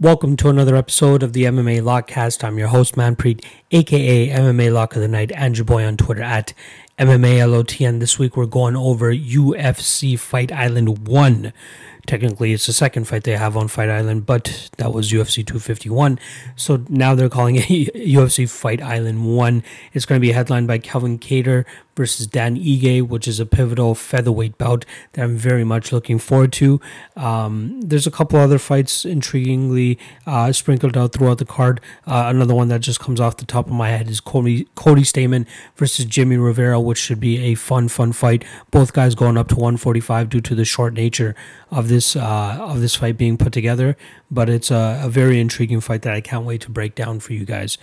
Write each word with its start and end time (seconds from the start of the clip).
Welcome 0.00 0.36
to 0.36 0.48
another 0.48 0.76
episode 0.76 1.24
of 1.24 1.32
the 1.32 1.42
MMA 1.42 1.82
Lockcast. 1.82 2.44
I'm 2.44 2.56
your 2.56 2.68
host, 2.68 2.94
Manpreet, 2.94 3.44
aka 3.72 4.28
MMA 4.28 4.72
Lock 4.72 4.94
of 4.94 5.02
the 5.02 5.08
Night, 5.08 5.32
and 5.34 5.58
your 5.58 5.64
boy 5.64 5.84
on 5.84 5.96
Twitter 5.96 6.22
at 6.22 6.54
MMALOTN. 7.00 7.98
This 7.98 8.16
week 8.16 8.36
we're 8.36 8.46
going 8.46 8.76
over 8.76 9.12
UFC 9.12 10.16
Fight 10.16 10.52
Island 10.52 11.08
1. 11.08 11.52
Technically, 12.06 12.52
it's 12.52 12.66
the 12.66 12.72
second 12.72 13.06
fight 13.08 13.24
they 13.24 13.36
have 13.36 13.56
on 13.56 13.66
Fight 13.66 13.90
Island, 13.90 14.24
but 14.24 14.70
that 14.76 14.92
was 14.92 15.10
UFC 15.10 15.44
251. 15.44 16.20
So 16.54 16.84
now 16.88 17.16
they're 17.16 17.28
calling 17.28 17.56
it 17.56 17.64
UFC 17.68 18.48
Fight 18.48 18.80
Island 18.80 19.36
1. 19.36 19.64
It's 19.94 20.06
going 20.06 20.20
to 20.20 20.24
be 20.24 20.30
headlined 20.30 20.68
by 20.68 20.78
Calvin 20.78 21.18
Kattar 21.18 21.64
versus 21.98 22.28
Dan 22.28 22.56
Ige, 22.56 23.02
which 23.02 23.26
is 23.26 23.40
a 23.40 23.44
pivotal 23.44 23.96
featherweight 23.96 24.56
bout 24.56 24.86
that 25.12 25.24
I'm 25.24 25.36
very 25.36 25.64
much 25.64 25.90
looking 25.90 26.20
forward 26.20 26.52
to. 26.54 26.80
Um, 27.16 27.80
there's 27.82 28.06
a 28.06 28.10
couple 28.12 28.38
other 28.38 28.58
fights 28.58 29.04
intriguingly 29.04 29.98
uh, 30.24 30.52
sprinkled 30.52 30.96
out 30.96 31.12
throughout 31.12 31.38
the 31.38 31.44
card. 31.44 31.80
Uh, 32.06 32.26
another 32.28 32.54
one 32.54 32.68
that 32.68 32.82
just 32.82 33.00
comes 33.00 33.20
off 33.20 33.36
the 33.36 33.44
top 33.44 33.66
of 33.66 33.72
my 33.72 33.90
head 33.90 34.08
is 34.08 34.20
Cody, 34.20 34.68
Cody 34.76 35.02
Stamann 35.02 35.44
versus 35.74 36.04
Jimmy 36.04 36.36
Rivera, 36.36 36.80
which 36.80 36.98
should 36.98 37.18
be 37.18 37.38
a 37.40 37.56
fun, 37.56 37.88
fun 37.88 38.12
fight. 38.12 38.44
Both 38.70 38.92
guys 38.92 39.16
going 39.16 39.36
up 39.36 39.48
to 39.48 39.56
145 39.56 40.28
due 40.30 40.40
to 40.40 40.54
the 40.54 40.64
short 40.64 40.94
nature 40.94 41.34
of 41.70 41.88
this 41.88 42.14
uh, 42.14 42.56
of 42.60 42.80
this 42.80 42.94
fight 42.94 43.18
being 43.18 43.36
put 43.36 43.52
together. 43.52 43.96
But 44.30 44.48
it's 44.48 44.70
a, 44.70 45.00
a 45.02 45.08
very 45.08 45.40
intriguing 45.40 45.80
fight 45.80 46.02
that 46.02 46.14
I 46.14 46.20
can't 46.20 46.44
wait 46.44 46.60
to 46.62 46.70
break 46.70 46.94
down 46.94 47.18
for 47.18 47.32
you 47.32 47.44
guys. 47.44 47.76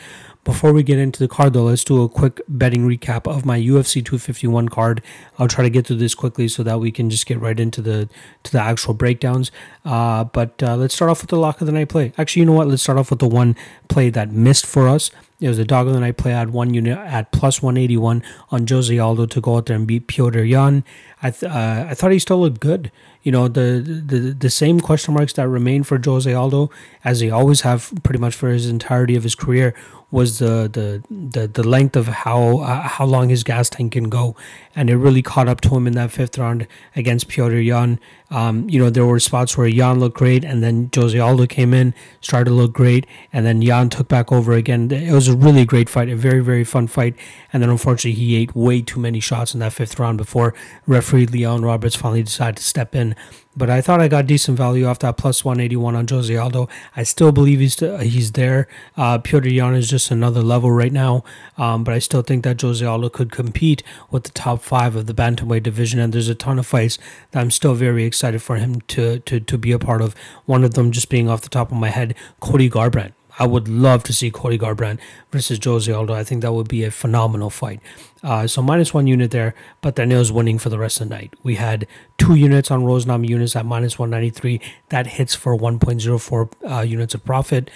Before 0.45 0.73
we 0.73 0.83
get 0.83 0.99
into 0.99 1.17
the 1.17 1.27
card, 1.27 1.53
though, 1.53 1.63
let's 1.63 1.83
do 1.83 2.03
a 2.03 2.07
quick 2.07 2.39
betting 2.47 2.87
recap 2.87 3.27
of 3.27 3.47
my 3.47 3.59
UFC 3.59 3.95
251 3.95 4.69
card. 4.69 5.01
I'll 5.39 5.47
try 5.47 5.63
to 5.63 5.71
get 5.71 5.87
through 5.87 5.95
this 5.95 6.13
quickly 6.13 6.47
so 6.47 6.61
that 6.61 6.79
we 6.79 6.91
can 6.91 7.09
just 7.09 7.25
get 7.25 7.39
right 7.39 7.59
into 7.59 7.81
the 7.81 8.07
to 8.43 8.51
the 8.51 8.61
actual 8.61 8.93
breakdowns. 8.93 9.51
Uh, 9.83 10.23
but 10.25 10.61
uh, 10.61 10.75
let's 10.77 10.93
start 10.93 11.09
off 11.09 11.21
with 11.21 11.31
the 11.31 11.37
lock 11.37 11.61
of 11.61 11.65
the 11.65 11.73
night 11.73 11.89
play. 11.89 12.13
Actually, 12.19 12.41
you 12.41 12.45
know 12.45 12.51
what? 12.53 12.67
Let's 12.67 12.83
start 12.83 12.99
off 12.99 13.09
with 13.09 13.19
the 13.19 13.27
one 13.27 13.55
play 13.87 14.11
that 14.11 14.31
missed 14.31 14.67
for 14.67 14.87
us. 14.87 15.09
It 15.41 15.49
was 15.49 15.59
a 15.59 15.65
dog 15.65 15.87
of 15.87 15.93
the 15.93 15.99
night 15.99 16.15
play. 16.15 16.31
at 16.31 16.49
one 16.49 16.73
unit 16.73 16.97
at 16.97 17.31
plus 17.31 17.61
181 17.61 18.23
on 18.51 18.67
Jose 18.67 18.97
Aldo 18.97 19.25
to 19.25 19.41
go 19.41 19.57
out 19.57 19.65
there 19.65 19.75
and 19.75 19.85
beat 19.85 20.07
Petr 20.07 20.47
Yan. 20.47 20.83
I 21.21 21.31
th- 21.31 21.51
uh, 21.51 21.87
I 21.89 21.93
thought 21.95 22.11
he 22.11 22.19
still 22.19 22.39
looked 22.39 22.61
good. 22.61 22.91
You 23.23 23.31
know 23.31 23.47
the, 23.47 23.81
the 24.05 24.19
the 24.33 24.49
same 24.51 24.79
question 24.79 25.15
marks 25.15 25.33
that 25.33 25.47
remain 25.47 25.83
for 25.83 25.99
Jose 26.03 26.31
Aldo 26.31 26.69
as 27.03 27.19
they 27.19 27.31
always 27.31 27.61
have 27.61 27.91
pretty 28.03 28.19
much 28.19 28.35
for 28.35 28.49
his 28.49 28.69
entirety 28.69 29.15
of 29.15 29.23
his 29.23 29.33
career 29.33 29.73
was 30.15 30.39
the 30.39 30.69
the 30.71 31.03
the, 31.13 31.45
the 31.45 31.67
length 31.67 31.97
of 31.97 32.07
how 32.07 32.59
uh, 32.59 32.87
how 32.87 33.05
long 33.05 33.27
his 33.27 33.43
gas 33.43 33.69
tank 33.69 33.91
can 33.91 34.07
go, 34.09 34.33
and 34.73 34.89
it 34.89 34.95
really 34.95 35.21
caught 35.21 35.49
up 35.49 35.59
to 35.61 35.75
him 35.75 35.85
in 35.85 35.93
that 35.93 36.09
fifth 36.09 36.37
round 36.37 36.67
against 36.95 37.27
Petr 37.27 37.63
Yan. 37.63 37.99
Um, 38.31 38.69
you 38.69 38.79
know 38.79 38.89
there 38.89 39.05
were 39.05 39.19
spots 39.19 39.57
where 39.57 39.67
Yan 39.67 39.99
looked 39.99 40.17
great, 40.17 40.45
and 40.45 40.63
then 40.63 40.89
Jose 40.95 41.19
Aldo 41.19 41.47
came 41.47 41.73
in, 41.73 41.93
started 42.21 42.49
to 42.49 42.55
look 42.55 42.71
great, 42.71 43.05
and 43.33 43.45
then 43.45 43.61
Yan 43.61 43.89
took 43.89 44.07
back 44.07 44.31
over 44.31 44.53
again. 44.53 44.89
It 44.89 45.11
was 45.11 45.27
a 45.27 45.35
really 45.35 45.65
great 45.65 45.89
fight, 45.89 46.07
a 46.07 46.15
very 46.15 46.39
very 46.39 46.63
fun 46.63 46.87
fight, 46.87 47.15
and 47.51 47.61
then 47.61 47.69
unfortunately 47.69 48.17
he 48.17 48.37
ate 48.37 48.55
way 48.55 48.81
too 48.81 49.01
many 49.01 49.19
shots 49.19 49.53
in 49.53 49.59
that 49.59 49.73
fifth 49.73 49.99
round 49.99 50.17
before 50.17 50.53
referee 50.87 51.25
Leon 51.25 51.63
Roberts 51.63 51.95
finally 51.95 52.23
decided 52.23 52.55
to 52.55 52.63
step 52.63 52.95
in. 52.95 53.15
But 53.57 53.69
I 53.69 53.81
thought 53.81 54.01
I 54.01 54.07
got 54.07 54.27
decent 54.27 54.57
value 54.57 54.85
off 54.85 54.99
that 54.99 55.17
plus 55.17 55.45
181 55.45 55.95
on 55.95 56.07
Jose 56.07 56.35
Aldo. 56.35 56.67
I 56.95 57.03
still 57.03 57.31
believe 57.31 57.59
he's 57.59 57.79
he's 57.79 58.33
there. 58.33 58.67
Uh, 58.97 59.17
Petr 59.19 59.51
Yan 59.51 59.75
is 59.75 59.89
just 59.89 60.11
another 60.11 60.41
level 60.41 60.71
right 60.71 60.91
now. 60.91 61.23
Um, 61.57 61.83
but 61.83 61.93
I 61.93 61.99
still 61.99 62.21
think 62.21 62.43
that 62.43 62.61
Jose 62.61 62.85
Aldo 62.85 63.09
could 63.09 63.31
compete 63.31 63.81
with 64.11 64.23
the 64.23 64.31
top 64.31 64.61
five 64.61 64.95
of 64.95 65.05
the 65.05 65.13
bantamweight 65.13 65.63
division. 65.63 65.99
And 65.99 66.13
there's 66.13 66.29
a 66.29 66.35
ton 66.35 66.59
of 66.59 66.67
fights 66.67 66.97
that 67.31 67.39
I'm 67.39 67.51
still 67.51 67.75
very 67.75 68.03
excited 68.03 68.41
for 68.41 68.57
him 68.57 68.81
to 68.81 69.19
to 69.19 69.39
to 69.39 69.57
be 69.57 69.71
a 69.71 69.79
part 69.79 70.01
of. 70.01 70.15
One 70.45 70.63
of 70.63 70.73
them 70.73 70.91
just 70.91 71.09
being 71.09 71.29
off 71.29 71.41
the 71.41 71.49
top 71.49 71.71
of 71.71 71.77
my 71.77 71.89
head, 71.89 72.15
Cody 72.39 72.69
Garbrandt. 72.69 73.13
I 73.37 73.45
would 73.45 73.67
love 73.67 74.03
to 74.03 74.13
see 74.13 74.31
Cody 74.31 74.57
Garbrandt 74.57 74.99
versus 75.31 75.59
Jose 75.63 75.91
Aldo. 75.91 76.13
I 76.13 76.23
think 76.23 76.41
that 76.41 76.53
would 76.53 76.67
be 76.67 76.83
a 76.83 76.91
phenomenal 76.91 77.49
fight. 77.49 77.79
Uh, 78.23 78.47
so 78.47 78.61
minus 78.61 78.93
one 78.93 79.07
unit 79.07 79.31
there, 79.31 79.53
but 79.81 79.95
Daniel's 79.95 80.31
winning 80.31 80.57
for 80.57 80.69
the 80.69 80.79
rest 80.79 81.01
of 81.01 81.09
the 81.09 81.15
night. 81.15 81.33
We 81.43 81.55
had 81.55 81.85
two 82.17 82.35
units 82.35 82.71
on 82.71 82.83
Rose 82.83 83.05
units 83.05 83.55
at 83.55 83.65
minus 83.65 83.99
193. 83.99 84.61
That 84.89 85.07
hits 85.07 85.35
for 85.35 85.57
1.04 85.57 86.51
uh, 86.69 86.81
units 86.81 87.13
of 87.13 87.23
profit. 87.25 87.69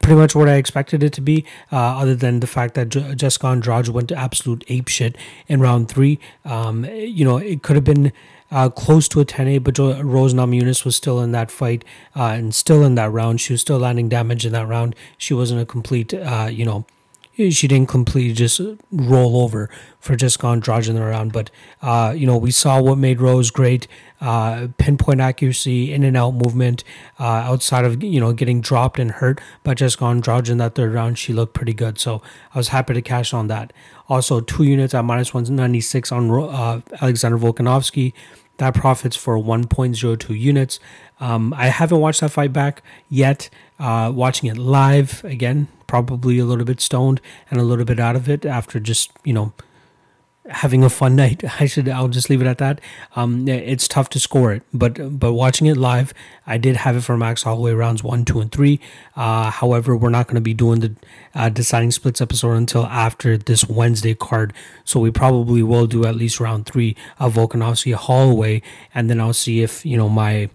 Pretty 0.00 0.16
much 0.16 0.34
what 0.34 0.48
I 0.48 0.56
expected 0.56 1.02
it 1.02 1.14
to 1.14 1.22
be, 1.22 1.46
uh, 1.72 1.76
other 1.76 2.14
than 2.14 2.40
the 2.40 2.46
fact 2.46 2.74
that 2.74 2.90
J- 2.90 3.14
Jessica 3.14 3.46
Andrade 3.46 3.88
went 3.88 4.10
to 4.10 4.16
absolute 4.16 4.62
ape 4.68 4.88
shit 4.88 5.16
in 5.48 5.60
round 5.60 5.88
three. 5.88 6.20
Um, 6.44 6.84
you 6.84 7.24
know, 7.24 7.38
it 7.38 7.62
could 7.62 7.74
have 7.74 7.84
been 7.84 8.12
uh, 8.54 8.68
close 8.68 9.08
to 9.08 9.20
a 9.20 9.24
10-8, 9.24 9.64
but 9.64 9.76
Rose 9.78 10.32
Namajunas 10.32 10.84
was 10.84 10.94
still 10.94 11.20
in 11.20 11.32
that 11.32 11.50
fight 11.50 11.84
uh, 12.14 12.26
and 12.26 12.54
still 12.54 12.84
in 12.84 12.94
that 12.94 13.10
round. 13.10 13.40
She 13.40 13.52
was 13.52 13.60
still 13.60 13.78
landing 13.78 14.08
damage 14.08 14.46
in 14.46 14.52
that 14.52 14.68
round. 14.68 14.94
She 15.18 15.34
wasn't 15.34 15.60
a 15.60 15.66
complete, 15.66 16.14
uh, 16.14 16.48
you 16.50 16.64
know, 16.64 16.86
she 17.36 17.66
didn't 17.66 17.88
completely 17.88 18.32
just 18.32 18.60
roll 18.92 19.42
over 19.42 19.68
for 19.98 20.14
just 20.14 20.38
gone 20.38 20.60
dodging 20.60 20.96
around. 20.96 21.32
But 21.32 21.50
uh, 21.82 22.14
you 22.16 22.26
know, 22.26 22.36
we 22.36 22.52
saw 22.52 22.80
what 22.80 22.96
made 22.96 23.20
Rose 23.20 23.50
great: 23.50 23.88
uh, 24.20 24.68
pinpoint 24.78 25.20
accuracy, 25.20 25.92
in 25.92 26.04
and 26.04 26.16
out 26.16 26.34
movement. 26.34 26.84
Uh, 27.18 27.24
outside 27.24 27.84
of 27.84 28.02
you 28.02 28.20
know 28.20 28.32
getting 28.32 28.60
dropped 28.60 29.00
and 29.00 29.10
hurt, 29.10 29.40
but 29.64 29.78
just 29.78 29.98
gone 29.98 30.20
dodging 30.20 30.58
that 30.58 30.76
third 30.76 30.94
round, 30.94 31.18
she 31.18 31.32
looked 31.32 31.54
pretty 31.54 31.74
good. 31.74 31.98
So 31.98 32.22
I 32.54 32.58
was 32.58 32.68
happy 32.68 32.94
to 32.94 33.02
cash 33.02 33.34
on 33.34 33.48
that. 33.48 33.72
Also, 34.08 34.40
two 34.40 34.62
units 34.62 34.94
at 34.94 35.04
minus 35.04 35.34
one 35.34 35.44
ninety 35.56 35.80
six 35.80 36.12
on 36.12 36.30
uh, 36.30 36.80
Alexander 37.00 37.38
Volkanovski. 37.38 38.12
That 38.58 38.74
profits 38.74 39.16
for 39.16 39.36
1.02 39.36 40.38
units. 40.38 40.78
Um, 41.20 41.52
I 41.54 41.66
haven't 41.66 42.00
watched 42.00 42.20
that 42.20 42.30
fight 42.30 42.52
back 42.52 42.82
yet. 43.08 43.50
Uh, 43.78 44.12
watching 44.14 44.48
it 44.48 44.56
live 44.56 45.24
again, 45.24 45.68
probably 45.86 46.38
a 46.38 46.44
little 46.44 46.64
bit 46.64 46.80
stoned 46.80 47.20
and 47.50 47.60
a 47.60 47.64
little 47.64 47.84
bit 47.84 47.98
out 47.98 48.14
of 48.14 48.28
it 48.28 48.46
after 48.46 48.78
just 48.78 49.10
you 49.24 49.32
know 49.32 49.52
having 50.48 50.84
a 50.84 50.90
fun 50.90 51.16
night. 51.16 51.42
I 51.60 51.66
should 51.66 51.88
I'll 51.88 52.08
just 52.08 52.28
leave 52.30 52.40
it 52.40 52.46
at 52.46 52.58
that. 52.58 52.80
Um, 53.16 53.48
it's 53.48 53.88
tough 53.88 54.08
to 54.10 54.20
score 54.20 54.52
it, 54.52 54.62
but 54.72 55.18
but 55.18 55.32
watching 55.32 55.66
it 55.66 55.76
live, 55.76 56.12
I 56.46 56.58
did 56.58 56.76
have 56.76 56.96
it 56.96 57.02
for 57.02 57.16
Max 57.16 57.42
Holloway 57.42 57.72
rounds 57.72 58.02
one, 58.02 58.24
two, 58.24 58.40
and 58.40 58.50
three. 58.50 58.80
Uh, 59.16 59.50
however, 59.50 59.96
we're 59.96 60.10
not 60.10 60.26
going 60.26 60.36
to 60.36 60.40
be 60.40 60.54
doing 60.54 60.80
the 60.80 60.94
uh, 61.34 61.48
deciding 61.48 61.90
splits 61.90 62.20
episode 62.20 62.52
until 62.52 62.86
after 62.86 63.36
this 63.36 63.68
Wednesday 63.68 64.14
card, 64.14 64.52
so 64.84 65.00
we 65.00 65.10
probably 65.10 65.62
will 65.62 65.86
do 65.86 66.04
at 66.04 66.16
least 66.16 66.40
round 66.40 66.66
three 66.66 66.96
of 67.18 67.34
Volkanovski 67.34 67.94
Holloway, 67.94 68.62
and 68.94 69.08
then 69.08 69.20
I'll 69.20 69.32
see 69.32 69.62
if 69.62 69.84
you 69.84 69.96
know 69.96 70.08
my 70.08 70.50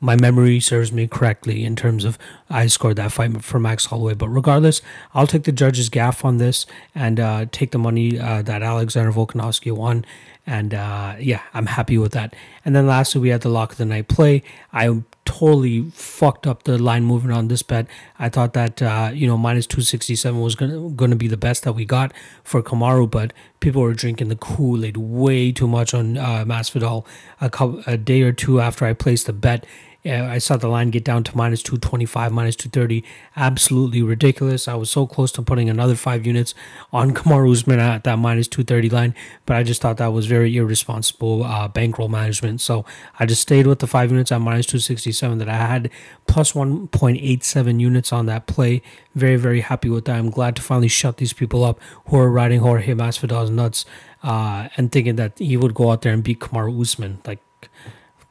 my 0.00 0.16
memory 0.16 0.60
serves 0.60 0.90
me 0.90 1.06
correctly 1.06 1.64
in 1.64 1.76
terms 1.76 2.04
of 2.04 2.18
I 2.48 2.66
scored 2.66 2.96
that 2.96 3.12
fight 3.12 3.44
for 3.44 3.60
Max 3.60 3.86
Holloway. 3.86 4.14
But 4.14 4.30
regardless, 4.30 4.80
I'll 5.14 5.26
take 5.26 5.44
the 5.44 5.52
judge's 5.52 5.90
gaff 5.90 6.24
on 6.24 6.38
this 6.38 6.66
and 6.94 7.20
uh, 7.20 7.46
take 7.52 7.70
the 7.70 7.78
money 7.78 8.18
uh, 8.18 8.42
that 8.42 8.62
Alexander 8.62 9.12
Volkanovski 9.12 9.72
won. 9.72 10.04
And 10.46 10.72
uh, 10.72 11.16
yeah, 11.20 11.42
I'm 11.52 11.66
happy 11.66 11.98
with 11.98 12.12
that. 12.12 12.34
And 12.64 12.74
then 12.74 12.86
lastly, 12.86 13.20
we 13.20 13.28
had 13.28 13.42
the 13.42 13.50
lock 13.50 13.72
of 13.72 13.78
the 13.78 13.84
night 13.84 14.08
play. 14.08 14.42
I 14.72 15.02
totally 15.26 15.82
fucked 15.90 16.46
up 16.46 16.64
the 16.64 16.76
line 16.76 17.04
movement 17.04 17.36
on 17.36 17.48
this 17.48 17.62
bet. 17.62 17.86
I 18.18 18.30
thought 18.30 18.54
that 18.54 18.82
uh, 18.82 19.10
you 19.12 19.26
know 19.26 19.36
minus 19.36 19.66
two 19.66 19.82
sixty 19.82 20.16
seven 20.16 20.40
was 20.40 20.54
gonna 20.54 20.90
gonna 20.90 21.14
be 21.14 21.28
the 21.28 21.36
best 21.36 21.62
that 21.64 21.74
we 21.74 21.84
got 21.84 22.12
for 22.42 22.62
Kamaru, 22.62 23.08
but 23.08 23.32
people 23.60 23.82
were 23.82 23.94
drinking 23.94 24.28
the 24.28 24.36
Kool 24.36 24.84
Aid 24.84 24.96
way 24.96 25.52
too 25.52 25.68
much 25.68 25.94
on 25.94 26.16
uh, 26.16 26.44
Masvidal 26.46 27.06
a, 27.40 27.48
couple, 27.48 27.82
a 27.86 27.96
day 27.96 28.22
or 28.22 28.32
two 28.32 28.60
after 28.60 28.86
I 28.86 28.92
placed 28.92 29.26
the 29.26 29.32
bet 29.32 29.66
I 30.04 30.38
saw 30.38 30.56
the 30.56 30.68
line 30.68 30.88
get 30.90 31.04
down 31.04 31.24
to 31.24 31.36
minus 31.36 31.62
225, 31.62 32.32
minus 32.32 32.56
230. 32.56 33.04
Absolutely 33.36 34.02
ridiculous. 34.02 34.66
I 34.66 34.74
was 34.74 34.90
so 34.90 35.06
close 35.06 35.30
to 35.32 35.42
putting 35.42 35.68
another 35.68 35.94
five 35.94 36.26
units 36.26 36.54
on 36.90 37.10
Kamaru 37.14 37.52
Usman 37.52 37.80
at 37.80 38.04
that 38.04 38.18
minus 38.18 38.48
230 38.48 38.88
line, 38.88 39.14
but 39.44 39.56
I 39.56 39.62
just 39.62 39.82
thought 39.82 39.98
that 39.98 40.12
was 40.12 40.26
very 40.26 40.56
irresponsible 40.56 41.44
uh, 41.44 41.68
bankroll 41.68 42.08
management. 42.08 42.62
So 42.62 42.86
I 43.18 43.26
just 43.26 43.42
stayed 43.42 43.66
with 43.66 43.80
the 43.80 43.86
five 43.86 44.10
units 44.10 44.32
at 44.32 44.40
minus 44.40 44.66
267 44.66 45.36
that 45.38 45.48
I 45.50 45.56
had, 45.56 45.90
plus 46.26 46.52
1.87 46.52 47.80
units 47.80 48.10
on 48.12 48.24
that 48.26 48.46
play. 48.46 48.80
Very, 49.14 49.36
very 49.36 49.60
happy 49.60 49.90
with 49.90 50.06
that. 50.06 50.16
I'm 50.16 50.30
glad 50.30 50.56
to 50.56 50.62
finally 50.62 50.88
shut 50.88 51.18
these 51.18 51.34
people 51.34 51.62
up 51.62 51.78
who 52.06 52.16
are 52.16 52.30
riding 52.30 52.60
Jorge 52.60 52.94
Masvidal's 52.94 53.50
nuts 53.50 53.84
uh, 54.22 54.68
and 54.78 54.90
thinking 54.90 55.16
that 55.16 55.38
he 55.38 55.58
would 55.58 55.74
go 55.74 55.90
out 55.90 56.02
there 56.02 56.14
and 56.14 56.24
beat 56.24 56.40
Kamaru 56.40 56.80
Usman. 56.80 57.20
Like, 57.26 57.40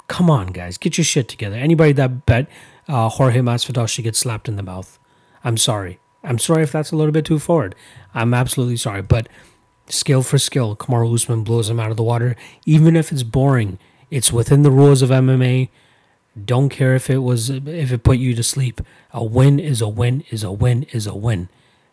Come 0.10 0.30
on, 0.32 0.48
guys, 0.48 0.80
get 0.80 0.98
your 0.98 1.06
shit 1.06 1.30
together. 1.30 1.56
Anybody 1.56 1.94
that 1.94 2.26
bet 2.26 2.48
uh, 2.88 3.08
Jorge 3.10 3.40
Masvidal 3.40 3.88
should 3.88 4.04
get 4.04 4.16
slapped 4.16 4.50
in 4.50 4.56
the 4.56 4.64
mouth. 4.64 4.98
I'm 5.44 5.56
sorry. 5.56 6.00
I'm 6.24 6.40
sorry 6.40 6.64
if 6.64 6.72
that's 6.72 6.92
a 6.92 6.96
little 6.96 7.12
bit 7.12 7.26
too 7.26 7.38
forward. 7.38 7.76
I'm 8.14 8.34
absolutely 8.34 8.76
sorry, 8.76 9.04
but 9.04 9.30
skill 9.88 10.24
for 10.24 10.40
skill, 10.40 10.76
Kamaru 10.76 11.14
Usman 11.14 11.44
blows 11.44 11.70
him 11.70 11.80
out 11.80 11.92
of 11.92 11.98
the 11.98 12.04
water. 12.04 12.36
Even 12.66 12.96
if 12.96 13.12
it's 13.12 13.22
boring, 13.22 13.78
it's 14.10 14.34
within 14.34 14.64
the 14.64 14.72
rules 14.72 15.04
of 15.04 15.12
MMA. 15.12 15.70
Don't 16.44 16.70
care 16.70 16.96
if 16.96 17.10
it 17.10 17.20
was 17.20 17.52
if 17.52 17.92
it 17.92 18.04
put 18.04 18.18
you 18.18 18.34
to 18.34 18.44
sleep. 18.44 18.82
A 19.14 19.24
win 19.24 19.60
is 19.60 19.80
a 19.80 19.88
win 19.88 20.24
is 20.32 20.44
a 20.44 20.52
win 20.52 20.88
is 20.92 21.06
a 21.06 21.16
win. 21.16 21.50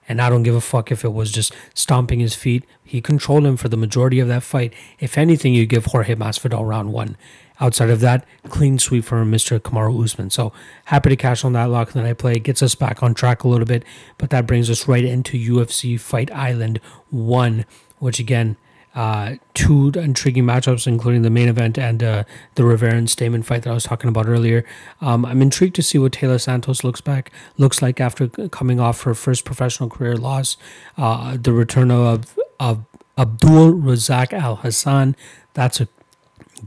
And 0.08 0.22
I 0.22 0.30
don't 0.30 0.44
give 0.44 0.54
a 0.54 0.60
fuck 0.60 0.90
if 0.90 1.04
it 1.04 1.12
was 1.12 1.32
just 1.32 1.52
stomping 1.74 2.20
his 2.20 2.34
feet. 2.34 2.64
He 2.82 3.00
controlled 3.00 3.44
him 3.44 3.56
for 3.56 3.68
the 3.68 3.76
majority 3.76 4.20
of 4.20 4.28
that 4.28 4.44
fight. 4.44 4.72
If 5.00 5.18
anything, 5.18 5.52
you 5.52 5.66
give 5.66 5.86
Jorge 5.86 6.14
Masvidal 6.14 6.66
round 6.66 6.92
one. 6.92 7.16
Outside 7.60 7.90
of 7.90 8.00
that, 8.00 8.26
clean 8.48 8.78
sweep 8.78 9.04
for 9.04 9.24
Mr. 9.24 9.58
Kamaru 9.58 10.04
Usman. 10.04 10.30
So 10.30 10.52
happy 10.86 11.10
to 11.10 11.16
cash 11.16 11.44
on 11.44 11.52
that 11.54 11.70
lock 11.70 11.92
that 11.92 12.04
I 12.04 12.12
play. 12.12 12.34
It 12.34 12.42
gets 12.42 12.62
us 12.62 12.74
back 12.74 13.02
on 13.02 13.14
track 13.14 13.44
a 13.44 13.48
little 13.48 13.66
bit, 13.66 13.84
but 14.18 14.30
that 14.30 14.46
brings 14.46 14.68
us 14.68 14.86
right 14.86 15.04
into 15.04 15.38
UFC 15.38 15.98
Fight 15.98 16.30
Island 16.32 16.80
1, 17.10 17.64
which 17.98 18.18
again, 18.18 18.56
uh, 18.94 19.36
two 19.52 19.92
intriguing 19.94 20.44
matchups, 20.44 20.86
including 20.86 21.20
the 21.20 21.28
main 21.28 21.48
event 21.48 21.78
and 21.78 22.02
uh, 22.02 22.24
the 22.54 22.64
Rivera 22.64 22.94
and 22.94 23.08
Stamann 23.08 23.44
fight 23.44 23.62
that 23.62 23.70
I 23.70 23.74
was 23.74 23.84
talking 23.84 24.08
about 24.08 24.26
earlier. 24.26 24.64
Um, 25.02 25.26
I'm 25.26 25.42
intrigued 25.42 25.76
to 25.76 25.82
see 25.82 25.98
what 25.98 26.12
Taila 26.12 26.40
Santos 26.40 26.82
looks 26.82 27.02
back 27.02 27.30
looks 27.58 27.82
like 27.82 28.00
after 28.00 28.26
coming 28.26 28.80
off 28.80 29.02
her 29.02 29.14
first 29.14 29.44
professional 29.44 29.90
career 29.90 30.16
loss. 30.16 30.56
Uh, 30.96 31.36
the 31.38 31.52
return 31.52 31.90
of, 31.90 32.38
of 32.58 32.86
Abdul 33.18 33.74
Razak 33.74 34.28
Alhassan. 34.28 35.14
That's 35.52 35.80
a 35.80 35.88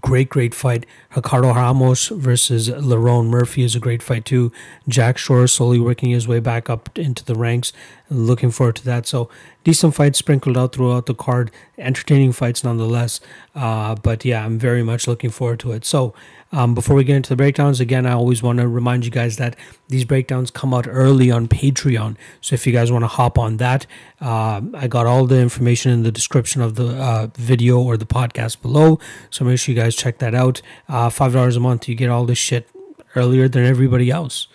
great, 0.02 0.30
great 0.30 0.54
fight. 0.54 0.86
Ricardo 1.16 1.54
Ramos 1.54 2.08
versus 2.10 2.70
Lerone 2.70 3.28
Murphy 3.28 3.64
is 3.64 3.76
a 3.76 3.80
great 3.80 4.04
fight 4.04 4.26
too. 4.26 4.52
Jack 4.88 5.18
Shore 5.18 5.48
slowly 5.48 5.80
working 5.80 6.12
his 6.12 6.28
way 6.28 6.40
back 6.40 6.70
up 6.70 6.98
into 6.98 7.24
the 7.24 7.36
ranks. 7.36 7.74
Looking 8.10 8.52
forward 8.52 8.76
to 8.78 8.86
that. 8.86 9.08
So 9.08 9.30
decent 9.64 9.96
fights 9.96 10.20
sprinkled 10.20 10.58
out 10.58 10.74
throughout 10.74 11.06
the 11.06 11.14
card. 11.14 11.52
Entertaining 11.78 12.32
fights 12.32 12.64
nonetheless. 12.64 13.20
Uh, 13.56 13.96
but 13.96 14.26
yeah, 14.26 14.46
I'm 14.46 14.58
very 14.58 14.84
much 14.84 15.08
looking 15.08 15.30
forward 15.30 15.60
to 15.62 15.72
it. 15.72 15.86
So 15.86 16.14
um, 16.52 16.74
before 16.74 16.96
we 16.96 17.04
get 17.04 17.16
into 17.16 17.30
the 17.30 17.36
breakdowns, 17.36 17.80
again, 17.80 18.06
I 18.06 18.14
always 18.14 18.42
want 18.42 18.60
to 18.60 18.68
remind 18.68 19.06
you 19.06 19.12
guys 19.12 19.38
that 19.38 19.56
these 19.88 20.06
breakdowns 20.06 20.50
come 20.50 20.74
out 20.74 20.88
early 20.88 21.30
on 21.30 21.48
Patreon. 21.48 22.16
So 22.42 22.56
if 22.56 22.66
you 22.66 22.74
guys 22.74 22.92
want 22.92 23.04
to 23.04 23.08
hop 23.08 23.38
on 23.38 23.58
that, 23.58 23.86
uh, 24.20 24.62
I 24.74 24.88
got 24.88 25.06
all 25.06 25.26
the 25.26 25.40
information 25.40 25.92
in 25.92 26.04
the 26.04 26.12
description 26.12 26.62
of 26.62 26.76
the 26.76 26.88
uh, 27.02 27.28
video 27.36 27.80
or 27.80 27.98
the 27.98 28.06
podcast 28.06 28.62
below. 28.62 29.00
So 29.30 29.46
make 29.46 29.60
sure 29.60 29.74
you 29.74 29.80
guys 29.80 29.96
check 29.96 30.18
that 30.20 30.34
out. 30.34 30.62
Uh, 30.88 31.10
$5 31.10 31.56
a 31.56 31.60
month, 31.60 31.88
you 31.88 31.96
get 31.96 32.10
all 32.10 32.26
this 32.26 32.40
shit 32.40 32.68
earlier 33.16 33.48
than 33.48 33.66
everybody 33.66 34.10
else 34.10 34.48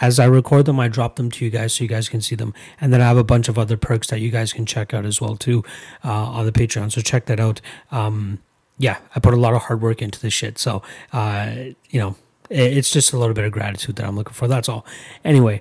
as 0.00 0.18
I 0.18 0.24
record 0.24 0.64
them, 0.64 0.80
I 0.80 0.88
drop 0.88 1.16
them 1.16 1.30
to 1.30 1.44
you 1.44 1.50
guys 1.50 1.74
so 1.74 1.84
you 1.84 1.88
guys 1.88 2.08
can 2.08 2.20
see 2.20 2.34
them. 2.34 2.54
And 2.80 2.92
then 2.92 3.02
I 3.02 3.08
have 3.08 3.18
a 3.18 3.24
bunch 3.24 3.48
of 3.48 3.58
other 3.58 3.76
perks 3.76 4.08
that 4.08 4.20
you 4.20 4.30
guys 4.30 4.52
can 4.52 4.64
check 4.64 4.94
out 4.94 5.04
as 5.04 5.20
well 5.20 5.36
too 5.36 5.62
uh, 6.02 6.10
on 6.10 6.46
the 6.46 6.52
Patreon. 6.52 6.90
So 6.90 7.00
check 7.00 7.26
that 7.26 7.38
out. 7.38 7.60
Um, 7.90 8.38
yeah, 8.80 8.96
I 9.14 9.20
put 9.20 9.34
a 9.34 9.36
lot 9.36 9.52
of 9.52 9.62
hard 9.62 9.82
work 9.82 10.00
into 10.00 10.18
this 10.18 10.32
shit. 10.32 10.58
So, 10.58 10.82
uh, 11.12 11.54
you 11.90 12.00
know, 12.00 12.16
it's 12.48 12.90
just 12.90 13.12
a 13.12 13.18
little 13.18 13.34
bit 13.34 13.44
of 13.44 13.52
gratitude 13.52 13.96
that 13.96 14.06
I'm 14.06 14.16
looking 14.16 14.32
for. 14.32 14.48
That's 14.48 14.68
all. 14.68 14.86
Anyway, 15.22 15.60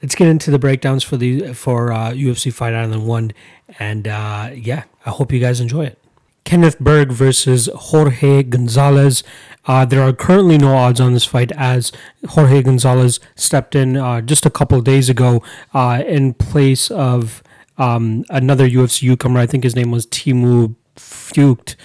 let's 0.00 0.14
get 0.14 0.28
into 0.28 0.52
the 0.52 0.58
breakdowns 0.58 1.02
for 1.02 1.16
the 1.16 1.52
for 1.52 1.92
uh, 1.92 2.12
UFC 2.12 2.52
Fight 2.52 2.72
Island 2.72 3.06
One, 3.06 3.32
and 3.80 4.06
uh, 4.06 4.50
yeah, 4.54 4.84
I 5.04 5.10
hope 5.10 5.32
you 5.32 5.40
guys 5.40 5.60
enjoy 5.60 5.86
it. 5.86 5.98
Kenneth 6.44 6.78
Bergh 6.78 7.12
versus 7.12 7.68
Jorge 7.74 8.44
Gonzalez. 8.44 9.24
Uh, 9.66 9.84
there 9.84 10.02
are 10.02 10.12
currently 10.12 10.56
no 10.56 10.74
odds 10.74 11.00
on 11.00 11.12
this 11.12 11.24
fight 11.24 11.52
as 11.52 11.92
Jorge 12.28 12.62
Gonzalez 12.62 13.20
stepped 13.34 13.74
in 13.74 13.96
uh, 13.96 14.20
just 14.20 14.46
a 14.46 14.50
couple 14.50 14.80
days 14.80 15.08
ago 15.08 15.42
uh, 15.74 16.02
in 16.06 16.34
place 16.34 16.90
of 16.90 17.42
um, 17.78 18.24
another 18.30 18.68
UFC 18.68 19.08
newcomer. 19.08 19.40
I 19.40 19.46
think 19.46 19.64
his 19.64 19.76
name 19.76 19.90
was 19.90 20.06
Teemu 20.06 20.76
Fugt. 20.96 21.76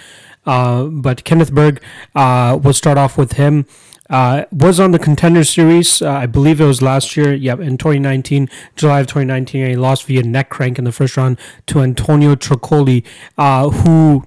Uh, 0.46 0.84
but 0.84 1.24
Kenneth 1.24 1.52
Bergh, 1.52 1.80
uh, 2.14 2.58
we'll 2.62 2.72
start 2.72 2.98
off 2.98 3.18
with 3.18 3.32
him. 3.32 3.66
Uh, 4.08 4.44
was 4.52 4.78
on 4.78 4.92
the 4.92 4.98
contender 4.98 5.42
series. 5.42 6.00
Uh, 6.00 6.10
I 6.10 6.26
believe 6.26 6.60
it 6.60 6.64
was 6.64 6.80
last 6.80 7.16
year. 7.16 7.34
Yep, 7.34 7.60
in 7.60 7.76
2019, 7.76 8.48
July 8.76 9.00
of 9.00 9.06
2019, 9.06 9.66
he 9.66 9.76
lost 9.76 10.04
via 10.04 10.22
neck 10.22 10.48
crank 10.48 10.78
in 10.78 10.84
the 10.84 10.92
first 10.92 11.16
round 11.16 11.38
to 11.66 11.80
Antonio 11.80 12.36
Trocoli, 12.36 13.04
uh, 13.36 13.68
who 13.68 14.24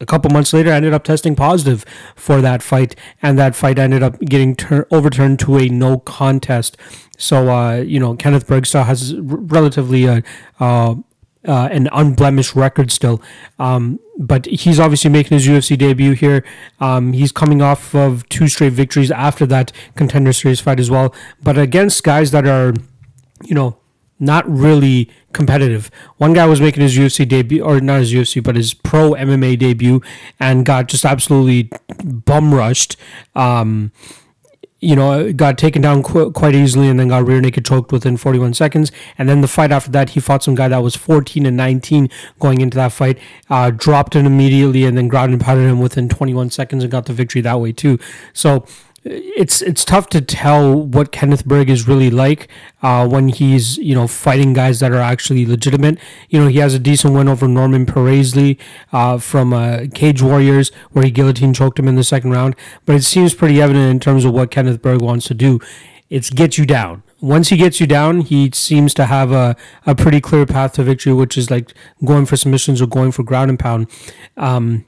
a 0.00 0.06
couple 0.06 0.30
months 0.30 0.54
later 0.54 0.70
ended 0.70 0.94
up 0.94 1.04
testing 1.04 1.36
positive 1.36 1.84
for 2.16 2.40
that 2.40 2.62
fight, 2.62 2.96
and 3.20 3.38
that 3.38 3.54
fight 3.54 3.78
ended 3.78 4.02
up 4.02 4.18
getting 4.20 4.56
tur- 4.56 4.88
overturned 4.90 5.38
to 5.40 5.58
a 5.58 5.68
no 5.68 5.98
contest. 5.98 6.78
So, 7.18 7.50
uh, 7.50 7.76
you 7.76 8.00
know, 8.00 8.16
Kenneth 8.16 8.46
Bergstad 8.46 8.86
has 8.86 9.14
relatively 9.16 10.06
a 10.06 10.22
uh, 11.46 11.68
an 11.70 11.88
unblemished 11.92 12.54
record 12.54 12.90
still. 12.90 13.22
Um, 13.58 13.98
but 14.18 14.46
he's 14.46 14.78
obviously 14.78 15.10
making 15.10 15.38
his 15.38 15.46
UFC 15.46 15.76
debut 15.78 16.12
here. 16.12 16.44
Um, 16.80 17.12
he's 17.12 17.32
coming 17.32 17.62
off 17.62 17.94
of 17.94 18.28
two 18.28 18.48
straight 18.48 18.72
victories 18.72 19.10
after 19.10 19.46
that 19.46 19.72
contender 19.96 20.32
series 20.32 20.60
fight 20.60 20.78
as 20.78 20.90
well, 20.90 21.14
but 21.42 21.56
against 21.56 22.02
guys 22.04 22.30
that 22.32 22.46
are, 22.46 22.74
you 23.44 23.54
know, 23.54 23.78
not 24.22 24.46
really 24.48 25.10
competitive. 25.32 25.90
One 26.18 26.34
guy 26.34 26.44
was 26.44 26.60
making 26.60 26.82
his 26.82 26.96
UFC 26.96 27.26
debut, 27.26 27.64
or 27.64 27.80
not 27.80 28.00
his 28.00 28.12
UFC, 28.12 28.42
but 28.42 28.54
his 28.54 28.74
pro 28.74 29.12
MMA 29.12 29.58
debut, 29.58 30.02
and 30.38 30.66
got 30.66 30.88
just 30.88 31.06
absolutely 31.06 31.70
bum 32.04 32.54
rushed. 32.54 32.96
Um, 33.34 33.92
you 34.80 34.96
know, 34.96 35.32
got 35.32 35.58
taken 35.58 35.82
down 35.82 36.02
qu- 36.02 36.32
quite 36.32 36.54
easily 36.54 36.88
and 36.88 36.98
then 36.98 37.08
got 37.08 37.26
rear 37.26 37.40
naked 37.40 37.64
choked 37.64 37.92
within 37.92 38.16
41 38.16 38.54
seconds. 38.54 38.90
And 39.18 39.28
then 39.28 39.42
the 39.42 39.48
fight 39.48 39.72
after 39.72 39.90
that, 39.90 40.10
he 40.10 40.20
fought 40.20 40.42
some 40.42 40.54
guy 40.54 40.68
that 40.68 40.82
was 40.82 40.96
14 40.96 41.44
and 41.44 41.56
19 41.56 42.08
going 42.38 42.60
into 42.60 42.76
that 42.76 42.92
fight, 42.92 43.18
uh, 43.50 43.70
dropped 43.70 44.16
him 44.16 44.26
immediately 44.26 44.84
and 44.84 44.96
then 44.96 45.08
ground 45.08 45.32
and 45.32 45.40
pounded 45.40 45.68
him 45.68 45.80
within 45.80 46.08
21 46.08 46.50
seconds 46.50 46.82
and 46.82 46.90
got 46.90 47.06
the 47.06 47.12
victory 47.12 47.42
that 47.42 47.60
way 47.60 47.72
too. 47.72 47.98
So, 48.32 48.64
it's 49.02 49.62
it's 49.62 49.84
tough 49.84 50.08
to 50.10 50.20
tell 50.20 50.74
what 50.74 51.10
Kenneth 51.10 51.46
Bergh 51.46 51.70
is 51.70 51.88
really 51.88 52.10
like 52.10 52.48
uh, 52.82 53.08
when 53.08 53.28
he's 53.28 53.78
you 53.78 53.94
know 53.94 54.06
fighting 54.06 54.52
guys 54.52 54.80
that 54.80 54.92
are 54.92 55.00
actually 55.00 55.46
legitimate. 55.46 55.98
You 56.28 56.40
know 56.40 56.48
he 56.48 56.58
has 56.58 56.74
a 56.74 56.78
decent 56.78 57.14
win 57.14 57.28
over 57.28 57.48
Norman 57.48 57.86
Paraisley 57.86 58.58
uh, 58.92 59.18
from 59.18 59.54
uh, 59.54 59.86
Cage 59.94 60.20
Warriors 60.20 60.70
where 60.90 61.04
he 61.04 61.10
guillotine 61.10 61.54
choked 61.54 61.78
him 61.78 61.88
in 61.88 61.96
the 61.96 62.04
second 62.04 62.32
round. 62.32 62.56
But 62.84 62.96
it 62.96 63.02
seems 63.02 63.32
pretty 63.32 63.60
evident 63.60 63.90
in 63.90 64.00
terms 64.00 64.24
of 64.24 64.34
what 64.34 64.50
Kenneth 64.50 64.82
Bergh 64.82 65.00
wants 65.00 65.26
to 65.28 65.34
do. 65.34 65.60
It's 66.10 66.28
get 66.28 66.58
you 66.58 66.66
down. 66.66 67.02
Once 67.20 67.50
he 67.50 67.56
gets 67.56 67.80
you 67.80 67.86
down, 67.86 68.22
he 68.22 68.50
seems 68.52 68.94
to 68.94 69.06
have 69.06 69.30
a, 69.30 69.54
a 69.86 69.94
pretty 69.94 70.20
clear 70.20 70.44
path 70.44 70.72
to 70.72 70.82
victory, 70.82 71.12
which 71.12 71.38
is 71.38 71.50
like 71.50 71.72
going 72.04 72.26
for 72.26 72.36
submissions 72.36 72.82
or 72.82 72.86
going 72.86 73.12
for 73.12 73.22
ground 73.22 73.48
and 73.48 73.58
pound. 73.58 73.86
Um, 74.36 74.86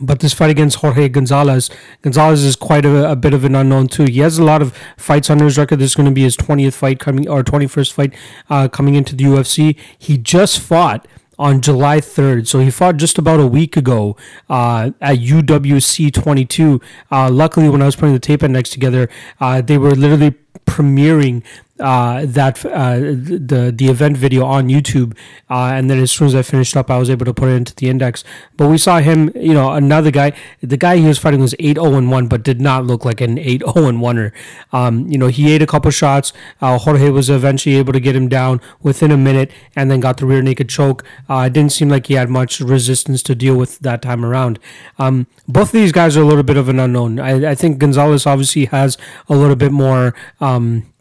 but 0.00 0.20
this 0.20 0.32
fight 0.32 0.50
against 0.50 0.76
Jorge 0.76 1.08
Gonzalez, 1.08 1.70
Gonzalez 2.02 2.44
is 2.44 2.56
quite 2.56 2.84
a, 2.84 3.10
a, 3.10 3.16
bit 3.16 3.34
of 3.34 3.44
an 3.44 3.54
unknown 3.54 3.88
too. 3.88 4.04
He 4.04 4.20
has 4.20 4.38
a 4.38 4.44
lot 4.44 4.62
of 4.62 4.76
fights 4.96 5.30
on 5.30 5.38
his 5.38 5.56
record. 5.58 5.78
This 5.78 5.90
is 5.90 5.94
going 5.94 6.08
to 6.08 6.12
be 6.12 6.22
his 6.22 6.36
20th 6.36 6.74
fight 6.74 7.00
coming 7.00 7.28
or 7.28 7.42
21st 7.42 7.92
fight 7.92 8.14
uh, 8.50 8.68
coming 8.68 8.94
into 8.94 9.16
the 9.16 9.24
UFC. 9.24 9.76
He 9.98 10.18
just 10.18 10.60
fought 10.60 11.06
on 11.38 11.60
July 11.60 12.00
3rd. 12.00 12.46
So 12.46 12.60
he 12.60 12.70
fought 12.70 12.96
just 12.96 13.18
about 13.18 13.40
a 13.40 13.46
week 13.46 13.76
ago 13.76 14.16
uh, 14.48 14.90
at 15.00 15.18
UWC 15.18 16.12
22. 16.12 16.80
Uh, 17.10 17.30
luckily, 17.30 17.68
when 17.68 17.82
I 17.82 17.86
was 17.86 17.96
putting 17.96 18.14
the 18.14 18.20
tape 18.20 18.42
index 18.42 18.70
together, 18.70 19.08
uh, 19.40 19.60
they 19.60 19.78
were 19.78 19.94
literally 19.94 20.34
premiering 20.64 21.42
uh, 21.78 22.24
that 22.24 22.64
uh, 22.64 22.96
the 22.98 23.72
the 23.74 23.88
event 23.88 24.16
video 24.16 24.44
on 24.44 24.68
YouTube, 24.68 25.16
uh, 25.50 25.72
and 25.74 25.90
then 25.90 25.98
as 25.98 26.10
soon 26.10 26.28
as 26.28 26.34
I 26.34 26.42
finished 26.42 26.76
up, 26.76 26.90
I 26.90 26.98
was 26.98 27.10
able 27.10 27.26
to 27.26 27.34
put 27.34 27.48
it 27.50 27.52
into 27.52 27.74
the 27.74 27.88
index. 27.90 28.24
But 28.56 28.68
we 28.68 28.78
saw 28.78 28.98
him, 28.98 29.30
you 29.34 29.52
know, 29.52 29.72
another 29.72 30.10
guy. 30.10 30.32
The 30.62 30.76
guy 30.76 30.96
he 30.96 31.06
was 31.06 31.18
fighting 31.18 31.40
was 31.40 31.54
eight 31.58 31.76
zero 31.76 31.92
oh 31.92 31.94
and 31.96 32.10
one, 32.10 32.28
but 32.28 32.42
did 32.42 32.60
not 32.60 32.86
look 32.86 33.04
like 33.04 33.20
an 33.20 33.38
eight 33.38 33.60
zero 33.60 33.72
oh 33.76 33.88
and 33.88 33.98
oneer. 33.98 34.32
Um, 34.72 35.06
you 35.08 35.18
know, 35.18 35.26
he 35.26 35.52
ate 35.52 35.60
a 35.60 35.66
couple 35.66 35.90
shots. 35.90 36.32
Uh, 36.60 36.78
Jorge 36.78 37.10
was 37.10 37.28
eventually 37.28 37.76
able 37.76 37.92
to 37.92 38.00
get 38.00 38.16
him 38.16 38.28
down 38.28 38.60
within 38.82 39.10
a 39.10 39.16
minute, 39.18 39.50
and 39.74 39.90
then 39.90 40.00
got 40.00 40.16
the 40.16 40.26
rear 40.26 40.40
naked 40.40 40.70
choke. 40.70 41.04
Uh, 41.28 41.44
it 41.46 41.52
didn't 41.52 41.72
seem 41.72 41.90
like 41.90 42.06
he 42.06 42.14
had 42.14 42.30
much 42.30 42.60
resistance 42.60 43.22
to 43.24 43.34
deal 43.34 43.56
with 43.56 43.80
that 43.80 44.00
time 44.00 44.24
around. 44.24 44.58
Um, 44.98 45.26
both 45.46 45.68
of 45.68 45.72
these 45.72 45.92
guys 45.92 46.16
are 46.16 46.22
a 46.22 46.26
little 46.26 46.42
bit 46.42 46.56
of 46.56 46.70
an 46.70 46.80
unknown. 46.80 47.20
I, 47.20 47.50
I 47.50 47.54
think 47.54 47.78
Gonzalez 47.78 48.26
obviously 48.26 48.64
has 48.66 48.96
a 49.28 49.36
little 49.36 49.56
bit 49.56 49.72
more. 49.72 50.14
Um, 50.46 50.92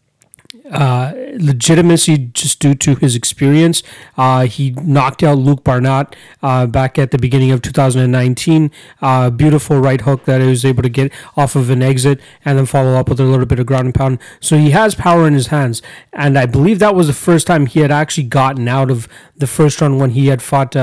uh, 0.72 1.14
legitimacy 1.38 2.18
just 2.34 2.60
due 2.60 2.74
to 2.74 2.96
his 2.96 3.16
experience. 3.16 3.84
Uh, 4.18 4.46
he 4.46 4.72
knocked 4.72 5.22
out 5.22 5.38
Luke 5.38 5.64
Barnatt 5.64 6.16
uh, 6.42 6.66
back 6.66 6.98
at 6.98 7.12
the 7.12 7.18
beginning 7.18 7.52
of 7.52 7.62
2019. 7.62 8.72
Uh, 9.02 9.30
beautiful 9.30 9.80
right 9.80 10.02
hook 10.02 10.26
that 10.26 10.42
he 10.42 10.48
was 10.48 10.66
able 10.66 10.82
to 10.82 10.90
get 10.90 11.12
off 11.38 11.56
of 11.56 11.70
an 11.70 11.84
exit 11.84 12.20
and 12.44 12.58
then 12.58 12.66
follow 12.66 12.96
up 12.96 13.10
with 13.10 13.20
a 13.20 13.24
little 13.24 13.46
bit 13.46 13.60
of 13.60 13.66
ground 13.66 13.86
and 13.86 13.96
pound. 13.96 14.20
So 14.40 14.58
he 14.58 14.72
has 14.72 14.96
power 14.96 15.28
in 15.28 15.34
his 15.34 15.48
hands. 15.48 15.82
And 16.14 16.38
I 16.38 16.46
believe 16.46 16.80
that 16.80 16.96
was 16.96 17.08
the 17.08 17.14
first 17.14 17.48
time 17.48 17.68
he 17.68 17.82
had 17.82 17.92
actually 17.92 18.28
gotten 18.28 18.68
out 18.68 18.90
of 18.90 19.08
the 19.36 19.48
first 19.48 19.82
round 19.82 20.00
when 20.00 20.12
he 20.12 20.28
had 20.28 20.42
fought 20.42 20.76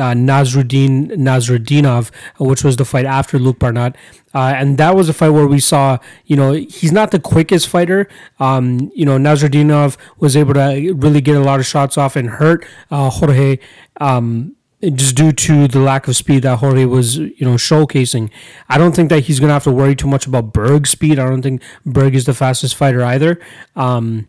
uh, 0.00 0.14
Nasruddin 0.14 1.10
which 2.38 2.64
was 2.64 2.76
the 2.76 2.84
fight 2.84 3.04
after 3.04 3.38
Luke 3.38 3.58
Barnatt. 3.58 3.94
Uh, 4.34 4.54
and 4.56 4.78
that 4.78 4.94
was 4.94 5.08
a 5.08 5.12
fight 5.12 5.30
where 5.30 5.46
we 5.46 5.60
saw, 5.60 5.98
you 6.24 6.36
know, 6.36 6.52
he's 6.52 6.92
not 6.92 7.10
the 7.10 7.20
quickest 7.20 7.68
fighter. 7.68 8.08
Um, 8.38 8.90
you 8.94 9.04
know, 9.04 9.18
Nasruddinov 9.18 9.96
was 10.18 10.36
able 10.36 10.54
to 10.54 10.92
really 10.94 11.20
get 11.20 11.36
a 11.36 11.40
lot 11.40 11.60
of 11.60 11.66
shots 11.66 11.98
off 11.98 12.16
and 12.16 12.30
hurt 12.30 12.64
uh, 12.90 13.10
Jorge. 13.10 13.58
Um, 14.00 14.56
just 14.94 15.14
due 15.14 15.32
to 15.32 15.68
the 15.68 15.78
lack 15.78 16.08
of 16.08 16.16
speed 16.16 16.42
that 16.42 16.58
Jorge 16.58 16.86
was, 16.86 17.18
you 17.18 17.42
know, 17.42 17.56
showcasing. 17.56 18.30
I 18.68 18.78
don't 18.78 18.96
think 18.96 19.10
that 19.10 19.24
he's 19.24 19.38
going 19.38 19.48
to 19.48 19.52
have 19.52 19.64
to 19.64 19.70
worry 19.70 19.94
too 19.94 20.08
much 20.08 20.26
about 20.26 20.54
Bergh's 20.54 20.90
speed. 20.90 21.18
I 21.18 21.28
don't 21.28 21.42
think 21.42 21.62
Bergh 21.86 22.14
is 22.14 22.24
the 22.24 22.32
fastest 22.32 22.76
fighter 22.76 23.02
either. 23.02 23.38
Um, 23.76 24.28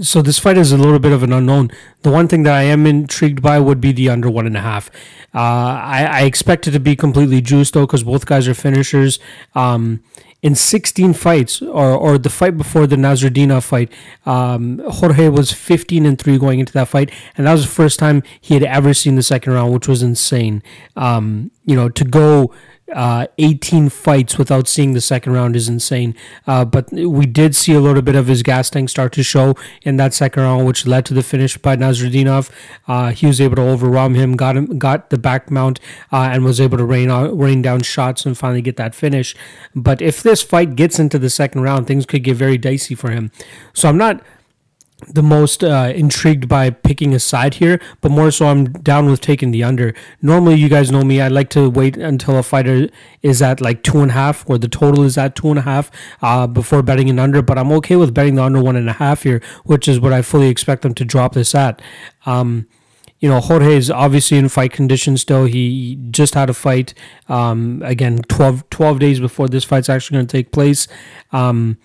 so 0.00 0.22
this 0.22 0.38
fight 0.38 0.58
is 0.58 0.72
a 0.72 0.76
little 0.76 0.98
bit 0.98 1.12
of 1.12 1.22
an 1.22 1.32
unknown. 1.32 1.70
The 2.02 2.10
one 2.10 2.28
thing 2.28 2.42
that 2.44 2.54
I 2.54 2.62
am 2.62 2.86
intrigued 2.86 3.42
by 3.42 3.58
would 3.58 3.80
be 3.80 3.92
the 3.92 4.08
under 4.08 4.30
one 4.30 4.46
and 4.46 4.56
a 4.56 4.60
half. 4.60 4.90
Uh, 5.34 5.38
I, 5.38 6.08
I 6.10 6.20
expect 6.22 6.66
it 6.66 6.72
to 6.72 6.80
be 6.80 6.96
completely 6.96 7.40
juiced 7.40 7.74
though, 7.74 7.86
because 7.86 8.04
both 8.04 8.26
guys 8.26 8.48
are 8.48 8.54
finishers. 8.54 9.18
Um, 9.54 10.02
in 10.40 10.54
16 10.54 11.14
fights, 11.14 11.60
or, 11.60 11.96
or 11.96 12.16
the 12.16 12.30
fight 12.30 12.56
before 12.56 12.86
the 12.86 12.94
Nasruddinov 12.94 13.64
fight, 13.64 13.90
um, 14.24 14.78
Jorge 14.88 15.28
was 15.28 15.52
15 15.52 16.06
and 16.06 16.18
3 16.18 16.38
going 16.38 16.60
into 16.60 16.72
that 16.74 16.88
fight. 16.88 17.10
And 17.36 17.46
that 17.46 17.52
was 17.52 17.62
the 17.62 17.72
first 17.72 17.98
time 17.98 18.22
he 18.40 18.54
had 18.54 18.62
ever 18.62 18.94
seen 18.94 19.16
the 19.16 19.22
second 19.22 19.52
round, 19.52 19.72
which 19.72 19.88
was 19.88 20.00
insane. 20.00 20.62
Um, 20.96 21.50
you 21.64 21.74
know, 21.74 21.88
to 21.88 22.04
go 22.04 22.54
uh, 22.92 23.26
18 23.38 23.88
fights 23.88 24.38
without 24.38 24.68
seeing 24.68 24.94
the 24.94 25.00
second 25.00 25.32
round 25.32 25.56
is 25.56 25.68
insane. 25.68 26.14
Uh, 26.46 26.64
but 26.64 26.90
we 26.92 27.26
did 27.26 27.54
see 27.54 27.74
a 27.74 27.80
little 27.80 28.02
bit 28.02 28.14
of 28.14 28.26
his 28.26 28.42
gas 28.42 28.70
tank 28.70 28.88
start 28.88 29.12
to 29.12 29.22
show 29.22 29.54
in 29.82 29.96
that 29.96 30.14
second 30.14 30.42
round, 30.42 30.66
which 30.66 30.86
led 30.86 31.04
to 31.06 31.14
the 31.14 31.22
finish 31.22 31.58
by 31.58 31.76
Nasruddinov. 31.76 32.50
Uh, 32.86 33.10
he 33.10 33.26
was 33.26 33.40
able 33.40 33.56
to 33.56 33.62
overwhelm 33.62 34.14
him, 34.14 34.36
got 34.36 34.56
him, 34.56 34.78
got 34.78 35.10
the 35.10 35.18
back 35.18 35.50
mount, 35.50 35.80
uh, 36.12 36.28
and 36.32 36.44
was 36.44 36.60
able 36.60 36.78
to 36.78 36.84
rain 36.84 37.08
rain 37.08 37.62
down 37.62 37.82
shots 37.82 38.24
and 38.26 38.36
finally 38.36 38.62
get 38.62 38.76
that 38.76 38.94
finish. 38.94 39.34
But 39.74 40.00
if 40.00 40.22
this 40.22 40.42
fight 40.42 40.76
gets 40.76 40.98
into 40.98 41.18
the 41.18 41.30
second 41.30 41.62
round, 41.62 41.86
things 41.86 42.06
could 42.06 42.24
get 42.24 42.36
very 42.36 42.58
dicey 42.58 42.94
for 42.94 43.10
him. 43.10 43.30
So 43.72 43.88
I'm 43.88 43.98
not 43.98 44.22
the 45.06 45.22
most 45.22 45.62
uh, 45.62 45.92
intrigued 45.94 46.48
by 46.48 46.70
picking 46.70 47.14
a 47.14 47.20
side 47.20 47.54
here, 47.54 47.80
but 48.00 48.10
more 48.10 48.30
so 48.30 48.46
I'm 48.46 48.64
down 48.64 49.06
with 49.06 49.20
taking 49.20 49.52
the 49.52 49.62
under. 49.62 49.94
Normally, 50.20 50.56
you 50.56 50.68
guys 50.68 50.90
know 50.90 51.02
me. 51.02 51.20
I 51.20 51.28
like 51.28 51.50
to 51.50 51.70
wait 51.70 51.96
until 51.96 52.36
a 52.36 52.42
fighter 52.42 52.88
is 53.22 53.40
at 53.40 53.60
like 53.60 53.82
two 53.84 54.00
and 54.00 54.10
a 54.10 54.14
half, 54.14 54.48
or 54.50 54.58
the 54.58 54.68
total 54.68 55.04
is 55.04 55.16
at 55.16 55.36
two 55.36 55.50
and 55.50 55.58
a 55.58 55.62
half, 55.62 55.90
uh, 56.20 56.46
before 56.48 56.82
betting 56.82 57.08
an 57.08 57.18
under. 57.18 57.42
But 57.42 57.58
I'm 57.58 57.70
okay 57.72 57.96
with 57.96 58.12
betting 58.12 58.34
the 58.34 58.42
under 58.42 58.60
one 58.60 58.76
and 58.76 58.90
a 58.90 58.94
half 58.94 59.22
here, 59.22 59.40
which 59.64 59.86
is 59.86 60.00
what 60.00 60.12
I 60.12 60.22
fully 60.22 60.48
expect 60.48 60.82
them 60.82 60.94
to 60.94 61.04
drop 61.04 61.34
this 61.34 61.54
at. 61.54 61.80
Um, 62.26 62.66
you 63.20 63.28
know, 63.28 63.40
Jorge 63.40 63.76
is 63.76 63.90
obviously 63.90 64.38
in 64.38 64.48
fight 64.48 64.72
condition 64.72 65.16
still. 65.16 65.44
He 65.44 65.96
just 66.10 66.34
had 66.34 66.50
a 66.50 66.54
fight, 66.54 66.94
um, 67.28 67.82
again, 67.84 68.18
12, 68.28 68.70
12 68.70 68.98
days 68.98 69.20
before 69.20 69.48
this 69.48 69.64
fight's 69.64 69.88
actually 69.88 70.16
going 70.16 70.26
to 70.26 70.36
take 70.36 70.52
place. 70.52 70.86
Um, 71.32 71.78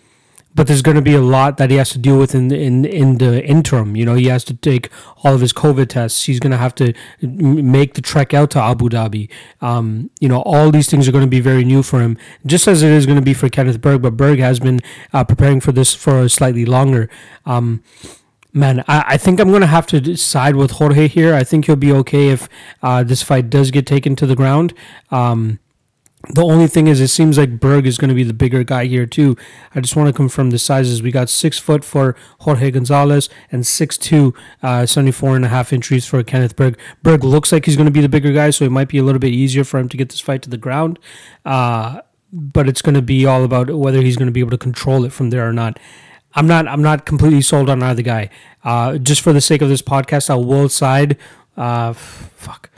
but 0.56 0.68
there's 0.68 0.82
going 0.82 0.96
to 0.96 1.02
be 1.02 1.16
a 1.16 1.22
lot 1.22 1.58
that 1.58 1.72
he 1.72 1.78
has 1.78 1.90
to 1.92 1.98
deal 1.98 2.18
with 2.18 2.36
in 2.36 2.52
in 2.52 2.86
in 2.86 3.18
the 3.18 3.44
interim. 3.44 3.96
You 3.96 4.06
know, 4.06 4.16
he 4.16 4.28
has 4.28 4.44
to 4.46 4.54
take 4.54 4.90
all 5.24 5.34
of 5.34 5.42
his 5.42 5.54
COVID 5.54 5.90
tests. 5.90 6.24
He's 6.24 6.40
going 6.40 6.52
to 6.52 6.58
have 6.58 6.76
to 6.76 6.94
make 7.22 7.96
the 7.96 8.02
trek 8.02 8.34
out 8.34 8.52
to 8.52 8.60
Abu 8.60 8.90
Dhabi. 8.90 9.30
Um, 9.62 10.10
you 10.20 10.30
know, 10.30 10.42
all 10.42 10.72
these 10.72 10.90
things 10.90 11.08
are 11.08 11.12
going 11.12 11.24
to 11.24 11.30
be 11.30 11.40
very 11.40 11.64
new 11.64 11.84
for 11.84 12.02
him, 12.02 12.18
just 12.46 12.68
as 12.68 12.84
it 12.84 12.92
is 12.92 13.06
going 13.06 13.20
to 13.20 13.26
be 13.26 13.34
for 13.34 13.50
Kenneth 13.50 13.82
Bergh. 13.82 14.02
But 14.02 14.18
Bergh 14.18 14.40
has 14.40 14.60
been 14.60 14.80
uh, 15.12 15.24
preparing 15.24 15.60
for 15.60 15.72
this 15.72 15.96
for 15.96 16.30
slightly 16.30 16.66
longer. 16.66 17.10
Um, 17.46 17.84
man, 18.54 18.84
I, 18.88 19.04
I, 19.08 19.18
think 19.18 19.40
I'm 19.40 19.50
going 19.50 19.62
to 19.62 19.68
have 19.68 19.88
to 19.88 20.16
side 20.16 20.56
with 20.56 20.72
Jorge 20.72 21.08
here. 21.08 21.34
I 21.34 21.44
think 21.44 21.66
he'll 21.66 21.76
be 21.76 21.92
okay 21.92 22.30
if 22.30 22.48
uh, 22.82 23.04
this 23.04 23.24
fight 23.24 23.50
does 23.50 23.72
get 23.72 23.86
taken 23.86 24.16
to 24.18 24.26
the 24.26 24.36
ground. 24.36 24.74
Um, 25.12 25.60
the 26.30 26.44
only 26.44 26.68
thing 26.68 26.88
is, 26.88 27.02
it 27.02 27.10
seems 27.10 27.38
like 27.38 27.60
Bergh 27.60 27.86
is 27.86 27.98
going 27.98 28.08
to 28.08 28.16
be 28.16 28.24
the 28.24 28.34
bigger 28.34 28.64
guy 28.64 28.86
here 28.86 29.06
too. 29.06 29.36
I 29.76 29.82
just 29.82 29.96
want 29.98 30.08
to 30.08 30.14
confirm 30.14 30.52
the 30.52 30.60
sizes. 30.60 31.02
We 31.02 31.12
got 31.12 31.30
six 31.30 31.60
foot 31.60 31.84
for 31.84 32.16
Jorge 32.40 32.72
Gonzalez 32.72 33.30
and 33.52 33.68
six 33.68 33.98
two, 33.98 34.34
uh, 34.62 34.86
74 34.86 35.36
and 35.36 35.46
a 35.46 35.50
half 35.50 35.74
inches 35.74 36.06
for 36.06 36.24
Kenneth 36.24 36.56
Bergh. 36.56 36.78
Bergh 37.04 37.24
looks 37.24 37.52
like 37.52 37.66
he's 37.66 37.76
going 37.76 37.88
to 37.88 37.92
be 37.92 38.00
the 38.00 38.08
bigger 38.08 38.32
guy, 38.32 38.52
so 38.52 38.64
it 38.64 38.72
might 38.72 38.88
be 38.88 38.98
a 38.98 39.04
little 39.04 39.20
bit 39.20 39.34
easier 39.34 39.66
for 39.66 39.80
him 39.80 39.90
to 39.90 39.98
get 39.98 40.10
this 40.10 40.22
fight 40.22 40.42
to 40.44 40.50
the 40.50 40.58
ground. 40.58 40.98
Uh, 41.44 42.02
but 42.32 42.70
it's 42.70 42.82
going 42.82 42.96
to 42.96 43.02
be 43.02 43.26
all 43.26 43.44
about 43.44 43.70
whether 43.70 44.02
he's 44.02 44.16
going 44.16 44.28
to 44.28 44.32
be 44.32 44.40
able 44.40 44.52
to 44.52 44.58
control 44.58 45.04
it 45.04 45.12
from 45.12 45.30
there 45.30 45.48
or 45.48 45.54
not. 45.54 45.78
I'm 46.36 46.48
not. 46.48 46.68
I'm 46.68 46.82
not 46.82 47.06
completely 47.06 47.42
sold 47.42 47.70
on 47.70 47.84
either 47.84 48.02
guy. 48.02 48.30
Uh, 48.64 48.98
just 48.98 49.22
for 49.22 49.34
the 49.34 49.42
sake 49.42 49.62
of 49.62 49.70
this 49.70 49.82
podcast, 49.82 50.30
I 50.30 50.36
will 50.36 50.70
side. 50.70 51.18
Uh, 51.56 51.94
fuck. 51.94 52.70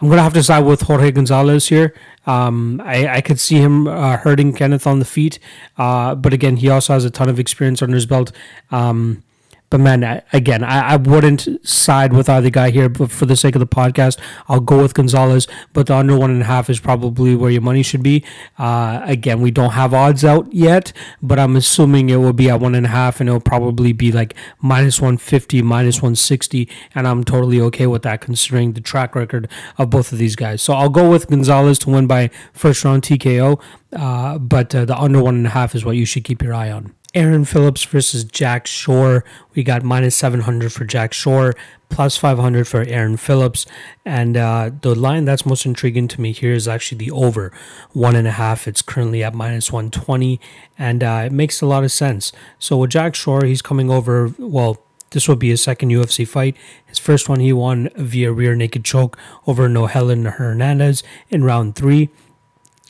I'm 0.00 0.08
gonna 0.08 0.22
have 0.22 0.34
to 0.34 0.42
side 0.42 0.60
with 0.60 0.82
Jorge 0.82 1.10
Gonzalez 1.10 1.68
here. 1.68 1.92
Um, 2.26 2.80
I, 2.84 3.16
I 3.16 3.20
could 3.20 3.40
see 3.40 3.56
him 3.56 3.88
uh, 3.88 4.16
hurting 4.18 4.52
Kenneth 4.52 4.86
on 4.86 4.98
the 5.00 5.04
feet, 5.04 5.38
uh, 5.76 6.14
but 6.14 6.32
again, 6.32 6.56
he 6.56 6.68
also 6.68 6.92
has 6.92 7.04
a 7.04 7.10
ton 7.10 7.28
of 7.28 7.40
experience 7.40 7.82
under 7.82 7.96
his 7.96 8.06
belt. 8.06 8.30
Um, 8.70 9.24
but 9.70 9.80
man, 9.80 10.22
again, 10.32 10.64
I, 10.64 10.92
I 10.92 10.96
wouldn't 10.96 11.46
side 11.66 12.12
with 12.12 12.28
either 12.28 12.50
guy 12.50 12.70
here. 12.70 12.88
But 12.88 13.10
for 13.10 13.26
the 13.26 13.36
sake 13.36 13.54
of 13.54 13.60
the 13.60 13.66
podcast, 13.66 14.18
I'll 14.48 14.60
go 14.60 14.80
with 14.80 14.94
Gonzalez. 14.94 15.46
But 15.72 15.86
the 15.88 15.96
under 15.96 16.16
one 16.16 16.30
and 16.30 16.42
a 16.42 16.46
half 16.46 16.70
is 16.70 16.80
probably 16.80 17.36
where 17.36 17.50
your 17.50 17.60
money 17.60 17.82
should 17.82 18.02
be. 18.02 18.24
Uh, 18.58 19.00
again, 19.04 19.40
we 19.40 19.50
don't 19.50 19.72
have 19.72 19.92
odds 19.92 20.24
out 20.24 20.52
yet, 20.52 20.92
but 21.20 21.38
I'm 21.38 21.56
assuming 21.56 22.08
it 22.08 22.16
will 22.16 22.32
be 22.32 22.48
at 22.48 22.60
one 22.60 22.74
and 22.74 22.86
a 22.86 22.90
half, 22.90 23.20
and 23.20 23.28
it'll 23.28 23.40
probably 23.40 23.92
be 23.92 24.10
like 24.10 24.34
minus 24.60 25.00
one 25.00 25.18
fifty, 25.18 25.60
minus 25.60 26.00
one 26.00 26.16
sixty, 26.16 26.68
and 26.94 27.06
I'm 27.06 27.24
totally 27.24 27.60
okay 27.62 27.86
with 27.86 28.02
that 28.02 28.20
considering 28.20 28.72
the 28.72 28.80
track 28.80 29.14
record 29.14 29.48
of 29.76 29.90
both 29.90 30.12
of 30.12 30.18
these 30.18 30.36
guys. 30.36 30.62
So 30.62 30.72
I'll 30.72 30.88
go 30.88 31.10
with 31.10 31.28
Gonzalez 31.28 31.78
to 31.80 31.90
win 31.90 32.06
by 32.06 32.30
first 32.52 32.84
round 32.84 33.02
TKO. 33.02 33.60
Uh, 33.92 34.38
but 34.38 34.74
uh, 34.74 34.84
the 34.84 34.96
under 34.98 35.22
one 35.22 35.34
and 35.34 35.46
a 35.46 35.50
half 35.50 35.74
is 35.74 35.84
what 35.84 35.96
you 35.96 36.04
should 36.04 36.24
keep 36.24 36.42
your 36.42 36.52
eye 36.52 36.70
on. 36.70 36.94
Aaron 37.14 37.44
Phillips 37.44 37.84
versus 37.84 38.24
Jack 38.24 38.66
Shore. 38.66 39.24
We 39.54 39.62
got 39.62 39.82
minus 39.82 40.14
700 40.16 40.72
for 40.72 40.84
Jack 40.84 41.14
Shore, 41.14 41.54
plus 41.88 42.18
500 42.18 42.68
for 42.68 42.82
Aaron 42.82 43.16
Phillips. 43.16 43.64
And 44.04 44.36
uh, 44.36 44.70
the 44.82 44.94
line 44.94 45.24
that's 45.24 45.46
most 45.46 45.64
intriguing 45.64 46.06
to 46.08 46.20
me 46.20 46.32
here 46.32 46.52
is 46.52 46.68
actually 46.68 46.98
the 46.98 47.10
over 47.10 47.50
one 47.92 48.14
and 48.14 48.28
a 48.28 48.32
half. 48.32 48.68
It's 48.68 48.82
currently 48.82 49.24
at 49.24 49.34
minus 49.34 49.72
120, 49.72 50.38
and 50.78 51.02
uh, 51.02 51.22
it 51.26 51.32
makes 51.32 51.62
a 51.62 51.66
lot 51.66 51.82
of 51.82 51.92
sense. 51.92 52.30
So 52.58 52.76
with 52.76 52.90
Jack 52.90 53.14
Shore, 53.14 53.44
he's 53.44 53.62
coming 53.62 53.90
over, 53.90 54.34
well, 54.38 54.78
this 55.10 55.26
will 55.26 55.36
be 55.36 55.48
his 55.48 55.62
second 55.62 55.90
UFC 55.90 56.28
fight. 56.28 56.56
His 56.84 56.98
first 56.98 57.28
one 57.28 57.40
he 57.40 57.52
won 57.52 57.88
via 57.96 58.30
rear 58.30 58.54
naked 58.54 58.84
choke 58.84 59.18
over 59.46 59.66
Nohelin 59.68 60.30
Hernandez 60.32 61.02
in 61.30 61.44
round 61.44 61.74
three. 61.74 62.10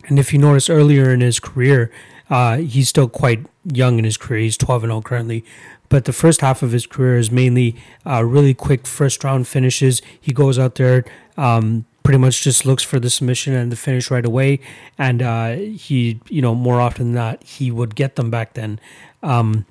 And 0.09 0.19
if 0.19 0.33
you 0.33 0.39
notice 0.39 0.69
earlier 0.69 1.13
in 1.13 1.21
his 1.21 1.39
career, 1.39 1.93
uh, 2.31 2.59
he's 2.59 2.89
still 2.89 3.09
quite 3.09 3.47
young 3.65 3.99
in 3.99 4.05
his 4.05 4.17
career. 4.17 4.41
He's 4.41 4.57
12 4.57 4.85
and 4.85 4.91
0 4.91 5.03
currently. 5.03 5.45
But 5.89 6.05
the 6.05 6.13
first 6.13 6.41
half 6.41 6.63
of 6.63 6.73
his 6.73 6.87
career 6.87 7.17
is 7.17 7.31
mainly 7.31 7.77
uh, 8.05 8.25
really 8.25 8.55
quick 8.55 8.87
first 8.87 9.25
round 9.25 9.49
finishes. 9.49 10.03
He 10.21 10.33
goes 10.33 10.59
out 10.59 10.75
there, 10.75 11.05
um, 11.37 11.87
pretty 12.03 12.19
much 12.19 12.43
just 12.43 12.67
looks 12.67 12.83
for 12.83 13.01
the 13.01 13.09
submission 13.09 13.55
and 13.55 13.73
the 13.73 13.77
finish 13.77 14.11
right 14.11 14.25
away. 14.25 14.61
And 14.99 15.23
uh, 15.23 15.53
he, 15.53 16.21
you 16.29 16.43
know, 16.43 16.55
more 16.55 16.81
often 16.81 17.07
than 17.07 17.15
not, 17.15 17.43
he 17.43 17.71
would 17.71 17.95
get 17.95 18.17
them 18.17 18.31
back 18.31 18.55
then. 18.55 18.81
Um, 19.23 19.65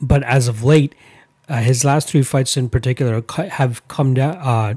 but 0.00 0.22
as 0.24 0.48
of 0.48 0.64
late, 0.64 0.94
uh, 1.48 1.58
his 1.58 1.84
last 1.84 2.08
three 2.08 2.22
fights 2.22 2.56
in 2.56 2.68
particular 2.68 3.24
have 3.50 3.86
come 3.88 4.14
down 4.14 4.36
uh, 4.36 4.74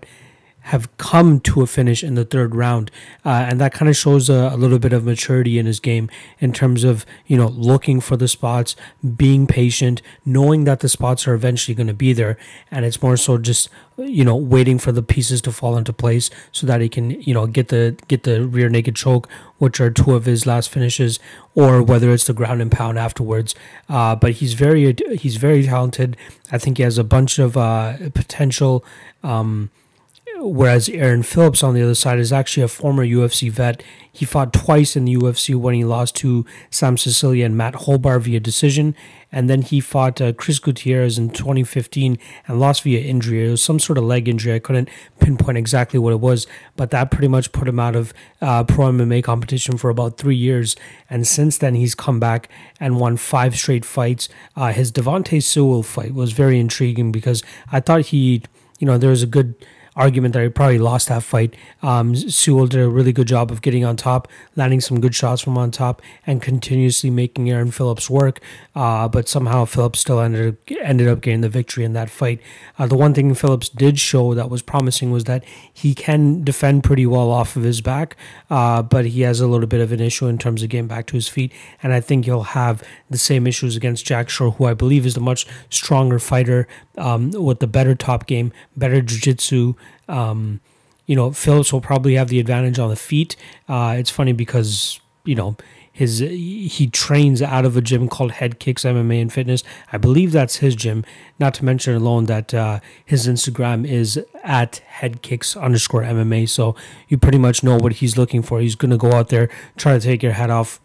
have 0.66 0.96
come 0.98 1.40
to 1.40 1.62
a 1.62 1.68
finish 1.68 2.04
in 2.04 2.14
the 2.14 2.24
third 2.24 2.56
round, 2.56 2.92
uh, 3.26 3.30
and 3.50 3.60
that 3.60 3.74
kind 3.74 3.90
of 3.90 3.96
shows 3.96 4.30
a, 4.30 4.52
a, 4.54 4.58
little 4.58 4.78
bit 4.78 4.94
of 4.94 5.04
maturity 5.04 5.58
in 5.58 5.66
his 5.66 5.80
game 5.80 6.10
in 6.40 6.54
terms 6.54 6.84
of 6.84 7.06
you 7.26 7.36
know 7.36 7.48
looking 7.48 8.00
for 8.00 8.16
the 8.16 8.28
spots, 8.28 8.76
being 9.16 9.48
patient, 9.48 10.02
knowing 10.24 10.66
that 10.66 10.82
the 10.82 10.90
spots 10.90 11.28
are 11.28 11.34
eventually 11.34 11.74
going 11.74 11.88
to 11.88 11.94
be 11.94 12.14
there, 12.14 12.38
and 12.70 12.86
it's 12.86 13.02
more 13.02 13.18
so 13.18 13.40
just 13.40 13.70
you 13.98 14.24
know 14.24 14.36
waiting 14.36 14.78
for 14.78 14.92
the 14.92 15.02
pieces 15.02 15.42
to 15.42 15.52
fall 15.52 15.78
into 15.78 15.92
place 15.92 16.30
so 16.52 16.68
that 16.68 16.80
he 16.80 16.88
can 16.88 17.10
you 17.22 17.34
know 17.34 17.48
get 17.48 17.70
the 17.70 17.98
get 18.08 18.24
the 18.24 18.46
rear 18.46 18.70
naked 18.70 18.96
choke, 18.96 19.28
which 19.58 19.82
are 19.82 19.90
two 19.90 20.14
of 20.14 20.26
his 20.26 20.46
last 20.46 20.70
finishes, 20.70 21.20
or 21.56 21.82
whether 21.82 22.12
it's 22.12 22.26
the 22.26 22.34
ground 22.34 22.62
and 22.62 22.72
pound 22.72 23.00
afterwards. 23.00 23.56
Uh, 23.90 24.16
but 24.16 24.34
he's 24.34 24.54
very 24.54 24.96
he's 25.14 25.38
very 25.38 25.64
talented. 25.64 26.16
I 26.52 26.60
think 26.60 26.78
he 26.78 26.84
has 26.84 27.00
a 27.00 27.04
bunch 27.04 27.40
of 27.40 27.58
uh, 27.58 27.98
potential. 28.14 28.86
Um, 29.24 29.72
Whereas 30.44 30.90
Aaron 30.90 31.22
Phillips 31.22 31.62
on 31.62 31.76
the 31.76 31.84
other 31.84 31.94
side 31.94 32.18
is 32.18 32.34
actually 32.34 32.64
a 32.64 32.68
former 32.68 33.06
UFC 33.06 33.52
vet. 33.52 33.84
He 34.12 34.26
fought 34.26 34.52
twice 34.52 34.96
in 34.96 35.06
the 35.06 35.16
UFC 35.16 35.56
when 35.56 35.76
he 35.76 35.86
lost 35.86 36.16
to 36.18 36.48
Sam 36.72 36.98
Sicilia 36.98 37.46
and 37.46 37.56
Matt 37.56 37.76
Hobar 37.76 38.20
via 38.20 38.40
decision. 38.40 38.96
And 39.32 39.48
then 39.48 39.62
he 39.62 39.80
fought 39.80 40.20
uh, 40.20 40.34
Chris 40.34 40.58
Gutierrez 40.58 41.20
in 41.20 41.30
2015 41.30 42.18
and 42.48 42.60
lost 42.60 42.82
via 42.82 43.00
injury. 43.02 43.48
It 43.48 43.52
was 43.52 43.64
some 43.64 43.78
sort 43.78 44.00
of 44.00 44.04
leg 44.04 44.28
injury. 44.28 44.56
I 44.56 44.60
couldn't 44.60 44.90
pinpoint 45.20 45.60
exactly 45.60 46.00
what 46.00 46.12
it 46.12 46.20
was, 46.20 46.48
but 46.76 46.90
that 46.90 47.12
pretty 47.12 47.28
much 47.28 47.52
put 47.52 47.68
him 47.68 47.80
out 47.80 47.96
of 47.96 48.12
uh, 48.42 48.64
pro 48.64 48.88
MMA 48.88 49.24
competition 49.24 49.78
for 49.78 49.92
about 49.92 50.18
three 50.18 50.36
years. 50.36 50.76
And 51.08 51.28
since 51.28 51.60
then, 51.60 51.76
he's 51.76 51.94
come 51.94 52.20
back 52.20 52.50
and 52.80 53.00
won 53.00 53.16
five 53.16 53.56
straight 53.56 53.86
fights. 53.86 54.28
Uh, 54.56 54.74
his 54.74 54.92
Devontae 54.92 55.44
Sewell 55.44 55.84
fight 55.84 56.16
was 56.16 56.32
very 56.34 56.60
intriguing 56.60 57.12
because 57.12 57.44
I 57.72 57.80
thought 57.80 58.08
he, 58.08 58.42
you 58.80 58.88
know, 58.88 58.98
there 58.98 59.12
was 59.12 59.22
a 59.22 59.28
good 59.28 59.54
argument 59.96 60.34
that 60.34 60.44
he 60.44 60.50
probably 60.50 60.80
lost 60.80 61.10
that 61.10 61.22
fight. 61.22 61.54
Um, 61.82 62.16
Sewell 62.16 62.68
did 62.68 62.82
a 62.82 62.90
really 62.90 63.12
good 63.12 63.28
job 63.28 63.52
of 63.52 63.62
getting 63.62 63.84
on 63.84 63.98
top, 63.98 64.28
landing 64.56 64.80
some 64.80 65.02
good 65.02 65.14
shots 65.14 65.42
from 65.42 65.58
on 65.58 65.72
top, 65.72 66.02
and 66.26 66.42
continuously 66.42 67.10
making 67.10 67.50
Aaron 67.50 67.72
Phillips 67.72 68.10
work. 68.10 68.40
Uh, 68.74 69.08
but 69.10 69.28
somehow 69.28 69.66
Phillips 69.66 70.00
still 70.00 70.22
ended 70.22 70.54
up, 70.54 70.78
ended 70.82 71.08
up 71.08 71.22
getting 71.22 71.42
the 71.42 71.50
victory 71.50 71.84
in 71.84 71.94
that 71.94 72.10
fight. 72.10 72.40
Uh, 72.80 72.88
the 72.88 72.96
one 72.96 73.14
thing 73.14 73.34
Phillips 73.34 73.68
did 73.68 74.00
show 74.00 74.34
that 74.34 74.50
was 74.50 74.62
promising 74.62 75.12
was 75.12 75.26
that 75.26 75.44
he 75.74 75.94
can 75.94 76.44
defend 76.44 76.84
pretty 76.84 77.06
well 77.06 77.30
off 77.30 77.58
of 77.58 77.64
his 77.64 77.82
back, 77.82 78.16
uh, 78.50 78.82
but 78.82 79.06
he 79.06 79.22
has 79.22 79.42
a 79.42 79.48
little 79.48 79.68
bit 79.68 79.82
of 79.82 79.92
an 79.92 80.00
issue 80.00 80.28
in 80.28 80.38
terms 80.38 80.64
of 80.64 80.70
getting 80.70 80.88
back 80.88 81.06
to 81.08 81.14
his 81.14 81.28
feet. 81.28 81.52
And 81.84 81.92
I 81.92 82.00
think 82.00 82.26
he'll 82.26 82.44
have 82.44 82.82
the 83.10 83.18
same 83.18 83.46
issues 83.46 83.76
against 83.76 84.06
Jack 84.06 84.30
Shore, 84.30 84.52
who 84.52 84.66
I 84.66 84.74
believe 84.74 85.06
is 85.06 85.16
the 85.16 85.20
much 85.22 85.46
stronger 85.70 86.18
fighter 86.18 86.68
um, 86.98 87.32
with 87.32 87.60
the 87.60 87.68
better 87.68 87.94
top 87.94 88.26
game, 88.26 88.54
better 88.78 89.02
jiu-jitsu. 89.02 89.76
Um, 90.08 90.62
you 91.06 91.16
know, 91.16 91.32
Phillips 91.32 91.74
will 91.74 91.82
probably 91.82 92.16
have 92.16 92.30
the 92.30 92.40
advantage 92.40 92.80
on 92.80 92.90
the 92.90 92.96
feet. 92.96 93.36
Uh, 93.68 93.96
it's 93.98 94.10
funny 94.10 94.34
because, 94.34 95.00
you 95.26 95.36
know, 95.36 95.58
his 95.92 96.20
he 96.20 96.88
trains 96.88 97.42
out 97.42 97.66
of 97.66 97.76
a 97.76 97.82
gym 97.82 98.08
called 98.08 98.32
Head 98.32 98.60
Kicks 98.60 98.84
MMA 98.84 99.22
and 99.22 99.32
Fitness. 99.32 99.64
I 99.92 99.98
believe 99.98 100.32
that's 100.32 100.58
his 100.58 100.74
gym. 100.76 101.04
Not 101.38 101.54
to 101.56 101.66
mention 101.66 101.96
alone 101.96 102.26
that 102.26 102.54
uh, 102.54 102.80
his 103.04 103.28
Instagram 103.28 103.86
is 103.86 104.24
at 104.44 104.78
Head 104.78 105.22
Kicks 105.22 105.58
underscore 105.58 106.04
MMA. 106.04 106.48
So 106.48 106.76
you 107.10 107.18
pretty 107.18 107.38
much 107.38 107.62
know 107.62 107.78
what 107.78 107.94
he's 107.94 108.18
looking 108.18 108.42
for. 108.42 108.62
He's 108.62 108.76
gonna 108.76 108.98
go 108.98 109.12
out 109.12 109.30
there 109.30 109.50
try 109.76 109.94
to 109.94 110.00
take 110.00 110.24
your 110.24 110.32
head 110.34 110.50
off 110.50 110.80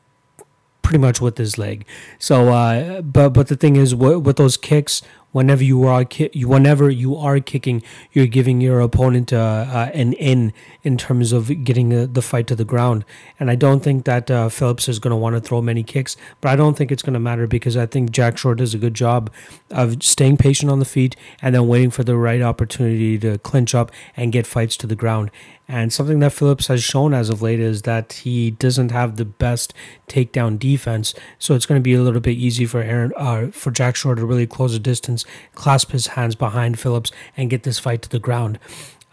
pretty 0.82 0.98
much 0.98 1.20
with 1.20 1.36
his 1.36 1.58
leg. 1.58 1.84
So, 2.18 2.48
uh, 2.52 3.02
but 3.02 3.30
but 3.30 3.48
the 3.48 3.56
thing 3.56 3.76
is, 3.76 3.94
with, 3.94 4.18
with 4.18 4.36
those 4.36 4.56
kicks, 4.56 5.02
whenever 5.37 5.62
you 5.62 5.85
are 5.85 6.02
ki- 6.02 6.45
whenever 6.47 6.88
you 6.88 7.14
are 7.14 7.38
kicking, 7.40 7.83
you're 8.11 8.26
giving 8.26 8.62
your 8.62 8.81
opponent 8.81 9.35
uh, 9.35 9.66
uh, 9.69 9.90
an 9.93 10.14
in 10.14 10.50
in 10.83 10.97
terms 10.97 11.31
of 11.31 11.62
getting 11.62 11.90
the, 11.90 12.07
the 12.07 12.23
fight 12.23 12.47
to 12.47 12.57
the 12.57 12.64
ground. 12.64 13.05
And 13.38 13.50
I 13.50 13.55
don't 13.55 13.81
think 13.81 14.07
that 14.07 14.31
uh, 14.31 14.49
Phillips 14.49 14.88
is 14.88 14.99
going 14.99 15.11
to 15.11 15.16
want 15.16 15.37
to 15.37 15.40
throw 15.43 15.61
many 15.61 15.83
kicks, 15.83 16.16
but 16.40 16.49
I 16.49 16.57
don't 16.57 16.75
think 16.75 16.90
it's 16.90 17.02
going 17.02 17.12
to 17.12 17.21
matter 17.21 17.47
because 17.47 17.76
I 17.76 17.85
think 17.85 18.12
Jack 18.12 18.38
Shore 18.38 18.55
does 18.55 18.73
a 18.73 18.78
good 18.78 18.95
job 18.95 19.31
of 19.71 20.02
staying 20.02 20.38
patient 20.38 20.73
on 20.73 20.78
the 20.78 20.87
feet 20.87 21.16
and 21.43 21.55
then 21.55 21.69
waiting 21.69 21.90
for 21.90 22.02
the 22.02 22.16
right 22.16 22.40
opportunity 22.40 23.19
to 23.19 23.37
clinch 23.38 23.75
up 23.75 23.93
and 24.16 24.33
get 24.33 24.47
fights 24.47 24.75
to 24.78 24.87
the 24.87 24.97
ground. 24.97 25.31
And 25.68 25.92
something 25.92 26.20
that 26.20 26.32
Phillips 26.32 26.68
has 26.68 26.85
shown 26.85 27.12
as 27.12 27.28
of 27.28 27.42
late 27.42 27.58
is 27.58 27.82
that 27.82 28.12
he 28.12 28.52
doesn't 28.52 28.92
have 28.92 29.16
the 29.16 29.25
best 29.25 29.75
takedown 30.06 30.58
defense. 30.58 31.12
So 31.38 31.54
it's 31.54 31.66
going 31.66 31.80
to 31.80 31.82
be 31.85 31.94
a 31.94 32.02
little 32.02 32.20
bit 32.20 32.37
easy 32.37 32.66
for 32.66 32.80
Aaron, 32.80 33.12
uh, 33.16 33.49
for 33.49 33.73
Jack 33.73 33.96
Shore 33.96 34.14
to 34.14 34.25
really 34.25 34.46
close 34.46 34.75
the 34.75 34.78
distance, 34.78 35.25
clasp 35.54 35.90
his 35.90 36.08
hands 36.08 36.37
behind 36.37 36.78
Phillips, 36.78 37.11
and 37.37 37.50
get 37.50 37.64
this 37.64 37.80
fight 37.80 38.02
to 38.02 38.08
the 38.08 38.20
ground. 38.20 38.61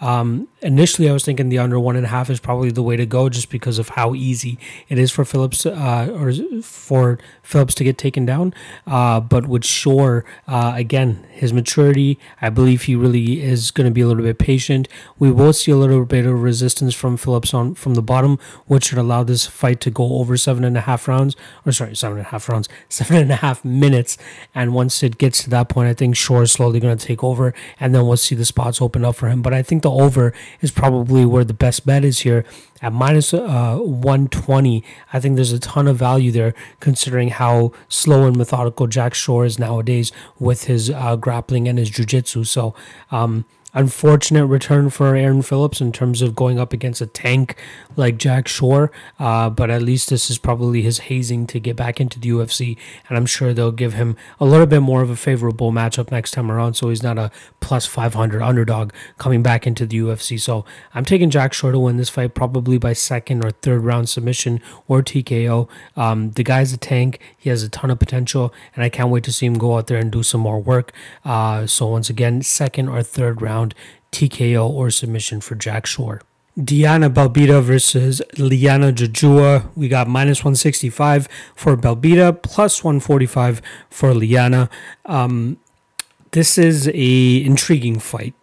Um, 0.03 0.49
initially, 0.61 1.09
I 1.09 1.13
was 1.13 1.23
thinking 1.23 1.47
the 1.47 1.59
under 1.59 1.79
one 1.79 1.95
and 1.95 2.05
a 2.05 2.09
half 2.09 2.29
is 2.29 2.41
probably 2.41 2.71
the 2.71 2.83
way 2.83 2.97
to 2.97 3.05
go, 3.05 3.29
just 3.29 3.49
because 3.49 3.79
of 3.79 3.89
how 3.89 4.13
easy 4.13 4.59
it 4.89 4.99
is 4.99 5.11
for 5.11 5.23
Phillips 5.23 5.65
uh, 5.65 6.09
or 6.13 6.33
for 6.61 7.19
Phillips 7.41 7.73
to 7.75 7.85
get 7.85 7.97
taken 7.97 8.25
down. 8.25 8.53
Uh, 8.85 9.21
but 9.21 9.47
with 9.47 9.63
Shore, 9.63 10.25
uh, 10.45 10.73
again, 10.75 11.25
his 11.31 11.53
maturity, 11.53 12.19
I 12.41 12.49
believe 12.49 12.81
he 12.81 12.95
really 12.97 13.41
is 13.41 13.71
going 13.71 13.85
to 13.85 13.93
be 13.93 14.01
a 14.01 14.07
little 14.07 14.23
bit 14.23 14.39
patient. 14.39 14.89
We 15.19 15.31
will 15.31 15.53
see 15.53 15.71
a 15.71 15.77
little 15.77 16.03
bit 16.03 16.25
of 16.25 16.43
resistance 16.43 16.93
from 16.93 17.15
Phillips 17.15 17.53
on 17.53 17.73
from 17.73 17.93
the 17.93 18.01
bottom, 18.01 18.39
which 18.65 18.87
should 18.87 18.97
allow 18.97 19.23
this 19.23 19.47
fight 19.47 19.79
to 19.81 19.89
go 19.89 20.17
over 20.17 20.35
seven 20.35 20.65
and 20.65 20.77
a 20.77 20.81
half 20.81 21.07
rounds, 21.07 21.37
or 21.65 21.71
sorry, 21.71 21.95
seven 21.95 22.17
and 22.17 22.27
a 22.27 22.29
half 22.29 22.49
rounds, 22.49 22.67
seven 22.89 23.15
and 23.15 23.31
a 23.31 23.37
half 23.37 23.63
minutes. 23.63 24.17
And 24.53 24.73
once 24.73 25.01
it 25.01 25.17
gets 25.17 25.43
to 25.43 25.49
that 25.51 25.69
point, 25.69 25.87
I 25.87 25.93
think 25.93 26.17
Shore 26.17 26.43
is 26.43 26.51
slowly 26.51 26.81
going 26.81 26.97
to 26.97 27.05
take 27.05 27.23
over, 27.23 27.53
and 27.79 27.95
then 27.95 28.05
we'll 28.05 28.17
see 28.17 28.35
the 28.35 28.43
spots 28.43 28.81
open 28.81 29.05
up 29.05 29.15
for 29.15 29.29
him. 29.29 29.41
But 29.41 29.53
I 29.53 29.63
think 29.63 29.81
the 29.81 29.92
over 30.01 30.33
is 30.61 30.71
probably 30.71 31.25
where 31.25 31.43
the 31.43 31.53
best 31.53 31.85
bet 31.85 32.03
is 32.03 32.19
here 32.19 32.45
at 32.81 32.93
minus, 32.93 33.33
uh, 33.33 33.77
120. 33.77 34.83
I 35.13 35.19
think 35.19 35.35
there's 35.35 35.51
a 35.51 35.59
ton 35.59 35.87
of 35.87 35.97
value 35.97 36.31
there 36.31 36.53
considering 36.79 37.29
how 37.29 37.71
slow 37.87 38.25
and 38.25 38.35
methodical 38.35 38.87
Jack 38.87 39.13
Shore 39.13 39.45
is 39.45 39.57
nowadays 39.57 40.11
with 40.39 40.65
his 40.65 40.89
uh, 40.89 41.15
grappling 41.15 41.67
and 41.67 41.77
his 41.77 41.89
jiu-jitsu. 41.89 42.43
So, 42.43 42.75
um, 43.11 43.45
unfortunate 43.73 44.45
return 44.45 44.89
for 44.89 45.15
Aaron 45.15 45.41
Phillips 45.41 45.81
in 45.81 45.91
terms 45.91 46.21
of 46.21 46.35
going 46.35 46.59
up 46.59 46.73
against 46.73 47.01
a 47.01 47.07
tank 47.07 47.55
like 47.95 48.17
Jack 48.17 48.47
Shore. 48.47 48.91
Uh, 49.19 49.49
but 49.49 49.69
at 49.69 49.81
least 49.81 50.09
this 50.09 50.29
is 50.29 50.37
probably 50.37 50.81
his 50.81 50.99
hazing 50.99 51.47
to 51.47 51.59
get 51.59 51.75
back 51.75 51.99
into 51.99 52.19
the 52.19 52.29
UFC. 52.29 52.77
And 53.09 53.17
I'm 53.17 53.25
sure 53.25 53.53
they'll 53.53 53.71
give 53.71 53.93
him 53.93 54.15
a 54.39 54.45
little 54.45 54.67
bit 54.67 54.81
more 54.81 55.01
of 55.01 55.09
a 55.09 55.15
favorable 55.15 55.71
matchup 55.71 56.11
next 56.11 56.31
time 56.31 56.51
around. 56.51 56.75
So 56.75 56.89
he's 56.89 57.03
not 57.03 57.17
a 57.17 57.31
plus 57.59 57.85
500 57.85 58.41
underdog 58.41 58.91
coming 59.17 59.41
back 59.41 59.65
into 59.65 59.85
the 59.85 59.97
UFC. 59.97 60.39
So 60.39 60.65
I'm 60.93 61.05
taking 61.05 61.29
Jack 61.29 61.53
Shore 61.53 61.71
to 61.71 61.79
win 61.79 61.97
this 61.97 62.09
fight 62.09 62.35
probably 62.35 62.77
by 62.77 62.93
second 62.93 63.43
or 63.43 63.51
third 63.51 63.83
round 63.83 64.09
submission 64.09 64.61
or 64.87 65.01
TKO. 65.01 65.67
Um, 65.95 66.31
the 66.31 66.43
guy's 66.43 66.73
a 66.73 66.77
tank. 66.77 67.19
He 67.37 67.49
has 67.49 67.63
a 67.63 67.69
ton 67.69 67.89
of 67.89 67.99
potential. 67.99 68.53
And 68.75 68.83
I 68.83 68.89
can't 68.89 69.09
wait 69.09 69.23
to 69.23 69.33
see 69.33 69.45
him 69.45 69.55
go 69.55 69.77
out 69.77 69.87
there 69.87 69.97
and 69.97 70.11
do 70.11 70.23
some 70.23 70.41
more 70.41 70.59
work. 70.59 70.91
Uh, 71.25 71.65
so 71.65 71.87
once 71.87 72.09
again, 72.09 72.41
second 72.41 72.89
or 72.89 73.01
third 73.01 73.41
round 73.41 73.62
TKO 74.11 74.69
or 74.69 74.89
submission 74.89 75.41
for 75.41 75.55
Jack 75.55 75.85
Shore. 75.85 76.21
Diana 76.61 77.09
Belbita 77.09 77.63
versus 77.63 78.21
Liana 78.37 78.91
Jojua. 78.91 79.69
We 79.75 79.87
got 79.87 80.07
minus 80.07 80.39
165 80.39 81.27
for 81.55 81.75
Belbita, 81.75 82.41
plus 82.43 82.83
145 82.83 83.61
for 83.89 84.13
Liana. 84.13 84.69
Um, 85.05 85.57
this 86.31 86.57
is 86.57 86.87
a 86.93 87.43
intriguing 87.43 87.99
fight. 87.99 88.35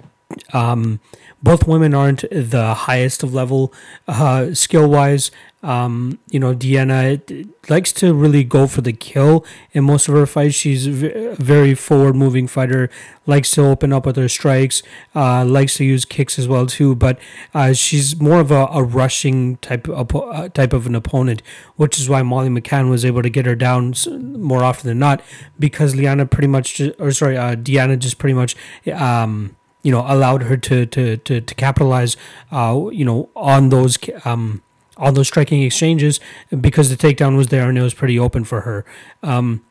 Um, 0.52 1.00
both 1.42 1.66
women 1.66 1.94
aren't 1.94 2.24
the 2.31 2.74
highest 2.74 3.22
of 3.22 3.33
level 3.33 3.72
uh, 4.07 4.53
skill 4.55 4.88
wise. 4.88 5.31
Um, 5.62 6.18
you 6.31 6.40
know, 6.40 6.55
Diana 6.55 7.20
likes 7.68 7.92
to 7.92 8.14
really 8.14 8.44
go 8.44 8.66
for 8.66 8.81
the 8.81 8.94
kill 8.94 9.44
in 9.72 9.85
most 9.85 10.09
of 10.09 10.14
her 10.14 10.24
fights. 10.24 10.55
She's 10.55 10.87
a 10.87 11.35
very 11.35 11.74
forward 11.74 12.16
moving 12.16 12.46
fighter, 12.46 12.88
likes 13.26 13.50
to 13.53 13.66
open 13.66 13.92
up 13.92 14.07
with 14.07 14.16
her 14.16 14.29
strikes, 14.29 14.83
uh, 15.14 15.44
likes 15.44 15.76
to 15.76 15.85
use 15.85 16.07
kicks 16.07 16.38
as 16.38 16.48
well 16.48 16.66
too. 16.66 16.94
But 16.94 17.18
uh, 17.53 17.74
she's 17.74 18.18
more 18.18 18.40
of 18.40 18.50
a, 18.50 18.68
a 18.72 18.83
rushing 18.83 19.59
type 19.59 19.87
of, 19.87 20.14
uh, 20.16 20.48
type 20.48 20.72
of 20.72 20.87
an 20.87 20.94
opponent, 20.94 21.42
which 21.76 21.98
is 21.98 22.09
why 22.09 22.22
Molly 22.22 22.48
McCann 22.48 22.88
was 22.88 23.05
able 23.05 23.22
to 23.22 23.31
get 23.31 23.44
her 23.44 23.57
down 23.57 23.94
more 24.11 24.64
often 24.64 24.88
than 24.88 24.98
not 24.98 25.22
because 25.59 25.94
Liana 25.94 26.24
pretty 26.24 26.48
much, 26.48 26.81
or 26.98 27.12
sorry, 27.12 27.37
uh, 27.37 27.55
Diana 27.55 27.98
just 27.98 28.16
pretty 28.16 28.35
much. 28.35 28.57
Um, 28.90 29.57
you 29.83 29.90
know, 29.93 30.05
allowed 30.07 30.43
her 30.45 30.57
to 30.57 30.87
to 30.87 31.16
to, 31.19 31.40
to 31.40 31.55
capitalize, 31.55 32.16
uh, 32.51 32.88
you 32.93 33.05
know, 33.05 33.29
on 33.37 33.69
those 33.71 33.99
um, 34.25 34.62
all 34.97 35.12
those 35.12 35.29
striking 35.29 35.62
exchanges 35.62 36.21
because 36.61 36.95
the 36.95 36.97
takedown 36.97 37.37
was 37.37 37.49
there 37.49 37.69
and 37.69 37.79
it 37.79 37.83
was 37.83 37.95
pretty 37.95 38.19
open 38.19 38.45
for 38.45 38.62
her. 38.62 38.85
Um, 39.23 39.64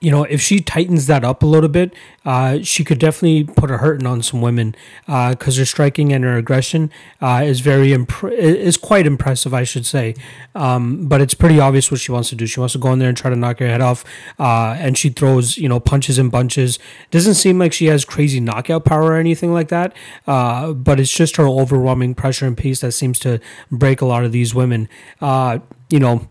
you 0.00 0.10
know, 0.10 0.24
if 0.24 0.40
she 0.40 0.60
tightens 0.60 1.06
that 1.08 1.24
up 1.24 1.42
a 1.42 1.46
little 1.46 1.68
bit, 1.68 1.92
uh, 2.24 2.60
she 2.62 2.84
could 2.84 2.98
definitely 2.98 3.44
put 3.44 3.70
a 3.70 3.76
hurting 3.76 4.06
on 4.06 4.22
some 4.22 4.40
women 4.40 4.74
because 5.04 5.58
uh, 5.58 5.60
her 5.60 5.64
striking 5.66 6.10
and 6.10 6.24
her 6.24 6.38
aggression 6.38 6.90
uh, 7.20 7.42
is 7.44 7.60
very 7.60 7.92
imp- 7.92 8.24
is 8.24 8.78
quite 8.78 9.06
impressive, 9.06 9.52
I 9.52 9.64
should 9.64 9.84
say. 9.84 10.14
Um, 10.54 11.06
but 11.06 11.20
it's 11.20 11.34
pretty 11.34 11.60
obvious 11.60 11.90
what 11.90 12.00
she 12.00 12.12
wants 12.12 12.30
to 12.30 12.34
do. 12.34 12.46
She 12.46 12.60
wants 12.60 12.72
to 12.72 12.78
go 12.78 12.90
in 12.94 12.98
there 12.98 13.10
and 13.10 13.16
try 13.16 13.28
to 13.28 13.36
knock 13.36 13.58
her 13.58 13.66
head 13.66 13.82
off, 13.82 14.02
uh, 14.38 14.74
and 14.78 14.96
she 14.96 15.10
throws 15.10 15.58
you 15.58 15.68
know 15.68 15.78
punches 15.78 16.18
and 16.18 16.30
bunches. 16.30 16.78
Doesn't 17.10 17.34
seem 17.34 17.58
like 17.58 17.74
she 17.74 17.86
has 17.86 18.06
crazy 18.06 18.40
knockout 18.40 18.86
power 18.86 19.04
or 19.04 19.16
anything 19.16 19.52
like 19.52 19.68
that, 19.68 19.94
uh, 20.26 20.72
but 20.72 20.98
it's 20.98 21.12
just 21.12 21.36
her 21.36 21.46
overwhelming 21.46 22.14
pressure 22.14 22.46
and 22.46 22.56
pace 22.56 22.80
that 22.80 22.92
seems 22.92 23.18
to 23.18 23.38
break 23.70 24.00
a 24.00 24.06
lot 24.06 24.24
of 24.24 24.32
these 24.32 24.54
women. 24.54 24.88
Uh, 25.20 25.58
you 25.90 25.98
know 25.98 26.26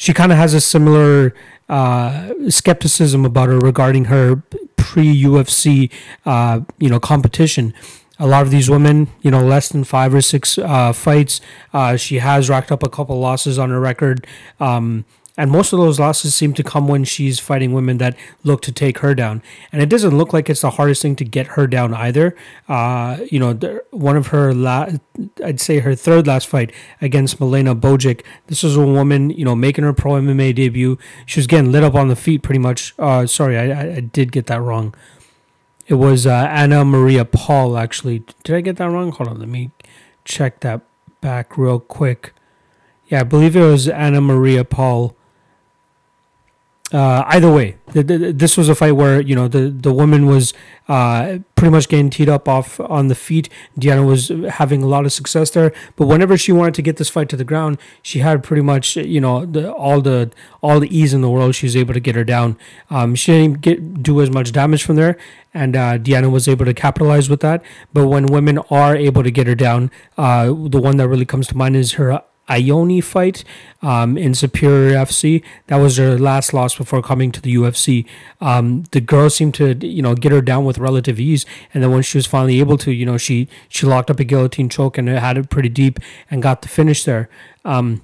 she 0.00 0.14
kind 0.14 0.32
of 0.32 0.38
has 0.38 0.54
a 0.54 0.62
similar 0.62 1.34
uh, 1.70 2.34
skepticism 2.48 3.24
about 3.24 3.48
her 3.48 3.58
regarding 3.58 4.06
her 4.06 4.42
pre 4.76 5.22
UFC, 5.22 5.90
uh, 6.26 6.60
you 6.78 6.90
know, 6.90 7.00
competition. 7.00 7.72
A 8.18 8.26
lot 8.26 8.42
of 8.42 8.50
these 8.50 8.68
women, 8.68 9.08
you 9.22 9.30
know, 9.30 9.42
less 9.42 9.70
than 9.70 9.84
five 9.84 10.12
or 10.12 10.20
six 10.20 10.58
uh, 10.58 10.92
fights. 10.92 11.40
Uh, 11.72 11.96
she 11.96 12.18
has 12.18 12.50
racked 12.50 12.70
up 12.70 12.82
a 12.82 12.88
couple 12.90 13.18
losses 13.18 13.58
on 13.58 13.70
her 13.70 13.80
record. 13.80 14.26
Um, 14.58 15.06
and 15.40 15.50
most 15.50 15.72
of 15.72 15.78
those 15.78 15.98
losses 15.98 16.34
seem 16.34 16.52
to 16.52 16.62
come 16.62 16.86
when 16.86 17.02
she's 17.02 17.40
fighting 17.40 17.72
women 17.72 17.96
that 17.96 18.14
look 18.44 18.60
to 18.60 18.70
take 18.70 18.98
her 18.98 19.14
down. 19.14 19.42
And 19.72 19.80
it 19.80 19.88
doesn't 19.88 20.14
look 20.14 20.34
like 20.34 20.50
it's 20.50 20.60
the 20.60 20.72
hardest 20.72 21.00
thing 21.00 21.16
to 21.16 21.24
get 21.24 21.46
her 21.56 21.66
down 21.66 21.94
either. 21.94 22.36
Uh, 22.68 23.20
you 23.30 23.40
know, 23.40 23.80
one 23.90 24.18
of 24.18 24.26
her, 24.26 24.52
la- 24.52 24.90
I'd 25.42 25.58
say 25.58 25.78
her 25.78 25.94
third 25.94 26.26
last 26.26 26.46
fight 26.46 26.72
against 27.00 27.40
Milena 27.40 27.74
Bojic. 27.74 28.22
This 28.48 28.62
was 28.62 28.76
a 28.76 28.84
woman, 28.84 29.30
you 29.30 29.46
know, 29.46 29.56
making 29.56 29.82
her 29.84 29.94
pro 29.94 30.12
MMA 30.20 30.54
debut. 30.54 30.98
She 31.24 31.40
was 31.40 31.46
getting 31.46 31.72
lit 31.72 31.84
up 31.84 31.94
on 31.94 32.08
the 32.08 32.16
feet 32.16 32.42
pretty 32.42 32.58
much. 32.58 32.92
Uh, 32.98 33.26
sorry, 33.26 33.56
I, 33.56 33.94
I 33.96 34.00
did 34.00 34.32
get 34.32 34.46
that 34.48 34.60
wrong. 34.60 34.94
It 35.86 35.94
was 35.94 36.26
uh, 36.26 36.48
Anna 36.50 36.84
Maria 36.84 37.24
Paul, 37.24 37.78
actually. 37.78 38.24
Did 38.44 38.56
I 38.56 38.60
get 38.60 38.76
that 38.76 38.90
wrong? 38.90 39.10
Hold 39.10 39.30
on, 39.30 39.38
let 39.38 39.48
me 39.48 39.70
check 40.26 40.60
that 40.60 40.82
back 41.22 41.56
real 41.56 41.80
quick. 41.80 42.34
Yeah, 43.08 43.20
I 43.20 43.24
believe 43.24 43.56
it 43.56 43.64
was 43.64 43.88
Anna 43.88 44.20
Maria 44.20 44.64
Paul 44.66 45.16
uh, 46.92 47.22
either 47.28 47.52
way, 47.52 47.76
this 47.92 48.56
was 48.56 48.68
a 48.68 48.74
fight 48.74 48.92
where 48.92 49.20
you 49.20 49.34
know 49.34 49.46
the 49.46 49.68
the 49.70 49.92
woman 49.92 50.26
was 50.26 50.52
uh, 50.88 51.38
pretty 51.54 51.70
much 51.70 51.88
getting 51.88 52.10
teed 52.10 52.28
up 52.28 52.48
off 52.48 52.80
on 52.80 53.06
the 53.06 53.14
feet. 53.14 53.48
Deanna 53.78 54.04
was 54.04 54.32
having 54.54 54.82
a 54.82 54.86
lot 54.86 55.04
of 55.04 55.12
success 55.12 55.50
there, 55.50 55.72
but 55.94 56.06
whenever 56.06 56.36
she 56.36 56.50
wanted 56.50 56.74
to 56.74 56.82
get 56.82 56.96
this 56.96 57.08
fight 57.08 57.28
to 57.28 57.36
the 57.36 57.44
ground, 57.44 57.78
she 58.02 58.18
had 58.18 58.42
pretty 58.42 58.62
much 58.62 58.96
you 58.96 59.20
know 59.20 59.46
the, 59.46 59.72
all 59.72 60.00
the 60.00 60.32
all 60.62 60.80
the 60.80 60.96
ease 60.96 61.14
in 61.14 61.20
the 61.20 61.30
world. 61.30 61.54
She 61.54 61.66
was 61.66 61.76
able 61.76 61.94
to 61.94 62.00
get 62.00 62.16
her 62.16 62.24
down. 62.24 62.56
Um, 62.90 63.14
she 63.14 63.32
didn't 63.32 63.60
get 63.60 64.02
do 64.02 64.20
as 64.20 64.30
much 64.30 64.50
damage 64.50 64.82
from 64.82 64.96
there, 64.96 65.16
and 65.54 65.76
uh, 65.76 65.98
Deanna 65.98 66.30
was 66.30 66.48
able 66.48 66.64
to 66.64 66.74
capitalize 66.74 67.30
with 67.30 67.40
that. 67.40 67.62
But 67.92 68.08
when 68.08 68.26
women 68.26 68.58
are 68.70 68.96
able 68.96 69.22
to 69.22 69.30
get 69.30 69.46
her 69.46 69.54
down, 69.54 69.92
uh, 70.18 70.46
the 70.46 70.80
one 70.80 70.96
that 70.96 71.06
really 71.06 71.26
comes 71.26 71.46
to 71.48 71.56
mind 71.56 71.76
is 71.76 71.92
her 71.92 72.20
Ione 72.50 73.00
fight 73.00 73.44
um, 73.82 74.18
in 74.18 74.34
Superior 74.34 74.96
FC. 74.96 75.42
That 75.68 75.76
was 75.76 75.96
her 75.96 76.18
last 76.18 76.52
loss 76.52 76.76
before 76.76 77.02
coming 77.02 77.32
to 77.32 77.40
the 77.40 77.54
UFC. 77.54 78.06
Um, 78.40 78.84
the 78.90 79.00
girl 79.00 79.30
seemed 79.30 79.54
to, 79.54 79.74
you 79.86 80.02
know, 80.02 80.14
get 80.14 80.32
her 80.32 80.42
down 80.42 80.64
with 80.64 80.78
relative 80.78 81.20
ease, 81.20 81.46
and 81.72 81.82
then 81.82 81.90
when 81.92 82.02
she 82.02 82.18
was 82.18 82.26
finally 82.26 82.60
able 82.60 82.76
to, 82.78 82.92
you 82.92 83.06
know, 83.06 83.16
she 83.16 83.48
she 83.68 83.86
locked 83.86 84.10
up 84.10 84.20
a 84.20 84.24
guillotine 84.24 84.68
choke 84.68 84.98
and 84.98 85.08
had 85.08 85.38
it 85.38 85.50
pretty 85.50 85.68
deep 85.68 85.98
and 86.30 86.42
got 86.42 86.62
the 86.62 86.68
finish 86.68 87.04
there. 87.04 87.28
Um, 87.64 88.02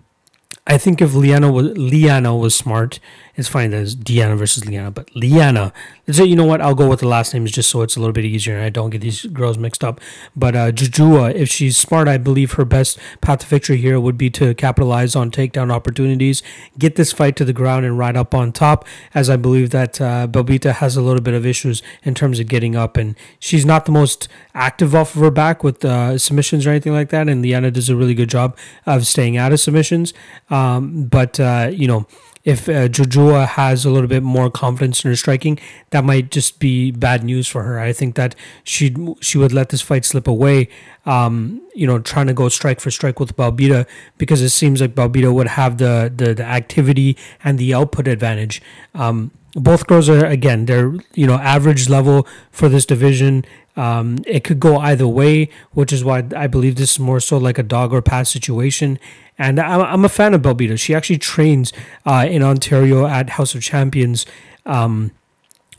I 0.66 0.78
think 0.78 1.00
if 1.00 1.14
Liana 1.14 1.50
was 1.50 1.76
Liana 1.78 2.36
was 2.36 2.54
smart, 2.54 2.98
it's 3.36 3.48
funny 3.48 3.68
that 3.68 3.82
it's 3.82 3.94
Deanna 3.94 4.36
versus 4.36 4.64
Liana, 4.66 4.90
but 4.90 5.14
Liana. 5.14 5.72
Let's 6.06 6.18
say 6.18 6.24
you 6.24 6.36
know 6.36 6.44
what? 6.44 6.62
I'll 6.62 6.74
go 6.74 6.88
with 6.88 7.00
the 7.00 7.08
last 7.08 7.34
names 7.34 7.52
just 7.52 7.68
so 7.68 7.82
it's 7.82 7.96
a 7.96 8.00
little 8.00 8.14
bit 8.14 8.24
easier 8.24 8.54
and 8.54 8.64
I 8.64 8.70
don't 8.70 8.90
get 8.90 9.02
these 9.02 9.26
girls 9.26 9.58
mixed 9.58 9.84
up. 9.84 10.00
But 10.34 10.56
uh, 10.56 10.72
Jojua, 10.72 11.34
if 11.34 11.50
she's 11.50 11.76
smart, 11.76 12.08
I 12.08 12.16
believe 12.16 12.52
her 12.52 12.64
best 12.64 12.98
path 13.20 13.40
to 13.40 13.46
victory 13.46 13.76
here 13.76 14.00
would 14.00 14.16
be 14.16 14.30
to 14.30 14.54
capitalize 14.54 15.14
on 15.14 15.30
takedown 15.30 15.70
opportunities, 15.70 16.42
get 16.78 16.96
this 16.96 17.12
fight 17.12 17.36
to 17.36 17.44
the 17.44 17.52
ground, 17.52 17.84
and 17.84 17.98
ride 17.98 18.16
up 18.16 18.34
on 18.34 18.52
top. 18.52 18.86
As 19.14 19.28
I 19.28 19.36
believe 19.36 19.70
that 19.70 20.00
uh, 20.00 20.26
Belbita 20.26 20.72
has 20.74 20.96
a 20.96 21.02
little 21.02 21.22
bit 21.22 21.34
of 21.34 21.44
issues 21.44 21.82
in 22.04 22.14
terms 22.14 22.40
of 22.40 22.46
getting 22.46 22.74
up, 22.74 22.96
and 22.96 23.16
she's 23.38 23.66
not 23.66 23.84
the 23.84 23.92
most 23.92 24.28
active 24.54 24.94
off 24.94 25.14
of 25.14 25.20
her 25.20 25.30
back 25.30 25.62
with 25.62 25.84
uh, 25.84 26.16
submissions 26.16 26.66
or 26.66 26.70
anything 26.70 26.92
like 26.92 27.10
that. 27.10 27.28
And 27.28 27.42
Liana 27.42 27.70
does 27.70 27.90
a 27.90 27.96
really 27.96 28.14
good 28.14 28.30
job 28.30 28.56
of 28.86 29.06
staying 29.06 29.36
out 29.36 29.52
of 29.52 29.60
submissions. 29.60 30.14
Um, 30.48 31.04
but 31.04 31.38
uh, 31.38 31.70
you 31.70 31.86
know, 31.86 32.06
if 32.46 32.68
uh, 32.68 32.86
Jojua 32.86 33.48
has 33.48 33.84
a 33.84 33.90
little 33.90 34.08
bit 34.08 34.22
more 34.22 34.48
confidence 34.50 35.04
in 35.04 35.10
her 35.10 35.16
striking, 35.16 35.58
that 35.90 36.04
might 36.04 36.30
just 36.30 36.60
be 36.60 36.92
bad 36.92 37.24
news 37.24 37.48
for 37.48 37.64
her. 37.64 37.80
I 37.80 37.92
think 37.92 38.14
that 38.14 38.36
she 38.62 38.94
she 39.20 39.36
would 39.36 39.52
let 39.52 39.70
this 39.70 39.82
fight 39.82 40.04
slip 40.04 40.28
away, 40.28 40.68
um, 41.06 41.60
you 41.74 41.88
know, 41.88 41.98
trying 41.98 42.28
to 42.28 42.32
go 42.32 42.48
strike 42.48 42.78
for 42.78 42.92
strike 42.92 43.18
with 43.18 43.36
Belbita 43.36 43.84
because 44.16 44.42
it 44.42 44.50
seems 44.50 44.80
like 44.80 44.94
Belbita 44.94 45.34
would 45.34 45.48
have 45.48 45.78
the 45.78 46.10
the, 46.14 46.34
the 46.34 46.44
activity 46.44 47.16
and 47.42 47.58
the 47.58 47.74
output 47.74 48.06
advantage. 48.06 48.62
Um, 48.94 49.32
both 49.56 49.86
girls 49.86 50.08
are 50.08 50.24
again 50.24 50.66
they're 50.66 50.94
you 51.14 51.26
know 51.26 51.34
average 51.34 51.88
level 51.88 52.26
for 52.50 52.68
this 52.68 52.86
division 52.86 53.44
um, 53.76 54.18
it 54.26 54.42
could 54.42 54.58
go 54.58 54.78
either 54.78 55.06
way, 55.06 55.50
which 55.72 55.92
is 55.92 56.02
why 56.02 56.24
I 56.34 56.46
believe 56.46 56.76
this 56.76 56.92
is 56.92 56.98
more 56.98 57.20
so 57.20 57.36
like 57.36 57.58
a 57.58 57.62
dog 57.62 57.92
or 57.92 58.00
pass 58.00 58.30
situation. 58.30 58.98
And 59.38 59.60
I'm, 59.60 59.82
I'm 59.82 60.04
a 60.04 60.08
fan 60.08 60.32
of 60.32 60.40
Belbita. 60.42 60.80
She 60.80 60.94
actually 60.94 61.18
trains 61.18 61.72
uh, 62.06 62.26
in 62.28 62.42
Ontario 62.42 63.06
at 63.06 63.30
House 63.30 63.54
of 63.54 63.62
Champions. 63.62 64.24
Um, 64.64 65.12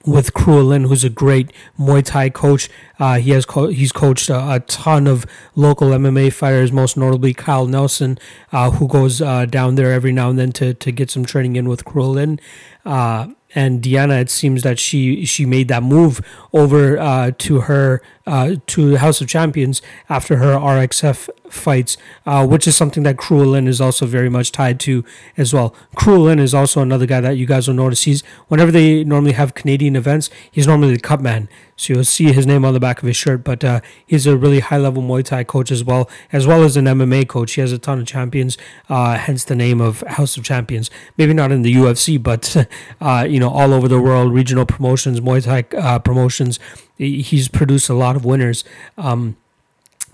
with 0.06 0.34
Cruel 0.34 0.64
Lin, 0.64 0.86
who's 0.86 1.04
a 1.04 1.10
great 1.10 1.52
Muay 1.78 2.02
Thai 2.02 2.30
coach. 2.30 2.70
Uh, 2.98 3.18
he 3.18 3.32
has 3.32 3.46
co- 3.46 3.68
he's 3.68 3.92
coached 3.92 4.30
a, 4.30 4.54
a, 4.54 4.60
ton 4.62 5.06
of 5.06 5.26
local 5.54 5.90
MMA 5.90 6.32
fighters, 6.32 6.72
most 6.72 6.96
notably 6.96 7.34
Kyle 7.34 7.68
Nelson, 7.68 8.18
uh, 8.54 8.72
who 8.72 8.88
goes 8.88 9.22
uh, 9.22 9.46
down 9.46 9.76
there 9.76 9.92
every 9.92 10.14
now 10.14 10.30
and 10.30 10.40
then 10.40 10.54
to, 10.54 10.74
to 10.76 10.92
get 10.94 11.12
some 11.12 11.26
training 11.26 11.58
in 11.58 11.68
with 11.68 11.84
Cruel 11.84 12.12
Lin. 12.12 12.40
And 13.56 13.82
Deanna, 13.82 14.22
it 14.22 14.30
seems 14.30 14.64
that 14.64 14.78
she 14.78 15.26
she 15.26 15.46
made 15.46 15.68
that 15.70 15.84
move 15.84 16.22
over 16.54 16.98
uh, 16.98 17.32
to 17.38 17.62
her 17.62 18.02
uh, 18.28 18.56
to 18.68 18.92
the 18.92 19.00
House 19.00 19.22
of 19.22 19.28
Champions 19.28 19.82
after 20.10 20.38
her 20.38 20.54
RXF 20.54 21.30
fights, 21.50 21.98
uh, 22.26 22.46
which 22.46 22.68
is 22.68 22.76
something 22.76 23.04
that 23.04 23.18
Cruel 23.18 23.48
Lin 23.48 23.68
is 23.68 23.80
also 23.80 24.06
very 24.06 24.30
much 24.30 24.52
tied 24.52 24.80
to 24.82 25.04
as 25.38 25.54
well. 25.54 25.74
Cruel 25.96 26.24
Lin 26.24 26.38
is 26.38 26.54
also 26.54 26.82
another 26.82 27.06
guy 27.06 27.22
that 27.22 27.38
you 27.38 27.46
guys 27.46 27.68
will 27.68 27.76
notice. 27.76 28.04
He's 28.04 28.22
whenever 28.50 28.70
they 28.72 29.04
normally 29.04 29.32
have 29.32 29.54
Canadian 29.54 29.96
events, 29.96 30.30
he's 30.52 30.68
normally 30.68 30.94
the 30.94 31.00
cup 31.00 31.22
man. 31.22 31.48
So 31.78 31.94
you'll 31.94 32.04
see 32.06 32.34
his 32.34 32.48
name 32.48 32.66
on 32.66 32.74
the 32.74 32.80
back 32.80 33.02
of 33.02 33.08
his 33.08 33.16
shirt. 33.16 33.44
But 33.44 33.64
uh, 33.64 33.82
he's 34.06 34.26
a 34.26 34.36
really 34.36 34.60
high 34.60 34.78
level 34.78 35.02
Muay 35.02 35.24
Thai 35.24 35.44
coach 35.44 35.72
as 35.72 35.84
well, 35.84 36.10
as 36.34 36.48
well 36.48 36.64
as 36.64 36.76
an 36.76 36.86
MMA 36.86 37.28
coach. 37.28 37.54
He 37.54 37.62
has 37.62 37.72
a 37.72 37.78
ton 37.78 38.00
of 38.00 38.08
champions, 38.08 38.58
uh, 38.90 39.16
hence 39.18 39.44
the 39.44 39.56
name 39.56 39.80
of 39.80 40.02
House 40.02 40.38
of 40.38 40.44
Champions. 40.44 40.90
Maybe 41.18 41.34
not 41.34 41.52
in 41.52 41.62
the 41.62 41.74
UFC, 41.74 42.22
but 42.22 42.68
uh, 43.02 43.26
you 43.30 43.40
know 43.40 43.50
all 43.50 43.74
over 43.74 43.88
the 43.88 44.02
world, 44.02 44.34
regional 44.34 44.66
promotions, 44.66 45.22
Muay 45.22 45.44
Thai 45.44 45.78
uh, 45.78 46.00
promotions. 46.00 46.60
He's 46.98 47.48
produced 47.48 47.90
a 47.90 47.94
lot 47.94 48.16
of 48.16 48.26
winners. 48.26 48.64
Um, 48.98 49.38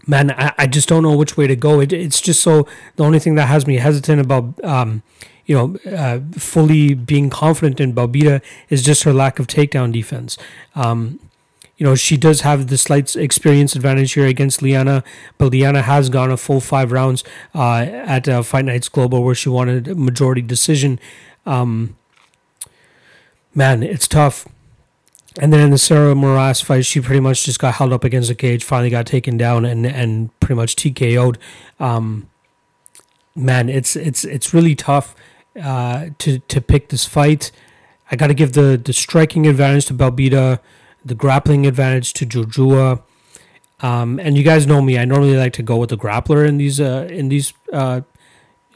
man, 0.06 0.32
I, 0.32 0.54
I 0.58 0.68
just 0.68 0.90
don't 0.90 1.04
know 1.04 1.16
which 1.16 1.38
way 1.38 1.48
to 1.48 1.56
go. 1.56 1.80
It, 1.80 1.94
it's 1.94 2.22
just 2.22 2.42
so 2.42 2.68
the 2.96 3.04
only 3.04 3.20
thing 3.20 3.36
that 3.36 3.48
has 3.48 3.66
me 3.66 3.76
hesitant 3.76 4.22
about, 4.22 4.64
um, 4.64 5.04
you 5.46 5.56
know, 5.56 5.92
uh, 5.92 6.20
fully 6.38 6.94
being 6.94 7.30
confident 7.30 7.80
in 7.80 7.94
Belbita 7.94 8.42
is 8.70 8.84
just 8.84 9.04
her 9.04 9.14
lack 9.14 9.40
of 9.40 9.48
takedown 9.48 9.92
defense. 9.92 10.38
Um, 10.76 11.20
you 11.78 11.86
know, 11.86 11.96
she 11.96 12.18
does 12.18 12.42
have 12.42 12.68
the 12.68 12.78
slight 12.78 13.16
experience 13.16 13.76
advantage 13.76 14.14
here 14.14 14.28
against 14.28 14.62
Liana, 14.62 15.04
but 15.38 15.52
Liana 15.52 15.82
has 15.82 16.10
gone 16.10 16.32
a 16.32 16.38
full 16.38 16.62
five 16.62 16.92
rounds 16.92 17.24
uh, 17.56 17.80
at 17.80 18.30
uh, 18.30 18.44
Fight 18.44 18.66
Nights 18.66 18.90
Global 18.90 19.24
where 19.24 19.36
she 19.36 19.50
wanted 19.50 19.88
a 19.88 19.96
majority 19.96 20.42
decision. 20.42 21.00
Um, 21.46 21.98
man, 23.56 23.84
it's 23.84 24.08
tough. 24.08 24.48
And 25.40 25.52
then 25.52 25.62
in 25.62 25.72
the 25.72 25.78
Sarah 25.78 26.14
Moras 26.14 26.62
fight, 26.62 26.86
she 26.86 27.02
pretty 27.02 27.20
much 27.20 27.46
just 27.46 27.60
got 27.60 27.76
held 27.76 27.92
up 27.92 28.04
against 28.04 28.30
the 28.30 28.36
cage, 28.36 28.64
finally 28.64 28.90
got 28.90 29.06
taken 29.06 29.38
down, 29.38 29.66
and 29.66 29.86
and 29.86 30.38
pretty 30.40 30.56
much 30.56 30.76
TKO'd. 30.76 31.38
Um, 31.80 32.30
man, 33.36 33.70
it's 33.70 33.96
it's 33.96 34.24
it's 34.26 34.54
really 34.54 34.76
tough 34.76 35.16
uh, 35.62 36.08
to 36.20 36.40
to 36.40 36.62
pick 36.62 36.90
this 36.90 37.06
fight. 37.06 37.52
I 38.12 38.16
got 38.16 38.28
to 38.28 38.34
give 38.34 38.54
the 38.54 38.80
the 38.84 38.94
striking 38.94 39.48
advantage 39.48 39.86
to 39.88 39.94
Belbita, 39.94 40.60
the 41.04 41.16
grappling 41.16 41.66
advantage 41.66 42.14
to 42.14 42.26
Jojua. 42.26 43.02
Um, 43.80 44.20
and 44.20 44.38
you 44.38 44.44
guys 44.44 44.68
know 44.68 44.82
me; 44.82 44.98
I 45.00 45.06
normally 45.06 45.36
like 45.36 45.54
to 45.54 45.64
go 45.64 45.78
with 45.78 45.90
the 45.90 45.98
grappler 45.98 46.48
in 46.48 46.58
these 46.58 46.80
uh, 46.80 47.08
in 47.10 47.30
these 47.30 47.54
uh, 47.72 48.02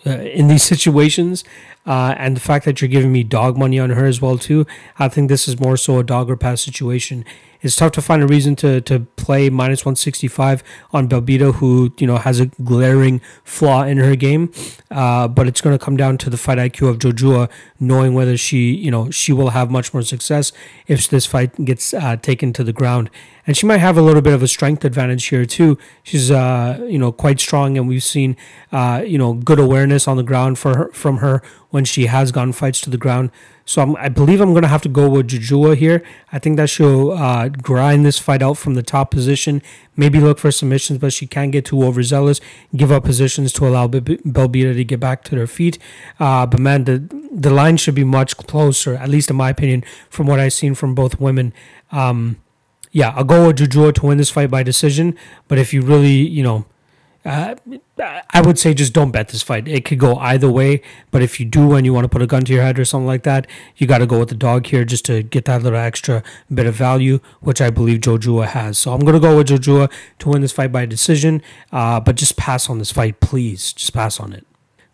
uh, 0.05 0.09
in 0.09 0.47
these 0.47 0.63
situations. 0.73 1.43
Uh, 1.87 2.13
and 2.17 2.35
the 2.35 2.41
fact 2.41 2.65
that 2.65 2.81
you're 2.81 2.89
giving 2.89 3.11
me 3.11 3.23
dog 3.23 3.57
money 3.57 3.79
on 3.79 3.89
her 3.91 4.05
as 4.05 4.21
well 4.21 4.37
too, 4.37 4.67
I 4.99 5.07
think 5.07 5.29
this 5.29 5.47
is 5.47 5.59
more 5.59 5.77
so 5.77 5.99
a 5.99 6.03
dog 6.03 6.29
or 6.29 6.35
pass 6.35 6.61
situation 6.61 7.25
it's 7.61 7.75
tough 7.75 7.91
to 7.93 8.01
find 8.01 8.21
a 8.21 8.27
reason 8.27 8.55
to 8.57 8.81
to 8.81 9.01
play 9.15 9.49
minus 9.49 9.81
165 9.81 10.63
on 10.91 11.07
Belbita, 11.07 11.55
who 11.55 11.93
you 11.97 12.07
know 12.07 12.17
has 12.17 12.39
a 12.39 12.47
glaring 12.63 13.19
flaw 13.43 13.83
in 13.83 13.97
her 13.97 14.15
game. 14.15 14.51
Uh, 14.91 15.27
but 15.27 15.47
it's 15.47 15.61
going 15.61 15.77
to 15.77 15.83
come 15.83 15.97
down 15.97 16.17
to 16.19 16.29
the 16.29 16.37
fight 16.37 16.57
IQ 16.57 16.89
of 16.89 16.97
Jojua, 16.99 17.49
knowing 17.79 18.13
whether 18.13 18.37
she 18.37 18.73
you 18.73 18.91
know 18.91 19.09
she 19.11 19.33
will 19.33 19.49
have 19.49 19.71
much 19.71 19.93
more 19.93 20.03
success 20.03 20.51
if 20.87 21.07
this 21.09 21.25
fight 21.25 21.65
gets 21.65 21.93
uh, 21.93 22.15
taken 22.17 22.53
to 22.53 22.63
the 22.63 22.73
ground. 22.73 23.09
And 23.45 23.55
she 23.55 23.65
might 23.65 23.77
have 23.77 23.97
a 23.97 24.01
little 24.01 24.21
bit 24.21 24.33
of 24.33 24.43
a 24.43 24.47
strength 24.47 24.83
advantage 24.83 25.25
here 25.27 25.45
too. 25.45 25.77
She's 26.03 26.29
uh, 26.29 26.85
you 26.87 26.99
know 26.99 27.11
quite 27.11 27.39
strong, 27.39 27.77
and 27.77 27.87
we've 27.87 28.03
seen 28.03 28.37
uh, 28.71 29.03
you 29.05 29.17
know 29.17 29.33
good 29.33 29.59
awareness 29.59 30.07
on 30.07 30.17
the 30.17 30.23
ground 30.23 30.59
for 30.59 30.77
her, 30.77 30.91
from 30.93 31.17
her 31.17 31.41
when 31.77 31.85
she 31.85 32.07
has 32.07 32.31
gone 32.31 32.51
fights 32.51 32.81
to 32.81 32.89
the 32.89 32.97
ground. 32.97 33.29
So 33.63 33.83
I'm, 33.83 33.95
i 33.97 34.09
believe 34.09 34.41
I'm 34.41 34.49
going 34.49 34.63
to 34.63 34.67
have 34.75 34.81
to 34.81 34.89
go 34.89 35.07
with 35.07 35.27
Jojua 35.27 35.77
here. 35.77 36.01
I 36.31 36.39
think 36.39 36.57
that 36.57 36.71
she'll 36.71 37.11
uh, 37.11 37.49
grind 37.49 38.03
this 38.03 38.17
fight 38.17 38.41
out 38.41 38.57
from 38.57 38.73
the 38.73 38.81
top 38.81 39.11
position, 39.11 39.61
maybe 39.95 40.19
look 40.19 40.39
for 40.39 40.49
submissions, 40.49 40.97
but 40.97 41.13
she 41.13 41.27
can't 41.27 41.51
get 41.51 41.65
too 41.65 41.83
overzealous, 41.83 42.41
give 42.75 42.91
up 42.91 43.03
positions 43.03 43.53
to 43.53 43.67
allow 43.67 43.87
Belbita 43.87 44.73
to 44.73 44.83
get 44.83 44.99
back 44.99 45.23
to 45.25 45.35
their 45.35 45.45
feet. 45.45 45.77
Uh, 46.19 46.47
but 46.47 46.59
man, 46.59 46.85
the, 46.85 46.97
the 47.31 47.51
line 47.51 47.77
should 47.77 47.93
be 47.93 48.03
much 48.03 48.35
closer, 48.37 48.95
at 48.95 49.07
least 49.07 49.29
in 49.29 49.35
my 49.35 49.51
opinion, 49.51 49.83
from 50.09 50.25
what 50.25 50.39
I've 50.39 50.53
seen 50.53 50.73
from 50.73 50.95
both 50.95 51.19
women. 51.19 51.53
Um, 51.91 52.37
yeah, 52.91 53.13
I'll 53.15 53.23
go 53.23 53.45
with 53.45 53.59
Jojua 53.59 53.93
to 53.93 54.05
win 54.07 54.17
this 54.17 54.31
fight 54.31 54.49
by 54.49 54.63
decision. 54.63 55.15
But 55.47 55.59
if 55.59 55.73
you 55.75 55.83
really, 55.83 56.17
you 56.37 56.41
know, 56.41 56.65
uh, 57.27 57.55
I 58.29 58.41
would 58.41 58.57
say 58.57 58.73
just 58.73 58.93
don't 58.93 59.11
bet 59.11 59.27
this 59.29 59.43
fight. 59.43 59.67
It 59.67 59.83
could 59.83 59.99
go 59.99 60.15
either 60.15 60.49
way, 60.49 60.81
but 61.11 61.21
if 61.21 61.39
you 61.39 61.45
do 61.45 61.73
and 61.73 61.85
you 61.85 61.93
want 61.93 62.05
to 62.05 62.09
put 62.09 62.21
a 62.21 62.27
gun 62.27 62.43
to 62.45 62.53
your 62.53 62.63
head 62.63 62.79
or 62.79 62.85
something 62.85 63.05
like 63.05 63.23
that, 63.23 63.47
you 63.75 63.85
got 63.85 63.97
to 63.97 64.07
go 64.07 64.19
with 64.19 64.29
the 64.29 64.35
dog 64.35 64.65
here 64.67 64.85
just 64.85 65.03
to 65.05 65.23
get 65.23 65.43
that 65.45 65.61
little 65.61 65.77
extra 65.77 66.23
bit 66.53 66.65
of 66.65 66.75
value, 66.75 67.19
which 67.41 67.59
I 67.59 67.69
believe 67.69 67.99
Jojua 67.99 68.47
has. 68.47 68.77
So 68.77 68.93
I'm 68.93 69.01
going 69.01 69.13
to 69.13 69.19
go 69.19 69.35
with 69.35 69.49
Jojua 69.49 69.91
to 70.19 70.29
win 70.29 70.41
this 70.41 70.53
fight 70.53 70.71
by 70.71 70.85
decision, 70.85 71.41
uh, 71.73 71.99
but 71.99 72.15
just 72.15 72.37
pass 72.37 72.69
on 72.69 72.79
this 72.79 72.91
fight, 72.91 73.19
please. 73.19 73.73
Just 73.73 73.93
pass 73.93 74.19
on 74.19 74.31
it. 74.31 74.47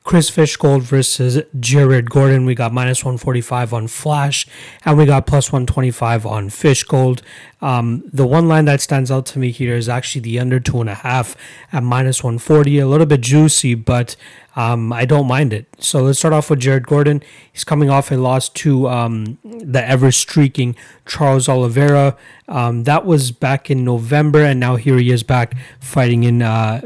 Chris 0.03 0.29
Fishgold 0.29 0.81
versus 0.81 1.41
Jared 1.59 2.09
Gordon. 2.09 2.45
We 2.45 2.55
got 2.55 2.73
minus 2.73 3.05
145 3.05 3.73
on 3.73 3.87
Flash, 3.87 4.45
and 4.83 4.97
we 4.97 5.05
got 5.05 5.25
plus 5.25 5.51
125 5.51 6.25
on 6.25 6.49
Fishgold. 6.49 7.21
Um, 7.61 8.03
the 8.11 8.27
one 8.27 8.49
line 8.49 8.65
that 8.65 8.81
stands 8.81 9.09
out 9.09 9.25
to 9.27 9.39
me 9.39 9.51
here 9.51 9.75
is 9.75 9.87
actually 9.87 10.21
the 10.21 10.39
under 10.39 10.59
two 10.59 10.81
and 10.81 10.89
a 10.89 10.95
half 10.95 11.37
at 11.71 11.83
minus 11.83 12.21
140. 12.21 12.79
A 12.79 12.87
little 12.87 13.05
bit 13.05 13.21
juicy, 13.21 13.75
but 13.75 14.17
um, 14.57 14.91
I 14.91 15.05
don't 15.05 15.27
mind 15.27 15.53
it. 15.53 15.67
So 15.79 16.03
let's 16.03 16.19
start 16.19 16.33
off 16.33 16.49
with 16.49 16.59
Jared 16.59 16.85
Gordon. 16.85 17.23
He's 17.51 17.63
coming 17.63 17.89
off 17.89 18.11
a 18.11 18.15
loss 18.15 18.49
to 18.49 18.89
um, 18.89 19.37
the 19.43 19.87
ever 19.87 20.11
streaking 20.11 20.75
Charles 21.05 21.47
Oliveira. 21.47 22.17
Um, 22.49 22.83
that 22.83 23.05
was 23.05 23.31
back 23.31 23.71
in 23.71 23.85
November, 23.85 24.43
and 24.43 24.59
now 24.59 24.75
here 24.75 24.97
he 24.97 25.11
is 25.11 25.23
back 25.23 25.55
fighting 25.79 26.25
in. 26.25 26.41
Uh, 26.41 26.81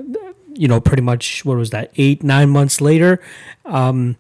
you 0.58 0.68
know, 0.68 0.80
pretty 0.80 1.04
much 1.04 1.46
what 1.46 1.58
was 1.58 1.70
that, 1.72 1.92
eight, 1.98 2.24
nine 2.24 2.50
months 2.50 2.82
later. 2.82 3.22
Um, 3.66 4.18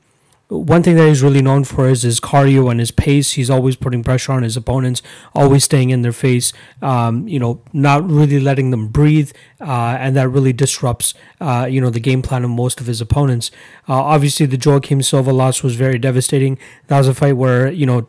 one 0.50 0.82
thing 0.82 0.95
that 0.95 1.08
he's 1.10 1.21
really 1.21 1.41
known 1.41 1.65
for 1.65 1.89
is 1.89 2.04
his 2.04 2.21
cardio 2.21 2.71
and 2.71 2.80
his 2.80 2.91
pace. 2.91 3.34
He's 3.34 3.50
always 3.50 3.76
putting 3.76 4.02
pressure 4.02 4.32
on 4.32 4.43
his 4.43 4.56
opponents, 4.56 5.02
always 5.36 5.65
staying 5.65 5.89
in 5.89 6.04
their 6.04 6.13
face, 6.13 6.54
um, 6.82 7.28
you 7.28 7.38
know, 7.38 7.62
not 7.73 8.10
really 8.10 8.39
letting 8.39 8.71
them 8.71 8.88
breathe, 8.88 9.34
uh, 9.60 9.97
and 10.00 10.15
that 10.15 10.30
really 10.30 10.54
disrupts, 10.54 11.13
uh, 11.41 11.67
you 11.69 11.82
know, 11.82 11.89
the 11.89 12.00
game 12.00 12.21
plan 12.21 12.45
of 12.45 12.50
most 12.50 12.80
of 12.80 12.88
his 12.88 13.02
opponents. 13.02 13.52
Uh, 13.89 14.02
obviously, 14.02 14.45
the 14.45 14.58
Joaquim 14.58 15.02
Silva 15.02 15.34
loss 15.34 15.63
was 15.63 15.76
very 15.76 16.00
devastating. 16.00 16.58
That 16.88 17.00
was 17.00 17.10
a 17.10 17.13
fight 17.13 17.36
where, 17.36 17.69
you 17.69 17.86
know, 17.86 18.08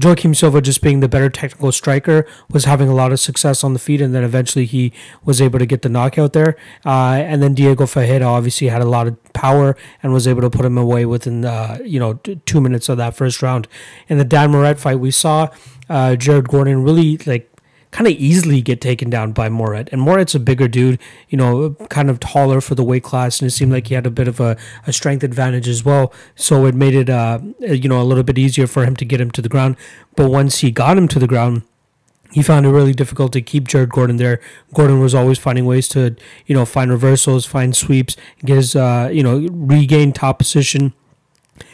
Joaquim 0.00 0.32
Silva, 0.32 0.60
just 0.60 0.80
being 0.80 1.00
the 1.00 1.08
better 1.08 1.28
technical 1.28 1.72
striker, 1.72 2.24
was 2.50 2.64
having 2.64 2.88
a 2.88 2.94
lot 2.94 3.12
of 3.12 3.18
success 3.18 3.64
on 3.64 3.72
the 3.72 3.78
feet, 3.78 4.00
and 4.00 4.14
then 4.14 4.22
eventually 4.22 4.64
he 4.64 4.92
was 5.24 5.40
able 5.40 5.58
to 5.58 5.66
get 5.66 5.82
the 5.82 5.88
knockout 5.88 6.32
there. 6.32 6.56
Uh, 6.86 7.14
and 7.14 7.42
then 7.42 7.54
Diego 7.54 7.84
Ferreira 7.86 8.26
obviously 8.26 8.68
had 8.68 8.80
a 8.80 8.86
lot 8.86 9.08
of 9.08 9.32
power 9.32 9.76
and 10.02 10.12
was 10.12 10.28
able 10.28 10.42
to 10.42 10.50
put 10.50 10.64
him 10.64 10.78
away 10.78 11.04
within 11.04 11.44
uh, 11.44 11.78
you 11.84 11.98
know 11.98 12.14
two 12.14 12.60
minutes 12.60 12.88
of 12.88 12.96
that 12.98 13.14
first 13.14 13.42
round. 13.42 13.66
In 14.08 14.18
the 14.18 14.24
Dan 14.24 14.52
Moret 14.52 14.78
fight, 14.78 15.00
we 15.00 15.10
saw 15.10 15.48
uh, 15.88 16.16
Jared 16.16 16.48
Gordon 16.48 16.84
really 16.84 17.16
like 17.18 17.47
kind 17.90 18.06
of 18.06 18.12
easily 18.14 18.60
get 18.60 18.80
taken 18.80 19.08
down 19.08 19.32
by 19.32 19.48
Moret. 19.48 19.88
And 19.92 20.00
Moret's 20.00 20.34
a 20.34 20.40
bigger 20.40 20.68
dude, 20.68 21.00
you 21.28 21.38
know, 21.38 21.70
kind 21.88 22.10
of 22.10 22.20
taller 22.20 22.60
for 22.60 22.74
the 22.74 22.84
weight 22.84 23.02
class, 23.02 23.40
and 23.40 23.48
it 23.48 23.52
seemed 23.52 23.72
like 23.72 23.86
he 23.86 23.94
had 23.94 24.06
a 24.06 24.10
bit 24.10 24.28
of 24.28 24.40
a, 24.40 24.56
a 24.86 24.92
strength 24.92 25.24
advantage 25.24 25.68
as 25.68 25.84
well. 25.84 26.12
So 26.34 26.66
it 26.66 26.74
made 26.74 26.94
it, 26.94 27.08
uh, 27.08 27.40
you 27.60 27.88
know, 27.88 28.00
a 28.00 28.04
little 28.04 28.24
bit 28.24 28.38
easier 28.38 28.66
for 28.66 28.84
him 28.84 28.96
to 28.96 29.04
get 29.04 29.20
him 29.20 29.30
to 29.32 29.42
the 29.42 29.48
ground. 29.48 29.76
But 30.16 30.30
once 30.30 30.58
he 30.58 30.70
got 30.70 30.98
him 30.98 31.08
to 31.08 31.18
the 31.18 31.26
ground, 31.26 31.62
he 32.32 32.42
found 32.42 32.66
it 32.66 32.70
really 32.70 32.92
difficult 32.92 33.32
to 33.32 33.40
keep 33.40 33.66
Jared 33.66 33.88
Gordon 33.88 34.18
there. 34.18 34.38
Gordon 34.74 35.00
was 35.00 35.14
always 35.14 35.38
finding 35.38 35.64
ways 35.64 35.88
to, 35.88 36.14
you 36.46 36.54
know, 36.54 36.66
find 36.66 36.90
reversals, 36.90 37.46
find 37.46 37.74
sweeps, 37.74 38.16
get 38.44 38.56
his, 38.56 38.76
uh, 38.76 39.08
you 39.10 39.22
know, 39.22 39.48
regain 39.50 40.12
top 40.12 40.38
position 40.38 40.92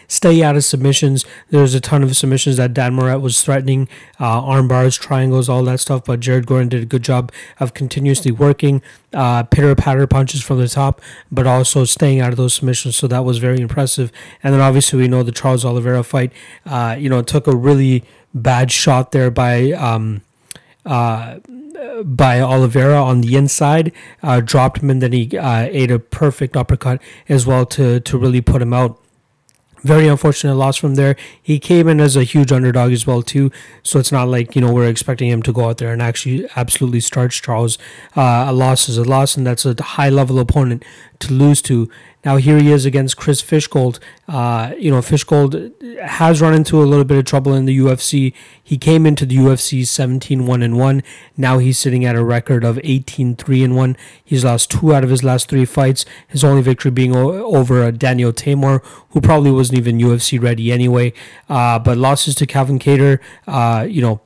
stay 0.08 0.42
out 0.42 0.56
of 0.56 0.64
submissions. 0.64 1.24
There's 1.50 1.74
a 1.74 1.80
ton 1.80 2.02
of 2.02 2.16
submissions 2.16 2.56
that 2.56 2.74
Dan 2.74 2.94
Moret 2.94 3.20
was 3.20 3.42
threatening, 3.42 3.88
uh, 4.20 4.42
arm 4.42 4.68
bars, 4.68 4.96
triangles, 4.96 5.48
all 5.48 5.64
that 5.64 5.80
stuff. 5.80 6.04
But 6.04 6.20
Jared 6.20 6.46
Gordon 6.46 6.68
did 6.68 6.82
a 6.82 6.86
good 6.86 7.02
job 7.02 7.32
of 7.60 7.74
continuously 7.74 8.30
working, 8.30 8.82
uh, 9.12 9.44
pitter 9.44 9.74
patter 9.74 10.06
punches 10.06 10.42
from 10.42 10.58
the 10.58 10.68
top, 10.68 11.00
but 11.30 11.46
also 11.46 11.84
staying 11.84 12.20
out 12.20 12.30
of 12.30 12.36
those 12.36 12.54
submissions. 12.54 12.96
So 12.96 13.06
that 13.08 13.24
was 13.24 13.38
very 13.38 13.60
impressive. 13.60 14.12
And 14.42 14.54
then 14.54 14.60
obviously 14.60 14.98
we 14.98 15.08
know 15.08 15.22
the 15.22 15.32
Charles 15.32 15.64
Oliveira 15.64 16.02
fight, 16.02 16.32
uh, 16.66 16.96
you 16.98 17.08
know, 17.08 17.22
took 17.22 17.46
a 17.46 17.56
really 17.56 18.04
bad 18.34 18.70
shot 18.72 19.12
there 19.12 19.30
by. 19.30 19.72
Um, 19.72 20.22
uh, 20.84 21.38
by 22.04 22.40
Oliveira 22.40 23.02
on 23.02 23.20
the 23.20 23.36
inside, 23.36 23.92
uh, 24.22 24.40
dropped 24.40 24.82
him, 24.82 24.90
and 24.90 25.02
then 25.02 25.12
he 25.12 25.36
uh, 25.36 25.68
ate 25.70 25.90
a 25.90 25.98
perfect 25.98 26.56
uppercut 26.56 27.00
as 27.28 27.46
well 27.46 27.64
to 27.66 28.00
to 28.00 28.18
really 28.18 28.40
put 28.40 28.60
him 28.60 28.72
out 28.72 29.00
very 29.84 30.08
unfortunate 30.08 30.54
loss 30.54 30.76
from 30.76 30.96
there. 30.96 31.14
He 31.40 31.60
came 31.60 31.88
in 31.88 32.00
as 32.00 32.16
a 32.16 32.24
huge 32.24 32.50
underdog 32.50 32.90
as 32.92 33.06
well 33.06 33.22
too, 33.22 33.52
so 33.82 33.98
it's 33.98 34.10
not 34.10 34.28
like 34.28 34.56
you 34.56 34.62
know 34.62 34.72
we're 34.72 34.88
expecting 34.88 35.28
him 35.28 35.42
to 35.42 35.52
go 35.52 35.68
out 35.68 35.78
there 35.78 35.92
and 35.92 36.02
actually 36.02 36.48
absolutely 36.56 37.00
starch 37.00 37.42
Charles. 37.42 37.78
Uh, 38.16 38.46
a 38.48 38.52
loss 38.52 38.88
is 38.88 38.98
a 38.98 39.04
loss, 39.04 39.36
and 39.36 39.46
that's 39.46 39.64
a 39.64 39.80
high 39.80 40.08
level 40.08 40.38
opponent 40.40 40.84
to 41.20 41.32
lose 41.32 41.62
to. 41.62 41.88
Now 42.24 42.36
here 42.36 42.58
he 42.58 42.72
is 42.72 42.86
against 42.86 43.16
Chris 43.16 43.42
Fishgold. 43.42 43.98
Uh, 44.26 44.72
you 44.78 44.90
know, 44.90 45.00
Fishgold 45.00 45.72
has 46.00 46.40
run 46.40 46.54
into 46.54 46.82
a 46.82 46.84
little 46.84 47.04
bit 47.04 47.18
of 47.18 47.24
trouble 47.24 47.54
in 47.54 47.66
the 47.66 47.78
UFC. 47.78 48.32
He 48.62 48.78
came 48.78 49.04
into 49.04 49.26
the 49.26 49.36
UFC 49.36 49.86
17 49.86 50.46
1 50.46 50.62
and 50.62 50.78
1. 50.78 51.02
Now 51.36 51.58
he's 51.58 51.78
sitting 51.78 52.04
at 52.04 52.16
a 52.16 52.24
record 52.24 52.64
of 52.64 52.80
18 52.82 53.36
3 53.36 53.64
and 53.64 53.76
1. 53.76 53.96
He's 54.24 54.44
lost 54.44 54.70
two 54.70 54.94
out 54.94 55.04
of 55.04 55.10
his 55.10 55.22
last 55.22 55.48
three 55.48 55.64
fights. 55.64 56.04
His 56.26 56.42
only 56.42 56.62
victory 56.62 56.90
being 56.90 57.14
o- 57.14 57.44
over 57.54 57.90
Daniel 57.92 58.32
Teymur, 58.32 58.82
who 59.10 59.20
probably 59.20 59.50
wasn't 59.50 59.78
even 59.78 59.98
UFC 59.98 60.42
ready 60.42 60.72
anyway. 60.72 61.12
Uh, 61.48 61.78
but 61.78 61.98
losses 61.98 62.34
to 62.36 62.46
Calvin 62.46 62.78
Kattar, 62.78 63.20
uh, 63.46 63.84
you 63.88 64.00
know, 64.00 64.20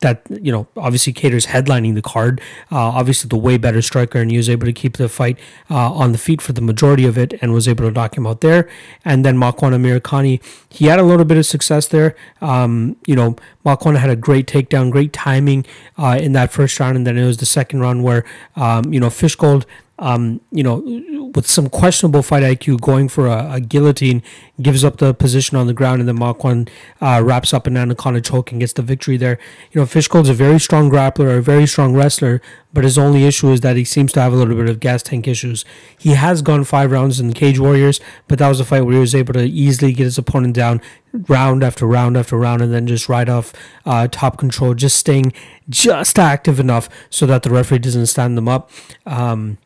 that 0.00 0.22
you 0.30 0.52
know 0.52 0.66
obviously 0.76 1.12
Kattar's 1.12 1.46
headlining 1.46 1.94
the 1.94 2.02
card. 2.02 2.40
Uh, 2.70 2.78
obviously, 2.78 3.28
the 3.28 3.36
way 3.36 3.56
better 3.56 3.82
striker, 3.82 4.18
and 4.18 4.30
he 4.30 4.36
was 4.36 4.48
able 4.48 4.66
to 4.66 4.72
keep 4.72 4.96
the 4.96 5.08
fight 5.08 5.38
uh, 5.70 5.92
on 5.92 6.12
the 6.12 6.18
feet 6.18 6.42
for 6.42 6.52
the 6.52 6.60
majority 6.60 7.06
of 7.06 7.16
it, 7.18 7.34
and 7.40 7.52
was 7.52 7.66
able 7.66 7.84
to 7.84 7.90
knock 7.90 8.16
him 8.16 8.26
out 8.26 8.40
there. 8.40 8.68
And 9.04 9.24
then 9.24 9.36
Makwan 9.36 9.72
Amirkhani, 9.74 10.42
he 10.70 10.86
had 10.86 10.98
a 10.98 11.02
little 11.02 11.24
bit 11.24 11.38
of 11.38 11.46
success 11.46 11.88
there. 11.88 12.14
Um, 12.40 12.96
you 13.06 13.16
know, 13.16 13.36
Makwan 13.64 13.96
had 13.96 14.10
a 14.10 14.16
great 14.16 14.46
takedown, 14.46 14.90
great 14.90 15.12
timing 15.12 15.64
uh, 15.98 16.18
in 16.20 16.32
that 16.32 16.52
first 16.52 16.78
round, 16.78 16.96
and 16.96 17.06
then 17.06 17.16
it 17.16 17.24
was 17.24 17.38
the 17.38 17.46
second 17.46 17.80
round 17.80 18.04
where 18.04 18.24
um, 18.56 18.92
you 18.92 19.00
know 19.00 19.08
Fishgold 19.08 19.64
um, 19.98 20.40
you 20.50 20.64
know, 20.64 21.30
with 21.34 21.46
some 21.46 21.68
questionable 21.68 22.22
fight 22.22 22.42
IQ, 22.42 22.80
going 22.80 23.08
for 23.08 23.28
a, 23.28 23.52
a, 23.52 23.60
guillotine, 23.60 24.22
gives 24.60 24.84
up 24.84 24.96
the 24.96 25.14
position 25.14 25.56
on 25.56 25.68
the 25.68 25.72
ground, 25.72 26.00
and 26.00 26.08
then 26.08 26.18
Makwan 26.18 26.68
uh, 27.00 27.22
wraps 27.24 27.54
up 27.54 27.68
an 27.68 27.76
anaconda 27.76 28.20
choke 28.20 28.50
and 28.50 28.60
gets 28.60 28.72
the 28.72 28.82
victory 28.82 29.16
there. 29.16 29.38
You 29.70 29.80
know, 29.80 29.86
Fishgold's 29.86 30.28
a 30.28 30.34
very 30.34 30.58
strong 30.58 30.90
grappler, 30.90 31.38
a 31.38 31.40
very 31.40 31.66
strong 31.66 31.94
wrestler, 31.94 32.42
but 32.72 32.82
his 32.82 32.98
only 32.98 33.24
issue 33.24 33.50
is 33.50 33.60
that 33.60 33.76
he 33.76 33.84
seems 33.84 34.12
to 34.14 34.20
have 34.20 34.32
a 34.32 34.36
little 34.36 34.56
bit 34.56 34.68
of 34.68 34.80
gas 34.80 35.00
tank 35.00 35.28
issues. 35.28 35.64
He 35.96 36.10
has 36.10 36.42
gone 36.42 36.64
five 36.64 36.90
rounds 36.90 37.20
in 37.20 37.32
Cage 37.32 37.60
Warriors, 37.60 38.00
but 38.26 38.40
that 38.40 38.48
was 38.48 38.58
a 38.58 38.64
fight 38.64 38.80
where 38.80 38.94
he 38.94 39.00
was 39.00 39.14
able 39.14 39.34
to 39.34 39.44
easily 39.44 39.92
get 39.92 40.04
his 40.04 40.18
opponent 40.18 40.54
down 40.54 40.80
round 41.28 41.62
after 41.62 41.86
round 41.86 42.16
after 42.16 42.36
round, 42.36 42.62
and 42.62 42.74
then 42.74 42.88
just 42.88 43.08
ride 43.08 43.28
off 43.28 43.52
uh, 43.86 44.08
top 44.10 44.38
control, 44.38 44.74
just 44.74 44.96
staying 44.96 45.32
just 45.68 46.18
active 46.18 46.58
enough 46.58 46.88
so 47.10 47.26
that 47.26 47.44
the 47.44 47.50
referee 47.50 47.78
doesn't 47.78 48.06
stand 48.06 48.36
them 48.36 48.48
up. 48.48 48.70
Um, 49.06 49.58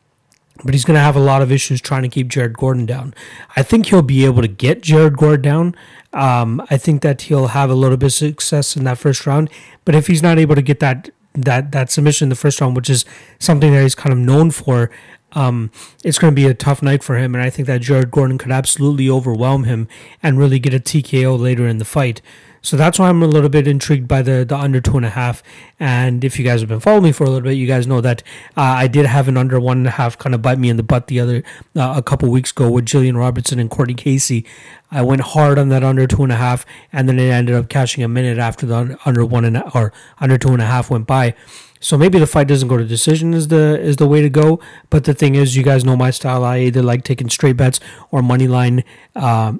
but 0.63 0.73
he's 0.73 0.85
going 0.85 0.95
to 0.95 1.01
have 1.01 1.15
a 1.15 1.21
lot 1.21 1.41
of 1.41 1.51
issues 1.51 1.81
trying 1.81 2.03
to 2.03 2.09
keep 2.09 2.27
Jared 2.27 2.57
Gordon 2.57 2.85
down. 2.85 3.13
I 3.55 3.63
think 3.63 3.87
he'll 3.87 4.01
be 4.01 4.25
able 4.25 4.41
to 4.41 4.47
get 4.47 4.81
Jared 4.81 5.17
Gordon 5.17 5.41
down. 5.41 5.75
Um, 6.13 6.65
I 6.69 6.77
think 6.77 7.01
that 7.01 7.23
he'll 7.23 7.47
have 7.47 7.69
a 7.69 7.75
little 7.75 7.97
bit 7.97 8.07
of 8.07 8.13
success 8.13 8.75
in 8.75 8.83
that 8.83 8.97
first 8.97 9.25
round. 9.25 9.49
But 9.85 9.95
if 9.95 10.07
he's 10.07 10.23
not 10.23 10.37
able 10.37 10.55
to 10.55 10.61
get 10.61 10.79
that 10.79 11.09
that 11.33 11.71
that 11.71 11.91
submission 11.91 12.25
in 12.25 12.29
the 12.29 12.35
first 12.35 12.59
round, 12.59 12.75
which 12.75 12.89
is 12.89 13.05
something 13.37 13.71
that 13.71 13.83
he's 13.83 13.95
kind 13.95 14.11
of 14.11 14.19
known 14.19 14.51
for, 14.51 14.89
um, 15.33 15.71
it's 16.03 16.17
going 16.17 16.33
to 16.33 16.35
be 16.35 16.47
a 16.47 16.53
tough 16.53 16.81
night 16.81 17.03
for 17.03 17.17
him. 17.17 17.35
And 17.35 17.43
I 17.43 17.49
think 17.49 17.67
that 17.67 17.81
Jared 17.81 18.11
Gordon 18.11 18.37
could 18.37 18.51
absolutely 18.51 19.09
overwhelm 19.09 19.65
him 19.65 19.87
and 20.23 20.39
really 20.39 20.59
get 20.59 20.73
a 20.73 20.79
TKO 20.79 21.39
later 21.39 21.67
in 21.67 21.77
the 21.77 21.85
fight. 21.85 22.21
So 22.61 22.77
that's 22.77 22.99
why 22.99 23.09
I'm 23.09 23.23
a 23.23 23.27
little 23.27 23.49
bit 23.49 23.67
intrigued 23.67 24.07
by 24.07 24.21
the, 24.21 24.45
the 24.45 24.57
under 24.57 24.81
two 24.81 24.97
and 24.97 25.05
a 25.05 25.09
half. 25.11 25.41
And 25.79 26.23
if 26.23 26.37
you 26.37 26.45
guys 26.45 26.61
have 26.61 26.69
been 26.69 26.79
following 26.79 27.03
me 27.03 27.11
for 27.11 27.23
a 27.23 27.27
little 27.27 27.41
bit, 27.41 27.53
you 27.53 27.67
guys 27.67 27.87
know 27.87 28.01
that 28.01 28.21
uh, 28.57 28.61
I 28.61 28.87
did 28.87 29.05
have 29.05 29.27
an 29.27 29.37
under 29.37 29.59
one 29.59 29.77
and 29.77 29.87
a 29.87 29.91
half 29.91 30.17
kind 30.17 30.35
of 30.35 30.41
bite 30.41 30.59
me 30.59 30.69
in 30.69 30.77
the 30.77 30.83
butt 30.83 31.07
the 31.07 31.19
other 31.19 31.43
uh, 31.75 31.93
a 31.95 32.03
couple 32.03 32.29
weeks 32.29 32.51
ago 32.51 32.69
with 32.69 32.85
Gillian 32.85 33.17
Robertson 33.17 33.59
and 33.59 33.69
Courtney 33.69 33.93
Casey. 33.95 34.45
I 34.91 35.01
went 35.03 35.21
hard 35.21 35.59
on 35.59 35.69
that 35.69 35.83
under 35.83 36.07
two 36.07 36.23
and 36.23 36.31
a 36.31 36.35
half, 36.35 36.65
and 36.91 37.07
then 37.07 37.19
it 37.19 37.29
ended 37.29 37.55
up 37.55 37.69
cashing 37.69 38.03
a 38.03 38.07
minute 38.07 38.39
after 38.39 38.65
the 38.65 38.97
under 39.05 39.23
one 39.23 39.45
and 39.45 39.61
or 39.75 39.93
under 40.19 40.37
two 40.37 40.49
and 40.49 40.61
a 40.61 40.65
half 40.65 40.89
went 40.89 41.05
by. 41.05 41.35
So 41.81 41.97
maybe 41.97 42.19
the 42.19 42.27
fight 42.27 42.47
doesn't 42.47 42.67
go 42.67 42.77
to 42.77 42.85
decision 42.85 43.33
is 43.33 43.47
the 43.47 43.79
is 43.79 43.95
the 43.95 44.07
way 44.07 44.21
to 44.21 44.29
go. 44.29 44.59
But 44.89 45.05
the 45.05 45.13
thing 45.13 45.35
is, 45.35 45.55
you 45.55 45.63
guys 45.63 45.85
know 45.85 45.95
my 45.95 46.11
style. 46.11 46.43
I 46.43 46.59
either 46.59 46.83
like 46.83 47.03
taking 47.03 47.29
straight 47.29 47.55
bets 47.55 47.79
or 48.11 48.21
money 48.21 48.47
line. 48.47 48.83
Uh, 49.15 49.53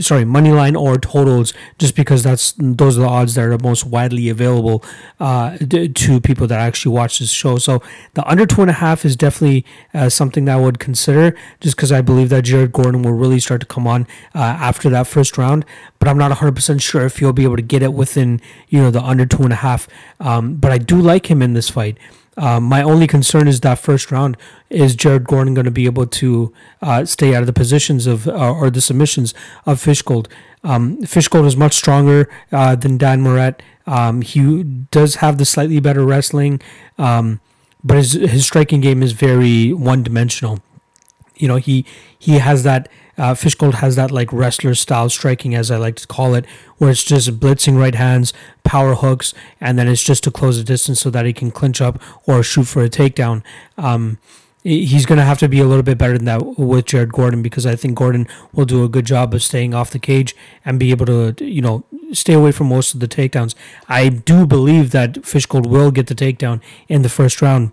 sorry, 0.00 0.24
money 0.24 0.50
line 0.50 0.76
or 0.76 0.98
totals, 0.98 1.52
just 1.78 1.96
because 1.96 2.22
that's 2.22 2.52
those 2.58 2.98
are 2.98 3.02
the 3.02 3.08
odds 3.08 3.34
that 3.34 3.44
are 3.44 3.58
most 3.58 3.84
widely 3.86 4.28
available 4.28 4.84
uh, 5.20 5.56
to 5.58 6.20
people 6.20 6.46
that 6.46 6.58
actually 6.58 6.94
watch 6.94 7.18
this 7.18 7.30
show. 7.30 7.58
So 7.58 7.82
the 8.14 8.28
under 8.28 8.46
two 8.46 8.60
and 8.60 8.70
a 8.70 8.74
half 8.74 9.04
is 9.04 9.16
definitely 9.16 9.64
uh, 9.94 10.08
something 10.08 10.44
that 10.46 10.56
I 10.56 10.60
would 10.60 10.78
consider, 10.78 11.36
just 11.60 11.76
because 11.76 11.92
I 11.92 12.00
believe 12.00 12.28
that 12.30 12.44
Jared 12.44 12.72
Gordon 12.72 13.02
will 13.02 13.12
really 13.12 13.40
start 13.40 13.60
to 13.60 13.66
come 13.66 13.86
on 13.86 14.06
uh, 14.34 14.38
after 14.40 14.88
that 14.90 15.06
first 15.06 15.38
round. 15.38 15.64
But 15.98 16.08
I'm 16.08 16.18
not 16.18 16.30
100 16.30 16.54
percent 16.54 16.82
sure 16.82 17.04
if 17.04 17.18
he'll 17.18 17.32
be 17.32 17.44
able 17.44 17.56
to 17.56 17.62
get 17.62 17.82
it 17.82 17.92
within 17.92 18.40
you 18.68 18.80
know 18.80 18.90
the 18.90 19.02
under 19.02 19.26
two 19.26 19.42
and 19.42 19.52
a 19.52 19.56
half. 19.56 19.88
Um, 20.20 20.54
but 20.56 20.70
I 20.70 20.78
do 20.78 21.00
like 21.00 21.30
him 21.30 21.42
in 21.42 21.54
this 21.54 21.68
fight. 21.68 21.98
Um, 22.36 22.64
my 22.64 22.82
only 22.82 23.06
concern 23.06 23.46
is 23.46 23.60
that 23.60 23.78
first 23.78 24.10
round 24.10 24.36
is 24.70 24.96
Jared 24.96 25.24
Gordon 25.24 25.54
going 25.54 25.66
to 25.66 25.70
be 25.70 25.84
able 25.84 26.06
to 26.06 26.52
uh, 26.80 27.04
stay 27.04 27.34
out 27.34 27.42
of 27.42 27.46
the 27.46 27.52
positions 27.52 28.06
of 28.06 28.26
uh, 28.26 28.52
or 28.52 28.70
the 28.70 28.80
submissions 28.80 29.34
of 29.66 29.78
Fishgold. 29.78 30.28
Um, 30.64 30.98
Fishgold 31.02 31.46
is 31.46 31.56
much 31.56 31.74
stronger 31.74 32.30
uh, 32.50 32.74
than 32.76 32.96
Dan 32.96 33.20
Moret. 33.20 33.62
Um, 33.86 34.22
he 34.22 34.62
does 34.62 35.16
have 35.16 35.38
the 35.38 35.44
slightly 35.44 35.80
better 35.80 36.04
wrestling, 36.04 36.62
um, 36.98 37.40
but 37.84 37.96
his 37.98 38.12
his 38.12 38.46
striking 38.46 38.80
game 38.80 39.02
is 39.02 39.12
very 39.12 39.72
one 39.72 40.02
dimensional. 40.02 40.60
You 41.42 41.48
know 41.48 41.56
he 41.56 41.84
he 42.18 42.38
has 42.38 42.62
that 42.62 42.88
uh, 43.18 43.34
Fishgold 43.34 43.74
has 43.74 43.96
that 43.96 44.10
like 44.10 44.32
wrestler 44.32 44.74
style 44.74 45.08
striking, 45.10 45.54
as 45.54 45.70
I 45.70 45.76
like 45.76 45.96
to 45.96 46.06
call 46.06 46.34
it, 46.34 46.46
where 46.78 46.90
it's 46.90 47.04
just 47.04 47.38
blitzing 47.40 47.78
right 47.78 47.94
hands, 47.94 48.32
power 48.64 48.94
hooks, 48.94 49.34
and 49.60 49.78
then 49.78 49.86
it's 49.86 50.02
just 50.02 50.24
to 50.24 50.30
close 50.30 50.56
the 50.56 50.64
distance 50.64 51.00
so 51.00 51.10
that 51.10 51.26
he 51.26 51.32
can 51.32 51.50
clinch 51.50 51.80
up 51.80 52.00
or 52.26 52.42
shoot 52.42 52.64
for 52.64 52.82
a 52.82 52.88
takedown. 52.88 53.42
Um, 53.76 54.18
he's 54.62 55.06
going 55.06 55.18
to 55.18 55.24
have 55.24 55.38
to 55.38 55.48
be 55.48 55.58
a 55.58 55.64
little 55.64 55.82
bit 55.82 55.98
better 55.98 56.16
than 56.16 56.24
that 56.26 56.58
with 56.58 56.86
Jared 56.86 57.12
Gordon 57.12 57.42
because 57.42 57.66
I 57.66 57.76
think 57.76 57.98
Gordon 57.98 58.28
will 58.52 58.64
do 58.64 58.84
a 58.84 58.88
good 58.88 59.04
job 59.04 59.34
of 59.34 59.42
staying 59.42 59.74
off 59.74 59.90
the 59.90 59.98
cage 59.98 60.36
and 60.64 60.78
be 60.78 60.90
able 60.90 61.06
to, 61.06 61.34
you 61.44 61.60
know, 61.60 61.84
stay 62.12 62.34
away 62.34 62.52
from 62.52 62.68
most 62.68 62.94
of 62.94 63.00
the 63.00 63.08
takedowns. 63.08 63.54
I 63.88 64.08
do 64.08 64.46
believe 64.46 64.90
that 64.92 65.14
Fishgold 65.22 65.66
will 65.66 65.90
get 65.90 66.06
the 66.06 66.14
takedown 66.14 66.60
in 66.88 67.02
the 67.02 67.08
first 67.08 67.42
round. 67.42 67.72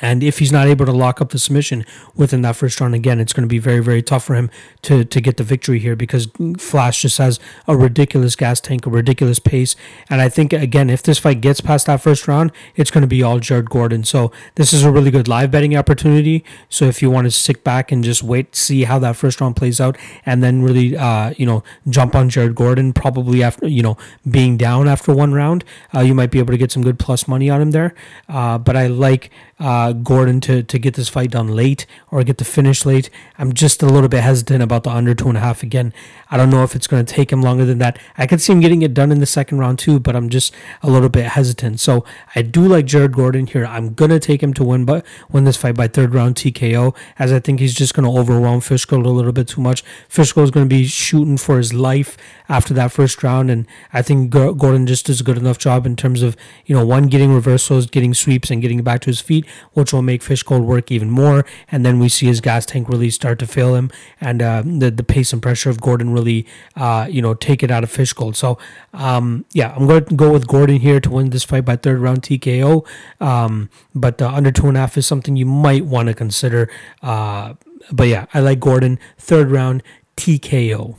And 0.00 0.22
if 0.22 0.38
he's 0.38 0.52
not 0.52 0.66
able 0.66 0.86
to 0.86 0.92
lock 0.92 1.20
up 1.20 1.30
the 1.30 1.38
submission 1.38 1.84
within 2.14 2.42
that 2.42 2.56
first 2.56 2.80
round 2.80 2.94
again, 2.94 3.20
it's 3.20 3.32
going 3.32 3.44
to 3.44 3.48
be 3.48 3.58
very, 3.58 3.80
very 3.80 4.02
tough 4.02 4.24
for 4.24 4.34
him 4.34 4.50
to, 4.82 5.04
to 5.04 5.20
get 5.20 5.36
the 5.36 5.44
victory 5.44 5.78
here 5.78 5.96
because 5.96 6.28
Flash 6.58 7.02
just 7.02 7.18
has 7.18 7.38
a 7.66 7.76
ridiculous 7.76 8.36
gas 8.36 8.60
tank, 8.60 8.86
a 8.86 8.90
ridiculous 8.90 9.38
pace. 9.38 9.76
And 10.08 10.20
I 10.20 10.28
think, 10.28 10.52
again, 10.52 10.90
if 10.90 11.02
this 11.02 11.18
fight 11.18 11.40
gets 11.40 11.60
past 11.60 11.86
that 11.86 12.00
first 12.00 12.26
round, 12.28 12.52
it's 12.76 12.90
going 12.90 13.02
to 13.02 13.08
be 13.08 13.22
all 13.22 13.38
Jared 13.38 13.70
Gordon. 13.70 14.04
So 14.04 14.32
this 14.54 14.72
is 14.72 14.84
a 14.84 14.90
really 14.90 15.10
good 15.10 15.28
live 15.28 15.50
betting 15.50 15.76
opportunity. 15.76 16.44
So 16.68 16.86
if 16.86 17.02
you 17.02 17.10
want 17.10 17.26
to 17.26 17.30
sit 17.30 17.64
back 17.64 17.92
and 17.92 18.02
just 18.02 18.22
wait, 18.22 18.56
see 18.56 18.84
how 18.84 18.98
that 19.00 19.16
first 19.16 19.40
round 19.40 19.56
plays 19.56 19.80
out, 19.80 19.96
and 20.24 20.42
then 20.42 20.62
really, 20.62 20.96
uh, 20.96 21.34
you 21.36 21.46
know, 21.46 21.62
jump 21.88 22.14
on 22.14 22.28
Jared 22.28 22.54
Gordon, 22.54 22.92
probably 22.92 23.42
after, 23.42 23.68
you 23.68 23.82
know, 23.82 23.96
being 24.28 24.56
down 24.56 24.88
after 24.88 25.14
one 25.14 25.32
round, 25.32 25.64
uh, 25.94 26.00
you 26.00 26.14
might 26.14 26.30
be 26.30 26.38
able 26.38 26.52
to 26.52 26.58
get 26.58 26.72
some 26.72 26.82
good 26.82 26.98
plus 26.98 27.28
money 27.28 27.50
on 27.50 27.60
him 27.60 27.70
there. 27.70 27.94
Uh, 28.28 28.58
but 28.58 28.76
I 28.76 28.86
like 28.86 29.30
uh, 29.60 29.92
Gordon 29.92 30.40
to, 30.40 30.62
to 30.62 30.78
get 30.78 30.94
this 30.94 31.08
fight 31.08 31.30
done 31.30 31.48
late 31.48 31.86
or 32.10 32.24
get 32.24 32.38
the 32.38 32.44
finish 32.44 32.86
late. 32.86 33.10
I'm 33.38 33.52
just 33.52 33.82
a 33.82 33.86
little 33.86 34.08
bit 34.08 34.22
hesitant 34.22 34.62
about 34.62 34.84
the 34.84 34.90
under 34.90 35.14
two 35.14 35.28
and 35.28 35.36
a 35.36 35.40
half 35.40 35.62
again. 35.62 35.92
I 36.30 36.36
don't 36.38 36.50
know 36.50 36.64
if 36.64 36.74
it's 36.74 36.86
going 36.86 37.04
to 37.04 37.14
take 37.14 37.30
him 37.30 37.42
longer 37.42 37.66
than 37.66 37.78
that. 37.78 37.98
I 38.16 38.26
could 38.26 38.40
see 38.40 38.52
him 38.52 38.60
getting 38.60 38.82
it 38.82 38.94
done 38.94 39.12
in 39.12 39.20
the 39.20 39.26
second 39.26 39.58
round 39.58 39.78
too, 39.78 40.00
but 40.00 40.16
I'm 40.16 40.30
just 40.30 40.54
a 40.82 40.90
little 40.90 41.10
bit 41.10 41.26
hesitant. 41.26 41.78
So 41.78 42.04
I 42.34 42.42
do 42.42 42.66
like 42.66 42.86
Jared 42.86 43.12
Gordon 43.12 43.46
here. 43.46 43.66
I'm 43.66 43.92
going 43.92 44.10
to 44.10 44.18
take 44.18 44.42
him 44.42 44.54
to 44.54 44.64
win, 44.64 44.86
but 44.86 45.04
win 45.30 45.44
this 45.44 45.58
fight 45.58 45.76
by 45.76 45.88
third 45.88 46.14
round 46.14 46.36
TKO, 46.36 46.96
as 47.18 47.32
I 47.32 47.38
think 47.38 47.60
he's 47.60 47.74
just 47.74 47.94
going 47.94 48.10
to 48.10 48.18
overwhelm 48.18 48.60
Fishgold 48.60 49.04
a 49.04 49.10
little 49.10 49.32
bit 49.32 49.48
too 49.48 49.60
much. 49.60 49.84
Fishgold 50.08 50.44
is 50.44 50.50
going 50.50 50.66
to 50.66 50.74
be 50.74 50.86
shooting 50.86 51.36
for 51.36 51.58
his 51.58 51.74
life 51.74 52.16
after 52.48 52.72
that 52.74 52.92
first 52.92 53.22
round, 53.22 53.50
and 53.50 53.66
I 53.92 54.00
think 54.00 54.30
Gordon 54.30 54.86
just 54.86 55.06
does 55.06 55.20
a 55.20 55.24
good 55.24 55.36
enough 55.38 55.58
job 55.58 55.84
in 55.84 55.96
terms 55.96 56.22
of 56.22 56.36
you 56.64 56.74
know 56.74 56.84
one 56.84 57.08
getting 57.08 57.34
reversals, 57.34 57.86
getting 57.86 58.14
sweeps, 58.14 58.50
and 58.50 58.62
getting 58.62 58.82
back 58.82 59.02
to 59.02 59.06
his 59.06 59.20
feet 59.20 59.46
which 59.72 59.92
will 59.92 60.02
make 60.02 60.22
Fishgold 60.22 60.64
work 60.64 60.90
even 60.90 61.10
more. 61.10 61.44
And 61.70 61.84
then 61.84 61.98
we 61.98 62.08
see 62.08 62.26
his 62.26 62.40
gas 62.40 62.66
tank 62.66 62.88
really 62.88 63.10
start 63.10 63.38
to 63.40 63.46
fail 63.46 63.74
him, 63.74 63.90
and 64.20 64.42
uh, 64.42 64.62
the 64.64 64.90
the 64.90 65.04
pace 65.04 65.32
and 65.32 65.42
pressure 65.42 65.70
of 65.70 65.80
Gordon 65.80 66.12
really, 66.12 66.46
uh, 66.76 67.06
you 67.10 67.22
know, 67.22 67.34
take 67.34 67.62
it 67.62 67.70
out 67.70 67.84
of 67.84 67.90
Fishgold. 67.90 68.36
So, 68.36 68.58
um, 68.92 69.44
yeah, 69.52 69.74
I'm 69.74 69.86
going 69.86 70.04
to 70.04 70.14
go 70.14 70.32
with 70.32 70.46
Gordon 70.46 70.80
here 70.80 71.00
to 71.00 71.10
win 71.10 71.30
this 71.30 71.44
fight 71.44 71.64
by 71.64 71.76
third 71.76 71.98
round 71.98 72.22
TKO. 72.22 72.86
Um, 73.20 73.70
but 73.94 74.20
uh, 74.20 74.28
under 74.28 74.50
two 74.50 74.68
and 74.68 74.76
a 74.76 74.80
half 74.80 74.96
is 74.96 75.06
something 75.06 75.36
you 75.36 75.46
might 75.46 75.84
want 75.84 76.08
to 76.08 76.14
consider. 76.14 76.70
Uh, 77.02 77.54
but 77.90 78.08
yeah, 78.08 78.26
I 78.34 78.40
like 78.40 78.60
Gordon 78.60 78.98
third 79.18 79.50
round 79.50 79.82
TKO. 80.16 80.96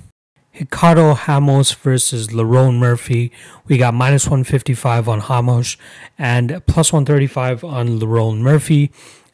Ricardo 0.60 1.16
Ramos 1.28 1.72
versus 1.74 2.28
Lerone 2.28 2.78
Murphy. 2.78 3.32
We 3.68 3.78
got 3.78 3.94
minus 3.94 4.26
155 4.26 5.08
on 5.08 5.22
Ramos 5.22 5.78
and 6.18 6.62
plus 6.68 6.92
135 6.92 7.64
on 7.64 8.00
Lerone 8.00 8.40
Murphy. 8.40 8.92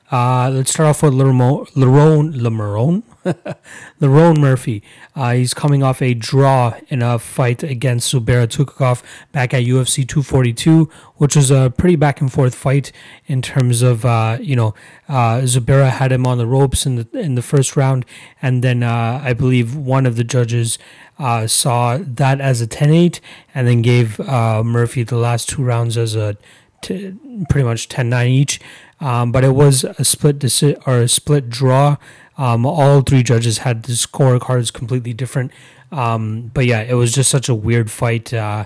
Uh, 0.10 0.50
let's 0.54 0.72
start 0.72 0.88
off 0.88 1.04
with 1.04 1.14
Lerone, 1.14 1.68
Lerone, 1.74 3.04
Lerone, 4.02 4.38
Murphy. 4.38 4.82
Uh, 5.14 5.34
he's 5.34 5.54
coming 5.54 5.84
off 5.84 6.02
a 6.02 6.14
draw 6.14 6.76
in 6.88 7.02
a 7.02 7.20
fight 7.20 7.62
against 7.62 8.14
Zubaira 8.14 8.48
Tukhugov 8.48 9.04
back 9.34 9.54
at 9.54 9.64
UFC 9.64 10.08
242, 10.08 10.90
which 11.16 11.36
was 11.36 11.52
a 11.52 11.74
pretty 11.76 11.98
back 11.98 12.22
and 12.22 12.32
forth 12.32 12.56
fight 12.56 12.94
in 13.26 13.42
terms 13.42 13.82
of 13.82 14.06
uh, 14.06 14.38
you 14.40 14.56
know 14.56 14.74
uh, 15.10 15.40
Zubaira 15.42 15.90
had 15.90 16.14
him 16.14 16.26
on 16.26 16.38
the 16.38 16.48
ropes 16.48 16.86
in 16.86 16.96
the 16.96 17.08
in 17.12 17.36
the 17.36 17.42
first 17.42 17.76
round, 17.76 18.06
and 18.42 18.64
then 18.64 18.84
uh, 18.84 19.20
I 19.22 19.34
believe 19.34 19.76
one 19.76 20.06
of 20.06 20.16
the 20.16 20.24
judges 20.24 20.80
uh, 21.20 21.48
saw 21.48 21.98
that 21.98 22.40
as 22.40 22.62
a 22.62 22.68
10-8 22.68 23.20
and 23.54 23.68
then 23.68 23.82
gave 23.82 24.20
Murphy 24.20 25.04
the 25.04 25.18
last 25.18 25.50
two 25.50 25.64
rounds 25.64 25.98
as 25.98 26.16
a 26.16 26.38
t- 26.82 27.14
pretty 27.50 27.66
much 27.66 27.90
10-9 27.90 28.28
each. 28.30 28.62
Um, 29.00 29.32
but 29.32 29.44
it 29.44 29.54
was 29.54 29.84
a 29.84 30.04
split 30.04 30.40
deci- 30.40 30.82
or 30.88 31.00
a 31.00 31.08
split 31.08 31.50
draw. 31.50 31.98
Um, 32.38 32.66
all 32.66 33.02
three 33.02 33.24
judges 33.24 33.60
had 33.60 33.84
the 33.84 33.94
scorecards 33.94 34.72
completely 34.72 35.14
different. 35.14 35.52
Um, 35.92 36.52
but 36.54 36.66
yeah, 36.66 36.82
it 36.82 36.96
was 36.96 37.12
just 37.14 37.30
such 37.30 37.50
a 37.50 37.56
weird 37.56 37.90
fight. 37.90 38.34
Uh, 38.34 38.66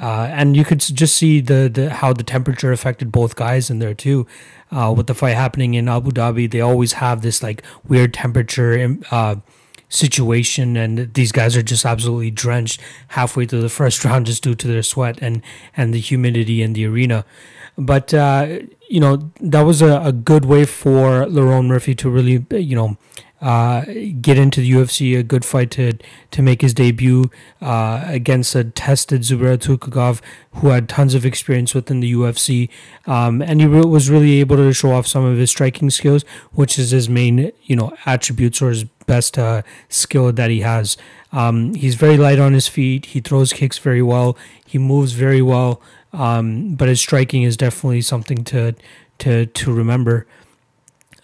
uh, 0.00 0.28
and 0.30 0.56
you 0.56 0.64
could 0.64 0.80
just 0.80 1.16
see 1.16 1.40
the, 1.40 1.70
the 1.72 1.90
how 1.90 2.12
the 2.12 2.22
temperature 2.22 2.72
affected 2.72 3.12
both 3.12 3.36
guys 3.36 3.70
in 3.70 3.78
there 3.80 3.94
too. 3.94 4.26
Uh, 4.70 4.94
with 4.96 5.08
the 5.08 5.14
fight 5.14 5.34
happening 5.34 5.74
in 5.74 5.88
Abu 5.88 6.10
Dhabi, 6.10 6.50
they 6.50 6.60
always 6.60 6.94
have 6.94 7.22
this 7.22 7.42
like 7.42 7.62
weird 7.86 8.14
temperature 8.14 8.96
uh, 9.10 9.36
situation, 9.88 10.76
and 10.76 11.12
these 11.14 11.32
guys 11.32 11.56
are 11.56 11.62
just 11.62 11.84
absolutely 11.84 12.30
drenched 12.30 12.80
halfway 13.08 13.44
through 13.44 13.62
the 13.62 13.68
first 13.80 14.04
round 14.04 14.26
just 14.26 14.42
due 14.42 14.54
to 14.54 14.68
their 14.68 14.82
sweat 14.82 15.18
and 15.20 15.42
and 15.76 15.92
the 15.92 16.00
humidity 16.00 16.62
in 16.62 16.72
the 16.72 16.86
arena. 16.86 17.24
But 17.80 18.12
uh, 18.12 18.58
you 18.88 19.00
know 19.00 19.30
that 19.40 19.62
was 19.62 19.80
a, 19.80 20.00
a 20.02 20.12
good 20.12 20.44
way 20.44 20.66
for 20.66 21.24
Lerone 21.24 21.66
Murphy 21.66 21.94
to 21.94 22.10
really 22.10 22.44
you 22.50 22.76
know 22.76 22.98
uh, 23.40 23.84
get 24.20 24.36
into 24.36 24.60
the 24.60 24.70
UFC, 24.70 25.18
a 25.18 25.22
good 25.22 25.44
fight 25.46 25.70
to 25.72 25.94
to 26.30 26.42
make 26.42 26.60
his 26.60 26.74
debut 26.74 27.30
uh, 27.62 28.02
against 28.04 28.54
a 28.54 28.64
tested 28.64 29.22
Zubaira 29.22 29.56
Tukhugov, 29.56 30.20
who 30.56 30.68
had 30.68 30.88
tons 30.90 31.14
of 31.14 31.24
experience 31.24 31.74
within 31.74 32.00
the 32.00 32.12
UFC, 32.12 32.68
um, 33.06 33.40
and 33.40 33.62
he 33.62 33.66
re- 33.66 33.80
was 33.80 34.10
really 34.10 34.40
able 34.40 34.56
to 34.56 34.72
show 34.74 34.92
off 34.92 35.06
some 35.06 35.24
of 35.24 35.38
his 35.38 35.50
striking 35.50 35.88
skills, 35.88 36.22
which 36.52 36.78
is 36.78 36.90
his 36.90 37.08
main 37.08 37.50
you 37.62 37.76
know 37.76 37.96
attributes 38.04 38.60
or 38.60 38.68
his 38.68 38.84
best 38.84 39.38
uh, 39.38 39.62
skill 39.88 40.32
that 40.32 40.50
he 40.50 40.60
has. 40.60 40.98
Um, 41.32 41.74
he's 41.74 41.94
very 41.94 42.18
light 42.18 42.38
on 42.38 42.52
his 42.52 42.68
feet. 42.68 43.06
He 43.06 43.20
throws 43.20 43.52
kicks 43.54 43.78
very 43.78 44.02
well. 44.02 44.36
He 44.66 44.78
moves 44.78 45.12
very 45.12 45.40
well. 45.40 45.80
Um, 46.12 46.74
but 46.74 46.88
his 46.88 47.00
striking 47.00 47.42
is 47.42 47.56
definitely 47.56 48.02
something 48.02 48.44
to 48.44 48.74
to 49.18 49.46
to 49.46 49.72
remember. 49.72 50.26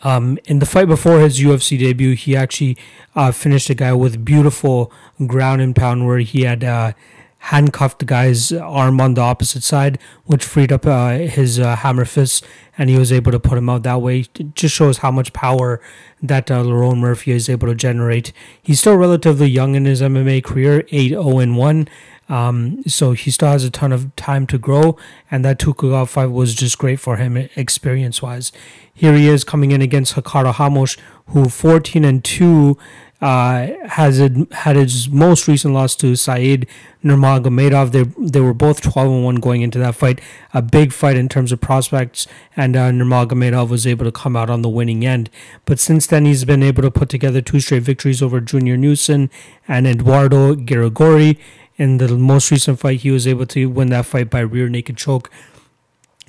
Um, 0.02 0.38
in 0.44 0.58
the 0.58 0.66
fight 0.66 0.88
before 0.88 1.20
his 1.20 1.40
UFC 1.40 1.78
debut, 1.78 2.14
he 2.14 2.36
actually 2.36 2.76
uh, 3.14 3.32
finished 3.32 3.70
a 3.70 3.74
guy 3.74 3.92
with 3.92 4.24
beautiful 4.24 4.92
ground 5.26 5.60
and 5.62 5.74
pound, 5.74 6.06
where 6.06 6.18
he 6.18 6.42
had 6.42 6.62
uh, 6.62 6.92
handcuffed 7.38 8.00
the 8.00 8.04
guy's 8.04 8.52
arm 8.52 9.00
on 9.00 9.14
the 9.14 9.20
opposite 9.20 9.62
side, 9.62 9.98
which 10.24 10.44
freed 10.44 10.72
up 10.72 10.86
uh, 10.86 11.10
his 11.10 11.58
uh, 11.58 11.76
hammer 11.76 12.04
fists, 12.04 12.42
and 12.76 12.90
he 12.90 12.98
was 12.98 13.12
able 13.12 13.32
to 13.32 13.40
put 13.40 13.56
him 13.56 13.68
out 13.68 13.84
that 13.84 14.02
way. 14.02 14.20
It 14.20 14.54
just 14.54 14.74
shows 14.74 14.98
how 14.98 15.10
much 15.10 15.32
power 15.32 15.80
that 16.22 16.50
uh, 16.50 16.62
Lerone 16.62 16.98
Murphy 16.98 17.32
is 17.32 17.48
able 17.48 17.68
to 17.68 17.74
generate. 17.74 18.32
He's 18.60 18.80
still 18.80 18.96
relatively 18.96 19.48
young 19.48 19.74
in 19.74 19.84
his 19.84 20.02
MMA 20.02 20.44
career, 20.44 20.84
8 20.90 21.10
0 21.10 21.22
1. 21.22 21.88
Um, 22.28 22.82
so 22.86 23.12
he 23.12 23.30
still 23.30 23.48
has 23.48 23.64
a 23.64 23.70
ton 23.70 23.92
of 23.92 24.14
time 24.16 24.46
to 24.48 24.58
grow, 24.58 24.96
and 25.30 25.44
that 25.44 25.58
Tukhugov 25.58 26.08
fight 26.08 26.30
was 26.30 26.54
just 26.54 26.78
great 26.78 26.98
for 26.98 27.16
him 27.16 27.36
experience 27.54 28.20
wise. 28.20 28.52
Here 28.92 29.14
he 29.14 29.28
is 29.28 29.44
coming 29.44 29.70
in 29.70 29.82
against 29.82 30.16
Ricardo 30.16 30.52
Ramos, 30.58 30.96
who 31.28 31.48
14 31.48 32.04
and 32.04 32.24
2 32.24 32.76
uh, 33.20 33.68
has 33.86 34.18
had 34.18 34.76
his 34.76 35.08
most 35.08 35.48
recent 35.48 35.72
loss 35.72 35.96
to 35.96 36.14
Said 36.16 36.66
Nurmagomedov. 37.02 37.92
They 37.92 38.02
they 38.18 38.40
were 38.40 38.52
both 38.52 38.82
12 38.82 39.10
and 39.10 39.24
1 39.24 39.34
going 39.36 39.62
into 39.62 39.78
that 39.78 39.94
fight. 39.94 40.20
A 40.52 40.60
big 40.60 40.92
fight 40.92 41.16
in 41.16 41.28
terms 41.28 41.50
of 41.50 41.60
prospects, 41.60 42.26
and 42.56 42.76
uh, 42.76 42.90
Nurmagomedov 42.90 43.70
was 43.70 43.86
able 43.86 44.04
to 44.04 44.12
come 44.12 44.36
out 44.36 44.50
on 44.50 44.62
the 44.62 44.68
winning 44.68 45.06
end. 45.06 45.30
But 45.64 45.78
since 45.78 46.06
then, 46.06 46.26
he's 46.26 46.44
been 46.44 46.62
able 46.62 46.82
to 46.82 46.90
put 46.90 47.08
together 47.08 47.40
two 47.40 47.60
straight 47.60 47.84
victories 47.84 48.22
over 48.22 48.40
Journey 48.40 48.76
Newson 48.76 49.30
and 49.66 49.86
Eduardo 49.86 50.54
Garagorri. 50.54 51.38
In 51.78 51.98
the 51.98 52.08
most 52.16 52.50
recent 52.50 52.78
fight, 52.80 53.00
he 53.00 53.10
was 53.10 53.26
able 53.26 53.46
to 53.46 53.66
win 53.66 53.90
that 53.90 54.06
fight 54.06 54.30
by 54.30 54.40
rear 54.40 54.68
naked 54.68 54.96
choke 54.96 55.30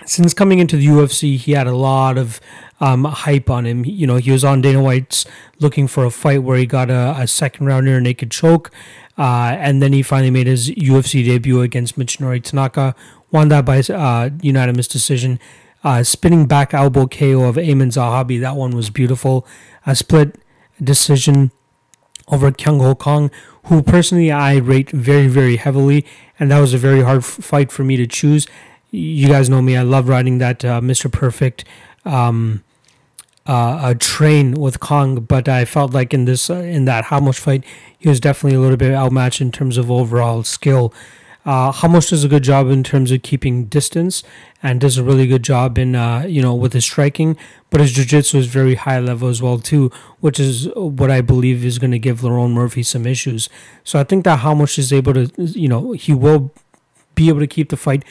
since 0.05 0.33
coming 0.33 0.59
into 0.59 0.77
the 0.77 0.87
UFC, 0.87 1.37
he 1.37 1.53
had 1.53 1.67
a 1.67 1.75
lot 1.75 2.17
of 2.17 2.39
um, 2.79 3.03
hype 3.05 3.49
on 3.49 3.65
him. 3.65 3.83
You 3.85 4.05
know, 4.05 4.17
he 4.17 4.31
was 4.31 4.43
on 4.43 4.61
Dana 4.61 4.81
White's 4.81 5.25
looking 5.59 5.87
for 5.87 6.05
a 6.05 6.11
fight 6.11 6.43
where 6.43 6.57
he 6.57 6.65
got 6.65 6.89
a, 6.89 7.15
a 7.17 7.27
second 7.27 7.65
round 7.65 7.87
rear 7.87 7.99
naked 7.99 8.31
choke. 8.31 8.71
Uh, 9.17 9.55
and 9.59 9.81
then 9.81 9.93
he 9.93 10.03
finally 10.03 10.29
made 10.29 10.45
his 10.45 10.69
UFC 10.69 11.25
debut 11.25 11.61
against 11.61 11.97
Michinori 11.97 12.43
Tanaka, 12.43 12.95
won 13.31 13.47
that 13.47 13.65
by 13.65 13.79
uh, 13.79 14.29
unanimous 14.41 14.87
decision. 14.87 15.39
Uh, 15.83 16.03
spinning 16.03 16.45
back 16.45 16.73
elbow 16.73 17.07
KO 17.07 17.43
of 17.43 17.55
Aiemann 17.55 17.91
Zahabi, 17.91 18.39
that 18.39 18.55
one 18.55 18.75
was 18.75 18.89
beautiful. 18.89 19.47
A 19.85 19.95
split 19.95 20.37
decision 20.81 21.51
over 22.27 22.51
Kyung 22.51 22.79
Ho 22.79 22.93
Kang, 22.93 23.31
who 23.67 23.81
personally 23.81 24.31
I 24.31 24.57
rate 24.57 24.89
very, 24.91 25.27
very 25.27 25.57
heavily, 25.57 26.05
and 26.39 26.51
that 26.51 26.59
was 26.59 26.73
a 26.73 26.77
very 26.77 27.01
hard 27.01 27.25
fight 27.25 27.71
for 27.71 27.83
me 27.83 27.97
to 27.97 28.07
choose. 28.07 28.47
You 28.91 29.27
guys 29.27 29.49
know 29.49 29.61
me; 29.61 29.75
I 29.75 29.81
love 29.83 30.07
riding 30.07 30.37
that 30.39 30.63
uh, 30.63 30.81
Mr. 30.81 31.11
Perfect 31.11 31.65
um, 32.05 32.63
uh, 33.45 33.93
train 33.99 34.53
with 34.53 34.79
Kang, 34.79 35.21
but 35.21 35.47
I 35.47 35.65
felt 35.65 35.93
like 35.93 36.13
in 36.13 36.25
this 36.25 36.49
uh, 36.49 36.55
in 36.55 36.85
that 36.85 37.09
Ramos 37.11 37.39
fight, 37.39 37.63
he 37.97 38.09
was 38.09 38.19
definitely 38.19 38.57
a 38.57 38.61
little 38.61 38.77
bit 38.77 38.93
outmatched 38.93 39.41
in 39.41 39.51
terms 39.51 39.77
of 39.77 39.89
overall 39.91 40.43
skill. 40.43 40.93
Uh, 41.47 41.71
Ramos 41.81 42.09
does 42.09 42.25
a 42.25 42.27
good 42.27 42.43
job 42.43 42.69
in 42.69 42.83
terms 42.83 43.09
of 43.09 43.23
keeping 43.23 43.65
distance 43.65 44.21
and 44.61 44.81
does 44.81 44.97
a 44.97 45.03
really 45.03 45.27
good 45.27 45.43
job 45.43 45.77
in 45.77 45.95
uh, 45.95 46.25
you 46.27 46.41
know 46.41 46.53
with 46.53 46.73
his 46.73 46.83
striking, 46.83 47.37
but 47.69 47.79
his 47.79 47.93
jiu-jitsu 47.93 48.37
is 48.37 48.47
very 48.47 48.75
high 48.75 48.99
level 48.99 49.29
as 49.29 49.41
well 49.41 49.57
too, 49.57 49.89
which 50.19 50.41
is 50.41 50.67
what 50.75 51.09
I 51.09 51.21
believe 51.21 51.63
is 51.63 51.79
going 51.79 51.91
to 51.91 51.99
give 51.99 52.19
Lerone 52.19 52.51
Murphy 52.51 52.83
some 52.83 53.07
issues. 53.07 53.47
So 53.85 53.97
I 53.97 54.03
think 54.03 54.25
that 54.25 54.43
Ramos 54.43 54.77
is 54.77 54.91
able 54.91 55.13
to 55.13 55.31
you 55.37 55.69
know 55.69 55.93
he 55.93 56.13
will 56.13 56.51
be 57.15 57.29
able 57.29 57.39
to 57.39 57.47
keep 57.47 57.69
the 57.69 57.77
fight 57.77 58.03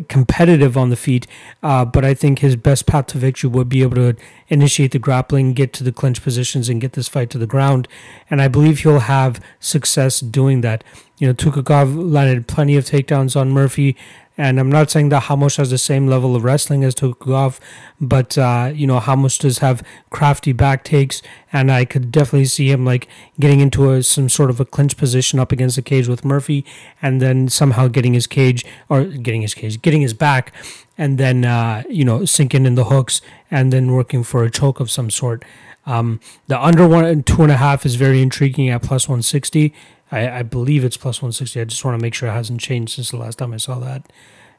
competitive 0.00 0.76
on 0.76 0.88
the 0.90 0.96
feet, 0.96 1.26
uh, 1.62 1.84
but 1.84 2.04
I 2.04 2.14
think 2.14 2.38
his 2.38 2.56
best 2.56 2.86
path 2.86 3.06
to 3.08 3.18
victory 3.18 3.50
would 3.50 3.68
be 3.68 3.82
able 3.82 3.96
to 3.96 4.16
initiate 4.48 4.92
the 4.92 4.98
grappling, 4.98 5.52
get 5.52 5.72
to 5.74 5.84
the 5.84 5.92
clinch 5.92 6.22
positions, 6.22 6.68
and 6.68 6.80
get 6.80 6.94
this 6.94 7.08
fight 7.08 7.30
to 7.30 7.38
the 7.38 7.46
ground. 7.46 7.88
And 8.30 8.40
I 8.40 8.48
believe 8.48 8.80
he'll 8.80 9.00
have 9.00 9.40
success 9.60 10.20
doing 10.20 10.62
that. 10.62 10.82
You 11.18 11.26
know, 11.28 11.34
Tukhugov 11.34 12.10
landed 12.10 12.46
plenty 12.46 12.76
of 12.76 12.84
takedowns 12.84 13.38
on 13.38 13.50
Murphy. 13.50 13.96
And 14.38 14.58
I'm 14.58 14.70
not 14.70 14.90
saying 14.90 15.10
that 15.10 15.28
Ramos 15.28 15.56
has 15.56 15.70
the 15.70 15.78
same 15.78 16.06
level 16.06 16.34
of 16.34 16.42
wrestling 16.42 16.84
as 16.84 16.94
Tukhugov, 16.94 17.60
but 18.00 18.38
uh, 18.38 18.72
you 18.74 18.86
know 18.86 18.98
Ramos 18.98 19.36
does 19.36 19.58
have 19.58 19.82
crafty 20.08 20.52
back 20.52 20.84
takes, 20.84 21.20
and 21.52 21.70
I 21.70 21.84
could 21.84 22.10
definitely 22.10 22.46
see 22.46 22.70
him 22.70 22.84
like 22.84 23.08
getting 23.38 23.60
into 23.60 23.90
a, 23.90 24.02
some 24.02 24.30
sort 24.30 24.48
of 24.48 24.58
a 24.58 24.64
clinch 24.64 24.96
position 24.96 25.38
up 25.38 25.52
against 25.52 25.76
the 25.76 25.82
cage 25.82 26.08
with 26.08 26.24
Murphy, 26.24 26.64
and 27.02 27.20
then 27.20 27.48
somehow 27.48 27.88
getting 27.88 28.14
his 28.14 28.26
cage 28.26 28.64
or 28.88 29.04
getting 29.04 29.42
his 29.42 29.52
cage, 29.52 29.82
getting 29.82 30.00
his 30.00 30.14
back, 30.14 30.52
and 30.96 31.18
then 31.18 31.44
uh, 31.44 31.82
you 31.90 32.04
know 32.04 32.24
sinking 32.24 32.64
in 32.64 32.74
the 32.74 32.84
hooks, 32.84 33.20
and 33.50 33.70
then 33.70 33.92
working 33.92 34.22
for 34.22 34.44
a 34.44 34.50
choke 34.50 34.80
of 34.80 34.90
some 34.90 35.10
sort. 35.10 35.44
Um, 35.84 36.20
the 36.46 36.58
under 36.58 36.86
one 36.86 37.04
and 37.04 37.26
two 37.26 37.42
and 37.42 37.50
a 37.50 37.56
half 37.56 37.84
is 37.84 37.96
very 37.96 38.22
intriguing 38.22 38.70
at 38.70 38.82
plus 38.82 39.08
160. 39.08 39.74
I, 40.12 40.38
I 40.38 40.42
believe 40.42 40.84
it's 40.84 40.96
plus 40.96 41.20
160. 41.20 41.60
I 41.60 41.64
just 41.64 41.84
want 41.84 41.98
to 41.98 42.02
make 42.02 42.14
sure 42.14 42.28
it 42.28 42.32
hasn't 42.32 42.60
changed 42.60 42.94
since 42.94 43.10
the 43.10 43.16
last 43.16 43.38
time 43.38 43.52
I 43.52 43.56
saw 43.56 43.78
that. 43.80 44.12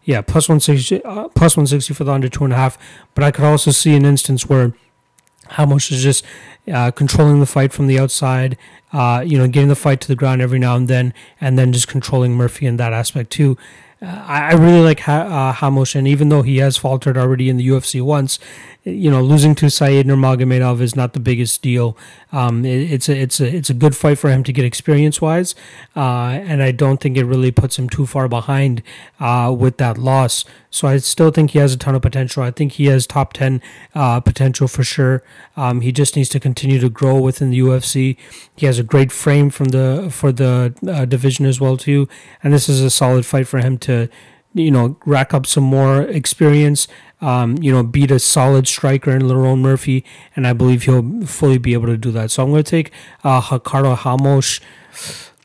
Yeah, 0.04 0.22
plus 0.22 0.50
160, 0.50 1.04
uh, 1.06 1.30
plus 1.30 1.56
160 1.56 1.94
for 1.94 2.04
the 2.04 2.12
under 2.12 2.28
two 2.28 2.44
and 2.44 2.52
a 2.52 2.58
half. 2.58 2.78
But 3.16 3.24
I 3.24 3.32
could 3.32 3.46
also 3.46 3.72
see 3.72 3.96
an 3.96 4.04
instance 4.04 4.50
where 4.50 4.74
Ramos 5.58 5.92
is 5.92 6.04
just 6.04 6.26
uh, 6.72 6.92
controlling 6.92 7.40
the 7.40 7.46
fight 7.46 7.72
from 7.72 7.88
the 7.88 8.00
outside, 8.00 8.58
uh, 8.92 9.24
you 9.26 9.38
know, 9.38 9.48
getting 9.48 9.70
the 9.70 9.76
fight 9.76 10.02
to 10.02 10.08
the 10.08 10.16
ground 10.16 10.42
every 10.42 10.60
now 10.60 10.76
and 10.76 10.88
then, 10.88 11.14
and 11.40 11.58
then 11.58 11.72
just 11.72 11.88
controlling 11.88 12.34
Murphy 12.34 12.66
in 12.66 12.78
that 12.78 12.92
aspect 12.92 13.30
too. 13.30 13.58
I, 14.02 14.50
I 14.50 14.54
really 14.54 14.82
like 14.82 15.02
ha- 15.02 15.54
uh, 15.54 15.56
Ramos, 15.62 15.96
and 15.96 16.08
even 16.08 16.30
though 16.30 16.42
he 16.42 16.58
has 16.58 16.76
faltered 16.78 17.18
already 17.18 17.50
in 17.50 17.58
the 17.58 17.68
UFC 17.68 18.02
once, 18.02 18.40
you 18.86 19.10
know, 19.10 19.22
losing 19.22 19.56
to 19.56 19.70
Said 19.70 20.06
Nurmagomedov 20.06 20.82
is 20.82 20.96
not 20.96 21.14
the 21.14 21.20
biggest 21.20 21.62
deal. 21.62 21.98
Um, 22.34 22.66
it, 22.66 22.92
it's 22.92 23.08
a 23.08 23.18
it's 23.18 23.40
a 23.40 23.56
it's 23.56 23.70
a 23.70 23.74
good 23.74 23.96
fight 23.96 24.20
for 24.20 24.30
him 24.30 24.44
to 24.44 24.52
get 24.52 24.66
experience 24.66 25.22
wise, 25.22 25.56
uh, 25.96 26.32
and 26.32 26.62
I 26.62 26.72
don't 26.72 27.00
think 27.00 27.16
it 27.16 27.24
really 27.24 27.52
puts 27.52 27.80
him 27.80 27.88
too 27.88 28.06
far 28.06 28.28
behind 28.28 28.84
uh, 29.22 29.56
with 29.58 29.78
that 29.78 29.98
loss. 29.98 30.44
So 30.70 30.88
I 30.88 30.98
still 30.98 31.32
think 31.32 31.52
he 31.52 31.60
has 31.60 31.74
a 31.74 31.78
ton 31.78 31.96
of 31.96 32.02
potential. 32.02 32.44
I 32.44 32.52
think 32.52 32.74
he 32.74 32.88
has 32.88 33.08
top 33.08 33.32
ten 33.32 33.62
uh, 33.96 34.20
potential 34.20 34.68
for 34.68 34.84
sure. 34.84 35.24
Um, 35.56 35.80
he 35.80 35.94
just 35.94 36.18
needs 36.18 36.30
to 36.30 36.40
continue 36.40 36.80
to 36.80 36.90
grow 36.90 37.22
within 37.22 37.52
the 37.52 37.60
UFC. 37.60 38.18
He 38.56 38.66
has 38.66 38.80
a 38.80 38.84
great 38.84 39.14
frame 39.14 39.50
from 39.50 39.70
the 39.70 40.10
for 40.12 40.34
the 40.34 40.74
uh, 40.86 41.06
division 41.06 41.46
as 41.46 41.62
well 41.62 41.78
too, 41.78 42.10
and 42.44 42.54
this 42.54 42.68
is 42.68 42.82
a 42.82 42.90
solid 42.90 43.26
fight 43.26 43.48
for 43.48 43.60
him 43.60 43.78
to 43.80 44.10
you 44.54 44.72
know, 44.72 44.98
rack 45.06 45.34
up 45.34 45.46
some 45.46 45.64
more 45.64 46.02
experience, 46.04 46.88
um, 47.22 47.58
you 47.62 47.72
know, 47.72 47.84
beat 47.84 48.12
a 48.12 48.20
solid 48.20 48.68
striker 48.68 49.12
in 49.12 49.24
Lerone 49.24 49.60
Murphy, 49.60 50.04
and 50.36 50.46
I 50.46 50.54
believe 50.54 50.84
he'll 50.84 51.26
fully 51.26 51.58
be 51.58 51.74
able 51.74 51.88
to 51.88 51.98
do 51.98 52.12
that. 52.12 52.32
So 52.32 52.44
I'm 52.44 52.52
going 52.52 52.64
to 52.64 52.70
take 52.70 52.92
uh, 53.24 53.42
Ricardo 53.52 53.98
Ramos. 54.06 54.60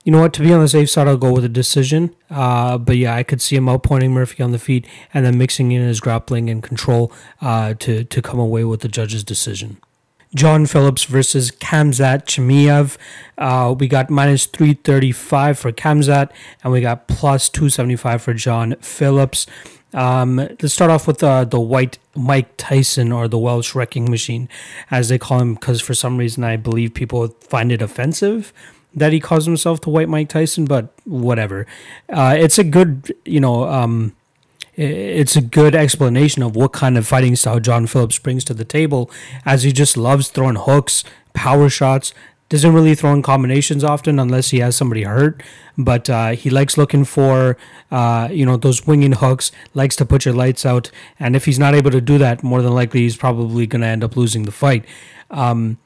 You 0.04 0.12
know 0.12 0.20
what? 0.20 0.32
To 0.34 0.42
be 0.42 0.52
on 0.52 0.60
the 0.60 0.68
safe 0.68 0.88
side, 0.88 1.06
I'll 1.06 1.16
go 1.16 1.32
with 1.32 1.44
a 1.44 1.50
decision. 1.50 2.14
Uh, 2.30 2.78
but 2.78 2.96
yeah, 2.96 3.14
I 3.14 3.22
could 3.22 3.42
see 3.42 3.56
him 3.56 3.66
outpointing 3.66 4.10
Murphy 4.10 4.42
on 4.42 4.52
the 4.52 4.58
feet 4.58 4.86
and 5.12 5.24
then 5.24 5.36
mixing 5.36 5.72
in 5.72 5.82
his 5.82 6.00
grappling 6.00 6.48
and 6.48 6.62
control 6.62 7.12
uh, 7.40 7.74
to 7.74 8.04
to 8.04 8.22
come 8.22 8.38
away 8.38 8.64
with 8.64 8.80
the 8.80 8.88
judge's 8.88 9.22
decision. 9.22 9.78
John 10.34 10.66
Phillips 10.66 11.04
versus 11.04 11.50
Khamzat 11.50 12.26
Chimaev. 12.26 12.96
Uh, 13.36 13.74
we 13.78 13.88
got 13.88 14.10
minus 14.10 14.46
335 14.46 15.58
for 15.58 15.72
Khamzat, 15.72 16.30
and 16.62 16.72
we 16.72 16.80
got 16.80 17.08
plus 17.08 17.48
275 17.48 18.22
for 18.22 18.34
John 18.34 18.74
Phillips. 18.80 19.46
Um, 19.94 20.36
let's 20.36 20.74
start 20.74 20.90
off 20.90 21.06
with 21.06 21.22
uh, 21.22 21.44
the 21.44 21.60
white 21.60 21.98
Mike 22.14 22.56
Tyson 22.58 23.10
or 23.10 23.26
the 23.26 23.38
Welsh 23.38 23.74
wrecking 23.74 24.10
machine, 24.10 24.48
as 24.90 25.08
they 25.08 25.18
call 25.18 25.40
him, 25.40 25.54
because 25.54 25.80
for 25.80 25.94
some 25.94 26.18
reason 26.18 26.44
I 26.44 26.56
believe 26.56 26.92
people 26.92 27.28
find 27.40 27.72
it 27.72 27.80
offensive 27.80 28.52
that 28.94 29.12
he 29.12 29.20
calls 29.20 29.46
himself 29.46 29.80
the 29.80 29.90
white 29.90 30.08
Mike 30.08 30.28
Tyson, 30.28 30.64
but 30.64 30.92
whatever. 31.04 31.66
Uh, 32.08 32.34
it's 32.36 32.58
a 32.58 32.64
good, 32.64 33.14
you 33.24 33.40
know, 33.40 33.64
um, 33.64 34.14
it's 34.78 35.34
a 35.34 35.40
good 35.40 35.74
explanation 35.74 36.42
of 36.42 36.54
what 36.54 36.72
kind 36.72 36.96
of 36.96 37.06
fighting 37.06 37.34
style 37.34 37.58
John 37.58 37.86
Phillips 37.88 38.18
brings 38.18 38.44
to 38.44 38.54
the 38.54 38.64
table, 38.64 39.10
as 39.44 39.64
he 39.64 39.72
just 39.72 39.96
loves 39.96 40.28
throwing 40.28 40.54
hooks, 40.54 41.02
power 41.34 41.68
shots. 41.68 42.14
Doesn't 42.48 42.72
really 42.72 42.94
throw 42.94 43.12
in 43.12 43.20
combinations 43.20 43.84
often 43.84 44.18
unless 44.18 44.50
he 44.50 44.60
has 44.60 44.74
somebody 44.74 45.02
hurt, 45.02 45.42
but 45.76 46.08
uh, 46.08 46.30
he 46.30 46.48
likes 46.48 46.78
looking 46.78 47.04
for 47.04 47.58
uh, 47.90 48.28
you 48.30 48.46
know 48.46 48.56
those 48.56 48.86
winging 48.86 49.12
hooks. 49.12 49.50
Likes 49.74 49.96
to 49.96 50.06
put 50.06 50.24
your 50.24 50.32
lights 50.32 50.64
out, 50.64 50.90
and 51.18 51.34
if 51.34 51.44
he's 51.44 51.58
not 51.58 51.74
able 51.74 51.90
to 51.90 52.00
do 52.00 52.16
that, 52.16 52.42
more 52.42 52.62
than 52.62 52.72
likely 52.72 53.00
he's 53.00 53.16
probably 53.16 53.66
going 53.66 53.82
to 53.82 53.88
end 53.88 54.04
up 54.04 54.16
losing 54.16 54.44
the 54.44 54.52
fight. 54.52 54.84
Um, 55.30 55.76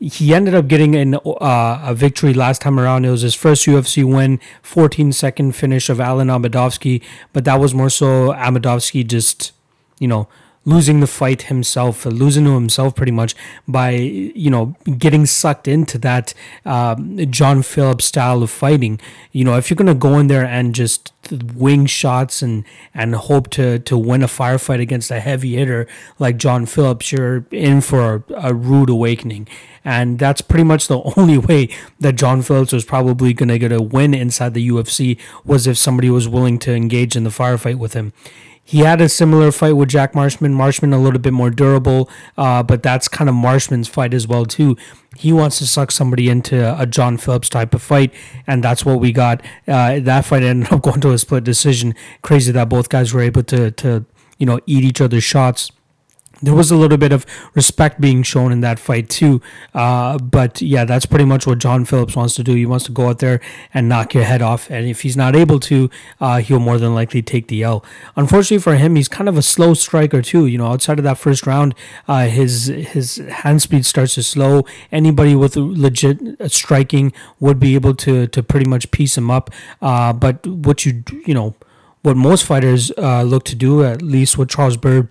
he 0.00 0.32
ended 0.32 0.54
up 0.54 0.68
getting 0.68 0.94
an, 0.94 1.14
uh, 1.14 1.80
a 1.82 1.94
victory 1.94 2.32
last 2.32 2.62
time 2.62 2.78
around. 2.78 3.04
It 3.04 3.10
was 3.10 3.22
his 3.22 3.34
first 3.34 3.66
UFC 3.66 4.04
win, 4.04 4.40
14 4.62 5.12
second 5.12 5.52
finish 5.52 5.90
of 5.90 5.98
Alen 5.98 6.28
Amedovski, 6.28 7.02
but 7.32 7.44
that 7.44 7.58
was 7.58 7.74
more 7.74 7.90
so 7.90 8.32
Amedovski 8.32 9.06
just, 9.06 9.52
you 9.98 10.06
know, 10.06 10.28
losing 10.68 11.00
the 11.00 11.06
fight 11.06 11.42
himself, 11.42 12.04
losing 12.04 12.44
to 12.44 12.54
himself 12.54 12.94
pretty 12.94 13.12
much 13.12 13.34
by 13.66 13.90
you 13.90 14.50
know 14.50 14.76
getting 14.98 15.24
sucked 15.24 15.66
into 15.66 15.96
that 15.98 16.34
um, 16.66 17.16
John 17.30 17.62
Phillips 17.62 18.04
style 18.04 18.42
of 18.42 18.50
fighting. 18.50 19.00
You 19.32 19.44
know, 19.44 19.56
if 19.56 19.70
you're 19.70 19.76
gonna 19.76 19.94
go 19.94 20.18
in 20.18 20.26
there 20.26 20.44
and 20.44 20.74
just 20.74 21.12
wing 21.54 21.86
shots 21.86 22.42
and 22.42 22.64
and 22.92 23.14
hope 23.14 23.48
to 23.50 23.78
to 23.78 23.96
win 23.96 24.22
a 24.22 24.26
firefight 24.26 24.80
against 24.80 25.10
a 25.10 25.20
heavy 25.20 25.56
hitter 25.56 25.86
like 26.18 26.36
John 26.36 26.66
Phillips, 26.66 27.12
you're 27.12 27.46
in 27.50 27.80
for 27.80 28.16
a, 28.16 28.48
a 28.48 28.54
rude 28.54 28.90
awakening. 28.90 29.48
And 29.84 30.18
that's 30.18 30.42
pretty 30.42 30.64
much 30.64 30.86
the 30.88 31.02
only 31.16 31.38
way 31.38 31.70
that 31.98 32.16
John 32.16 32.42
Phillips 32.42 32.72
was 32.72 32.84
probably 32.84 33.32
going 33.32 33.48
to 33.48 33.58
get 33.58 33.72
a 33.72 33.80
win 33.80 34.12
inside 34.12 34.52
the 34.52 34.68
UFC 34.68 35.18
was 35.46 35.66
if 35.66 35.78
somebody 35.78 36.10
was 36.10 36.28
willing 36.28 36.58
to 36.60 36.74
engage 36.74 37.16
in 37.16 37.24
the 37.24 37.30
firefight 37.30 37.76
with 37.76 37.94
him. 37.94 38.12
He 38.68 38.80
had 38.80 39.00
a 39.00 39.08
similar 39.08 39.50
fight 39.50 39.72
with 39.78 39.88
Jack 39.88 40.14
Marshman. 40.14 40.52
Marshman 40.52 40.92
a 40.92 40.98
little 40.98 41.18
bit 41.18 41.32
more 41.32 41.48
durable, 41.48 42.10
uh, 42.36 42.62
but 42.62 42.82
that's 42.82 43.08
kind 43.08 43.30
of 43.30 43.34
Marshman's 43.34 43.88
fight 43.88 44.12
as 44.12 44.28
well 44.28 44.44
too. 44.44 44.76
He 45.16 45.32
wants 45.32 45.56
to 45.60 45.66
suck 45.66 45.90
somebody 45.90 46.28
into 46.28 46.78
a 46.78 46.84
John 46.84 47.16
Phillips 47.16 47.48
type 47.48 47.72
of 47.72 47.80
fight, 47.80 48.12
and 48.46 48.62
that's 48.62 48.84
what 48.84 49.00
we 49.00 49.10
got. 49.10 49.40
Uh, 49.66 50.00
that 50.00 50.26
fight 50.26 50.42
ended 50.42 50.70
up 50.70 50.82
going 50.82 51.00
to 51.00 51.12
a 51.12 51.18
split 51.18 51.44
decision. 51.44 51.94
Crazy 52.20 52.52
that 52.52 52.68
both 52.68 52.90
guys 52.90 53.14
were 53.14 53.22
able 53.22 53.42
to 53.44 53.70
to 53.70 54.04
you 54.36 54.44
know 54.44 54.60
eat 54.66 54.84
each 54.84 55.00
other's 55.00 55.24
shots 55.24 55.72
there 56.40 56.54
was 56.54 56.70
a 56.70 56.76
little 56.76 56.98
bit 56.98 57.12
of 57.12 57.26
respect 57.54 58.00
being 58.00 58.22
shown 58.22 58.52
in 58.52 58.60
that 58.60 58.78
fight 58.78 59.08
too. 59.08 59.40
Uh, 59.74 60.18
but 60.18 60.62
yeah, 60.62 60.84
that's 60.84 61.06
pretty 61.06 61.24
much 61.24 61.46
what 61.46 61.58
John 61.58 61.84
Phillips 61.84 62.16
wants 62.16 62.34
to 62.36 62.44
do. 62.44 62.54
He 62.54 62.66
wants 62.66 62.84
to 62.86 62.92
go 62.92 63.08
out 63.08 63.18
there 63.18 63.40
and 63.74 63.88
knock 63.88 64.14
your 64.14 64.24
head 64.24 64.42
off. 64.42 64.70
And 64.70 64.86
if 64.86 65.02
he's 65.02 65.16
not 65.16 65.34
able 65.34 65.60
to, 65.60 65.90
uh, 66.20 66.38
he'll 66.38 66.60
more 66.60 66.78
than 66.78 66.94
likely 66.94 67.22
take 67.22 67.48
the 67.48 67.62
L. 67.62 67.84
Unfortunately 68.16 68.62
for 68.62 68.76
him, 68.76 68.96
he's 68.96 69.08
kind 69.08 69.28
of 69.28 69.36
a 69.36 69.42
slow 69.42 69.74
striker 69.74 70.22
too. 70.22 70.46
You 70.46 70.58
know, 70.58 70.66
outside 70.66 70.98
of 70.98 71.04
that 71.04 71.18
first 71.18 71.46
round, 71.46 71.74
uh, 72.06 72.26
his 72.26 72.66
his 72.66 73.16
hand 73.16 73.62
speed 73.62 73.84
starts 73.86 74.14
to 74.14 74.22
slow. 74.22 74.64
Anybody 74.92 75.34
with 75.34 75.56
legit 75.56 76.18
striking 76.50 77.12
would 77.40 77.58
be 77.58 77.74
able 77.74 77.94
to 77.96 78.26
to 78.26 78.42
pretty 78.42 78.68
much 78.68 78.90
piece 78.90 79.16
him 79.16 79.30
up. 79.30 79.50
Uh, 79.82 80.12
but 80.12 80.46
what 80.46 80.86
you 80.86 81.02
you 81.26 81.34
know, 81.34 81.54
what 82.02 82.16
most 82.16 82.44
fighters 82.44 82.92
uh, 82.98 83.22
look 83.22 83.44
to 83.44 83.54
do, 83.54 83.84
at 83.84 84.02
least 84.02 84.38
with 84.38 84.48
Charles 84.48 84.76
Byrd 84.76 85.08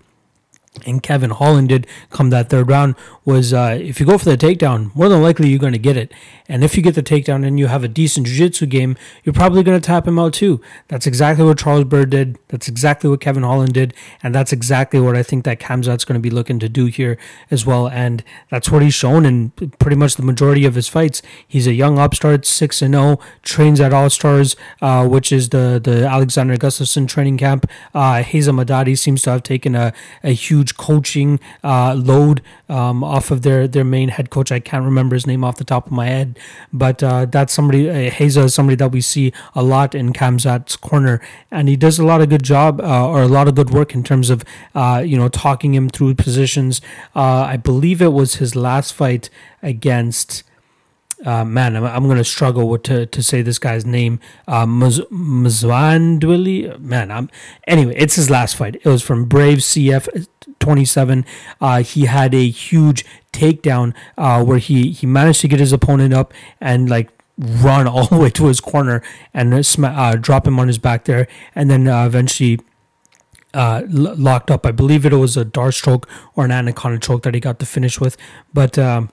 and 0.85 1.01
Kevin 1.01 1.31
Holland 1.31 1.69
did 1.69 1.87
come 2.09 2.29
that 2.29 2.49
third 2.49 2.69
round 2.69 2.95
was 3.25 3.53
uh, 3.53 3.77
if 3.79 3.99
you 3.99 4.05
go 4.05 4.17
for 4.17 4.25
the 4.25 4.37
takedown, 4.37 4.95
more 4.95 5.09
than 5.09 5.21
likely 5.21 5.49
you're 5.49 5.59
going 5.59 5.73
to 5.73 5.79
get 5.79 5.97
it. 5.97 6.13
And 6.47 6.63
if 6.63 6.77
you 6.77 6.81
get 6.81 6.95
the 6.95 7.03
takedown 7.03 7.45
and 7.45 7.59
you 7.59 7.67
have 7.67 7.83
a 7.83 7.89
decent 7.89 8.25
jiu-jitsu 8.25 8.67
game, 8.67 8.95
you're 9.23 9.33
probably 9.33 9.63
going 9.63 9.79
to 9.79 9.85
tap 9.85 10.07
him 10.07 10.17
out 10.17 10.33
too. 10.33 10.61
That's 10.87 11.05
exactly 11.05 11.43
what 11.43 11.57
Charles 11.57 11.83
Byrd 11.83 12.09
did. 12.09 12.37
That's 12.47 12.69
exactly 12.69 13.09
what 13.09 13.19
Kevin 13.19 13.43
Holland 13.43 13.73
did. 13.73 13.93
And 14.23 14.33
that's 14.33 14.53
exactly 14.53 15.01
what 15.01 15.17
I 15.17 15.23
think 15.23 15.43
that 15.43 15.59
Khamzat's 15.59 16.05
going 16.05 16.15
to 16.15 16.21
be 16.21 16.29
looking 16.29 16.57
to 16.59 16.69
do 16.69 16.85
here 16.85 17.17
as 17.51 17.65
well. 17.65 17.89
And 17.89 18.23
that's 18.49 18.71
what 18.71 18.81
he's 18.81 18.93
shown 18.93 19.25
in 19.25 19.49
pretty 19.49 19.97
much 19.97 20.15
the 20.15 20.23
majority 20.23 20.65
of 20.65 20.75
his 20.75 20.87
fights. 20.87 21.21
He's 21.45 21.67
a 21.67 21.73
young 21.73 21.99
upstart, 21.99 22.45
6 22.45 22.81
and 22.81 22.93
0, 22.93 23.19
trains 23.43 23.81
at 23.81 23.91
All 23.91 24.09
Stars, 24.09 24.55
uh, 24.81 25.05
which 25.05 25.33
is 25.33 25.49
the, 25.49 25.81
the 25.83 26.07
Alexander 26.07 26.55
Gustafsson 26.55 27.09
training 27.09 27.37
camp. 27.37 27.69
Uh, 27.93 28.23
Reza 28.37 28.51
Madadi 28.51 28.97
seems 28.97 29.23
to 29.23 29.31
have 29.31 29.43
taken 29.43 29.75
a, 29.75 29.91
a 30.23 30.31
huge 30.31 30.66
huge 30.67 30.77
coaching 30.77 31.39
uh, 31.63 31.93
load 31.93 32.41
um, 32.69 33.03
off 33.03 33.31
of 33.31 33.41
their 33.41 33.67
their 33.67 33.83
main 33.83 34.09
head 34.09 34.29
coach. 34.29 34.51
I 34.51 34.59
can't 34.59 34.83
remember 34.83 35.15
his 35.15 35.25
name 35.27 35.43
off 35.43 35.57
the 35.57 35.63
top 35.63 35.87
of 35.87 35.91
my 35.91 36.07
head, 36.07 36.39
but 36.73 37.03
uh, 37.03 37.25
that's 37.25 37.53
somebody. 37.53 37.89
Uh, 37.89 38.11
Reza 38.19 38.43
is 38.43 38.53
somebody 38.53 38.75
that 38.75 38.91
we 38.91 39.01
see 39.01 39.31
a 39.55 39.63
lot 39.63 39.95
in 39.95 40.13
Khamzat's 40.13 40.75
corner, 40.75 41.21
and 41.51 41.69
he 41.69 41.75
does 41.75 41.99
a 41.99 42.05
lot 42.05 42.21
of 42.21 42.29
good 42.29 42.43
job 42.43 42.81
uh, 42.81 43.07
or 43.07 43.21
a 43.21 43.27
lot 43.27 43.47
of 43.47 43.55
good 43.55 43.69
work 43.69 43.93
in 43.93 44.03
terms 44.03 44.29
of 44.29 44.43
uh, 44.75 45.01
you 45.05 45.17
know 45.17 45.29
talking 45.29 45.73
him 45.73 45.89
through 45.89 46.15
positions. 46.15 46.81
Uh, 47.15 47.45
I 47.53 47.57
believe 47.57 48.01
it 48.01 48.13
was 48.13 48.35
his 48.35 48.55
last 48.55 48.93
fight 48.93 49.29
against 49.61 50.43
uh, 51.25 51.43
man, 51.43 51.75
I'm, 51.75 51.83
I'm 51.83 52.05
going 52.05 52.17
to 52.17 52.23
struggle 52.23 52.69
with 52.69 52.83
to, 52.83 53.05
to 53.07 53.23
say 53.23 53.41
this 53.41 53.59
guy's 53.59 53.85
name. 53.85 54.19
Uh. 54.47 54.65
Man, 54.65 55.11
I'm 57.11 57.29
anyway. 57.65 57.95
It's 57.97 58.15
his 58.15 58.29
last 58.29 58.55
fight. 58.55 58.75
It 58.75 58.85
was 58.85 59.01
from 59.01 59.25
Brave 59.25 59.59
CF 59.59 60.27
27. 60.59 61.25
Uh, 61.59 61.81
he 61.83 62.05
had 62.05 62.33
a 62.35 62.47
huge 62.47 63.05
takedown 63.33 63.93
uh, 64.17 64.43
where 64.43 64.59
he 64.59 64.91
he 64.91 65.07
managed 65.07 65.41
to 65.41 65.47
get 65.47 65.59
his 65.59 65.73
opponent 65.73 66.13
up 66.13 66.33
and 66.61 66.89
like 66.89 67.09
run 67.37 67.87
all 67.93 68.05
the 68.07 68.17
way 68.17 68.29
to 68.31 68.45
his 68.47 68.59
corner 68.59 69.01
and 69.33 69.53
uh, 69.53 70.15
drop 70.15 70.47
him 70.47 70.59
on 70.59 70.67
his 70.67 70.77
back 70.77 71.05
there, 71.05 71.27
and 71.55 71.69
then 71.69 71.87
uh, 71.87 72.05
eventually. 72.05 72.59
Uh, 73.53 73.81
locked 73.87 74.51
up. 74.51 74.67
I 74.67 74.71
believe 74.71 75.03
it 75.03 75.13
was 75.13 75.35
a 75.35 75.43
D'Arce 75.43 75.81
choke 75.81 76.07
or 76.35 76.45
an 76.45 76.51
anaconda 76.51 76.99
choke 76.99 77.23
that 77.23 77.33
he 77.33 77.39
got 77.39 77.57
to 77.59 77.65
finish 77.65 77.99
with, 77.99 78.15
but 78.53 78.77
um, 78.77 79.09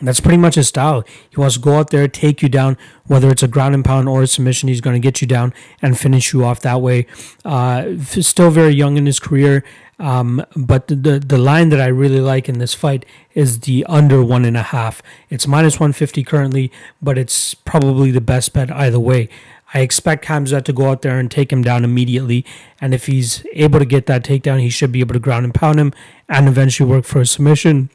that's 0.00 0.20
pretty 0.20 0.36
much 0.36 0.56
his 0.56 0.68
style. 0.68 1.04
He 1.30 1.40
wants 1.40 1.54
to 1.54 1.60
go 1.60 1.76
out 1.76 1.90
there, 1.90 2.06
take 2.08 2.42
you 2.42 2.48
down, 2.48 2.76
whether 3.06 3.30
it's 3.30 3.42
a 3.42 3.48
ground 3.48 3.74
and 3.74 3.84
pound 3.84 4.08
or 4.08 4.22
a 4.22 4.26
submission. 4.26 4.68
He's 4.68 4.80
going 4.80 4.94
to 4.94 5.00
get 5.00 5.20
you 5.20 5.26
down 5.26 5.54
and 5.80 5.98
finish 5.98 6.32
you 6.32 6.44
off 6.44 6.60
that 6.60 6.80
way. 6.80 7.06
Uh, 7.44 7.96
still 8.02 8.50
very 8.50 8.74
young 8.74 8.96
in 8.96 9.06
his 9.06 9.18
career, 9.18 9.64
um, 9.98 10.44
but 10.54 10.88
the, 10.88 11.22
the, 11.24 11.38
line 11.38 11.70
that 11.70 11.80
I 11.80 11.86
really 11.86 12.20
like 12.20 12.48
in 12.48 12.58
this 12.58 12.74
fight 12.74 13.06
is 13.32 13.60
the 13.60 13.86
under 13.86 14.22
one 14.22 14.44
and 14.44 14.56
a 14.56 14.62
half. 14.62 15.02
It's 15.30 15.46
minus 15.46 15.80
one 15.80 15.92
fifty 15.92 16.22
currently, 16.22 16.70
but 17.00 17.16
it's 17.16 17.54
probably 17.54 18.10
the 18.10 18.20
best 18.20 18.52
bet 18.52 18.70
either 18.70 19.00
way. 19.00 19.30
I 19.72 19.80
expect 19.80 20.24
Khamzat 20.26 20.64
to 20.64 20.72
go 20.72 20.90
out 20.90 21.02
there 21.02 21.18
and 21.18 21.30
take 21.30 21.50
him 21.50 21.62
down 21.62 21.82
immediately, 21.82 22.44
and 22.80 22.92
if 22.92 23.06
he's 23.06 23.44
able 23.52 23.78
to 23.78 23.86
get 23.86 24.06
that 24.06 24.22
takedown, 24.22 24.60
he 24.60 24.68
should 24.68 24.92
be 24.92 25.00
able 25.00 25.14
to 25.14 25.18
ground 25.18 25.44
and 25.44 25.54
pound 25.54 25.80
him 25.80 25.92
and 26.28 26.46
eventually 26.46 26.88
work 26.88 27.04
for 27.04 27.20
a 27.20 27.26
submission. 27.26 27.88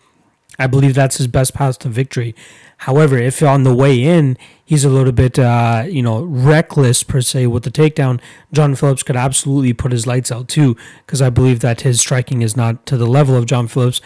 I 0.62 0.68
believe 0.68 0.93
that's 0.93 1.18
his 1.18 1.28
best 1.28 1.53
path 1.53 1.80
to 1.80 1.89
victory. 1.89 2.36
However, 2.78 3.18
if 3.18 3.43
on 3.43 3.64
the 3.64 3.74
way 3.76 4.01
in 4.01 4.38
he's 4.64 4.86
a 4.86 4.89
little 4.89 5.12
bit, 5.12 5.38
uh, 5.38 5.84
you 5.88 6.01
know, 6.01 6.24
reckless 6.24 7.03
per 7.03 7.22
se 7.22 7.47
with 7.47 7.64
the 7.64 7.72
takedown, 7.72 8.20
John 8.51 8.76
Phillips 8.76 9.03
could 9.03 9.16
absolutely 9.16 9.74
put 9.74 9.91
his 9.91 10.07
lights 10.07 10.32
out 10.32 10.47
too, 10.47 10.76
because 11.05 11.22
I 11.22 11.30
believe 11.30 11.59
that 11.59 11.82
his 11.82 11.99
striking 11.99 12.41
is 12.41 12.55
not 12.55 12.86
to 12.88 12.97
the 12.97 13.05
level 13.05 13.36
of 13.36 13.45
John 13.45 13.68
Phillips. 13.68 14.01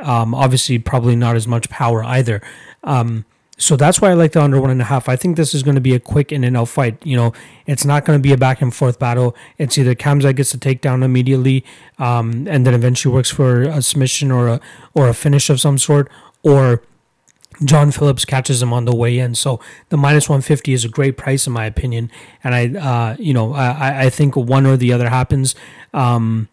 Um, 0.00 0.34
obviously, 0.34 0.78
probably 0.78 1.16
not 1.16 1.36
as 1.36 1.48
much 1.48 1.68
power 1.70 2.04
either. 2.04 2.40
Um, 2.84 3.24
so 3.60 3.76
that's 3.76 4.00
why 4.00 4.10
I 4.10 4.14
like 4.14 4.32
the 4.32 4.42
under 4.42 4.58
one 4.58 4.70
and 4.70 4.80
a 4.80 4.84
half. 4.84 5.06
I 5.06 5.16
think 5.16 5.36
this 5.36 5.54
is 5.54 5.62
going 5.62 5.74
to 5.74 5.82
be 5.82 5.94
a 5.94 6.00
quick 6.00 6.32
in 6.32 6.44
and 6.44 6.56
out 6.56 6.68
fight. 6.68 7.04
You 7.04 7.14
know, 7.14 7.34
it's 7.66 7.84
not 7.84 8.06
going 8.06 8.18
to 8.18 8.22
be 8.22 8.32
a 8.32 8.38
back 8.38 8.62
and 8.62 8.74
forth 8.74 8.98
battle. 8.98 9.36
It's 9.58 9.76
either 9.76 9.94
Khamzat 9.94 10.36
gets 10.36 10.52
the 10.52 10.58
takedown 10.58 11.04
immediately, 11.04 11.64
um, 11.98 12.48
and 12.48 12.66
then 12.66 12.72
eventually 12.72 13.14
works 13.14 13.30
for 13.30 13.62
a 13.62 13.82
submission 13.82 14.32
or 14.32 14.48
a 14.48 14.60
or 14.94 15.08
a 15.08 15.14
finish 15.14 15.50
of 15.50 15.60
some 15.60 15.76
sort, 15.76 16.10
or 16.42 16.82
John 17.62 17.90
Phillips 17.90 18.24
catches 18.24 18.62
him 18.62 18.72
on 18.72 18.86
the 18.86 18.96
way 18.96 19.18
in. 19.18 19.34
So 19.34 19.60
the 19.90 19.98
minus 19.98 20.28
150 20.28 20.72
is 20.72 20.86
a 20.86 20.88
great 20.88 21.18
price 21.18 21.46
in 21.46 21.52
my 21.52 21.66
opinion. 21.66 22.10
And 22.42 22.54
I, 22.54 22.66
uh, 22.68 23.16
you 23.18 23.34
know, 23.34 23.52
I, 23.52 24.04
I 24.04 24.10
think 24.10 24.36
one 24.36 24.64
or 24.66 24.78
the 24.78 24.92
other 24.92 25.10
happens. 25.10 25.54
Um, 25.92 26.48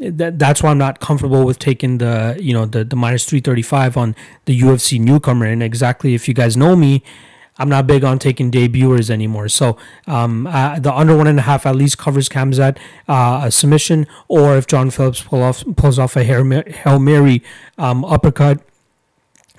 that 0.00 0.38
that's 0.38 0.62
why 0.62 0.70
I'm 0.70 0.78
not 0.78 1.00
comfortable 1.00 1.44
with 1.44 1.58
taking 1.58 1.98
the 1.98 2.36
you 2.40 2.52
know 2.52 2.66
the 2.66 2.84
the 2.84 2.96
minus 2.96 3.24
335 3.24 3.96
on 3.96 4.16
the 4.46 4.58
UFC 4.58 4.98
newcomer. 4.98 5.46
And 5.46 5.62
exactly, 5.62 6.14
if 6.14 6.26
you 6.28 6.34
guys 6.34 6.56
know 6.56 6.74
me, 6.76 7.02
I'm 7.58 7.68
not 7.68 7.86
big 7.86 8.04
on 8.04 8.18
taking 8.18 8.50
debuters 8.50 9.10
anymore. 9.10 9.48
So 9.48 9.76
um, 10.06 10.46
uh, 10.46 10.80
the 10.80 10.92
under 10.92 11.16
one 11.16 11.26
and 11.26 11.38
a 11.38 11.42
half 11.42 11.66
at 11.66 11.76
least 11.76 11.98
covers 11.98 12.28
Khamzat 12.28 12.78
uh, 13.08 13.42
a 13.44 13.50
submission, 13.50 14.06
or 14.28 14.56
if 14.56 14.66
John 14.66 14.90
Phillips 14.90 15.22
pull 15.22 15.42
off 15.42 15.62
pulls 15.76 15.98
off 15.98 16.16
a 16.16 16.24
hail 16.24 16.98
mary 16.98 17.42
um, 17.76 18.04
uppercut 18.04 18.60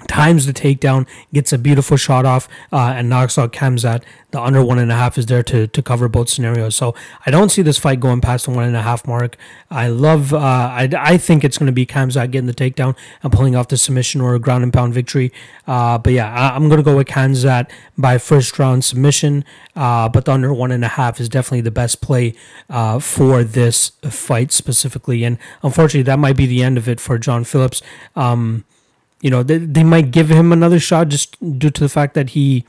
times 0.08 0.46
the 0.46 0.54
takedown, 0.54 1.08
gets 1.34 1.54
a 1.54 1.58
beautiful 1.58 1.98
shot 1.98 2.26
off, 2.26 2.48
uh, 2.72 2.94
and 2.96 3.10
knocks 3.10 3.38
out 3.38 3.54
Khamzat. 3.54 4.04
The 4.32 4.42
under 4.42 4.64
one 4.64 4.80
and 4.80 4.92
a 4.92 4.96
half 4.96 5.18
is 5.18 5.26
there 5.26 5.44
to, 5.44 5.68
to 5.68 5.82
cover 5.82 6.08
both 6.08 6.30
scenarios. 6.30 6.76
So 6.76 6.96
I 7.26 7.32
don't 7.32 7.50
see 7.50 7.62
this 7.62 7.78
fight 7.78 8.00
going 8.00 8.22
past 8.22 8.46
the 8.46 8.52
one 8.52 8.64
and 8.64 8.76
a 8.76 8.82
half 8.82 9.06
mark. 9.06 9.36
I 9.70 9.88
love, 9.88 10.34
uh, 10.34 10.38
I, 10.38 10.90
I 10.98 11.18
think 11.18 11.44
it's 11.44 11.58
going 11.58 11.68
to 11.68 11.74
be 11.74 11.86
Khamzat 11.86 12.32
getting 12.32 12.48
the 12.48 12.54
takedown 12.54 12.96
and 13.24 13.32
pulling 13.32 13.56
off 13.56 13.68
the 13.68 13.78
submission 13.78 14.22
or 14.22 14.34
a 14.34 14.40
ground 14.40 14.64
and 14.64 14.72
pound 14.72 14.94
victory. 14.94 15.34
Uh, 15.68 15.98
but 15.98 16.14
yeah, 16.14 16.34
I, 16.34 16.56
am 16.56 16.70
going 16.70 16.80
to 16.80 16.84
go 16.84 16.96
with 16.96 17.08
Khamzat 17.08 17.70
by 17.98 18.18
first 18.18 18.58
round 18.58 18.86
submission. 18.86 19.44
Uh, 19.76 20.08
but 20.10 20.26
the 20.26 20.32
under 20.32 20.54
one 20.54 20.72
and 20.72 20.84
a 20.84 20.90
half 20.90 21.20
is 21.20 21.30
definitely 21.30 21.62
the 21.62 21.72
best 21.72 22.02
play 22.02 22.34
uh, 22.70 23.00
for 23.00 23.44
this 23.44 23.92
fight 24.04 24.52
specifically. 24.52 25.24
And 25.24 25.38
unfortunately, 25.64 26.04
that 26.04 26.20
might 26.20 26.38
be 26.38 26.46
the 26.46 26.64
end 26.64 26.78
of 26.78 26.88
it 26.88 27.00
for 27.00 27.18
John 27.18 27.44
Phillips. 27.44 27.82
Um, 28.16 28.66
you 29.22 29.30
know, 29.30 29.44
they, 29.44 29.58
they 29.58 29.84
might 29.84 30.12
give 30.12 30.30
him 30.30 30.52
another 30.52 30.80
shot 30.80 31.10
just 31.10 31.38
due 31.60 31.70
to 31.70 31.82
the 31.82 31.90
fact 31.90 32.14
that 32.16 32.32
he 32.32 32.66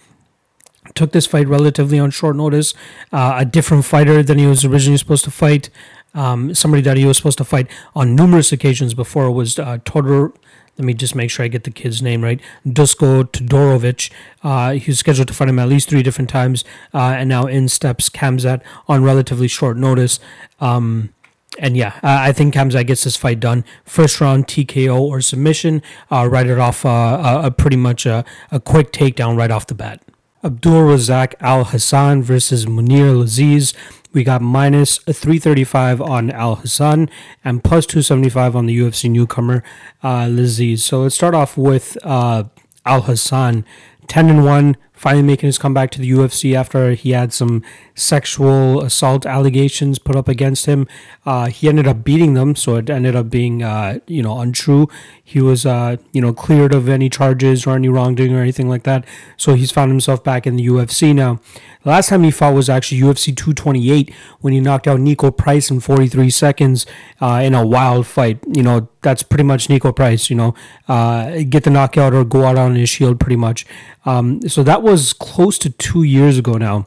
took 0.95 1.13
this 1.13 1.27
fight 1.27 1.49
relatively 1.49 1.99
on 1.99 2.11
short 2.11 2.37
notice. 2.37 2.75
Uh, 3.13 3.37
a 3.39 3.45
different 3.45 3.85
fighter 3.85 4.23
than 4.23 4.39
he 4.39 4.47
was 4.47 4.65
originally 4.65 4.99
supposed 4.99 5.25
to 5.25 5.31
fight. 5.31 5.71
Um, 6.15 6.55
somebody 6.55 6.83
that 6.83 6.97
he 6.97 7.07
was 7.07 7.17
supposed 7.17 7.39
to 7.39 7.45
fight 7.45 7.69
on 7.95 8.15
numerous 8.15 8.53
occasions 8.53 8.93
before 8.93 9.31
was 9.31 9.59
uh, 9.59 9.79
Todor. 9.79 10.35
Let 10.79 10.87
me 10.87 10.95
just 10.95 11.15
make 11.15 11.31
sure 11.31 11.45
I 11.45 11.49
get 11.49 11.65
the 11.65 11.71
kid's 11.71 12.03
name 12.03 12.23
right. 12.23 12.41
Dusko 12.67 13.25
Todorovic. 13.25 14.11
Uh, 14.43 14.73
he 14.73 14.91
was 14.91 14.99
scheduled 14.99 15.29
to 15.29 15.35
fight 15.35 15.49
him 15.49 15.59
at 15.59 15.69
least 15.69 15.89
three 15.89 16.03
different 16.03 16.31
times, 16.31 16.65
uh, 16.95 17.15
and 17.17 17.29
now 17.29 17.47
in 17.47 17.69
steps 17.69 18.09
Khamzat 18.09 18.63
on 18.89 19.03
relatively 19.05 19.49
short 19.49 19.77
notice. 19.77 20.19
Um, 20.61 21.11
and 21.59 21.77
yeah, 21.77 21.99
I 22.03 22.33
think 22.33 22.55
Khamzat 22.55 22.87
gets 22.87 23.05
this 23.05 23.17
fight 23.17 23.41
done. 23.41 23.65
First 23.85 24.21
round 24.21 24.47
TKO 24.47 24.99
or 24.99 25.21
submission, 25.21 25.83
uh, 26.11 26.29
right 26.31 26.47
it 26.47 26.59
off 26.59 26.87
uh, 26.87 27.43
a, 27.45 27.51
pretty 27.51 27.77
much 27.77 28.07
a, 28.07 28.25
a 28.51 28.59
quick 28.59 28.93
takedown 28.93 29.37
right 29.37 29.51
off 29.51 29.67
the 29.67 29.75
bat. 29.75 30.03
Abdul 30.45 30.83
Razak 30.83 31.35
Alhassan 31.41 32.23
versus 32.23 32.67
Mounir 32.67 33.15
Lazzez. 33.15 33.75
We 34.13 34.25
got 34.25 34.43
minus 34.43 34.99
335 34.99 36.01
on 36.01 36.31
Alhassan 36.31 37.09
and 37.45 37.63
plus 37.63 37.87
275 37.87 38.57
on 38.57 38.67
the 38.67 38.79
UFC 38.79 39.11
newcomer 39.11 39.63
uh, 40.03 40.25
Lazzez. 40.25 40.81
So 40.81 41.03
let's 41.03 41.15
start 41.15 41.35
off 41.35 41.57
with 41.57 41.97
uh, 42.03 42.45
Alhassan. 42.85 43.65
10 44.09 44.29
and 44.29 44.45
1, 44.45 44.77
finally 44.93 45.23
making 45.23 45.47
his 45.47 45.59
comeback 45.59 45.91
to 45.93 46.01
the 46.01 46.11
UFC 46.11 46.55
after 46.55 46.93
he 46.93 47.13
had 47.13 47.33
some 47.33 47.63
sexual 47.95 48.83
assault 48.83 49.27
allegations 49.27 49.99
put 49.99 50.17
up 50.17 50.29
against 50.29 50.67
him. 50.67 50.87
Uh, 51.27 51.47
he 51.47 51.69
ended 51.69 51.87
up 51.87 52.05
beating 52.05 52.35
them, 52.35 52.57
so 52.57 52.77
it 52.77 52.89
ended 52.89 53.15
up 53.15 53.31
being, 53.31 53.63
uh, 53.63 53.99
you 54.07 54.23
know, 54.23 54.41
untrue. 54.41 54.89
He 55.23 55.41
was, 55.41 55.65
uh, 55.65 55.97
you 56.13 56.21
know, 56.21 56.33
cleared 56.33 56.75
of 56.75 56.89
any 56.89 57.09
charges 57.09 57.67
or 57.67 57.77
any 57.77 57.89
wrongdoing 57.89 58.35
or 58.35 58.41
anything 58.41 58.69
like 58.69 58.83
that. 58.85 59.05
So 59.37 59.55
he's 59.55 59.71
found 59.71 59.91
himself 59.91 60.23
back 60.23 60.47
in 60.47 60.57
the 60.57 60.67
UFC 60.67 61.15
now. 61.15 61.41
The 61.83 61.91
last 61.91 62.09
time 62.09 62.23
he 62.23 62.31
fought 62.31 62.55
was 62.55 62.69
actually 62.69 63.01
UFC 63.01 63.37
228 63.37 64.15
when 64.41 64.53
he 64.53 64.61
knocked 64.61 64.87
out 64.87 65.01
Niko 65.01 65.37
Price 65.37 65.71
in 65.71 65.81
43 65.81 66.31
seconds 66.31 66.87
uh, 67.21 67.41
in 67.43 67.55
a 67.55 67.67
wild 67.67 68.07
fight. 68.07 68.39
You 68.47 68.63
know, 68.63 68.89
that's 69.01 69.23
pretty 69.23 69.45
much 69.45 69.69
Niko 69.69 69.95
Price, 69.95 70.31
you 70.31 70.37
know, 70.37 70.55
uh, 70.89 71.43
get 71.49 71.65
the 71.65 71.71
knockout 71.71 72.15
or 72.15 72.25
go 72.25 72.45
out 72.45 72.57
on 72.57 72.77
his 72.77 72.89
shield 72.89 73.19
pretty 73.19 73.37
much. 73.37 73.67
Um, 74.05 74.49
so 74.49 74.63
that 74.63 74.83
was 74.83 75.13
close 75.13 75.59
to 75.59 75.71
two 75.71 76.03
years 76.03 76.39
ago 76.39 76.55
now. 76.55 76.87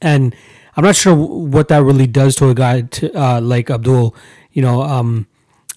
And 0.00 0.34
I'm 0.76 0.84
not 0.84 0.96
sure 0.96 1.14
what 1.14 1.68
that 1.68 1.82
really 1.82 2.06
does 2.06 2.36
to 2.36 2.48
a 2.48 2.54
guy 2.54 2.82
to, 2.82 3.12
uh, 3.20 3.40
like 3.40 3.70
Abdul. 3.70 4.14
You 4.52 4.62
know, 4.62 4.82
um, 4.82 5.26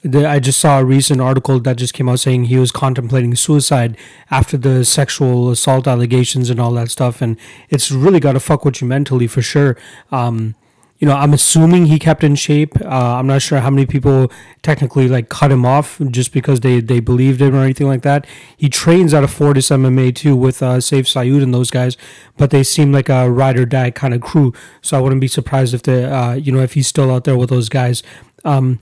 the, 0.03 0.27
I 0.27 0.39
just 0.39 0.59
saw 0.59 0.79
a 0.79 0.85
recent 0.85 1.21
article 1.21 1.59
that 1.59 1.77
just 1.77 1.93
came 1.93 2.09
out 2.09 2.19
saying 2.19 2.45
he 2.45 2.57
was 2.57 2.71
contemplating 2.71 3.35
suicide 3.35 3.97
after 4.29 4.57
the 4.57 4.83
sexual 4.83 5.51
assault 5.51 5.87
allegations 5.87 6.49
and 6.49 6.59
all 6.59 6.71
that 6.73 6.89
stuff, 6.89 7.21
and 7.21 7.37
it's 7.69 7.91
really 7.91 8.19
got 8.19 8.33
to 8.33 8.39
fuck 8.39 8.65
with 8.65 8.81
you 8.81 8.87
mentally 8.87 9.27
for 9.27 9.41
sure. 9.41 9.77
Um, 10.11 10.55
you 11.01 11.07
know, 11.07 11.15
I'm 11.15 11.33
assuming 11.33 11.87
he 11.87 11.97
kept 11.97 12.23
in 12.23 12.35
shape. 12.35 12.79
Uh, 12.79 13.15
I'm 13.15 13.25
not 13.25 13.41
sure 13.41 13.59
how 13.59 13.71
many 13.71 13.87
people 13.87 14.31
technically 14.61 15.07
like 15.07 15.29
cut 15.29 15.51
him 15.51 15.65
off 15.65 15.99
just 16.11 16.31
because 16.31 16.59
they, 16.59 16.79
they 16.79 16.99
believed 16.99 17.41
him 17.41 17.55
or 17.55 17.63
anything 17.63 17.87
like 17.87 18.03
that. 18.03 18.27
He 18.55 18.69
trains 18.69 19.11
out 19.11 19.23
of 19.23 19.33
Fortis 19.33 19.69
MMA 19.69 20.15
too 20.15 20.35
with 20.35 20.61
uh, 20.61 20.77
Sayif 20.77 21.07
Saud 21.07 21.41
and 21.41 21.55
those 21.55 21.71
guys, 21.71 21.97
but 22.37 22.51
they 22.51 22.61
seem 22.61 22.91
like 22.91 23.09
a 23.09 23.31
ride 23.31 23.57
or 23.57 23.65
die 23.65 23.89
kind 23.89 24.13
of 24.13 24.21
crew. 24.21 24.53
So 24.83 24.95
I 24.95 25.01
wouldn't 25.01 25.21
be 25.21 25.27
surprised 25.27 25.73
if 25.73 25.81
they, 25.81 26.05
uh, 26.05 26.33
you 26.33 26.51
know, 26.51 26.59
if 26.59 26.73
he's 26.73 26.87
still 26.87 27.09
out 27.09 27.23
there 27.23 27.35
with 27.35 27.49
those 27.49 27.67
guys. 27.67 28.03
Um, 28.45 28.79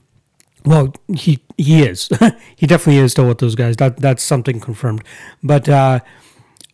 well, 0.66 0.94
he 1.16 1.38
he 1.56 1.82
is. 1.82 2.10
he 2.56 2.66
definitely 2.66 2.98
is 2.98 3.12
still 3.12 3.28
with 3.28 3.38
those 3.38 3.54
guys. 3.54 3.76
That 3.76 3.96
that's 3.96 4.22
something 4.22 4.60
confirmed. 4.60 5.04
But 5.42 5.70
uh, 5.70 6.00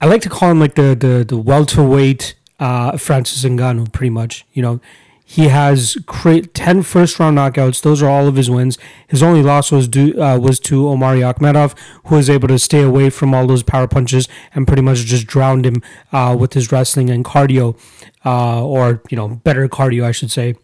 I 0.00 0.06
like 0.06 0.22
to 0.22 0.28
call 0.28 0.50
him 0.50 0.58
like 0.58 0.74
the 0.74 0.96
the 0.96 1.24
the 1.24 1.38
welterweight 1.38 2.34
uh, 2.58 2.96
Francis 2.96 3.44
Ngannou, 3.44 3.92
pretty 3.92 4.10
much. 4.10 4.44
You 4.52 4.62
know, 4.62 4.80
he 5.28 5.48
has 5.48 5.98
cra- 6.06 6.42
10 6.42 6.82
first 6.82 7.18
round 7.18 7.36
knockouts. 7.36 7.82
Those 7.82 8.00
are 8.00 8.08
all 8.08 8.28
of 8.28 8.36
his 8.36 8.48
wins. 8.48 8.78
His 9.08 9.24
only 9.24 9.42
loss 9.42 9.72
was 9.72 9.88
due, 9.88 10.14
uh, 10.22 10.38
was 10.38 10.60
to 10.60 10.88
Omari 10.88 11.18
Akhmedov, 11.18 11.76
who 12.04 12.14
was 12.14 12.30
able 12.30 12.46
to 12.46 12.60
stay 12.60 12.82
away 12.82 13.10
from 13.10 13.34
all 13.34 13.44
those 13.48 13.64
power 13.64 13.88
punches 13.88 14.28
and 14.54 14.68
pretty 14.68 14.82
much 14.82 14.98
just 14.98 15.26
drowned 15.26 15.66
him 15.66 15.82
uh, 16.12 16.36
with 16.38 16.52
his 16.52 16.70
wrestling 16.70 17.10
and 17.10 17.24
cardio, 17.24 17.76
uh, 18.24 18.64
or 18.64 19.02
you 19.10 19.16
know, 19.16 19.28
better 19.28 19.68
cardio, 19.68 20.04
I 20.04 20.12
should 20.12 20.30
say 20.30 20.54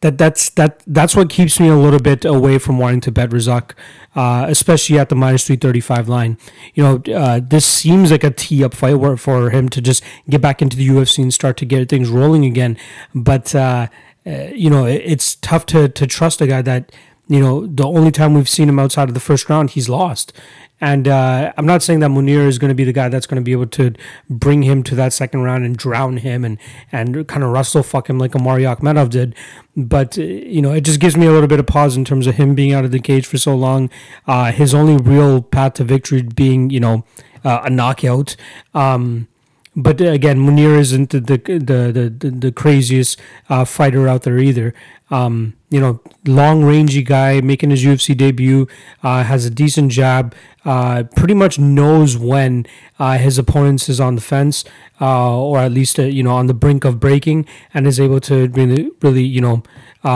that 0.00 0.16
that's 0.16 0.50
that 0.50 0.82
that's 0.86 1.16
what 1.16 1.28
keeps 1.28 1.58
me 1.58 1.68
a 1.68 1.76
little 1.76 1.98
bit 1.98 2.24
away 2.24 2.58
from 2.58 2.78
wanting 2.78 3.00
to 3.02 3.10
bet 3.10 3.30
Razak, 3.30 3.72
uh, 4.14 4.46
especially 4.48 4.98
at 4.98 5.08
the 5.08 5.16
minus 5.16 5.46
three 5.46 5.56
thirty 5.56 5.80
five 5.80 6.08
line. 6.08 6.38
You 6.74 6.82
know, 6.82 7.14
uh, 7.14 7.40
this 7.42 7.66
seems 7.66 8.10
like 8.10 8.22
a 8.22 8.30
tee 8.30 8.62
up 8.62 8.74
fight 8.74 9.18
for 9.18 9.50
him 9.50 9.68
to 9.70 9.80
just 9.80 10.04
get 10.30 10.40
back 10.40 10.62
into 10.62 10.76
the 10.76 10.88
UFC 10.88 11.22
and 11.22 11.34
start 11.34 11.56
to 11.58 11.64
get 11.64 11.88
things 11.88 12.08
rolling 12.08 12.44
again. 12.44 12.76
But 13.14 13.54
uh, 13.54 13.88
uh, 14.24 14.50
you 14.54 14.70
know, 14.70 14.84
it, 14.84 15.02
it's 15.04 15.34
tough 15.36 15.66
to 15.66 15.88
to 15.88 16.06
trust 16.06 16.40
a 16.40 16.46
guy 16.46 16.62
that 16.62 16.92
you 17.28 17.40
know 17.40 17.66
the 17.66 17.86
only 17.86 18.10
time 18.10 18.34
we've 18.34 18.48
seen 18.48 18.68
him 18.68 18.78
outside 18.78 19.08
of 19.08 19.14
the 19.14 19.20
first 19.20 19.48
round, 19.48 19.70
he's 19.70 19.88
lost. 19.88 20.32
And 20.80 21.08
uh, 21.08 21.52
I'm 21.56 21.66
not 21.66 21.82
saying 21.82 22.00
that 22.00 22.10
Mounir 22.10 22.46
is 22.46 22.58
going 22.58 22.68
to 22.68 22.74
be 22.74 22.84
the 22.84 22.92
guy 22.92 23.08
that's 23.08 23.26
going 23.26 23.40
to 23.40 23.44
be 23.44 23.52
able 23.52 23.66
to 23.66 23.94
bring 24.30 24.62
him 24.62 24.82
to 24.84 24.94
that 24.94 25.12
second 25.12 25.42
round 25.42 25.64
and 25.64 25.76
drown 25.76 26.18
him 26.18 26.44
and, 26.44 26.58
and 26.92 27.26
kind 27.26 27.42
of 27.42 27.50
wrestle 27.50 27.82
fuck 27.82 28.08
him 28.08 28.18
like 28.18 28.36
Omari 28.36 28.62
Akhmedov 28.62 29.10
did. 29.10 29.34
But, 29.76 30.16
uh, 30.18 30.22
you 30.22 30.62
know, 30.62 30.72
it 30.72 30.82
just 30.82 31.00
gives 31.00 31.16
me 31.16 31.26
a 31.26 31.32
little 31.32 31.48
bit 31.48 31.58
of 31.58 31.66
pause 31.66 31.96
in 31.96 32.04
terms 32.04 32.26
of 32.28 32.36
him 32.36 32.54
being 32.54 32.72
out 32.72 32.84
of 32.84 32.92
the 32.92 33.00
cage 33.00 33.26
for 33.26 33.38
so 33.38 33.56
long. 33.56 33.90
Uh, 34.26 34.52
his 34.52 34.72
only 34.72 34.96
real 34.96 35.42
path 35.42 35.74
to 35.74 35.84
victory 35.84 36.22
being, 36.22 36.70
you 36.70 36.80
know, 36.80 37.04
uh, 37.44 37.62
a 37.64 37.70
knockout. 37.70 38.36
Um, 38.72 39.26
but 39.74 40.00
again, 40.00 40.38
Mounir 40.38 40.76
isn't 40.78 41.10
the 41.10 41.20
the 41.20 41.38
the 41.38 42.12
the, 42.18 42.30
the 42.30 42.50
craziest 42.50 43.16
uh, 43.48 43.64
fighter 43.64 44.08
out 44.08 44.22
there 44.22 44.38
either. 44.38 44.74
Um, 45.10 45.54
you 45.70 45.80
know, 45.80 46.00
long 46.26 46.64
rangy 46.64 47.02
guy 47.02 47.40
making 47.40 47.70
his 47.70 47.84
UFC 47.84 48.16
debut, 48.16 48.66
uh, 49.02 49.24
has 49.24 49.44
a 49.44 49.50
decent 49.50 49.90
jab, 49.90 50.34
uh, 50.64 51.04
pretty 51.16 51.34
much 51.34 51.58
knows 51.58 52.16
when 52.16 52.66
uh, 52.98 53.16
his 53.18 53.38
opponent 53.38 53.88
is 53.88 54.00
on 54.00 54.16
the 54.16 54.20
fence, 54.20 54.64
uh, 55.00 55.38
or 55.38 55.58
at 55.58 55.72
least 55.72 55.98
uh, 55.98 56.02
you 56.02 56.22
know 56.22 56.32
on 56.32 56.46
the 56.46 56.54
brink 56.54 56.84
of 56.84 57.00
breaking, 57.00 57.46
and 57.72 57.86
is 57.86 57.98
able 57.98 58.20
to 58.20 58.48
really 58.48 58.90
really 59.02 59.24
you 59.24 59.40
know 59.40 59.62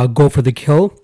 go 0.09 0.28
for 0.28 0.43
the 0.43 0.53
kill. 0.53 0.99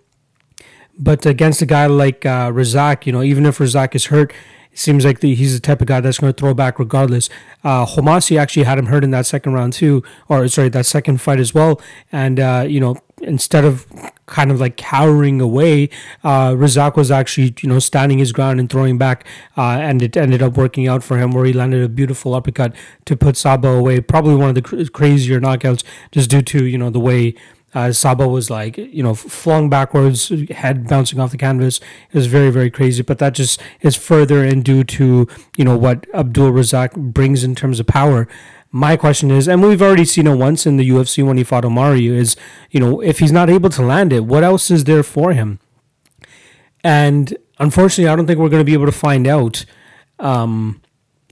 But 0.99 1.25
against 1.25 1.63
a 1.63 1.67
guy 1.67 1.87
like 1.87 2.23
Razak, 2.23 3.07
you 3.07 3.13
know, 3.13 3.23
even 3.23 3.47
if 3.47 3.59
Razak 3.59 3.95
is 3.95 4.07
hurt, 4.07 4.33
seems 4.79 5.05
like 5.05 5.21
the, 5.21 5.35
he's 5.35 5.55
the 5.55 5.61
type 5.61 5.81
of 5.81 5.87
guy 5.87 6.01
that's 6.01 6.19
going 6.19 6.33
to 6.33 6.39
throw 6.39 6.55
back 6.55 6.79
regardless. 6.79 7.29
Uh, 7.65 7.85
Homasi 7.85 8.39
actually 8.39 8.65
had 8.65 8.79
him 8.79 8.87
hurt 8.87 9.05
in 9.05 9.11
that 9.11 9.27
second 9.27 9.53
round 9.53 9.73
too, 9.73 10.03
or 10.29 10.47
sorry, 10.49 10.69
that 10.71 10.87
second 10.87 11.21
fight 11.21 11.41
as 11.41 11.53
well. 11.55 11.81
And 12.13 12.39
uh, 12.41 12.65
you 12.69 12.81
know, 12.81 12.97
instead 13.21 13.65
of 13.65 13.87
kind 14.27 14.51
of 14.51 14.61
like 14.61 14.77
cowering 14.77 15.41
away, 15.41 15.91
uh, 16.23 16.51
Razak 16.53 16.97
was 16.97 17.11
actually 17.11 17.55
you 17.61 17.69
know 17.69 17.79
standing 17.79 18.19
his 18.19 18.33
ground 18.33 18.61
and 18.61 18.71
throwing 18.71 18.99
back, 18.99 19.27
uh, 19.57 19.79
and 19.81 20.03
it 20.03 20.17
ended 20.17 20.43
up 20.43 20.57
working 20.57 20.87
out 20.87 21.03
for 21.03 21.19
him 21.19 21.33
where 21.33 21.45
he 21.45 21.53
landed 21.53 21.83
a 21.83 21.89
beautiful 21.89 22.35
uppercut 22.35 22.75
to 23.07 23.17
put 23.17 23.35
Sabah 23.35 23.79
away. 23.79 24.01
Probably 24.01 24.37
one 24.37 24.49
of 24.49 24.55
the 24.55 24.63
cr- 24.63 24.85
crazier 24.93 25.41
knockouts 25.41 25.83
just 26.13 26.31
due 26.31 26.43
to 26.43 26.65
you 26.65 26.79
know 26.79 26.91
the 26.91 27.01
way 27.01 27.35
uh, 27.75 27.89
Sabah 27.89 28.31
was 28.31 28.49
like, 28.51 28.79
you 28.79 29.03
know, 29.03 29.15
flung 29.15 29.69
backwards, 29.69 30.33
head 30.51 30.89
bouncing 30.89 31.21
off 31.21 31.33
the 31.33 31.37
canvas. 31.37 31.81
It 32.11 32.15
was 32.15 32.27
very, 32.27 32.51
very 32.51 32.71
crazy. 32.71 33.03
But 33.03 33.19
that 33.19 33.35
just 33.35 33.61
is 33.83 33.95
further 33.95 34.45
in 34.45 34.63
due 34.63 34.85
to, 34.85 35.29
you 35.57 35.65
know, 35.65 35.77
what 35.77 36.07
Abdul 36.15 36.53
Razak 36.53 36.95
brings 37.13 37.45
in 37.45 37.55
terms 37.55 37.79
of 37.79 37.87
power. 37.87 38.27
My 38.71 38.97
question 38.97 39.31
is, 39.31 39.49
and 39.49 39.63
we've 39.63 39.83
already 39.83 40.05
seen 40.05 40.27
it 40.27 40.37
once 40.37 40.67
in 40.67 40.77
the 40.77 40.89
UFC 40.89 41.27
when 41.27 41.37
he 41.37 41.45
fought 41.45 41.65
Omari, 41.65 42.07
is, 42.07 42.37
you 42.71 42.81
know, 42.81 43.01
if 43.01 43.19
he's 43.19 43.33
not 43.33 43.51
able 43.51 43.71
to 43.71 43.83
land 43.83 44.13
it, 44.13 44.25
what 44.25 44.45
else 44.45 44.71
is 44.71 44.85
there 44.85 45.03
for 45.03 45.33
him? 45.33 45.59
And 46.85 47.37
unfortunately, 47.59 48.09
I 48.09 48.17
don't 48.17 48.27
think 48.27 48.39
we're 48.39 48.51
going 48.51 48.61
to 48.61 48.65
be 48.65 48.75
able 48.75 48.87
to 48.87 48.93
find 48.93 49.27
out. 49.27 49.65
Um, 50.19 50.81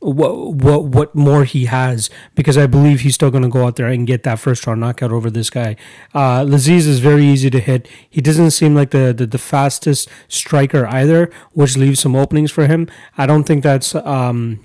what 0.06 0.54
what 0.54 0.84
what 0.84 1.14
more 1.14 1.44
he 1.44 1.64
has 1.66 2.10
because 2.34 2.56
I 2.56 2.66
believe 2.66 3.00
he's 3.00 3.14
still 3.14 3.30
going 3.30 3.42
to 3.42 3.48
go 3.48 3.66
out 3.66 3.76
there 3.76 3.88
and 3.88 4.06
get 4.06 4.22
that 4.22 4.38
first 4.38 4.66
round 4.66 4.80
knockout 4.80 5.10
over 5.10 5.30
this 5.30 5.50
guy. 5.50 5.76
Uh, 6.14 6.42
Lazzez 6.44 6.86
is 6.86 7.00
very 7.00 7.24
easy 7.24 7.50
to 7.50 7.58
hit. 7.60 7.88
He 8.08 8.20
doesn't 8.20 8.52
seem 8.52 8.74
like 8.74 8.90
the, 8.90 9.12
the, 9.12 9.26
the 9.26 9.38
fastest 9.38 10.08
striker 10.28 10.86
either, 10.86 11.30
which 11.52 11.76
leaves 11.76 12.00
some 12.00 12.14
openings 12.14 12.50
for 12.50 12.66
him. 12.66 12.88
I 13.18 13.26
don't 13.26 13.44
think 13.44 13.62
that's 13.62 13.94
um, 13.94 14.64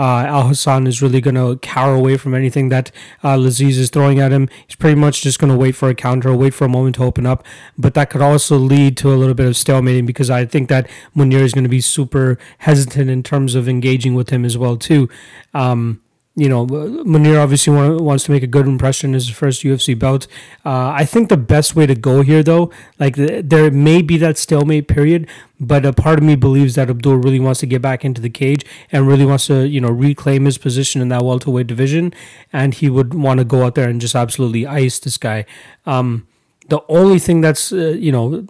uh, 0.00 0.24
Alhassan 0.24 0.86
is 0.88 1.02
really 1.02 1.20
going 1.20 1.34
to 1.34 1.58
cower 1.58 1.94
away 1.94 2.16
from 2.16 2.34
anything 2.34 2.70
that 2.70 2.90
uh, 3.22 3.36
Lazzez 3.36 3.76
is 3.76 3.90
throwing 3.90 4.18
at 4.18 4.32
him. 4.32 4.48
He's 4.66 4.76
pretty 4.76 4.98
much 4.98 5.20
just 5.20 5.38
going 5.38 5.52
to 5.52 5.58
wait 5.58 5.76
for 5.76 5.90
a 5.90 5.94
counter, 5.94 6.34
wait 6.34 6.54
for 6.54 6.64
a 6.64 6.70
moment 6.70 6.94
to 6.96 7.04
open 7.04 7.26
up. 7.26 7.44
But 7.76 7.92
that 7.94 8.08
could 8.08 8.22
also 8.22 8.56
lead 8.56 8.96
to 8.96 9.12
a 9.12 9.16
little 9.16 9.34
bit 9.34 9.44
of 9.44 9.52
stalemating 9.52 10.06
because 10.06 10.30
I 10.30 10.46
think 10.46 10.70
that 10.70 10.88
Mounir 11.14 11.42
is 11.42 11.52
going 11.52 11.64
to 11.64 11.70
be 11.70 11.82
super 11.82 12.38
hesitant 12.58 13.10
in 13.10 13.22
terms 13.22 13.54
of 13.54 13.68
engaging 13.68 14.14
with 14.14 14.30
him 14.30 14.46
as 14.46 14.56
well 14.56 14.78
too. 14.78 15.10
Um, 15.52 16.00
you 16.36 16.48
know, 16.48 16.64
Mounir 16.66 17.42
obviously 17.42 17.74
want, 17.74 18.00
wants 18.00 18.24
to 18.24 18.30
make 18.30 18.42
a 18.42 18.46
good 18.46 18.66
impression 18.66 19.14
his 19.14 19.28
first 19.28 19.62
UFC 19.62 19.98
belt. 19.98 20.26
Uh, 20.64 20.90
I 20.90 21.04
think 21.04 21.28
the 21.28 21.36
best 21.36 21.74
way 21.74 21.86
to 21.86 21.94
go 21.94 22.22
here, 22.22 22.42
though, 22.42 22.70
like 22.98 23.16
there 23.16 23.70
may 23.70 24.00
be 24.00 24.16
that 24.18 24.38
stalemate 24.38 24.86
period, 24.86 25.28
but 25.58 25.84
a 25.84 25.92
part 25.92 26.18
of 26.18 26.24
me 26.24 26.36
believes 26.36 26.76
that 26.76 26.88
Abdul 26.88 27.16
really 27.16 27.40
wants 27.40 27.60
to 27.60 27.66
get 27.66 27.82
back 27.82 28.04
into 28.04 28.20
the 28.20 28.30
cage 28.30 28.64
and 28.92 29.08
really 29.08 29.26
wants 29.26 29.48
to, 29.48 29.66
you 29.66 29.80
know, 29.80 29.90
reclaim 29.90 30.44
his 30.44 30.56
position 30.56 31.02
in 31.02 31.08
that 31.08 31.22
welterweight 31.22 31.66
division, 31.66 32.14
and 32.52 32.74
he 32.74 32.88
would 32.88 33.12
want 33.12 33.38
to 33.38 33.44
go 33.44 33.64
out 33.64 33.74
there 33.74 33.88
and 33.88 34.00
just 34.00 34.14
absolutely 34.14 34.66
ice 34.66 35.00
this 35.00 35.18
guy. 35.18 35.44
Um, 35.84 36.28
the 36.68 36.80
only 36.88 37.18
thing 37.18 37.40
that's, 37.40 37.72
uh, 37.72 37.96
you 37.98 38.12
know, 38.12 38.46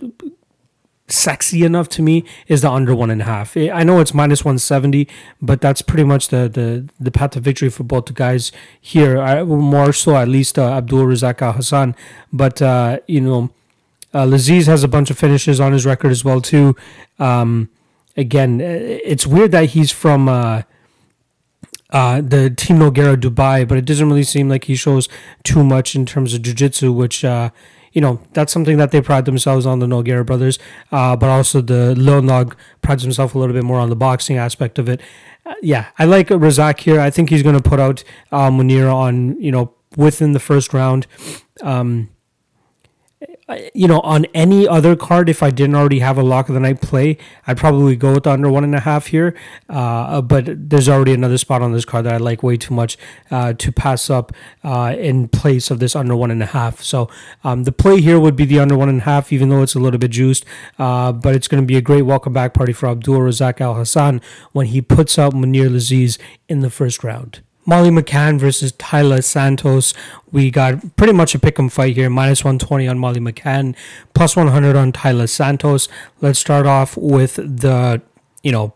sexy 1.12 1.64
enough 1.64 1.88
to 1.90 2.02
me 2.02 2.24
is 2.46 2.62
the 2.62 2.70
under 2.70 2.94
one 2.94 3.10
and 3.10 3.22
a 3.22 3.24
half. 3.24 3.56
I 3.56 3.82
know 3.82 4.00
it's 4.00 4.14
minus 4.14 4.44
one 4.44 4.58
seventy, 4.58 5.08
but 5.40 5.60
that's 5.60 5.82
pretty 5.82 6.04
much 6.04 6.28
the 6.28 6.48
the 6.48 6.88
the 6.98 7.10
path 7.10 7.32
to 7.32 7.40
victory 7.40 7.70
for 7.70 7.84
both 7.84 8.06
the 8.06 8.12
guys 8.12 8.52
here. 8.80 9.20
I, 9.20 9.42
more 9.44 9.92
so, 9.92 10.16
at 10.16 10.28
least 10.28 10.58
uh, 10.58 10.72
Abdul 10.72 11.06
Razak 11.06 11.38
Alhassan, 11.38 11.94
but 12.32 12.62
uh, 12.62 12.98
you 13.06 13.20
know, 13.20 13.50
uh, 14.14 14.24
Lazzez 14.24 14.66
has 14.66 14.84
a 14.84 14.88
bunch 14.88 15.10
of 15.10 15.18
finishes 15.18 15.60
on 15.60 15.72
his 15.72 15.86
record 15.86 16.10
as 16.10 16.24
well 16.24 16.40
too. 16.40 16.76
Um, 17.18 17.68
again, 18.16 18.60
it's 18.60 19.26
weird 19.26 19.52
that 19.52 19.70
he's 19.70 19.90
from. 19.90 20.28
Uh, 20.28 20.62
uh, 21.92 22.20
the 22.20 22.50
Team 22.50 22.78
Nogueira 22.78 23.16
Dubai, 23.16 23.66
but 23.66 23.76
it 23.76 23.84
doesn't 23.84 24.08
really 24.08 24.22
seem 24.22 24.48
like 24.48 24.66
he 24.66 24.76
shows 24.76 25.08
too 25.42 25.64
much 25.64 25.96
in 25.96 26.06
terms 26.06 26.34
of 26.34 26.42
jiu-jitsu, 26.42 26.92
which 26.92 27.24
uh, 27.24 27.50
you 27.92 28.00
know, 28.00 28.20
that's 28.32 28.52
something 28.52 28.76
that 28.78 28.90
they 28.90 29.00
pride 29.00 29.24
themselves 29.24 29.66
on, 29.66 29.78
the 29.78 29.86
Nogueira 29.86 30.24
brothers. 30.24 30.58
Uh, 30.92 31.16
but 31.16 31.28
also 31.28 31.60
the 31.60 31.94
Lil 31.94 32.22
Nog 32.22 32.56
prides 32.82 33.02
himself 33.02 33.34
a 33.34 33.38
little 33.38 33.54
bit 33.54 33.64
more 33.64 33.78
on 33.78 33.90
the 33.90 33.96
boxing 33.96 34.36
aspect 34.36 34.78
of 34.78 34.88
it. 34.88 35.00
Uh, 35.44 35.54
yeah, 35.62 35.86
I 35.98 36.04
like 36.04 36.28
Razak 36.28 36.80
here. 36.80 37.00
I 37.00 37.10
think 37.10 37.30
he's 37.30 37.42
going 37.42 37.60
to 37.60 37.68
put 37.68 37.80
out 37.80 38.04
uh, 38.30 38.50
Mounir 38.50 38.92
on, 38.92 39.40
you 39.40 39.50
know, 39.50 39.74
within 39.96 40.32
the 40.32 40.40
first 40.40 40.72
round. 40.72 41.06
Um, 41.62 42.10
you 43.74 43.88
know, 43.88 44.00
on 44.00 44.26
any 44.34 44.66
other 44.66 44.96
card, 44.96 45.28
if 45.28 45.42
I 45.42 45.50
didn't 45.50 45.74
already 45.74 46.00
have 46.00 46.18
a 46.18 46.22
lock 46.22 46.48
of 46.48 46.54
the 46.54 46.60
night 46.60 46.80
play, 46.80 47.18
I'd 47.46 47.56
probably 47.56 47.96
go 47.96 48.14
with 48.14 48.24
the 48.24 48.30
under 48.30 48.50
one 48.50 48.64
and 48.64 48.74
a 48.74 48.80
half 48.80 49.08
here. 49.08 49.34
Uh, 49.68 50.20
but 50.20 50.70
there's 50.70 50.88
already 50.88 51.12
another 51.12 51.38
spot 51.38 51.62
on 51.62 51.72
this 51.72 51.84
card 51.84 52.06
that 52.06 52.14
I 52.14 52.16
like 52.18 52.42
way 52.42 52.56
too 52.56 52.74
much 52.74 52.96
uh, 53.30 53.52
to 53.54 53.72
pass 53.72 54.10
up 54.10 54.32
uh, 54.62 54.94
in 54.98 55.28
place 55.28 55.70
of 55.70 55.78
this 55.78 55.96
under 55.96 56.14
one 56.16 56.30
and 56.30 56.42
a 56.42 56.46
half. 56.46 56.82
So 56.82 57.08
um, 57.44 57.64
the 57.64 57.72
play 57.72 58.00
here 58.00 58.20
would 58.20 58.36
be 58.36 58.44
the 58.44 58.60
under 58.60 58.76
one 58.76 58.88
and 58.88 59.00
a 59.00 59.04
half, 59.04 59.32
even 59.32 59.48
though 59.48 59.62
it's 59.62 59.74
a 59.74 59.80
little 59.80 59.98
bit 59.98 60.10
juiced. 60.10 60.44
Uh, 60.78 61.12
but 61.12 61.34
it's 61.34 61.48
going 61.48 61.62
to 61.62 61.66
be 61.66 61.76
a 61.76 61.82
great 61.82 62.02
welcome 62.02 62.32
back 62.32 62.54
party 62.54 62.72
for 62.72 62.88
Abdul 62.88 63.18
Razak 63.18 63.58
Alhassan 63.58 64.22
when 64.52 64.66
he 64.66 64.80
puts 64.80 65.18
out 65.18 65.32
Mounir 65.32 65.68
Lazzez 65.68 66.18
in 66.48 66.60
the 66.60 66.70
first 66.70 67.02
round. 67.02 67.40
Molly 67.66 67.90
McCann 67.90 68.38
versus 68.38 68.72
Taila 68.72 69.22
Santos. 69.22 69.94
We 70.32 70.50
got 70.50 70.96
pretty 70.96 71.12
much 71.12 71.34
a 71.34 71.38
pick 71.38 71.58
'em 71.58 71.68
fight 71.68 71.96
here. 71.96 72.10
Minus 72.10 72.44
120 72.44 72.88
on 72.88 72.98
Molly 72.98 73.20
McCann, 73.20 73.74
plus 74.14 74.36
100 74.36 74.76
on 74.76 74.92
Taila 74.92 75.28
Santos. 75.28 75.88
Let's 76.20 76.38
start 76.38 76.66
off 76.66 76.96
with 76.96 77.36
the, 77.36 78.00
you 78.42 78.52
know, 78.52 78.74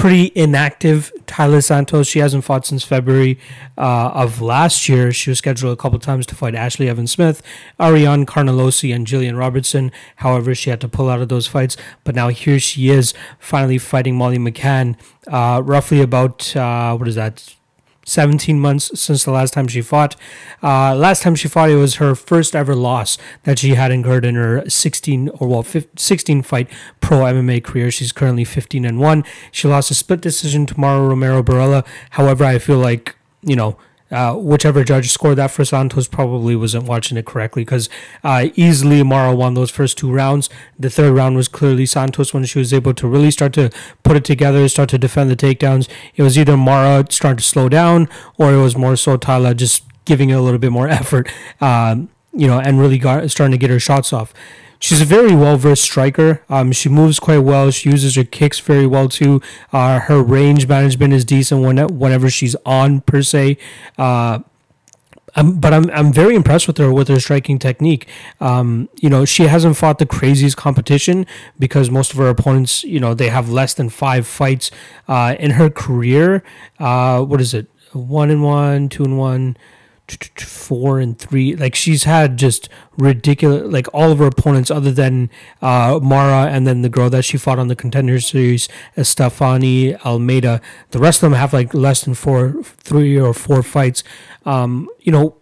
pretty 0.00 0.32
inactive 0.34 1.12
Taila 1.26 1.62
Santos. 1.62 2.08
She 2.08 2.20
hasn't 2.20 2.44
fought 2.44 2.64
since 2.64 2.82
February 2.82 3.38
uh, 3.76 4.10
of 4.14 4.40
last 4.40 4.88
year. 4.88 5.12
She 5.12 5.30
was 5.30 5.38
scheduled 5.38 5.72
a 5.72 5.76
couple 5.76 5.98
times 5.98 6.24
to 6.26 6.34
fight 6.34 6.54
Ashley 6.54 6.88
Evans 6.88 7.12
Smith, 7.12 7.42
Ariane 7.78 8.24
Carnelossi, 8.24 8.94
and 8.94 9.06
Gillian 9.06 9.36
Robertson. 9.36 9.92
However, 10.16 10.54
she 10.54 10.70
had 10.70 10.80
to 10.80 10.88
pull 10.88 11.10
out 11.10 11.20
of 11.20 11.28
those 11.28 11.46
fights. 11.46 11.76
But 12.02 12.14
now 12.14 12.28
here 12.28 12.58
she 12.58 12.88
is, 12.88 13.12
finally 13.38 13.76
fighting 13.76 14.16
Molly 14.16 14.38
McCann. 14.38 14.96
Uh, 15.28 15.60
roughly 15.62 16.00
about 16.00 16.56
uh, 16.56 16.96
what 16.96 17.06
is 17.06 17.16
that? 17.16 17.54
17 18.06 18.58
months 18.58 18.98
since 18.98 19.24
the 19.24 19.30
last 19.30 19.52
time 19.52 19.68
she 19.68 19.80
fought. 19.82 20.16
Uh, 20.62 20.94
last 20.94 21.22
time 21.22 21.34
she 21.34 21.48
fought, 21.48 21.70
it 21.70 21.76
was 21.76 21.96
her 21.96 22.14
first 22.14 22.56
ever 22.56 22.74
loss 22.74 23.18
that 23.44 23.58
she 23.58 23.74
had 23.74 23.92
incurred 23.92 24.24
in 24.24 24.34
her 24.34 24.68
16 24.68 25.28
or 25.28 25.48
well 25.48 25.62
15, 25.62 25.96
16 25.96 26.42
fight 26.42 26.68
pro 27.00 27.18
MMA 27.18 27.62
career. 27.62 27.90
She's 27.90 28.12
currently 28.12 28.44
15 28.44 28.84
and 28.84 28.98
one. 28.98 29.24
She 29.52 29.68
lost 29.68 29.90
a 29.90 29.94
split 29.94 30.20
decision 30.20 30.66
to 30.66 30.80
Mara 30.80 31.06
Romero 31.06 31.42
Borella. 31.42 31.86
However, 32.10 32.44
I 32.44 32.58
feel 32.58 32.78
like 32.78 33.16
you 33.42 33.56
know 33.56 33.76
uh, 34.10 34.34
whichever 34.34 34.84
judge 34.84 35.10
scored 35.10 35.36
that 35.36 35.50
for 35.50 35.64
Santos 35.64 36.08
probably 36.08 36.56
wasn't 36.56 36.84
watching 36.84 37.16
it 37.16 37.26
correctly 37.26 37.62
because 37.62 37.88
uh, 38.24 38.48
easily 38.54 39.02
Mara 39.02 39.34
won 39.34 39.54
those 39.54 39.70
first 39.70 39.98
two 39.98 40.12
rounds. 40.12 40.48
The 40.78 40.90
third 40.90 41.12
round 41.12 41.36
was 41.36 41.48
clearly 41.48 41.86
Santos 41.86 42.34
when 42.34 42.44
she 42.44 42.58
was 42.58 42.72
able 42.72 42.94
to 42.94 43.06
really 43.06 43.30
start 43.30 43.52
to 43.54 43.70
put 44.02 44.16
it 44.16 44.24
together, 44.24 44.68
start 44.68 44.88
to 44.90 44.98
defend 44.98 45.30
the 45.30 45.36
takedowns. 45.36 45.88
It 46.16 46.22
was 46.22 46.38
either 46.38 46.56
Mara 46.56 47.06
starting 47.10 47.38
to 47.38 47.44
slow 47.44 47.68
down 47.68 48.08
or 48.36 48.52
it 48.52 48.60
was 48.60 48.76
more 48.76 48.96
so 48.96 49.16
Taila 49.16 49.56
just 49.56 49.84
giving 50.04 50.30
it 50.30 50.34
a 50.34 50.40
little 50.40 50.58
bit 50.58 50.72
more 50.72 50.88
effort, 51.00 51.30
um, 51.60 52.08
you 52.32 52.46
know, 52.46 52.58
and 52.60 52.80
really 52.80 52.98
got, 52.98 53.30
starting 53.30 53.52
to 53.52 53.58
get 53.58 53.70
her 53.70 53.80
shots 53.80 54.12
off. 54.12 54.32
She's 54.80 55.02
a 55.02 55.04
very 55.04 55.34
well 55.34 55.58
versed 55.58 55.82
striker. 55.82 56.42
Um, 56.48 56.72
she 56.72 56.88
moves 56.88 57.20
quite 57.20 57.40
well. 57.40 57.70
She 57.70 57.90
uses 57.90 58.16
her 58.16 58.24
kicks 58.24 58.58
very 58.58 58.86
well 58.86 59.08
too. 59.10 59.42
Uh, 59.72 60.00
her 60.00 60.22
range 60.22 60.66
management 60.66 61.12
is 61.12 61.24
decent 61.24 61.62
when, 61.62 61.76
whenever 61.98 62.30
she's 62.30 62.56
on 62.64 63.02
per 63.02 63.22
se. 63.22 63.58
Uh, 63.98 64.40
I'm, 65.36 65.60
but 65.60 65.72
I'm 65.72 65.88
I'm 65.90 66.12
very 66.12 66.34
impressed 66.34 66.66
with 66.66 66.78
her 66.78 66.92
with 66.92 67.08
her 67.08 67.20
striking 67.20 67.58
technique. 67.58 68.08
Um, 68.40 68.88
you 68.96 69.08
know, 69.08 69.24
she 69.24 69.44
hasn't 69.44 69.76
fought 69.76 69.98
the 69.98 70.06
craziest 70.06 70.56
competition 70.56 71.26
because 71.58 71.90
most 71.90 72.12
of 72.12 72.18
her 72.18 72.28
opponents, 72.28 72.82
you 72.82 72.98
know, 72.98 73.14
they 73.14 73.28
have 73.28 73.48
less 73.48 73.74
than 73.74 73.90
five 73.90 74.26
fights 74.26 74.70
uh, 75.08 75.36
in 75.38 75.52
her 75.52 75.70
career. 75.70 76.42
Uh, 76.78 77.22
what 77.22 77.40
is 77.40 77.54
it? 77.54 77.66
One 77.92 78.30
and 78.30 78.42
one, 78.42 78.88
two 78.88 79.04
and 79.04 79.18
one 79.18 79.56
four 80.38 81.00
and 81.00 81.18
three. 81.18 81.54
Like 81.56 81.74
she's 81.74 82.04
had 82.04 82.36
just 82.36 82.68
ridiculous. 82.96 83.72
Like 83.72 83.86
all 83.92 84.12
of 84.12 84.18
her 84.18 84.26
opponents, 84.26 84.70
other 84.70 84.92
than 84.92 85.30
uh, 85.62 86.00
Mara 86.02 86.50
and 86.50 86.66
then 86.66 86.82
the 86.82 86.88
girl 86.88 87.10
that 87.10 87.24
she 87.24 87.38
fought 87.38 87.58
on 87.58 87.68
the 87.68 87.76
contender 87.76 88.20
series, 88.20 88.68
Estefany 88.96 89.98
Almeida. 90.04 90.60
The 90.90 90.98
rest 90.98 91.22
of 91.22 91.30
them 91.30 91.38
have 91.38 91.52
like 91.52 91.74
less 91.74 92.02
than 92.02 92.14
four, 92.14 92.62
three 92.62 93.18
or 93.18 93.34
four 93.34 93.62
fights. 93.62 94.02
Um, 94.44 94.88
you 95.00 95.12
know, 95.12 95.36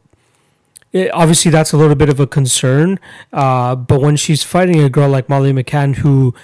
it, 0.92 1.10
obviously 1.12 1.50
that's 1.50 1.72
a 1.72 1.76
little 1.76 1.96
bit 1.96 2.08
of 2.08 2.20
a 2.20 2.26
concern. 2.26 2.98
Uh, 3.32 3.74
but 3.74 4.00
when 4.00 4.16
she's 4.16 4.42
fighting 4.42 4.80
a 4.80 4.90
girl 4.90 5.08
like 5.08 5.28
Molly 5.28 5.52
McCann, 5.52 5.96
who 5.96 6.34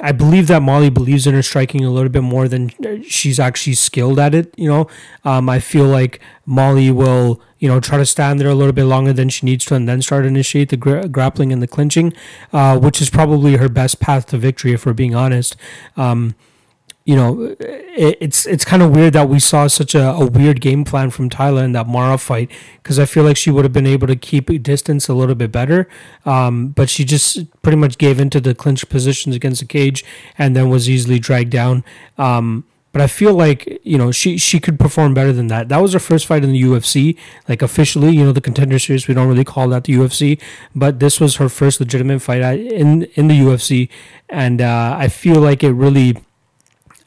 I 0.00 0.12
believe 0.12 0.46
that 0.48 0.60
Molly 0.60 0.90
believes 0.90 1.26
in 1.26 1.34
her 1.34 1.42
striking 1.42 1.82
a 1.84 1.90
little 1.90 2.10
bit 2.10 2.22
more 2.22 2.48
than 2.48 2.70
she's 3.02 3.40
actually 3.40 3.74
skilled 3.74 4.18
at 4.18 4.34
it. 4.34 4.52
You 4.56 4.68
know, 4.68 4.86
um, 5.24 5.48
I 5.48 5.58
feel 5.58 5.86
like 5.86 6.20
Molly 6.44 6.90
will, 6.90 7.40
you 7.58 7.68
know, 7.68 7.80
try 7.80 7.96
to 7.96 8.04
stand 8.04 8.38
there 8.38 8.48
a 8.48 8.54
little 8.54 8.74
bit 8.74 8.84
longer 8.84 9.14
than 9.14 9.30
she 9.30 9.46
needs 9.46 9.64
to, 9.66 9.74
and 9.74 9.88
then 9.88 10.02
start 10.02 10.24
to 10.24 10.28
initiate 10.28 10.68
the 10.68 10.76
gra- 10.76 11.08
grappling 11.08 11.50
and 11.50 11.62
the 11.62 11.66
clinching, 11.66 12.12
uh, 12.52 12.78
which 12.78 13.00
is 13.00 13.08
probably 13.08 13.56
her 13.56 13.70
best 13.70 13.98
path 13.98 14.26
to 14.26 14.36
victory, 14.36 14.72
if 14.72 14.84
we're 14.84 14.92
being 14.92 15.14
honest. 15.14 15.56
Um, 15.96 16.34
you 17.06 17.14
know, 17.14 17.54
it, 17.60 18.18
it's 18.20 18.46
it's 18.46 18.64
kind 18.64 18.82
of 18.82 18.90
weird 18.90 19.12
that 19.12 19.28
we 19.28 19.38
saw 19.38 19.68
such 19.68 19.94
a, 19.94 20.10
a, 20.10 20.26
weird 20.26 20.60
game 20.60 20.84
plan 20.84 21.10
from 21.10 21.30
Taila 21.30 21.62
in 21.62 21.70
that 21.70 21.86
Mara 21.86 22.18
fight 22.18 22.50
because 22.82 22.98
I 22.98 23.06
feel 23.06 23.22
like 23.22 23.36
she 23.36 23.50
would 23.50 23.64
have 23.64 23.72
been 23.72 23.86
able 23.86 24.08
to 24.08 24.16
keep 24.16 24.46
distance 24.60 25.08
a 25.08 25.14
little 25.14 25.36
bit 25.36 25.52
better, 25.52 25.88
um, 26.24 26.68
but 26.68 26.90
she 26.90 27.04
just 27.04 27.62
pretty 27.62 27.76
much 27.76 27.96
gave 27.96 28.18
into 28.18 28.40
the 28.40 28.56
clinch 28.56 28.88
positions 28.88 29.36
against 29.36 29.60
the 29.60 29.66
cage 29.66 30.04
and 30.36 30.56
then 30.56 30.68
was 30.68 30.90
easily 30.90 31.20
dragged 31.20 31.50
down. 31.50 31.84
Um, 32.18 32.64
but 32.90 33.00
I 33.00 33.06
feel 33.06 33.34
like 33.34 33.80
you 33.84 33.98
know 33.98 34.10
she 34.10 34.36
she 34.36 34.58
could 34.58 34.80
perform 34.80 35.14
better 35.14 35.32
than 35.32 35.46
that. 35.46 35.68
That 35.68 35.78
was 35.78 35.92
her 35.92 36.00
first 36.00 36.26
fight 36.26 36.42
in 36.42 36.50
the 36.50 36.62
UFC, 36.62 37.16
like 37.48 37.62
officially. 37.62 38.16
You 38.16 38.24
know 38.24 38.32
the 38.32 38.40
contender 38.40 38.80
series. 38.80 39.06
We 39.06 39.14
don't 39.14 39.28
really 39.28 39.44
call 39.44 39.68
that 39.68 39.84
the 39.84 39.92
UFC, 39.92 40.42
but 40.74 40.98
this 40.98 41.20
was 41.20 41.36
her 41.36 41.48
first 41.48 41.78
legitimate 41.78 42.18
fight 42.20 42.42
in 42.42 43.04
in 43.14 43.28
the 43.28 43.38
UFC, 43.38 43.90
and 44.28 44.60
uh, 44.60 44.96
I 44.98 45.06
feel 45.06 45.40
like 45.40 45.62
it 45.62 45.70
really 45.70 46.16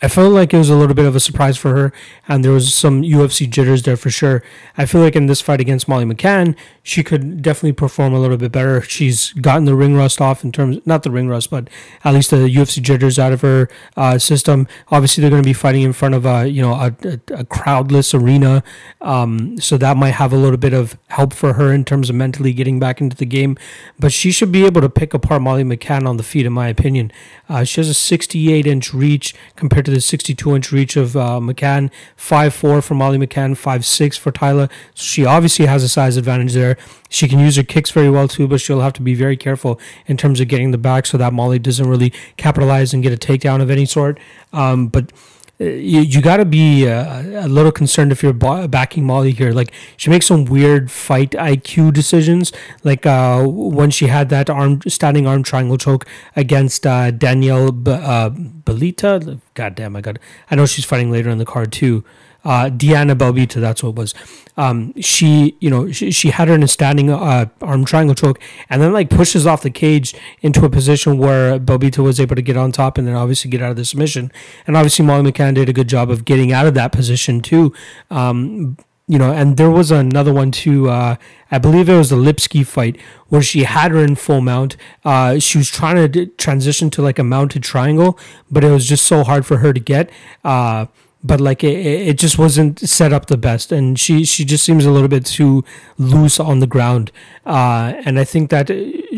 I 0.01 0.07
felt 0.07 0.31
like 0.31 0.53
it 0.53 0.57
was 0.57 0.69
a 0.69 0.75
little 0.75 0.95
bit 0.95 1.05
of 1.05 1.15
a 1.15 1.19
surprise 1.19 1.57
for 1.57 1.75
her, 1.75 1.93
and 2.27 2.43
there 2.43 2.53
was 2.53 2.73
some 2.73 3.01
UFC 3.01 3.49
jitters 3.49 3.83
there 3.83 3.97
for 3.97 4.09
sure. 4.09 4.41
I 4.77 4.85
feel 4.85 5.01
like 5.01 5.15
in 5.15 5.25
this 5.25 5.41
fight 5.41 5.59
against 5.59 5.89
Molly 5.89 6.05
McCann, 6.05 6.55
she 6.83 7.03
could 7.03 7.41
definitely 7.41 7.73
perform 7.73 8.13
a 8.13 8.19
little 8.19 8.37
bit 8.37 8.51
better. 8.51 8.81
She's 8.81 9.33
gotten 9.33 9.65
the 9.65 9.75
ring 9.75 9.95
rust 9.95 10.21
off 10.21 10.43
in 10.43 10.53
terms, 10.53 10.79
not 10.85 11.03
the 11.03 11.11
ring 11.11 11.27
rust, 11.27 11.49
but 11.49 11.69
at 12.05 12.13
least 12.13 12.31
the 12.31 12.37
UFC 12.37 12.81
jitters 12.81 13.19
out 13.19 13.33
of 13.33 13.41
her 13.41 13.67
uh, 13.97 14.17
system. 14.17 14.67
Obviously, 14.87 15.21
they're 15.21 15.29
going 15.29 15.43
to 15.43 15.47
be 15.47 15.53
fighting 15.53 15.81
in 15.81 15.91
front 15.91 16.15
of 16.15 16.25
a 16.25 16.47
you 16.47 16.61
know 16.61 16.73
a, 16.73 16.95
a, 17.03 17.19
a 17.33 17.43
crowdless 17.43 18.13
arena, 18.13 18.63
um, 19.01 19.59
so 19.59 19.77
that 19.77 19.97
might 19.97 20.11
have 20.11 20.31
a 20.31 20.37
little 20.37 20.57
bit 20.57 20.73
of 20.73 20.97
help 21.07 21.33
for 21.33 21.53
her 21.53 21.73
in 21.73 21.83
terms 21.83 22.09
of 22.09 22.15
mentally 22.15 22.53
getting 22.53 22.79
back 22.79 23.01
into 23.01 23.17
the 23.17 23.25
game. 23.25 23.57
But 23.99 24.13
she 24.13 24.31
should 24.31 24.51
be 24.51 24.65
able 24.65 24.79
to 24.79 24.89
pick 24.89 25.13
apart 25.13 25.41
Molly 25.41 25.63
McCann 25.63 26.07
on 26.07 26.15
the 26.15 26.23
feet, 26.23 26.45
in 26.45 26.53
my 26.53 26.69
opinion. 26.69 27.11
Uh, 27.49 27.65
she 27.65 27.81
has 27.81 27.89
a 27.89 27.93
68 27.93 28.65
inch 28.65 28.93
reach 28.93 29.35
compared 29.57 29.85
to 29.85 29.88
the 29.89 30.01
62 30.01 30.55
inch 30.55 30.71
reach 30.71 30.95
of 30.95 31.15
uh, 31.15 31.39
McCann, 31.39 31.91
5'4 32.17 32.83
for 32.83 32.95
Molly 32.95 33.17
McCann, 33.17 33.51
5'6 33.51 34.17
for 34.17 34.31
Taila. 34.31 34.69
She 34.93 35.25
obviously 35.25 35.65
has 35.65 35.83
a 35.83 35.89
size 35.89 36.17
advantage 36.17 36.53
there. 36.53 36.77
She 37.09 37.27
can 37.27 37.39
use 37.39 37.55
her 37.55 37.63
kicks 37.63 37.91
very 37.91 38.09
well 38.09 38.27
too, 38.27 38.47
but 38.47 38.61
she'll 38.61 38.81
have 38.81 38.93
to 38.93 39.01
be 39.01 39.13
very 39.13 39.35
careful 39.35 39.79
in 40.05 40.17
terms 40.17 40.39
of 40.39 40.47
getting 40.47 40.71
the 40.71 40.77
back 40.77 41.05
so 41.05 41.17
that 41.17 41.33
Molly 41.33 41.59
doesn't 41.59 41.87
really 41.87 42.13
capitalize 42.37 42.93
and 42.93 43.01
get 43.01 43.11
a 43.13 43.17
takedown 43.17 43.61
of 43.61 43.69
any 43.69 43.85
sort. 43.85 44.19
Um, 44.53 44.87
but 44.87 45.11
you, 45.59 45.99
you 45.99 46.21
got 46.21 46.37
to 46.37 46.45
be 46.45 46.87
uh, 46.87 47.45
a 47.45 47.49
little 47.49 47.71
concerned 47.71 48.11
if 48.11 48.23
you're 48.23 48.33
backing 48.33 49.05
Molly 49.05 49.31
here. 49.31 49.51
Like 49.51 49.71
she 49.97 50.09
makes 50.09 50.25
some 50.25 50.45
weird 50.45 50.89
fight 50.89 51.31
IQ 51.31 51.93
decisions, 51.93 52.53
like 52.83 53.05
uh, 53.05 53.43
when 53.45 53.91
she 53.91 54.07
had 54.07 54.29
that 54.29 54.49
arm 54.49 54.81
standing 54.87 55.27
arm 55.27 55.43
triangle 55.43 55.77
choke 55.77 56.05
against 56.35 56.87
uh, 56.87 57.11
Danielle 57.11 57.71
B- 57.73 57.91
uh, 57.91 58.29
Belita. 58.29 59.41
God 59.53 59.75
damn, 59.75 59.95
I 59.95 60.01
got. 60.01 60.17
I 60.49 60.55
know 60.55 60.65
she's 60.65 60.85
fighting 60.85 61.11
later 61.11 61.29
in 61.29 61.37
the 61.37 61.45
card 61.45 61.73
too 61.73 62.05
uh, 62.43 62.69
Diana 62.69 63.15
Belbita, 63.15 63.59
that's 63.61 63.83
what 63.83 63.89
it 63.89 63.95
was. 63.95 64.13
Um, 64.57 64.93
she, 64.99 65.55
you 65.59 65.69
know, 65.69 65.91
she, 65.91 66.11
she 66.11 66.31
had 66.31 66.47
her 66.49 66.55
in 66.55 66.63
a 66.63 66.67
standing 66.67 67.09
uh, 67.09 67.45
arm 67.61 67.85
triangle 67.85 68.15
choke 68.15 68.39
and 68.69 68.81
then 68.81 68.91
like 68.91 69.09
pushes 69.09 69.47
off 69.47 69.61
the 69.61 69.69
cage 69.69 70.13
into 70.41 70.65
a 70.65 70.69
position 70.69 71.17
where 71.17 71.59
Belbita 71.59 71.99
was 72.03 72.19
able 72.19 72.35
to 72.35 72.41
get 72.41 72.57
on 72.57 72.71
top 72.71 72.97
and 72.97 73.07
then 73.07 73.15
obviously 73.15 73.49
get 73.49 73.61
out 73.61 73.71
of 73.71 73.77
the 73.77 73.85
submission. 73.85 74.31
And 74.67 74.75
obviously 74.75 75.05
Molly 75.05 75.31
McCann 75.31 75.55
did 75.55 75.69
a 75.69 75.73
good 75.73 75.87
job 75.87 76.09
of 76.09 76.25
getting 76.25 76.51
out 76.51 76.65
of 76.65 76.73
that 76.73 76.91
position 76.91 77.39
too. 77.41 77.73
Um, 78.11 78.77
you 79.07 79.17
know, 79.17 79.33
and 79.33 79.57
there 79.57 79.71
was 79.71 79.89
another 79.89 80.31
one 80.31 80.51
too. 80.51 80.89
Uh, 80.89 81.15
I 81.49 81.57
believe 81.57 81.89
it 81.89 81.97
was 81.97 82.11
the 82.11 82.15
Lipski 82.15 82.65
fight 82.65 83.01
where 83.29 83.41
she 83.41 83.63
had 83.63 83.91
her 83.91 84.03
in 84.03 84.15
full 84.15 84.39
mount. 84.39 84.77
Uh, 85.03 85.39
she 85.39 85.57
was 85.57 85.69
trying 85.69 85.95
to 85.95 86.07
d- 86.07 86.25
transition 86.37 86.91
to 86.91 87.01
like 87.01 87.17
a 87.17 87.23
mounted 87.23 87.63
triangle, 87.63 88.19
but 88.51 88.63
it 88.63 88.69
was 88.69 88.87
just 88.87 89.07
so 89.07 89.23
hard 89.23 89.47
for 89.47 89.57
her 89.57 89.73
to 89.73 89.79
get. 89.79 90.11
Uh, 90.43 90.85
but 91.23 91.41
like 91.41 91.63
it, 91.63 91.77
it 91.77 92.17
just 92.17 92.37
wasn't 92.37 92.79
set 92.79 93.11
up 93.11 93.25
the 93.25 93.37
best. 93.37 93.71
And 93.71 93.99
she 93.99 94.23
she 94.25 94.45
just 94.45 94.63
seems 94.63 94.85
a 94.85 94.91
little 94.91 95.07
bit 95.07 95.25
too 95.25 95.63
loose 95.97 96.39
on 96.39 96.59
the 96.59 96.67
ground. 96.67 97.11
Uh, 97.45 97.93
and 98.05 98.19
i 98.19 98.23
think 98.23 98.51
that 98.51 98.69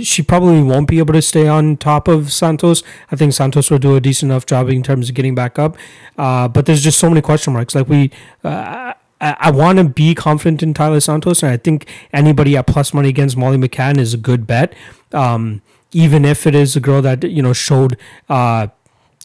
she 0.01 0.23
probably 0.23 0.61
won't 0.63 0.87
be 0.87 0.99
able 0.99 1.13
to 1.13 1.21
stay 1.21 1.47
on 1.47 1.77
top 1.77 2.07
of 2.07 2.31
santos. 2.31 2.83
I 3.11 3.15
think 3.15 3.33
santos 3.33 3.69
will 3.69 3.77
do 3.77 3.95
a 3.95 4.01
decent 4.01 4.31
enough 4.31 4.45
job 4.45 4.69
in 4.69 4.83
terms 4.83 5.09
of 5.09 5.15
getting 5.15 5.35
back 5.35 5.59
up. 5.59 5.77
Uh, 6.17 6.47
but 6.47 6.65
there's 6.65 6.83
just 6.83 6.99
so 6.99 7.09
many 7.09 7.21
question 7.21 7.53
marks. 7.53 7.75
Like 7.75 7.87
we 7.87 8.11
uh, 8.43 8.93
I, 9.21 9.35
I 9.39 9.51
want 9.51 9.77
to 9.77 9.83
be 9.83 10.15
confident 10.15 10.63
in 10.63 10.73
Taila 10.73 11.01
Santos, 11.01 11.43
and 11.43 11.51
I 11.51 11.57
think 11.57 11.87
anybody 12.11 12.57
at 12.57 12.67
plus 12.67 12.93
money 12.93 13.09
against 13.09 13.37
Molly 13.37 13.57
McCann 13.57 13.97
is 13.97 14.13
a 14.13 14.17
good 14.17 14.47
bet. 14.47 14.73
Um, 15.13 15.61
even 15.93 16.25
if 16.25 16.47
it 16.47 16.55
is 16.55 16.75
a 16.75 16.79
girl 16.79 17.01
that 17.01 17.23
you 17.23 17.41
know 17.41 17.53
showed 17.53 17.97
uh, 18.29 18.67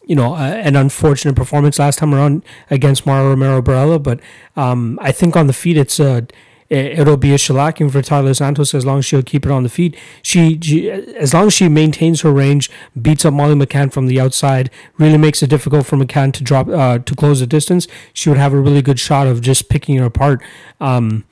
you 0.07 0.15
know, 0.15 0.35
uh, 0.35 0.39
an 0.39 0.77
unfortunate 0.77 1.37
performance 1.37 1.79
last 1.79 1.99
time 1.99 2.15
around 2.15 2.45
against 2.71 3.07
Mara 3.07 3.29
Romero 3.29 3.61
Borella. 3.61 4.03
But 4.03 4.21
um, 4.57 4.99
I 5.03 5.13
think 5.13 5.37
on 5.37 5.49
the 5.49 5.53
feet, 5.53 5.77
it's 5.77 6.01
a 6.01 6.27
uh, 6.69 6.75
it'll 6.75 7.17
be 7.17 7.33
a 7.33 7.37
shellacking 7.37 7.91
for 7.93 8.03
Taila 8.03 8.35
Santos 8.35 8.75
as 8.75 8.85
long 8.85 8.99
as 8.99 9.05
she'll 9.05 9.23
keep 9.23 9.47
it 9.47 9.53
on 9.53 9.63
the 9.63 9.69
feet. 9.69 9.97
She, 10.23 10.59
she, 10.61 10.91
as 10.91 11.33
long 11.33 11.47
as 11.47 11.55
she 11.55 11.69
maintains 11.69 12.23
her 12.23 12.33
range, 12.33 12.71
beats 13.01 13.25
up 13.25 13.35
Molly 13.35 13.55
McCann 13.55 13.93
from 13.93 14.09
the 14.09 14.19
outside, 14.21 14.71
really 14.99 15.19
makes 15.19 15.43
it 15.43 15.51
difficult 15.51 15.87
for 15.87 15.97
McCann 15.97 16.33
to 16.33 16.43
drop 16.43 16.69
uh, 16.69 16.99
to 16.99 17.15
close 17.15 17.39
the 17.39 17.47
distance. 17.47 17.87
She 18.13 18.29
would 18.29 18.39
have 18.39 18.53
a 18.53 18.61
really 18.61 18.83
good 18.83 18.99
shot 18.99 19.29
of 19.29 19.41
just 19.41 19.69
picking 19.69 19.97
her 19.97 20.07
apart. 20.07 20.43
Um, 20.81 21.25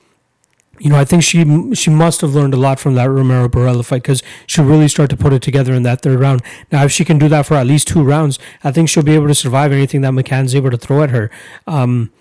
you 0.79 0.89
know, 0.89 0.97
I 0.97 1.05
think 1.05 1.23
she 1.23 1.73
she 1.73 1.89
must 1.89 2.21
have 2.21 2.33
learned 2.35 2.53
a 2.53 2.57
lot 2.57 2.79
from 2.79 2.95
that 2.95 3.09
Romero 3.09 3.47
Borella 3.47 3.85
fight 3.85 4.03
because 4.03 4.21
she'll 4.47 4.65
really 4.65 4.87
started 4.87 5.15
to 5.15 5.21
put 5.21 5.33
it 5.33 5.41
together 5.41 5.73
in 5.73 5.83
that 5.83 6.01
third 6.01 6.19
round. 6.19 6.41
Now, 6.71 6.83
if 6.83 6.91
she 6.91 7.05
can 7.05 7.17
do 7.17 7.29
that 7.29 7.45
for 7.45 7.55
at 7.55 7.67
least 7.67 7.87
two 7.87 8.03
rounds, 8.03 8.39
I 8.63 8.71
think 8.71 8.89
she'll 8.89 9.03
be 9.03 9.15
able 9.15 9.27
to 9.27 9.35
survive 9.35 9.71
anything 9.71 10.01
that 10.01 10.11
McCann's 10.11 10.55
able 10.55 10.71
to 10.71 10.77
throw 10.77 11.03
at 11.03 11.11
her. 11.11 11.31
Um, 11.67 12.11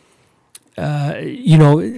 uh, 0.76 1.20
you 1.22 1.56
know 1.56 1.96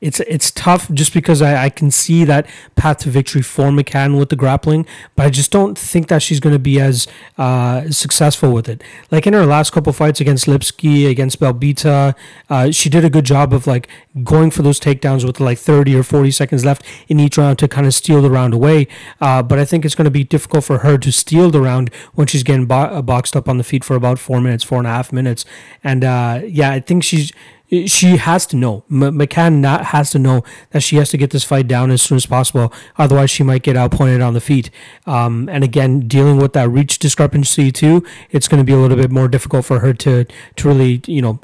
it's 0.00 0.20
it's 0.20 0.50
tough 0.52 0.90
just 0.92 1.12
because 1.12 1.42
I, 1.42 1.64
I 1.64 1.70
can 1.70 1.90
see 1.90 2.24
that 2.24 2.46
path 2.76 2.98
to 2.98 3.10
victory 3.10 3.42
for 3.42 3.66
McCann 3.66 4.18
with 4.18 4.28
the 4.28 4.36
grappling, 4.36 4.86
but 5.16 5.26
I 5.26 5.30
just 5.30 5.50
don't 5.50 5.76
think 5.76 6.08
that 6.08 6.22
she's 6.22 6.38
going 6.38 6.54
to 6.54 6.58
be 6.58 6.80
as 6.80 7.08
uh, 7.36 7.90
successful 7.90 8.52
with 8.52 8.68
it. 8.68 8.82
Like 9.10 9.26
in 9.26 9.32
her 9.32 9.44
last 9.44 9.70
couple 9.72 9.92
fights 9.92 10.20
against 10.20 10.46
Lipski, 10.46 11.10
against 11.10 11.40
Belbita, 11.40 12.14
uh, 12.48 12.70
she 12.70 12.88
did 12.88 13.04
a 13.04 13.10
good 13.10 13.24
job 13.24 13.52
of 13.52 13.66
like 13.66 13.88
going 14.22 14.50
for 14.50 14.62
those 14.62 14.78
takedowns 14.78 15.24
with 15.24 15.40
like 15.40 15.58
30 15.58 15.96
or 15.96 16.02
40 16.02 16.30
seconds 16.30 16.64
left 16.64 16.84
in 17.08 17.18
each 17.18 17.36
round 17.36 17.58
to 17.58 17.68
kind 17.68 17.86
of 17.86 17.92
steal 17.94 18.22
the 18.22 18.30
round 18.30 18.54
away. 18.54 18.86
Uh, 19.20 19.42
but 19.42 19.58
I 19.58 19.64
think 19.64 19.84
it's 19.84 19.94
going 19.96 20.04
to 20.04 20.10
be 20.10 20.24
difficult 20.24 20.64
for 20.64 20.78
her 20.78 20.96
to 20.98 21.10
steal 21.10 21.50
the 21.50 21.60
round 21.60 21.92
when 22.14 22.26
she's 22.28 22.44
getting 22.44 22.66
bo- 22.66 23.02
boxed 23.02 23.34
up 23.34 23.48
on 23.48 23.58
the 23.58 23.64
feet 23.64 23.82
for 23.82 23.96
about 23.96 24.18
four 24.18 24.40
minutes, 24.40 24.62
four 24.62 24.78
and 24.78 24.86
a 24.86 24.90
half 24.90 25.12
minutes. 25.12 25.44
And 25.82 26.04
uh, 26.04 26.42
yeah, 26.44 26.70
I 26.70 26.80
think 26.80 27.02
she's 27.02 27.32
she 27.70 28.16
has 28.16 28.46
to 28.46 28.56
know. 28.56 28.84
M- 28.90 29.18
McCann 29.18 29.60
not, 29.60 29.86
has 29.86 30.10
to 30.10 30.18
know 30.18 30.42
that 30.70 30.82
she 30.82 30.96
has 30.96 31.10
to 31.10 31.16
get 31.16 31.30
this 31.30 31.44
fight 31.44 31.68
down 31.68 31.90
as 31.90 32.02
soon 32.02 32.16
as 32.16 32.26
possible. 32.26 32.72
Otherwise, 32.96 33.30
she 33.30 33.42
might 33.42 33.62
get 33.62 33.76
outpointed 33.76 34.20
on 34.20 34.34
the 34.34 34.40
feet. 34.40 34.70
Um, 35.06 35.48
and 35.50 35.62
again, 35.62 36.08
dealing 36.08 36.38
with 36.38 36.52
that 36.54 36.68
reach 36.68 36.98
discrepancy 36.98 37.70
too, 37.70 38.04
it's 38.30 38.48
going 38.48 38.58
to 38.60 38.64
be 38.64 38.72
a 38.72 38.78
little 38.78 38.96
bit 38.96 39.10
more 39.10 39.28
difficult 39.28 39.64
for 39.64 39.80
her 39.80 39.92
to 39.94 40.24
to 40.56 40.68
really 40.68 41.02
you 41.06 41.22
know 41.22 41.40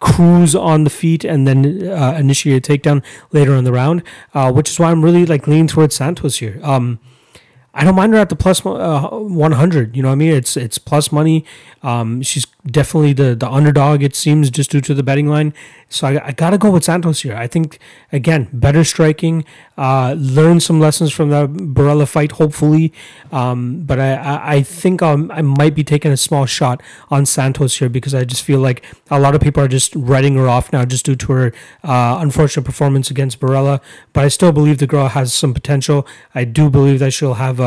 cruise 0.00 0.54
on 0.54 0.84
the 0.84 0.90
feet 0.90 1.24
and 1.24 1.46
then 1.46 1.88
uh, 1.88 2.16
initiate 2.18 2.68
a 2.68 2.72
takedown 2.72 3.02
later 3.32 3.54
in 3.54 3.64
the 3.64 3.72
round, 3.72 4.02
uh, 4.34 4.52
which 4.52 4.70
is 4.70 4.78
why 4.78 4.90
I'm 4.90 5.04
really 5.04 5.24
like 5.24 5.46
leaning 5.46 5.68
towards 5.68 5.94
Santos 5.94 6.38
here. 6.38 6.60
Um, 6.62 6.98
I 7.78 7.84
don't 7.84 7.94
mind 7.94 8.14
her 8.14 8.18
at 8.18 8.30
the 8.30 8.36
plus, 8.36 8.64
uh, 8.64 9.08
100. 9.10 9.94
You 9.94 10.02
know 10.02 10.08
what 10.08 10.12
I 10.12 10.16
mean? 10.16 10.32
It's 10.32 10.56
it's 10.56 10.78
plus 10.78 11.12
money. 11.12 11.44
Um, 11.82 12.22
she's 12.22 12.46
definitely 12.66 13.12
the 13.12 13.34
the 13.36 13.48
underdog. 13.48 14.02
It 14.02 14.16
seems 14.16 14.50
just 14.50 14.70
due 14.70 14.80
to 14.80 14.94
the 14.94 15.02
betting 15.02 15.28
line. 15.28 15.52
So 15.88 16.08
I, 16.08 16.28
I 16.28 16.32
got 16.32 16.50
to 16.50 16.58
go 16.58 16.70
with 16.70 16.84
Santos 16.84 17.20
here. 17.20 17.36
I 17.36 17.46
think 17.46 17.78
again 18.10 18.48
better 18.50 18.82
striking. 18.82 19.44
Uh, 19.76 20.14
learn 20.18 20.58
some 20.58 20.80
lessons 20.80 21.12
from 21.12 21.28
the 21.28 21.46
Borella 21.46 22.08
fight, 22.08 22.32
hopefully. 22.32 22.94
Um, 23.30 23.82
but 23.82 24.00
I 24.00 24.14
I, 24.14 24.54
I 24.54 24.62
think 24.62 25.02
um, 25.02 25.30
I 25.30 25.42
might 25.42 25.74
be 25.74 25.84
taking 25.84 26.10
a 26.10 26.16
small 26.16 26.46
shot 26.46 26.82
on 27.10 27.26
Santos 27.26 27.76
here 27.78 27.90
because 27.90 28.14
I 28.14 28.24
just 28.24 28.42
feel 28.42 28.60
like 28.60 28.82
a 29.10 29.20
lot 29.20 29.34
of 29.34 29.42
people 29.42 29.62
are 29.62 29.68
just 29.68 29.94
writing 29.94 30.34
her 30.36 30.48
off 30.48 30.72
now 30.72 30.86
just 30.86 31.04
due 31.04 31.16
to 31.16 31.32
her 31.32 31.52
uh, 31.84 32.16
unfortunate 32.20 32.64
performance 32.64 33.10
against 33.10 33.38
Borella. 33.38 33.82
But 34.14 34.24
I 34.24 34.28
still 34.28 34.50
believe 34.50 34.78
the 34.78 34.86
girl 34.86 35.08
has 35.08 35.34
some 35.34 35.52
potential. 35.52 36.06
I 36.34 36.44
do 36.44 36.70
believe 36.70 37.00
that 37.00 37.12
she'll 37.12 37.34
have 37.34 37.60
a 37.60 37.65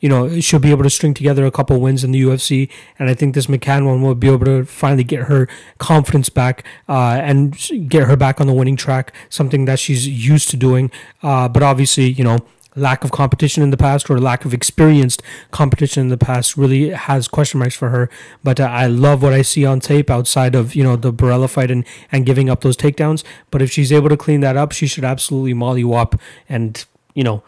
you 0.00 0.08
know, 0.08 0.40
she'll 0.40 0.60
be 0.60 0.70
able 0.70 0.82
to 0.82 0.90
string 0.90 1.14
together 1.14 1.44
a 1.46 1.50
couple 1.50 1.78
wins 1.80 2.02
in 2.02 2.10
the 2.10 2.22
UFC. 2.22 2.70
And 2.98 3.08
I 3.08 3.14
think 3.14 3.34
this 3.34 3.46
McCann 3.46 3.86
one 3.86 4.02
will 4.02 4.14
be 4.14 4.28
able 4.28 4.46
to 4.46 4.64
finally 4.64 5.04
get 5.04 5.24
her 5.24 5.46
confidence 5.78 6.30
back 6.30 6.64
uh, 6.88 7.20
and 7.22 7.52
get 7.88 8.04
her 8.08 8.16
back 8.16 8.40
on 8.40 8.46
the 8.46 8.54
winning 8.54 8.76
track, 8.76 9.12
something 9.28 9.66
that 9.66 9.78
she's 9.78 10.08
used 10.08 10.48
to 10.50 10.56
doing. 10.56 10.90
Uh, 11.22 11.48
but 11.48 11.62
obviously, 11.62 12.10
you 12.10 12.24
know, 12.24 12.38
lack 12.76 13.04
of 13.04 13.10
competition 13.10 13.62
in 13.62 13.70
the 13.70 13.76
past 13.76 14.08
or 14.08 14.18
lack 14.18 14.44
of 14.44 14.54
experienced 14.54 15.22
competition 15.50 16.02
in 16.02 16.08
the 16.08 16.16
past 16.16 16.56
really 16.56 16.90
has 16.90 17.28
question 17.28 17.58
marks 17.58 17.74
for 17.74 17.90
her. 17.90 18.08
But 18.42 18.60
uh, 18.60 18.64
I 18.64 18.86
love 18.86 19.22
what 19.22 19.32
I 19.32 19.42
see 19.42 19.66
on 19.66 19.80
tape 19.80 20.08
outside 20.08 20.54
of 20.54 20.74
you 20.74 20.82
know 20.82 20.96
the 20.96 21.12
Borella 21.12 21.50
fight 21.50 21.70
and 21.70 21.84
and 22.10 22.24
giving 22.24 22.48
up 22.48 22.62
those 22.62 22.76
takedowns. 22.76 23.24
But 23.50 23.60
if 23.60 23.70
she's 23.70 23.92
able 23.92 24.08
to 24.08 24.16
clean 24.16 24.40
that 24.40 24.56
up, 24.56 24.72
she 24.72 24.86
should 24.86 25.04
absolutely 25.04 25.52
mollywop 25.52 26.18
and 26.48 26.84
you 27.14 27.24
know 27.24 27.42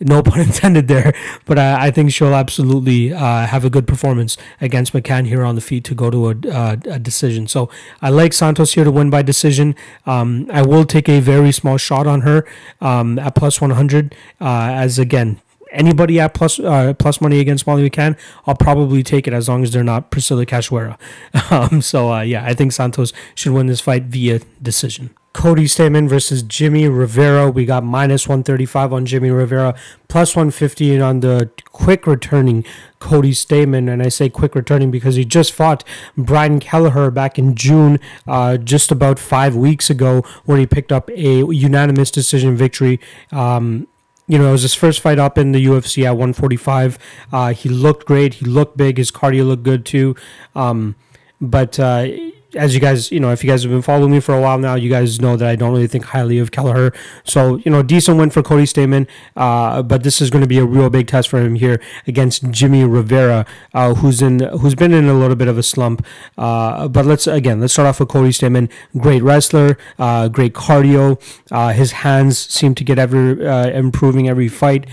no 0.00 0.22
pun 0.26 0.40
intended 0.40 0.88
there, 0.88 1.12
but 1.44 1.58
I, 1.58 1.86
I 1.86 1.90
think 1.90 2.12
she'll 2.12 2.34
absolutely 2.34 3.12
uh, 3.12 3.46
have 3.46 3.64
a 3.64 3.70
good 3.70 3.86
performance 3.86 4.36
against 4.60 4.92
McCann 4.92 5.26
here 5.26 5.44
on 5.44 5.54
the 5.54 5.60
feet 5.60 5.84
to 5.84 5.94
go 5.94 6.10
to 6.10 6.30
a, 6.30 6.34
uh, 6.52 6.76
a 6.86 6.98
decision. 6.98 7.46
So 7.46 7.70
I 8.02 8.10
like 8.10 8.32
Santos 8.32 8.74
here 8.74 8.84
to 8.84 8.90
win 8.90 9.10
by 9.10 9.22
decision. 9.22 9.74
Um, 10.04 10.48
I 10.52 10.62
will 10.62 10.84
take 10.84 11.08
a 11.08 11.20
very 11.20 11.52
small 11.52 11.76
shot 11.76 12.06
on 12.06 12.22
her 12.22 12.46
um, 12.80 13.18
at 13.18 13.34
plus 13.34 13.60
100, 13.60 14.14
uh, 14.40 14.44
as 14.44 14.98
again, 14.98 15.40
anybody 15.72 16.18
at 16.20 16.34
plus 16.34 16.58
uh, 16.58 16.94
plus 16.94 17.20
money 17.20 17.40
against 17.40 17.66
Molly 17.66 17.88
McCann, 17.88 18.18
I'll 18.46 18.56
probably 18.56 19.02
take 19.02 19.26
it 19.26 19.32
as 19.32 19.48
long 19.48 19.62
as 19.62 19.72
they're 19.72 19.84
not 19.84 20.10
Priscila 20.10 20.46
Cachoeira. 20.46 20.98
Um, 21.48 21.80
so 21.80 22.12
uh, 22.12 22.22
yeah, 22.22 22.44
I 22.44 22.54
think 22.54 22.72
Santos 22.72 23.12
should 23.34 23.52
win 23.52 23.66
this 23.66 23.80
fight 23.80 24.04
via 24.04 24.40
decision. 24.60 25.10
Cody 25.36 25.64
Stamann 25.64 26.08
versus 26.08 26.42
Jimmy 26.42 26.88
Rivera. 26.88 27.50
We 27.50 27.66
got 27.66 27.84
minus 27.84 28.26
135 28.26 28.90
on 28.90 29.04
Jimmy 29.04 29.28
Rivera, 29.28 29.78
plus 30.08 30.34
150 30.34 30.98
on 30.98 31.20
the 31.20 31.50
quick 31.72 32.06
returning 32.06 32.64
Cody 33.00 33.32
Stamann. 33.32 33.92
And 33.92 34.02
I 34.02 34.08
say 34.08 34.30
quick 34.30 34.54
returning 34.54 34.90
because 34.90 35.16
he 35.16 35.26
just 35.26 35.52
fought 35.52 35.84
Brian 36.16 36.58
Kelleher 36.58 37.10
back 37.10 37.38
in 37.38 37.54
June, 37.54 38.00
uh, 38.26 38.56
just 38.56 38.90
about 38.90 39.18
five 39.18 39.54
weeks 39.54 39.90
ago, 39.90 40.22
where 40.46 40.56
he 40.56 40.66
picked 40.66 40.90
up 40.90 41.10
a 41.10 41.44
unanimous 41.52 42.10
decision 42.10 42.56
victory. 42.56 42.98
Um, 43.30 43.88
you 44.26 44.38
know, 44.38 44.48
it 44.48 44.52
was 44.52 44.62
his 44.62 44.74
first 44.74 45.00
fight 45.00 45.18
up 45.18 45.36
in 45.36 45.52
the 45.52 45.66
UFC 45.66 46.06
at 46.06 46.12
145. 46.12 46.98
Uh, 47.30 47.52
he 47.52 47.68
looked 47.68 48.06
great. 48.06 48.34
He 48.34 48.46
looked 48.46 48.78
big. 48.78 48.96
His 48.96 49.10
cardio 49.10 49.46
looked 49.46 49.64
good 49.64 49.84
too. 49.84 50.16
Um, 50.54 50.96
but 51.42 51.78
uh, 51.78 52.08
as 52.56 52.74
you 52.74 52.80
guys, 52.80 53.12
you 53.12 53.20
know, 53.20 53.30
if 53.30 53.44
you 53.44 53.50
guys 53.50 53.62
have 53.62 53.70
been 53.70 53.82
following 53.82 54.10
me 54.10 54.20
for 54.20 54.34
a 54.34 54.40
while 54.40 54.58
now, 54.58 54.74
you 54.74 54.90
guys 54.90 55.20
know 55.20 55.36
that 55.36 55.48
I 55.48 55.56
don't 55.56 55.72
really 55.72 55.86
think 55.86 56.06
highly 56.06 56.38
of 56.38 56.50
Kelleher. 56.50 56.92
So, 57.24 57.56
you 57.58 57.70
know, 57.70 57.82
decent 57.82 58.18
win 58.18 58.30
for 58.30 58.42
Cody 58.42 58.64
Stamann, 58.64 59.06
uh, 59.36 59.82
but 59.82 60.02
this 60.02 60.20
is 60.20 60.30
going 60.30 60.42
to 60.42 60.48
be 60.48 60.58
a 60.58 60.64
real 60.64 60.90
big 60.90 61.06
test 61.06 61.28
for 61.28 61.40
him 61.40 61.54
here 61.54 61.80
against 62.06 62.50
Jimmy 62.50 62.84
Rivera, 62.84 63.46
uh, 63.74 63.94
who's 63.94 64.22
in, 64.22 64.40
who's 64.40 64.74
been 64.74 64.92
in 64.92 65.06
a 65.06 65.14
little 65.14 65.36
bit 65.36 65.48
of 65.48 65.58
a 65.58 65.62
slump. 65.62 66.04
Uh, 66.38 66.88
but 66.88 67.04
let's 67.04 67.26
again, 67.26 67.60
let's 67.60 67.72
start 67.72 67.86
off 67.86 68.00
with 68.00 68.08
Cody 68.08 68.30
Stamann. 68.30 68.70
Great 68.98 69.22
wrestler, 69.22 69.76
uh, 69.98 70.28
great 70.28 70.54
cardio. 70.54 71.20
Uh, 71.50 71.72
his 71.72 71.92
hands 71.92 72.38
seem 72.38 72.74
to 72.74 72.84
get 72.84 72.98
ever 72.98 73.46
uh, 73.46 73.68
improving 73.68 74.28
every 74.28 74.48
fight. 74.48 74.86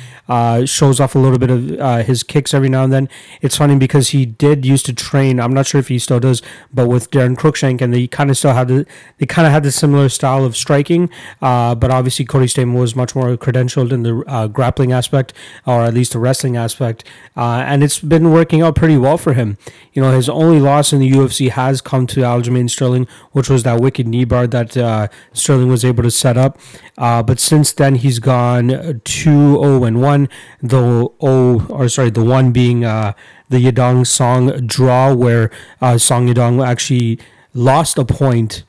shows 0.66 1.00
off 1.00 1.16
a 1.16 1.20
little 1.20 1.40
bit 1.40 1.50
of 1.50 2.06
his 2.06 2.24
kicks 2.24 2.54
every 2.54 2.70
now 2.70 2.84
and 2.84 2.94
then. 2.94 3.10
It's 3.42 3.58
funny 3.58 3.78
because 3.78 4.10
he 4.10 4.26
did 4.26 4.66
used 4.66 4.86
to 4.88 4.94
train. 4.94 5.40
I'm 5.40 5.54
not 5.54 5.66
sure 5.66 5.80
if 5.80 5.88
he 5.88 6.00
still 6.00 6.20
does, 6.20 6.42
but 6.74 6.88
with 6.88 7.10
Daron 7.12 7.38
Crook 7.38 7.53
Cruickshank, 7.54 7.82
and 7.82 7.94
they 7.94 8.08
kind 8.08 8.30
of 8.30 8.38
still 8.38 8.54
had 8.54 8.68
the 8.68 8.86
they 9.18 9.26
kind 9.26 9.46
of 9.46 9.54
had 9.54 9.64
the 9.64 9.72
similar 9.72 10.10
style 10.10 10.46
of 10.46 10.56
striking, 10.56 11.10
uh, 11.42 11.76
but 11.76 11.92
obviously 11.92 12.26
Cody 12.26 12.48
Stamann 12.48 12.80
was 12.80 12.96
much 12.96 13.16
more 13.16 13.36
credentialed 13.38 13.92
in 13.92 14.04
the 14.04 14.24
uh, 14.28 14.48
grappling 14.48 14.92
aspect, 14.92 15.34
or 15.66 15.84
at 15.84 15.94
least 15.94 16.14
the 16.14 16.20
wrestling 16.20 16.58
aspect, 16.58 17.04
uh, 17.38 17.64
and 17.66 17.84
it's 17.84 18.00
been 18.00 18.32
working 18.32 18.62
out 18.62 18.76
pretty 18.76 18.98
well 18.98 19.18
for 19.18 19.34
him. 19.34 19.58
You 19.94 20.02
know, 20.02 20.12
his 20.12 20.30
only 20.30 20.60
loss 20.60 20.94
in 20.94 21.00
the 21.00 21.12
UFC 21.12 21.50
has 21.50 21.82
come 21.82 22.08
to 22.08 22.22
Aljamain 22.22 22.70
Sterling, 22.70 23.08
which 23.32 23.50
was 23.50 23.64
that 23.64 23.80
wicked 23.80 24.08
knee 24.08 24.26
bar 24.26 24.48
that 24.48 24.76
uh, 24.76 25.08
Sterling 25.34 25.70
was 25.70 25.86
able 25.86 26.04
to 26.04 26.12
set 26.12 26.38
up. 26.38 26.60
Uh, 26.98 27.24
but 27.24 27.40
since 27.40 27.74
then, 27.74 27.96
he's 27.96 28.20
gone 28.20 29.02
2 29.04 29.04
0 29.04 29.84
and 29.84 30.02
1, 30.02 30.30
the 30.62 31.10
O, 31.22 31.66
or 31.70 31.90
sorry, 31.90 32.10
the 32.10 32.24
one 32.24 32.52
being 32.52 32.86
uh, 32.86 33.14
the 33.50 33.64
Yadong 33.64 34.06
Song 34.06 34.66
draw, 34.66 35.14
where 35.14 35.52
uh, 35.82 35.98
Song 35.98 36.28
Yadong 36.28 36.66
actually 36.66 37.20
lost 37.54 37.98
a 37.98 38.06
point 38.06 38.64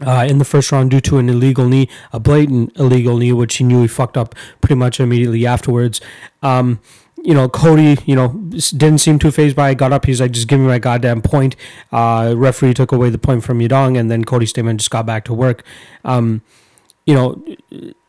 uh, 0.00 0.26
in 0.28 0.38
the 0.38 0.44
first 0.44 0.72
round 0.72 0.90
due 0.90 1.00
to 1.00 1.18
an 1.18 1.28
illegal 1.28 1.68
knee, 1.68 1.88
a 2.12 2.20
blatant 2.20 2.76
illegal 2.76 3.16
knee, 3.16 3.32
which 3.32 3.56
he 3.56 3.64
knew 3.64 3.82
he 3.82 3.88
fucked 3.88 4.16
up 4.16 4.34
pretty 4.60 4.74
much 4.74 5.00
immediately 5.00 5.46
afterwards. 5.46 6.00
Um, 6.42 6.80
you 7.22 7.34
know, 7.34 7.48
Cody, 7.48 7.98
you 8.06 8.16
know, 8.16 8.28
didn't 8.28 8.98
seem 8.98 9.18
too 9.18 9.30
phased 9.30 9.54
by 9.54 9.70
it. 9.70 9.78
Got 9.78 9.92
up, 9.92 10.06
he's 10.06 10.20
like, 10.20 10.30
just 10.30 10.48
give 10.48 10.58
me 10.58 10.66
my 10.66 10.78
goddamn 10.78 11.20
point. 11.20 11.54
Uh, 11.92 12.34
referee 12.36 12.72
took 12.72 12.92
away 12.92 13.10
the 13.10 13.18
point 13.18 13.44
from 13.44 13.58
Yadong, 13.58 13.98
and 13.98 14.10
then 14.10 14.24
Cody 14.24 14.46
Stamann 14.46 14.78
just 14.78 14.90
got 14.90 15.04
back 15.04 15.24
to 15.26 15.34
work. 15.34 15.62
Um, 16.04 16.40
you 17.04 17.14
know, 17.14 17.44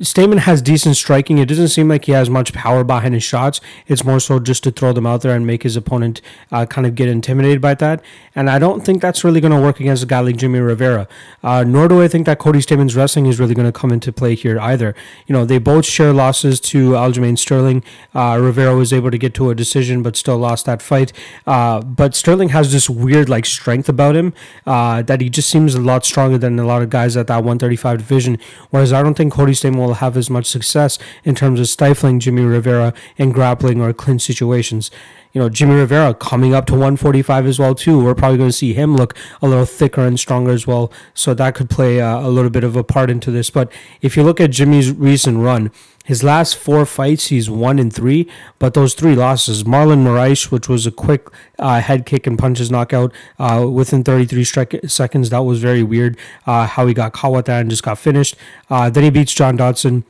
Stamann 0.02 0.40
has 0.40 0.62
decent 0.62 0.96
striking. 0.98 1.38
It 1.38 1.48
doesn't 1.48 1.68
seem 1.68 1.88
like 1.88 2.06
he 2.06 2.14
has 2.14 2.30
much 2.30 2.52
power 2.52 2.84
behind 2.84 3.14
his 3.14 3.24
shots. 3.24 3.62
It's 3.86 4.04
more 4.04 4.20
so 4.20 4.40
just 4.40 4.64
to 4.64 4.72
throw 4.72 4.92
them 4.92 5.06
out 5.06 5.22
there 5.22 5.36
and 5.36 5.46
make 5.46 5.62
his 5.62 5.76
opponent 5.76 6.20
uh, 6.52 6.66
kind 6.66 6.88
of 6.88 6.96
get 6.96 7.08
intimidated 7.08 7.62
by 7.62 7.76
that. 7.76 8.04
And 8.34 8.50
I 8.50 8.58
don't 8.58 8.84
think 8.84 9.02
that's 9.02 9.24
really 9.24 9.40
going 9.40 9.54
to 9.54 9.62
work 9.62 9.80
against 9.80 10.02
a 10.02 10.08
guy 10.08 10.20
like 10.22 10.38
Jimmy 10.38 10.60
Rivera. 10.60 11.08
Uh, 11.44 11.64
nor 11.64 11.88
do 11.88 12.02
I 12.02 12.08
think 12.08 12.26
that 12.26 12.40
Cody 12.40 12.60
Stamann's 12.60 12.96
wrestling 12.96 13.28
is 13.28 13.40
really 13.40 13.54
going 13.54 13.72
to 13.72 13.72
come 13.72 13.92
into 13.92 14.12
play 14.12 14.34
here 14.34 14.60
either. 14.60 14.96
You 15.28 15.34
know, 15.34 15.46
they 15.46 15.60
both 15.60 15.86
share 15.86 16.12
losses 16.12 16.60
to 16.62 16.92
Aljamain 16.92 17.38
Sterling. 17.38 17.84
Uh, 18.16 18.40
Rivera 18.42 18.76
was 18.76 18.92
able 18.92 19.12
to 19.12 19.18
get 19.20 19.36
to 19.36 19.52
a 19.52 19.56
decision, 19.56 20.02
but 20.02 20.16
still 20.16 20.38
lost 20.38 20.66
that 20.66 20.82
fight. 20.82 21.14
Uh, 21.46 21.82
but 21.82 22.16
Sterling 22.16 22.50
has 22.50 22.72
this 22.72 22.90
weird 22.90 23.30
like 23.30 23.46
strength 23.46 23.88
about 23.88 24.16
him 24.16 24.34
uh, 24.66 25.04
that 25.04 25.22
he 25.22 25.30
just 25.30 25.50
seems 25.50 25.76
a 25.76 25.82
lot 25.82 26.04
stronger 26.04 26.40
than 26.40 26.58
a 26.58 26.66
lot 26.66 26.82
of 26.82 26.90
guys 26.90 27.16
at 27.16 27.28
that 27.28 27.38
135 27.38 28.00
division. 28.00 28.40
Whereas 28.72 28.92
I 28.92 29.04
don't 29.04 29.14
think 29.14 29.34
Cody 29.34 29.51
Stamann 29.54 29.78
will 29.78 29.96
have 29.96 30.18
as 30.18 30.30
much 30.30 30.46
success 30.46 30.98
in 31.24 31.36
terms 31.36 31.60
of 31.60 31.68
stifling 31.68 32.20
Jimmy 32.20 32.44
Rivera 32.44 32.94
in 33.18 33.32
grappling 33.32 33.82
or 33.82 33.94
clinch 33.94 34.22
situations. 34.22 34.92
You 35.34 35.40
know, 35.40 35.50
Jimmy 35.50 35.76
Rivera 35.76 36.14
coming 36.14 36.54
up 36.54 36.66
to 36.68 36.74
145 36.74 37.46
as 37.46 37.60
well 37.60 37.74
too. 37.74 38.04
We're 38.04 38.16
probably 38.16 38.38
going 38.38 38.50
to 38.50 38.56
see 38.56 38.74
him 38.74 38.96
look 38.96 39.16
a 39.42 39.48
little 39.48 39.66
thicker 39.66 40.06
and 40.06 40.20
stronger 40.20 40.52
as 40.52 40.68
well. 40.68 40.92
So 41.14 41.34
that 41.34 41.56
could 41.56 41.70
play 41.70 42.02
uh, 42.02 42.20
a 42.20 42.30
little 42.30 42.50
bit 42.50 42.64
of 42.64 42.76
a 42.76 42.84
part 42.84 43.10
into 43.10 43.32
this. 43.32 43.50
But 43.50 43.72
if 44.02 44.18
you 44.18 44.24
look 44.24 44.42
at 44.42 44.52
Jimmy's 44.52 44.92
recent 44.92 45.38
run, 45.40 45.72
his 46.04 46.24
last 46.24 46.58
four 46.58 46.86
fights, 46.86 47.28
he's 47.28 47.50
one 47.50 47.78
in 47.78 47.92
three, 47.92 48.30
but 48.58 48.74
those 48.74 48.96
three 48.96 49.16
losses, 49.16 49.64
Marlon 49.64 50.04
Moraes, 50.04 50.52
which 50.52 50.68
was 50.68 50.88
a 50.88 50.92
quick 50.92 51.28
uh, 51.60 51.80
head 51.80 52.06
kick 52.06 52.26
and 52.26 52.40
punches 52.40 52.72
knockout 52.72 53.14
uh, 53.38 53.68
within 53.72 54.04
33 54.04 54.44
stri- 54.44 54.92
seconds, 54.92 55.30
that 55.30 55.44
was 55.44 55.60
very 55.62 55.84
weird. 55.84 56.18
Uh, 56.48 56.66
how 56.66 56.88
he 56.88 56.94
got 56.94 57.14
caught 57.14 57.34
with 57.34 57.46
that 57.46 57.62
and 57.62 57.70
just 57.70 57.84
got 57.84 58.00
finished. 58.00 58.36
Uh, 58.70 58.90
then 58.90 59.04
he 59.04 59.10
beats 59.12 59.34
John 59.34 59.56
Dodson 59.56 60.04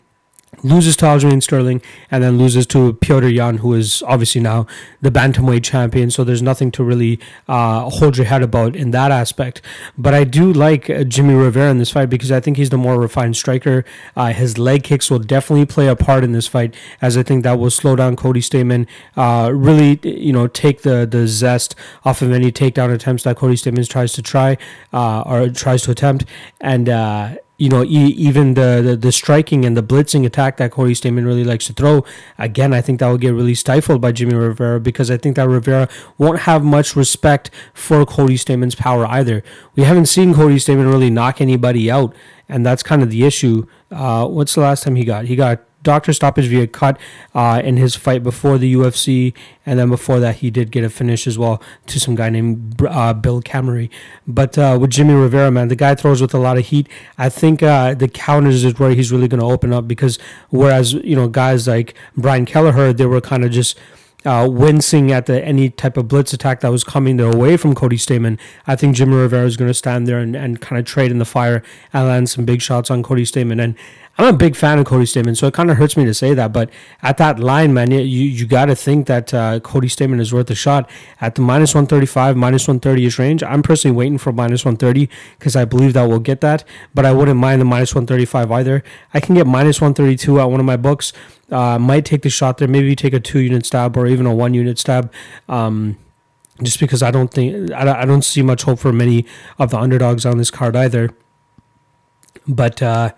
loses 0.63 0.95
to 0.97 1.05
Aljamain 1.05 1.41
Sterling, 1.41 1.81
and 2.09 2.23
then 2.23 2.37
loses 2.37 2.65
to 2.67 2.93
Piotr 2.93 3.27
Yan, 3.27 3.57
who 3.57 3.73
is 3.73 4.03
obviously 4.03 4.41
now 4.41 4.67
the 5.01 5.09
bantamweight 5.09 5.63
champion. 5.63 6.11
So 6.11 6.23
there's 6.23 6.41
nothing 6.41 6.71
to 6.71 6.83
really 6.83 7.19
uh, 7.47 7.89
hold 7.89 8.17
your 8.17 8.25
head 8.25 8.43
about 8.43 8.75
in 8.75 8.91
that 8.91 9.11
aspect. 9.11 9.61
But 9.97 10.13
I 10.13 10.23
do 10.23 10.51
like 10.51 10.89
uh, 10.89 11.03
Jimmy 11.03 11.33
Rivera 11.33 11.71
in 11.71 11.77
this 11.77 11.91
fight 11.91 12.09
because 12.09 12.31
I 12.31 12.39
think 12.39 12.57
he's 12.57 12.69
the 12.69 12.77
more 12.77 12.99
refined 12.99 13.35
striker. 13.37 13.85
Uh, 14.15 14.33
his 14.33 14.57
leg 14.57 14.83
kicks 14.83 15.09
will 15.09 15.19
definitely 15.19 15.65
play 15.65 15.87
a 15.87 15.95
part 15.95 16.23
in 16.23 16.31
this 16.31 16.47
fight, 16.47 16.75
as 17.01 17.17
I 17.17 17.23
think 17.23 17.43
that 17.43 17.57
will 17.57 17.71
slow 17.71 17.95
down 17.95 18.15
Cody 18.15 18.41
Stamann. 18.41 18.87
Uh, 19.15 19.51
really, 19.53 19.99
you 20.03 20.33
know, 20.33 20.47
take 20.47 20.81
the 20.81 21.07
the 21.09 21.27
zest 21.27 21.75
off 22.03 22.21
of 22.21 22.31
any 22.31 22.51
takedown 22.51 22.93
attempts 22.93 23.23
that 23.23 23.37
Cody 23.37 23.55
Stamann 23.55 23.87
tries 23.87 24.13
to 24.13 24.21
try 24.21 24.57
uh, 24.93 25.21
or 25.21 25.49
tries 25.49 25.81
to 25.83 25.91
attempt, 25.91 26.25
and 26.59 26.89
uh, 26.89 27.35
you 27.61 27.69
know, 27.69 27.83
e- 27.83 28.15
even 28.17 28.55
the, 28.55 28.81
the, 28.83 28.95
the 28.95 29.11
striking 29.11 29.65
and 29.65 29.77
the 29.77 29.83
blitzing 29.83 30.25
attack 30.25 30.57
that 30.57 30.71
Cody 30.71 30.93
Stamann 30.93 31.25
really 31.27 31.43
likes 31.43 31.67
to 31.67 31.73
throw, 31.73 32.03
again, 32.39 32.73
I 32.73 32.81
think 32.81 32.99
that 32.99 33.07
will 33.07 33.19
get 33.19 33.35
really 33.35 33.53
stifled 33.53 34.01
by 34.01 34.11
Jimmy 34.13 34.33
Rivera 34.33 34.79
because 34.79 35.11
I 35.11 35.17
think 35.17 35.35
that 35.35 35.47
Rivera 35.47 35.87
won't 36.17 36.39
have 36.39 36.63
much 36.63 36.95
respect 36.95 37.51
for 37.75 38.03
Cody 38.03 38.33
Stamann's 38.35 38.73
power 38.73 39.05
either. 39.05 39.43
We 39.75 39.83
haven't 39.83 40.07
seen 40.07 40.33
Cody 40.33 40.55
Stamann 40.55 40.91
really 40.91 41.11
knock 41.11 41.39
anybody 41.39 41.91
out, 41.91 42.15
and 42.49 42.65
that's 42.65 42.81
kind 42.81 43.03
of 43.03 43.11
the 43.11 43.25
issue. 43.25 43.67
Uh, 43.91 44.25
what's 44.25 44.55
the 44.55 44.61
last 44.61 44.81
time 44.81 44.95
he 44.95 45.05
got? 45.05 45.25
He 45.25 45.35
got 45.35 45.61
doctor 45.83 46.13
stoppage 46.13 46.47
via 46.47 46.67
cut 46.67 46.97
uh, 47.33 47.61
in 47.63 47.77
his 47.77 47.95
fight 47.95 48.23
before 48.23 48.57
the 48.57 48.73
UFC, 48.73 49.33
and 49.65 49.79
then 49.79 49.89
before 49.89 50.19
that 50.19 50.37
he 50.37 50.49
did 50.49 50.71
get 50.71 50.83
a 50.83 50.89
finish 50.89 51.27
as 51.27 51.37
well 51.37 51.61
to 51.87 51.99
some 51.99 52.15
guy 52.15 52.29
named 52.29 52.81
uh, 52.87 53.13
Bill 53.13 53.41
Camery. 53.41 53.89
But 54.27 54.57
uh, 54.57 54.77
with 54.79 54.91
Jimmy 54.91 55.13
Rivera, 55.13 55.51
man, 55.51 55.67
the 55.67 55.75
guy 55.75 55.95
throws 55.95 56.21
with 56.21 56.33
a 56.33 56.39
lot 56.39 56.57
of 56.57 56.65
heat. 56.67 56.87
I 57.17 57.29
think 57.29 57.63
uh, 57.63 57.93
the 57.93 58.07
counters 58.07 58.63
is 58.63 58.79
where 58.79 58.91
he's 58.91 59.11
really 59.11 59.27
going 59.27 59.39
to 59.39 59.45
open 59.45 59.73
up 59.73 59.87
because 59.87 60.19
whereas 60.49 60.93
you 60.93 61.15
know 61.15 61.27
guys 61.27 61.67
like 61.67 61.95
Brian 62.15 62.45
Kelleher, 62.45 62.93
they 62.93 63.05
were 63.05 63.21
kind 63.21 63.43
of 63.43 63.51
just 63.51 63.77
uh, 64.25 64.47
wincing 64.49 65.11
at 65.11 65.25
the 65.25 65.43
any 65.43 65.69
type 65.69 65.97
of 65.97 66.07
blitz 66.07 66.33
attack 66.33 66.59
that 66.61 66.69
was 66.69 66.83
coming 66.83 67.17
their 67.17 67.35
way 67.35 67.57
from 67.57 67.73
Cody 67.73 67.97
Stamann. 67.97 68.39
I 68.67 68.75
think 68.75 68.95
Jimmy 68.95 69.15
Rivera 69.15 69.45
is 69.45 69.57
going 69.57 69.69
to 69.69 69.73
stand 69.73 70.07
there 70.07 70.19
and, 70.19 70.35
and 70.35 70.61
kind 70.61 70.79
of 70.79 70.85
trade 70.85 71.11
in 71.11 71.17
the 71.17 71.25
fire 71.25 71.63
and 71.93 72.07
land 72.07 72.29
some 72.29 72.45
big 72.45 72.61
shots 72.61 72.91
on 72.91 73.03
Cody 73.03 73.23
Stamann. 73.23 73.61
And 73.61 73.75
I'm 74.17 74.35
a 74.35 74.37
big 74.37 74.55
fan 74.55 74.77
of 74.77 74.85
Cody 74.85 75.05
Stamann, 75.05 75.37
so 75.37 75.47
it 75.47 75.53
kind 75.53 75.71
of 75.71 75.77
hurts 75.77 75.95
me 75.95 76.05
to 76.05 76.13
say 76.13 76.33
that. 76.33 76.51
But 76.53 76.69
at 77.01 77.17
that 77.17 77.39
line, 77.39 77.73
man, 77.73 77.91
you 77.91 77.99
you 78.01 78.45
got 78.45 78.65
to 78.65 78.75
think 78.75 79.07
that 79.07 79.33
uh, 79.33 79.59
Cody 79.61 79.87
Stamann 79.87 80.19
is 80.19 80.33
worth 80.33 80.49
a 80.51 80.55
shot 80.55 80.89
at 81.21 81.35
the 81.35 81.41
minus 81.41 81.73
135, 81.73 82.35
minus 82.35 82.67
130 82.67 83.05
ish 83.05 83.17
range. 83.17 83.41
I'm 83.41 83.63
personally 83.63 83.95
waiting 83.95 84.17
for 84.17 84.31
minus 84.31 84.65
130 84.65 85.09
because 85.39 85.55
I 85.55 85.65
believe 85.65 85.93
that 85.93 86.07
we'll 86.07 86.19
get 86.19 86.41
that, 86.41 86.63
but 86.93 87.05
I 87.05 87.13
wouldn't 87.13 87.39
mind 87.39 87.61
the 87.61 87.65
minus 87.65 87.95
135 87.95 88.51
either. 88.51 88.83
I 89.13 89.21
can 89.21 89.33
get 89.33 89.47
minus 89.47 89.81
132 89.81 90.39
at 90.39 90.45
one 90.45 90.59
of 90.59 90.65
my 90.65 90.77
books. 90.77 91.13
Uh, 91.51 91.77
might 91.77 92.05
take 92.05 92.21
the 92.21 92.29
shot 92.29 92.57
there, 92.57 92.67
maybe 92.67 92.95
take 92.95 93.13
a 93.13 93.19
two 93.19 93.39
unit 93.39 93.65
stab 93.65 93.97
or 93.97 94.07
even 94.07 94.25
a 94.25 94.33
one 94.33 94.53
unit 94.53 94.79
stab. 94.79 95.11
Um, 95.49 95.97
just 96.63 96.79
because 96.79 97.01
I 97.01 97.11
don't 97.11 97.29
think 97.33 97.71
I, 97.71 98.01
I 98.01 98.05
don't 98.05 98.23
see 98.23 98.41
much 98.41 98.63
hope 98.63 98.79
for 98.79 98.93
many 98.93 99.25
of 99.59 99.71
the 99.71 99.77
underdogs 99.77 100.25
on 100.25 100.37
this 100.37 100.51
card 100.51 100.75
either. 100.75 101.09
But 102.47 102.81
uh, 102.81 103.11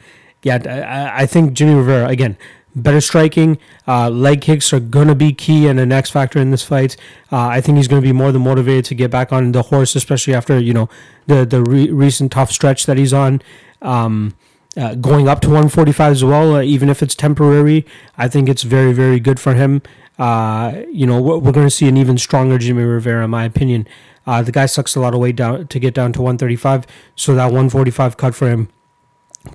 yeah, 0.44 1.12
I, 1.16 1.24
I 1.24 1.26
think 1.26 1.54
Jimmy 1.54 1.76
Rivera 1.76 2.08
again 2.08 2.38
better 2.76 3.02
striking. 3.02 3.58
Uh, 3.88 4.10
leg 4.10 4.42
kicks 4.42 4.74
are 4.74 4.80
to 5.08 5.16
be 5.16 5.34
key 5.34 5.68
and 5.68 5.80
an 5.80 5.92
X 5.92 6.10
factor 6.10 6.40
in 6.40 6.52
this 6.52 6.64
fight. 6.64 6.98
Uh, 7.32 7.48
I 7.48 7.62
think 7.62 7.78
he's 7.78 7.88
to 8.02 8.06
be 8.06 8.14
more 8.14 8.32
than 8.32 8.44
motivated 8.44 8.86
to 8.86 8.96
get 8.96 9.12
back 9.12 9.32
on 9.32 9.52
the 9.52 9.64
horse, 9.64 9.96
especially 9.96 10.34
after 10.34 10.60
you 10.60 10.74
know 10.74 10.90
the 11.28 11.46
the 11.46 11.62
re- 11.62 11.92
recent 11.92 12.32
tough 12.32 12.52
stretch 12.52 12.86
that 12.86 12.98
he's 12.98 13.14
on. 13.14 13.42
Um, 13.82 14.36
uh, 14.76 14.96
going 14.96 15.28
up 15.28 15.42
to 15.42 15.48
145 15.48 16.12
as 16.12 16.24
well, 16.24 16.56
uh, 16.56 16.62
even 16.62 16.90
if 16.90 17.04
it's 17.04 17.16
temporary, 17.16 17.86
I 18.18 18.28
think 18.28 18.50
it's 18.50 18.64
very 18.64 18.94
very 18.94 19.20
good 19.20 19.40
for 19.40 19.54
him. 19.54 19.82
Uh, 20.20 20.84
you 20.92 21.08
know, 21.08 21.22
we're, 21.22 21.38
we're 21.38 21.52
going 21.52 21.66
to 21.66 21.72
see 21.72 21.88
an 21.88 21.98
even 21.98 22.18
stronger 22.18 22.58
Jimmy 22.58 22.84
Rivera, 22.84 23.24
in 23.24 23.32
my 23.32 23.46
opinion. 23.46 23.88
Uh, 24.26 24.42
the 24.42 24.52
guy 24.52 24.66
sucks 24.66 24.96
a 24.96 25.00
lot 25.00 25.14
of 25.14 25.20
weight 25.20 25.36
down 25.36 25.68
to 25.68 25.80
get 25.80 25.94
down 25.94 26.14
to 26.14 26.22
135, 26.22 26.86
so 27.16 27.36
that 27.36 27.46
145 27.46 28.18
cut 28.18 28.36
for 28.36 28.50
him 28.50 28.70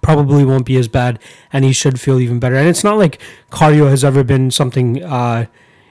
probably 0.03 0.45
won't 0.45 0.67
be 0.67 0.77
as 0.77 0.87
bad 0.87 1.19
and 1.51 1.65
he 1.65 1.73
should 1.73 1.99
feel 2.01 2.21
even 2.21 2.39
better. 2.39 2.57
And 2.57 2.69
it's 2.69 2.85
not 2.85 2.99
like 2.99 3.19
cardio 3.51 3.89
has 3.89 4.05
ever 4.05 4.23
been 4.23 4.51
something 4.51 5.03
uh, 5.03 5.47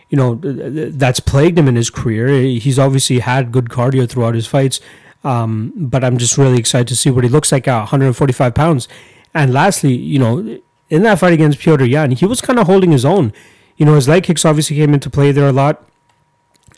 you 0.09 0.17
know 0.17 0.35
that's 0.35 1.19
plagued 1.19 1.57
him 1.57 1.67
in 1.67 1.75
his 1.75 1.89
career. 1.89 2.27
He's 2.59 2.79
obviously 2.79 3.19
had 3.19 3.51
good 3.51 3.65
cardio 3.65 4.09
throughout 4.09 4.35
his 4.35 4.47
fights. 4.47 4.79
Um, 5.23 5.73
but 5.75 6.03
I'm 6.03 6.17
just 6.17 6.37
really 6.37 6.59
excited 6.59 6.87
to 6.87 6.95
see 6.95 7.09
what 7.09 7.23
he 7.23 7.29
looks 7.29 7.51
like 7.51 7.67
at 7.67 7.79
145 7.79 8.53
pounds. 8.53 8.87
And 9.33 9.53
lastly, 9.53 9.93
you 9.93 10.19
know, 10.19 10.59
in 10.89 11.03
that 11.03 11.19
fight 11.19 11.33
against 11.33 11.59
Petr 11.59 11.87
Yan, 11.89 12.11
he 12.11 12.25
was 12.25 12.41
kind 12.41 12.59
of 12.59 12.67
holding 12.67 12.91
his 12.91 13.05
own. 13.05 13.33
You 13.75 13.85
know, 13.85 13.95
his 13.95 14.07
leg 14.07 14.23
kicks 14.23 14.45
obviously 14.45 14.77
came 14.77 14.93
into 14.93 15.09
play 15.09 15.31
there 15.31 15.47
a 15.47 15.51
lot. 15.51 15.83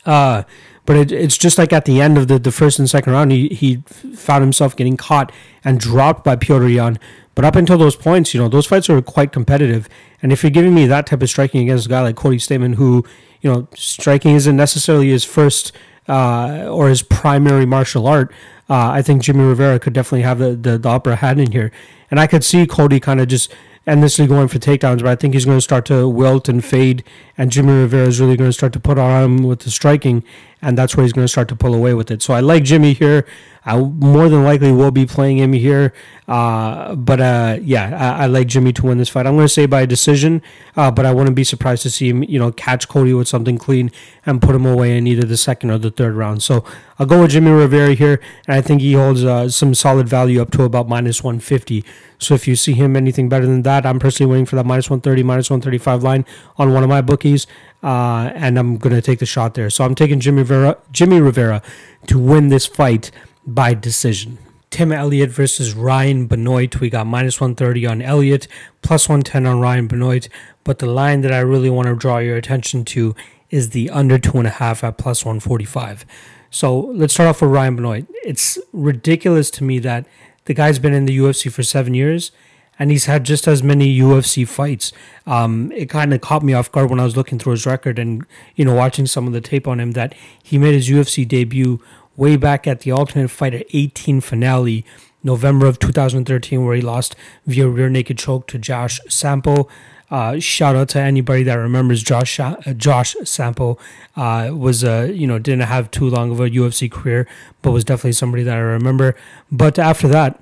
Uh, 0.05 0.43
but 0.85 0.95
it, 0.97 1.11
it's 1.11 1.37
just 1.37 1.57
like 1.57 1.71
at 1.71 1.85
the 1.85 2.01
end 2.01 2.17
of 2.17 2.27
the, 2.27 2.39
the 2.39 2.51
first 2.51 2.79
and 2.79 2.89
second 2.89 3.13
round, 3.13 3.31
he, 3.31 3.49
he 3.49 3.77
found 4.15 4.41
himself 4.41 4.75
getting 4.75 4.97
caught 4.97 5.31
and 5.63 5.79
dropped 5.79 6.23
by 6.23 6.35
Petr 6.35 6.73
Yan. 6.73 6.97
But 7.35 7.45
up 7.45 7.55
until 7.55 7.77
those 7.77 7.95
points, 7.95 8.33
you 8.33 8.39
know, 8.39 8.49
those 8.49 8.65
fights 8.65 8.89
are 8.89 9.01
quite 9.01 9.31
competitive. 9.31 9.87
And 10.21 10.33
if 10.33 10.43
you're 10.43 10.49
giving 10.49 10.73
me 10.73 10.87
that 10.87 11.05
type 11.05 11.21
of 11.21 11.29
striking 11.29 11.61
against 11.61 11.85
a 11.85 11.89
guy 11.89 12.01
like 12.01 12.15
Cody 12.15 12.37
Stamann, 12.37 12.75
who, 12.75 13.05
you 13.41 13.51
know, 13.51 13.67
striking 13.75 14.35
isn't 14.35 14.57
necessarily 14.57 15.09
his 15.09 15.23
first 15.23 15.71
uh, 16.07 16.65
or 16.67 16.89
his 16.89 17.03
primary 17.03 17.65
martial 17.65 18.07
art, 18.07 18.33
uh, 18.69 18.91
I 18.91 19.01
think 19.01 19.23
Jimmy 19.23 19.43
Rivera 19.43 19.79
could 19.79 19.93
definitely 19.93 20.21
have 20.21 20.39
the, 20.39 20.55
the, 20.55 20.77
the 20.77 20.89
upper 20.89 21.15
hand 21.15 21.41
in 21.41 21.51
here. 21.51 21.71
And 22.11 22.19
I 22.19 22.27
could 22.27 22.43
see 22.43 22.65
Cody 22.67 22.99
kind 22.99 23.19
of 23.19 23.27
just 23.27 23.53
endlessly 23.89 24.27
going 24.27 24.47
for 24.47 24.59
takedowns, 24.59 24.99
but 24.99 25.07
I 25.07 25.15
think 25.15 25.33
he's 25.33 25.45
going 25.45 25.57
to 25.57 25.61
start 25.61 25.85
to 25.87 26.07
wilt 26.07 26.47
and 26.47 26.63
fade, 26.63 27.03
and 27.37 27.51
Jimmy 27.51 27.73
Rivera 27.73 28.07
is 28.07 28.21
really 28.21 28.37
going 28.37 28.49
to 28.49 28.53
start 28.53 28.71
to 28.73 28.79
put 28.79 28.97
on 28.97 29.23
him 29.23 29.43
with 29.43 29.61
the 29.61 29.71
striking, 29.71 30.23
and 30.61 30.77
that's 30.77 30.95
where 30.95 31.03
he's 31.03 31.13
going 31.13 31.25
to 31.25 31.31
start 31.31 31.47
to 31.49 31.55
pull 31.55 31.73
away 31.73 31.93
with 31.93 32.11
it. 32.11 32.21
So 32.21 32.33
I 32.33 32.39
like 32.39 32.63
Jimmy 32.63 32.93
here. 32.93 33.25
I 33.65 33.77
more 33.77 34.29
than 34.29 34.43
likely 34.43 34.71
will 34.71 34.91
be 34.91 35.05
playing 35.05 35.37
him 35.37 35.53
here. 35.53 35.93
Uh, 36.27 36.95
but 36.95 37.19
uh, 37.19 37.57
yeah, 37.61 38.15
I, 38.19 38.23
I, 38.23 38.25
like 38.27 38.47
Jimmy 38.47 38.71
to 38.73 38.85
win 38.85 38.97
this 38.99 39.09
fight. 39.09 39.25
I'm 39.25 39.35
going 39.35 39.45
to 39.45 39.53
say 39.53 39.65
by 39.65 39.85
decision, 39.85 40.41
uh, 40.75 40.91
but 40.91 41.05
I 41.05 41.11
wouldn't 41.11 41.35
be 41.35 41.43
surprised 41.43 41.83
to 41.83 41.89
see 41.89 42.09
him, 42.09 42.23
you 42.23 42.39
know, 42.39 42.51
catch 42.51 42.87
Cody 42.87 43.13
with 43.13 43.27
something 43.27 43.57
clean 43.57 43.91
and 44.25 44.41
put 44.41 44.55
him 44.55 44.65
away 44.65 44.97
in 44.97 45.07
either 45.07 45.25
the 45.25 45.37
second 45.37 45.71
or 45.71 45.77
the 45.77 45.91
third 45.91 46.13
round. 46.15 46.43
So 46.43 46.63
I'll 46.99 47.05
go 47.05 47.21
with 47.21 47.31
Jimmy 47.31 47.51
Rivera 47.51 47.93
here, 47.93 48.21
and 48.47 48.55
I 48.55 48.61
think 48.61 48.81
he 48.81 48.93
holds 48.93 49.23
uh, 49.23 49.49
some 49.49 49.73
solid 49.73 50.07
value 50.07 50.41
up 50.41 50.51
to 50.51 50.63
about 50.63 50.87
minus 50.87 51.23
150. 51.23 51.83
So 52.19 52.33
if 52.33 52.47
you 52.47 52.55
see 52.55 52.73
him 52.73 52.95
anything 52.95 53.27
better 53.27 53.45
than 53.45 53.63
that, 53.63 53.78
I'm 53.85 53.99
personally 53.99 54.31
waiting 54.31 54.45
for 54.45 54.55
that 54.55 54.65
minus 54.65 54.89
130, 54.89 55.23
minus 55.23 55.49
135 55.49 56.03
line 56.03 56.25
on 56.57 56.73
one 56.73 56.83
of 56.83 56.89
my 56.89 57.01
bookies 57.01 57.47
uh, 57.83 58.31
and 58.33 58.57
I'm 58.57 58.77
going 58.77 58.95
to 58.95 59.01
take 59.01 59.19
the 59.19 59.25
shot 59.25 59.53
there. 59.53 59.69
So 59.69 59.83
I'm 59.83 59.95
taking 59.95 60.19
Jimmy 60.19 60.39
Rivera, 60.39 60.77
Jimmy 60.91 61.19
Rivera 61.21 61.61
to 62.07 62.19
win 62.19 62.49
this 62.49 62.65
fight 62.65 63.11
by 63.45 63.73
decision. 63.73 64.37
Tim 64.69 64.91
Elliott 64.91 65.31
versus 65.31 65.73
Ryan 65.73 66.27
Benoit. 66.27 66.79
We 66.79 66.89
got 66.89 67.07
minus 67.07 67.41
130 67.41 67.87
on 67.87 68.01
Elliott, 68.01 68.47
plus 68.81 69.09
110 69.09 69.45
on 69.45 69.59
Ryan 69.59 69.87
Benoit. 69.87 70.29
But 70.63 70.79
the 70.79 70.85
line 70.85 71.21
that 71.21 71.31
I 71.31 71.39
really 71.39 71.69
want 71.69 71.87
to 71.87 71.95
draw 71.95 72.19
your 72.19 72.37
attention 72.37 72.85
to 72.85 73.15
is 73.49 73.71
the 73.71 73.89
under 73.89 74.19
two 74.19 74.37
and 74.37 74.45
a 74.45 74.51
half 74.51 74.83
at 74.83 74.97
plus 74.97 75.25
145. 75.25 76.05
So 76.51 76.79
let's 76.79 77.13
start 77.13 77.29
off 77.29 77.41
with 77.41 77.51
Ryan 77.51 77.75
Benoit. 77.75 78.05
It's 78.23 78.59
ridiculous 78.73 79.49
to 79.51 79.63
me 79.63 79.79
that 79.79 80.05
the 80.45 80.53
guy's 80.53 80.79
been 80.79 80.93
in 80.93 81.05
the 81.05 81.17
UFC 81.17 81.51
for 81.51 81.63
seven 81.63 81.93
years 81.93 82.31
and 82.79 82.89
he's 82.89 83.05
had 83.05 83.25
just 83.25 83.47
as 83.47 83.61
many 83.61 83.99
UFC 83.99 84.47
fights. 84.47 84.93
Um, 85.27 85.71
it 85.73 85.89
kind 85.89 86.13
of 86.13 86.21
caught 86.21 86.41
me 86.41 86.53
off 86.53 86.71
guard 86.71 86.89
when 86.89 86.99
I 86.99 87.03
was 87.03 87.17
looking 87.17 87.37
through 87.37 87.51
his 87.51 87.65
record 87.65 87.99
and 87.99 88.25
you 88.55 88.63
know 88.63 88.73
watching 88.73 89.05
some 89.05 89.27
of 89.27 89.33
the 89.33 89.41
tape 89.41 89.67
on 89.67 89.79
him 89.79 89.91
that 89.91 90.15
he 90.41 90.57
made 90.57 90.73
his 90.73 90.89
UFC 90.89 91.27
debut 91.27 91.81
way 92.15 92.37
back 92.37 92.65
at 92.65 92.81
the 92.81 92.91
Ultimate 92.91 93.29
Fighter 93.29 93.61
18 93.71 94.21
finale, 94.21 94.85
November 95.23 95.67
of 95.67 95.79
2013, 95.79 96.65
where 96.65 96.75
he 96.75 96.81
lost 96.81 97.15
via 97.45 97.67
rear 97.67 97.89
naked 97.89 98.17
choke 98.17 98.47
to 98.47 98.57
Josh 98.57 98.99
Sampo. 99.09 99.67
Uh, 100.11 100.39
shout 100.39 100.75
out 100.75 100.89
to 100.89 100.99
anybody 100.99 101.43
that 101.43 101.53
remembers 101.53 102.01
Josh 102.01 102.39
uh, 102.39 102.55
Josh 102.75 103.15
Sampo. 103.23 103.77
Uh, 104.15 104.49
was 104.53 104.83
uh, 104.83 105.11
you 105.13 105.27
know 105.27 105.37
didn't 105.37 105.67
have 105.67 105.91
too 105.91 106.09
long 106.09 106.31
of 106.31 106.39
a 106.39 106.49
UFC 106.49 106.89
career, 106.89 107.27
but 107.61 107.71
was 107.71 107.83
definitely 107.83 108.13
somebody 108.13 108.43
that 108.43 108.55
I 108.55 108.61
remember. 108.61 109.15
But 109.51 109.77
after 109.77 110.07
that 110.07 110.41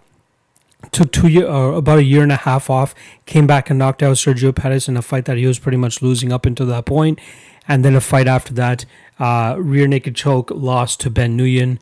took 0.91 1.11
two 1.11 1.27
year, 1.27 1.47
uh, 1.47 1.71
about 1.71 1.99
a 1.99 2.03
year 2.03 2.23
and 2.23 2.31
a 2.31 2.37
half 2.37 2.69
off, 2.69 2.93
came 3.25 3.47
back 3.47 3.69
and 3.69 3.79
knocked 3.79 4.03
out 4.03 4.15
Sergio 4.15 4.55
Pettis 4.55 4.87
in 4.87 4.97
a 4.97 5.01
fight 5.01 5.25
that 5.25 5.37
he 5.37 5.45
was 5.45 5.59
pretty 5.59 5.77
much 5.77 6.01
losing 6.01 6.31
up 6.31 6.45
until 6.45 6.65
that 6.67 6.85
point, 6.85 7.19
and 7.67 7.83
then 7.83 7.95
a 7.95 8.01
fight 8.01 8.27
after 8.27 8.53
that, 8.53 8.85
uh, 9.19 9.55
rear 9.57 9.87
naked 9.87 10.15
choke 10.15 10.51
lost 10.51 10.99
to 11.01 11.09
Ben 11.09 11.37
Nguyen, 11.37 11.79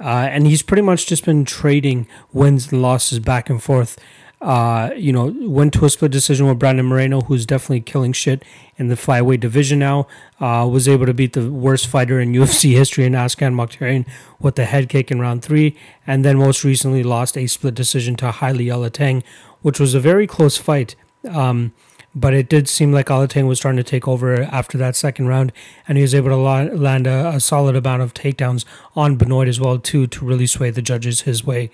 uh, 0.00 0.28
and 0.30 0.46
he's 0.46 0.62
pretty 0.62 0.82
much 0.82 1.06
just 1.06 1.24
been 1.24 1.44
trading 1.44 2.06
wins 2.32 2.72
and 2.72 2.82
losses 2.82 3.18
back 3.18 3.48
and 3.48 3.62
forth 3.62 3.98
uh, 4.46 4.92
you 4.96 5.12
know, 5.12 5.34
went 5.40 5.74
to 5.74 5.84
a 5.84 5.90
split 5.90 6.12
decision 6.12 6.46
with 6.46 6.56
Brandon 6.56 6.86
Moreno, 6.86 7.22
who's 7.22 7.44
definitely 7.44 7.80
killing 7.80 8.12
shit 8.12 8.44
in 8.76 8.86
the 8.86 8.94
flyweight 8.94 9.40
division 9.40 9.80
now. 9.80 10.06
Uh, 10.38 10.68
was 10.70 10.86
able 10.86 11.04
to 11.04 11.12
beat 11.12 11.32
the 11.32 11.50
worst 11.50 11.88
fighter 11.88 12.20
in 12.20 12.32
UFC 12.32 12.70
history 12.70 13.04
in 13.04 13.12
Ashkan 13.12 13.54
Mokhtarian 13.54 14.06
with 14.38 14.54
the 14.54 14.64
head 14.64 14.88
kick 14.88 15.10
in 15.10 15.20
round 15.20 15.42
three, 15.42 15.76
and 16.06 16.24
then 16.24 16.38
most 16.38 16.62
recently 16.62 17.02
lost 17.02 17.36
a 17.36 17.48
split 17.48 17.74
decision 17.74 18.14
to 18.16 18.30
Heili 18.30 18.66
Alateng, 18.66 19.24
which 19.62 19.80
was 19.80 19.94
a 19.94 20.00
very 20.00 20.28
close 20.28 20.56
fight. 20.56 20.94
Um, 21.28 21.74
but 22.14 22.32
it 22.32 22.48
did 22.48 22.68
seem 22.68 22.92
like 22.92 23.06
Alateng 23.06 23.48
was 23.48 23.58
starting 23.58 23.78
to 23.78 23.82
take 23.82 24.06
over 24.06 24.42
after 24.42 24.78
that 24.78 24.94
second 24.94 25.26
round, 25.26 25.52
and 25.88 25.98
he 25.98 26.02
was 26.02 26.14
able 26.14 26.30
to 26.30 26.36
land 26.36 27.08
a, 27.08 27.30
a 27.30 27.40
solid 27.40 27.74
amount 27.74 28.02
of 28.02 28.14
takedowns 28.14 28.64
on 28.94 29.16
Benoit 29.16 29.48
as 29.48 29.58
well 29.58 29.80
too 29.80 30.06
to 30.06 30.24
really 30.24 30.46
sway 30.46 30.70
the 30.70 30.80
judges 30.80 31.22
his 31.22 31.44
way, 31.44 31.68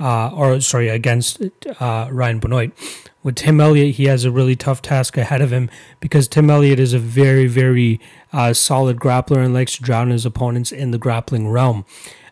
uh, 0.00 0.30
or 0.30 0.60
sorry 0.60 0.88
against 0.88 1.40
uh, 1.80 2.08
Ryan 2.10 2.38
Benoit. 2.38 2.72
With 3.22 3.34
Tim 3.36 3.60
Elliott, 3.60 3.96
he 3.96 4.04
has 4.04 4.24
a 4.24 4.30
really 4.30 4.56
tough 4.56 4.80
task 4.80 5.16
ahead 5.16 5.40
of 5.40 5.52
him 5.52 5.68
because 6.00 6.28
Tim 6.28 6.48
Elliott 6.48 6.78
is 6.78 6.92
a 6.92 6.98
very 6.98 7.46
very 7.46 8.00
uh, 8.32 8.52
solid 8.52 8.98
grappler 8.98 9.44
and 9.44 9.52
likes 9.52 9.76
to 9.76 9.82
drown 9.82 10.10
his 10.10 10.24
opponents 10.24 10.72
in 10.72 10.90
the 10.90 10.98
grappling 10.98 11.48
realm. 11.48 11.84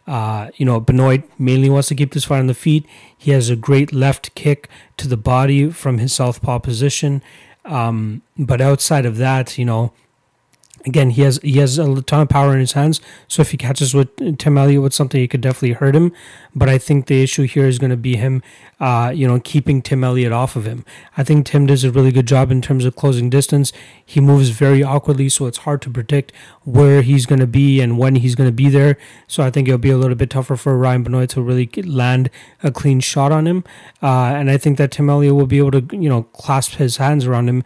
Uh, 0.06 0.50
you 0.54 0.64
know, 0.64 0.78
Benoit 0.78 1.24
mainly 1.38 1.68
wants 1.68 1.88
to 1.88 1.94
keep 1.94 2.12
this 2.12 2.24
fight 2.24 2.38
on 2.38 2.46
the 2.46 2.54
feet. 2.54 2.86
He 3.16 3.32
has 3.32 3.50
a 3.50 3.56
great 3.56 3.92
left 3.92 4.34
kick 4.34 4.68
to 4.98 5.08
the 5.08 5.16
body 5.16 5.70
from 5.70 5.98
his 5.98 6.12
southpaw 6.12 6.60
position. 6.60 7.22
Um, 7.64 8.22
but 8.38 8.60
outside 8.60 9.04
of 9.04 9.16
that, 9.16 9.58
you 9.58 9.64
know, 9.64 9.92
again, 10.86 11.10
he 11.10 11.22
has 11.22 11.38
he 11.42 11.58
has 11.58 11.78
a 11.78 12.02
ton 12.02 12.22
of 12.22 12.28
power 12.28 12.54
in 12.54 12.60
his 12.60 12.72
hands. 12.72 13.00
So 13.28 13.42
if 13.42 13.50
he 13.50 13.56
catches 13.56 13.94
with 13.94 14.38
Tim 14.38 14.56
Elliott 14.56 14.82
with 14.82 14.94
something, 14.94 15.20
he 15.20 15.28
could 15.28 15.40
definitely 15.40 15.72
hurt 15.72 15.96
him. 15.96 16.12
But 16.54 16.68
I 16.68 16.78
think 16.78 17.06
the 17.06 17.22
issue 17.22 17.42
here 17.42 17.66
is 17.66 17.78
going 17.78 17.90
to 17.90 17.96
be 17.96 18.16
him, 18.16 18.42
uh, 18.80 19.12
you 19.14 19.28
know, 19.28 19.38
keeping 19.40 19.82
Tim 19.82 20.02
Elliott 20.02 20.32
off 20.32 20.56
of 20.56 20.64
him. 20.64 20.84
I 21.16 21.24
think 21.24 21.44
Tim 21.44 21.66
does 21.66 21.84
a 21.84 21.90
really 21.90 22.12
good 22.12 22.26
job 22.26 22.50
in 22.50 22.62
terms 22.62 22.84
of 22.84 22.96
closing 22.96 23.28
distance. 23.28 23.72
He 24.04 24.20
moves 24.20 24.50
very 24.50 24.82
awkwardly, 24.82 25.28
so 25.28 25.46
it's 25.46 25.58
hard 25.58 25.82
to 25.82 25.90
predict 25.90 26.32
where 26.64 27.02
he's 27.02 27.26
going 27.26 27.40
to 27.40 27.46
be 27.46 27.80
and 27.80 27.98
when 27.98 28.16
he's 28.16 28.34
going 28.34 28.48
to 28.48 28.54
be 28.54 28.68
there. 28.68 28.96
So 29.26 29.42
I 29.42 29.50
think 29.50 29.68
it'll 29.68 29.78
be 29.78 29.90
a 29.90 29.98
little 29.98 30.16
bit 30.16 30.30
tougher 30.30 30.56
for 30.56 30.78
Ryan 30.78 31.02
Benoit 31.02 31.28
to 31.30 31.42
really 31.42 31.68
land 31.82 32.30
a 32.62 32.70
clean 32.70 33.00
shot 33.00 33.32
on 33.32 33.46
him. 33.46 33.64
Uh, 34.02 34.32
and 34.36 34.50
I 34.50 34.56
think 34.56 34.78
that 34.78 34.92
Tim 34.92 35.10
Elliott 35.10 35.34
will 35.34 35.46
be 35.46 35.58
able 35.58 35.72
to, 35.72 35.84
you 35.92 36.08
know, 36.08 36.22
clasp 36.22 36.76
his 36.76 36.96
hands 36.96 37.26
around 37.26 37.48
him 37.48 37.64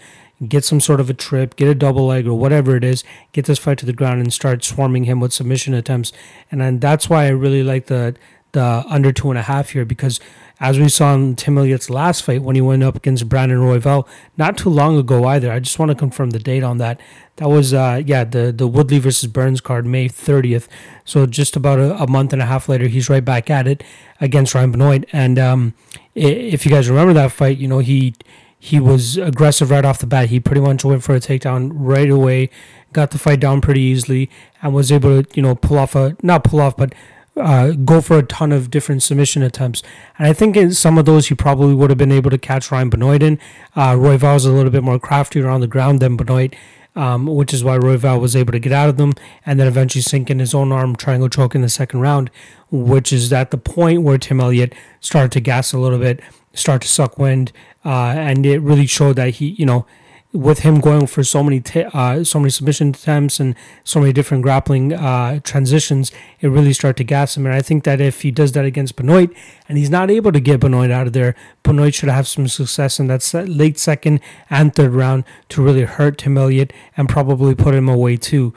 get 0.48 0.64
some 0.64 0.80
sort 0.80 1.00
of 1.00 1.10
a 1.10 1.14
trip, 1.14 1.56
get 1.56 1.68
a 1.68 1.74
double 1.74 2.06
leg 2.06 2.26
or 2.26 2.34
whatever 2.34 2.76
it 2.76 2.84
is, 2.84 3.04
get 3.32 3.44
this 3.44 3.58
fight 3.58 3.78
to 3.78 3.86
the 3.86 3.92
ground 3.92 4.20
and 4.20 4.32
start 4.32 4.64
swarming 4.64 5.04
him 5.04 5.20
with 5.20 5.32
submission 5.32 5.74
attempts. 5.74 6.12
And 6.50 6.60
then 6.60 6.78
that's 6.78 7.10
why 7.10 7.26
I 7.26 7.28
really 7.28 7.62
like 7.62 7.86
the 7.86 8.16
the 8.52 8.84
under 8.88 9.12
two 9.12 9.30
and 9.30 9.38
a 9.38 9.42
half 9.42 9.70
here 9.70 9.84
because 9.84 10.18
as 10.58 10.78
we 10.78 10.88
saw 10.88 11.14
in 11.14 11.36
Tim 11.36 11.56
Elliott's 11.56 11.88
last 11.88 12.24
fight 12.24 12.42
when 12.42 12.56
he 12.56 12.60
went 12.60 12.82
up 12.82 12.96
against 12.96 13.28
Brandon 13.28 13.58
Royval, 13.58 14.06
not 14.36 14.58
too 14.58 14.68
long 14.68 14.98
ago 14.98 15.24
either. 15.24 15.50
I 15.50 15.60
just 15.60 15.78
want 15.78 15.90
to 15.90 15.94
confirm 15.94 16.30
the 16.30 16.38
date 16.38 16.62
on 16.62 16.78
that. 16.78 17.00
That 17.36 17.48
was 17.48 17.72
uh 17.72 18.02
yeah 18.04 18.24
the 18.24 18.52
the 18.52 18.66
Woodley 18.66 18.98
versus 18.98 19.28
Burns 19.30 19.60
card 19.60 19.86
May 19.86 20.08
30th. 20.08 20.68
So 21.04 21.26
just 21.26 21.56
about 21.56 21.78
a, 21.78 22.02
a 22.02 22.06
month 22.06 22.32
and 22.32 22.42
a 22.42 22.46
half 22.46 22.68
later, 22.68 22.88
he's 22.88 23.08
right 23.08 23.24
back 23.24 23.48
at 23.48 23.66
it 23.66 23.82
against 24.20 24.54
Ryan 24.54 24.72
Benoit. 24.72 25.04
And 25.12 25.38
um, 25.38 25.74
if 26.14 26.66
you 26.66 26.70
guys 26.70 26.90
remember 26.90 27.14
that 27.14 27.32
fight, 27.32 27.56
you 27.56 27.68
know 27.68 27.78
he 27.78 28.14
he 28.62 28.78
was 28.78 29.16
aggressive 29.16 29.70
right 29.70 29.86
off 29.86 29.98
the 29.98 30.06
bat. 30.06 30.28
He 30.28 30.38
pretty 30.38 30.60
much 30.60 30.84
went 30.84 31.02
for 31.02 31.14
a 31.14 31.20
takedown 31.20 31.70
right 31.74 32.10
away, 32.10 32.50
got 32.92 33.10
the 33.10 33.18
fight 33.18 33.40
down 33.40 33.62
pretty 33.62 33.80
easily, 33.80 34.28
and 34.62 34.74
was 34.74 34.92
able 34.92 35.22
to, 35.22 35.28
you 35.34 35.42
know, 35.42 35.54
pull 35.54 35.78
off 35.78 35.96
a 35.96 36.14
not 36.22 36.44
pull 36.44 36.60
off, 36.60 36.76
but 36.76 36.94
uh, 37.38 37.70
go 37.70 38.02
for 38.02 38.18
a 38.18 38.22
ton 38.22 38.52
of 38.52 38.70
different 38.70 39.02
submission 39.02 39.42
attempts. 39.42 39.82
And 40.18 40.28
I 40.28 40.34
think 40.34 40.58
in 40.58 40.74
some 40.74 40.98
of 40.98 41.06
those 41.06 41.28
he 41.28 41.34
probably 41.34 41.74
would 41.74 41.88
have 41.88 41.98
been 41.98 42.12
able 42.12 42.30
to 42.30 42.36
catch 42.36 42.70
Ryan 42.70 42.90
Benoit 42.90 43.22
in. 43.22 43.38
Uh, 43.74 43.94
Royval's 43.94 44.44
a 44.44 44.52
little 44.52 44.70
bit 44.70 44.82
more 44.82 44.98
craftier 44.98 45.46
around 45.46 45.62
the 45.62 45.66
ground 45.66 46.00
than 46.00 46.16
Benoit. 46.16 46.54
Um, 46.96 47.26
which 47.26 47.54
is 47.54 47.62
why 47.62 47.78
Royval 47.78 48.20
was 48.20 48.34
able 48.34 48.50
to 48.50 48.58
get 48.58 48.72
out 48.72 48.88
of 48.88 48.96
them 48.96 49.12
and 49.46 49.60
then 49.60 49.68
eventually 49.68 50.02
sink 50.02 50.28
in 50.28 50.40
his 50.40 50.52
own 50.52 50.72
arm 50.72 50.96
triangle 50.96 51.28
choke 51.28 51.54
in 51.54 51.62
the 51.62 51.68
second 51.68 52.00
round, 52.00 52.32
which 52.68 53.12
is 53.12 53.32
at 53.32 53.52
the 53.52 53.56
point 53.56 54.02
where 54.02 54.18
Tim 54.18 54.40
Elliott 54.40 54.74
started 54.98 55.30
to 55.32 55.40
gas 55.40 55.72
a 55.72 55.78
little 55.78 56.00
bit, 56.00 56.20
start 56.52 56.82
to 56.82 56.88
suck 56.88 57.18
wind, 57.18 57.52
uh, 57.84 58.14
and 58.16 58.44
it 58.44 58.60
really 58.60 58.86
showed 58.86 59.16
that 59.16 59.34
he, 59.34 59.50
you 59.50 59.66
know, 59.66 59.86
with 60.32 60.60
him 60.60 60.78
going 60.80 61.06
for 61.06 61.24
so 61.24 61.42
many 61.42 61.60
t- 61.60 61.84
uh, 61.92 62.22
so 62.22 62.38
many 62.38 62.50
submission 62.50 62.90
attempts 62.90 63.40
and 63.40 63.56
so 63.82 63.98
many 63.98 64.12
different 64.12 64.42
grappling 64.42 64.92
uh, 64.92 65.40
transitions, 65.42 66.12
it 66.40 66.48
really 66.48 66.72
started 66.72 66.96
to 66.98 67.04
gas 67.04 67.36
him. 67.36 67.46
And 67.46 67.54
I 67.54 67.62
think 67.62 67.84
that 67.84 68.00
if 68.00 68.22
he 68.22 68.30
does 68.30 68.52
that 68.52 68.64
against 68.64 68.96
Benoit 68.96 69.30
and 69.68 69.76
he's 69.76 69.90
not 69.90 70.10
able 70.10 70.30
to 70.30 70.40
get 70.40 70.60
Benoit 70.60 70.90
out 70.90 71.08
of 71.08 71.14
there, 71.14 71.34
Benoit 71.64 71.94
should 71.94 72.08
have 72.08 72.28
some 72.28 72.46
success 72.46 73.00
in 73.00 73.08
that 73.08 73.28
late 73.48 73.78
second 73.78 74.20
and 74.48 74.74
third 74.74 74.92
round 74.92 75.24
to 75.48 75.62
really 75.62 75.82
hurt 75.82 76.18
Tim 76.18 76.38
Elliott 76.38 76.72
and 76.96 77.08
probably 77.08 77.54
put 77.56 77.74
him 77.74 77.88
away 77.88 78.16
too. 78.16 78.54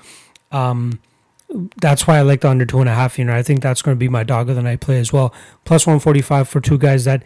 Um, 0.52 1.00
that's 1.82 2.08
why 2.08 2.18
I 2.18 2.22
like 2.22 2.41
the 2.41 2.50
under 2.50 2.66
two 2.66 2.80
and 2.80 2.89
a 2.89 2.94
half. 2.94 3.18
You 3.18 3.26
know, 3.26 3.36
I 3.36 3.41
think 3.41 3.62
that's 3.62 3.82
going 3.82 3.96
to 3.96 4.00
be 4.00 4.10
my 4.10 4.24
dog 4.24 4.50
of 4.50 4.56
the 4.56 4.62
night 4.62 4.80
play 4.80 5.00
as 5.00 5.12
well. 5.12 5.34
Plus 5.66 5.86
145 5.86 6.48
for 6.48 6.60
two 6.60 6.78
guys 6.78 7.06
that 7.06 7.24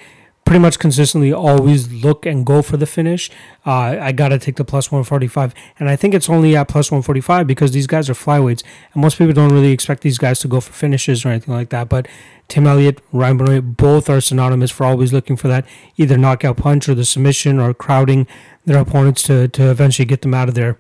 pretty 0.47 0.59
much 0.59 0.79
consistently 0.79 1.33
always 1.33 1.91
look 1.91 2.25
and 2.25 2.45
go 2.45 2.61
for 2.61 2.77
the 2.77 2.85
finish. 2.85 3.29
Uh, 3.65 3.97
I 3.99 4.13
got 4.13 4.29
to 4.29 4.39
take 4.39 4.55
the 4.55 4.63
plus 4.63 4.89
145. 4.89 5.53
And 5.77 5.89
I 5.89 5.97
think 5.97 6.13
it's 6.13 6.29
only 6.29 6.55
at 6.55 6.69
plus 6.69 6.89
145 6.89 7.45
because 7.45 7.71
these 7.71 7.85
guys 7.85 8.09
are 8.09 8.13
flyweights. 8.13 8.63
And 8.93 9.01
most 9.01 9.17
people 9.17 9.33
don't 9.33 9.51
really 9.51 9.73
expect 9.73 10.03
these 10.03 10.17
guys 10.17 10.39
to 10.39 10.47
go 10.47 10.61
for 10.61 10.71
finishes 10.71 11.25
or 11.25 11.29
anything 11.29 11.53
like 11.53 11.67
that. 11.71 11.89
But 11.89 12.07
Tim 12.47 12.65
Elliott, 12.65 13.01
Ryan 13.11 13.37
Benoit, 13.37 13.75
both 13.75 14.09
are 14.09 14.21
synonymous 14.21 14.71
for 14.71 14.85
always 14.85 15.11
looking 15.11 15.35
for 15.35 15.49
that 15.49 15.65
either 15.97 16.17
knockout 16.17 16.55
punch 16.55 16.87
or 16.87 16.95
the 16.95 17.03
submission 17.03 17.59
or 17.59 17.73
crowding 17.73 18.25
their 18.63 18.79
opponents 18.79 19.23
to, 19.23 19.49
to 19.49 19.69
eventually 19.69 20.05
get 20.05 20.21
them 20.21 20.33
out 20.33 20.47
of 20.47 20.55
there. 20.55 20.79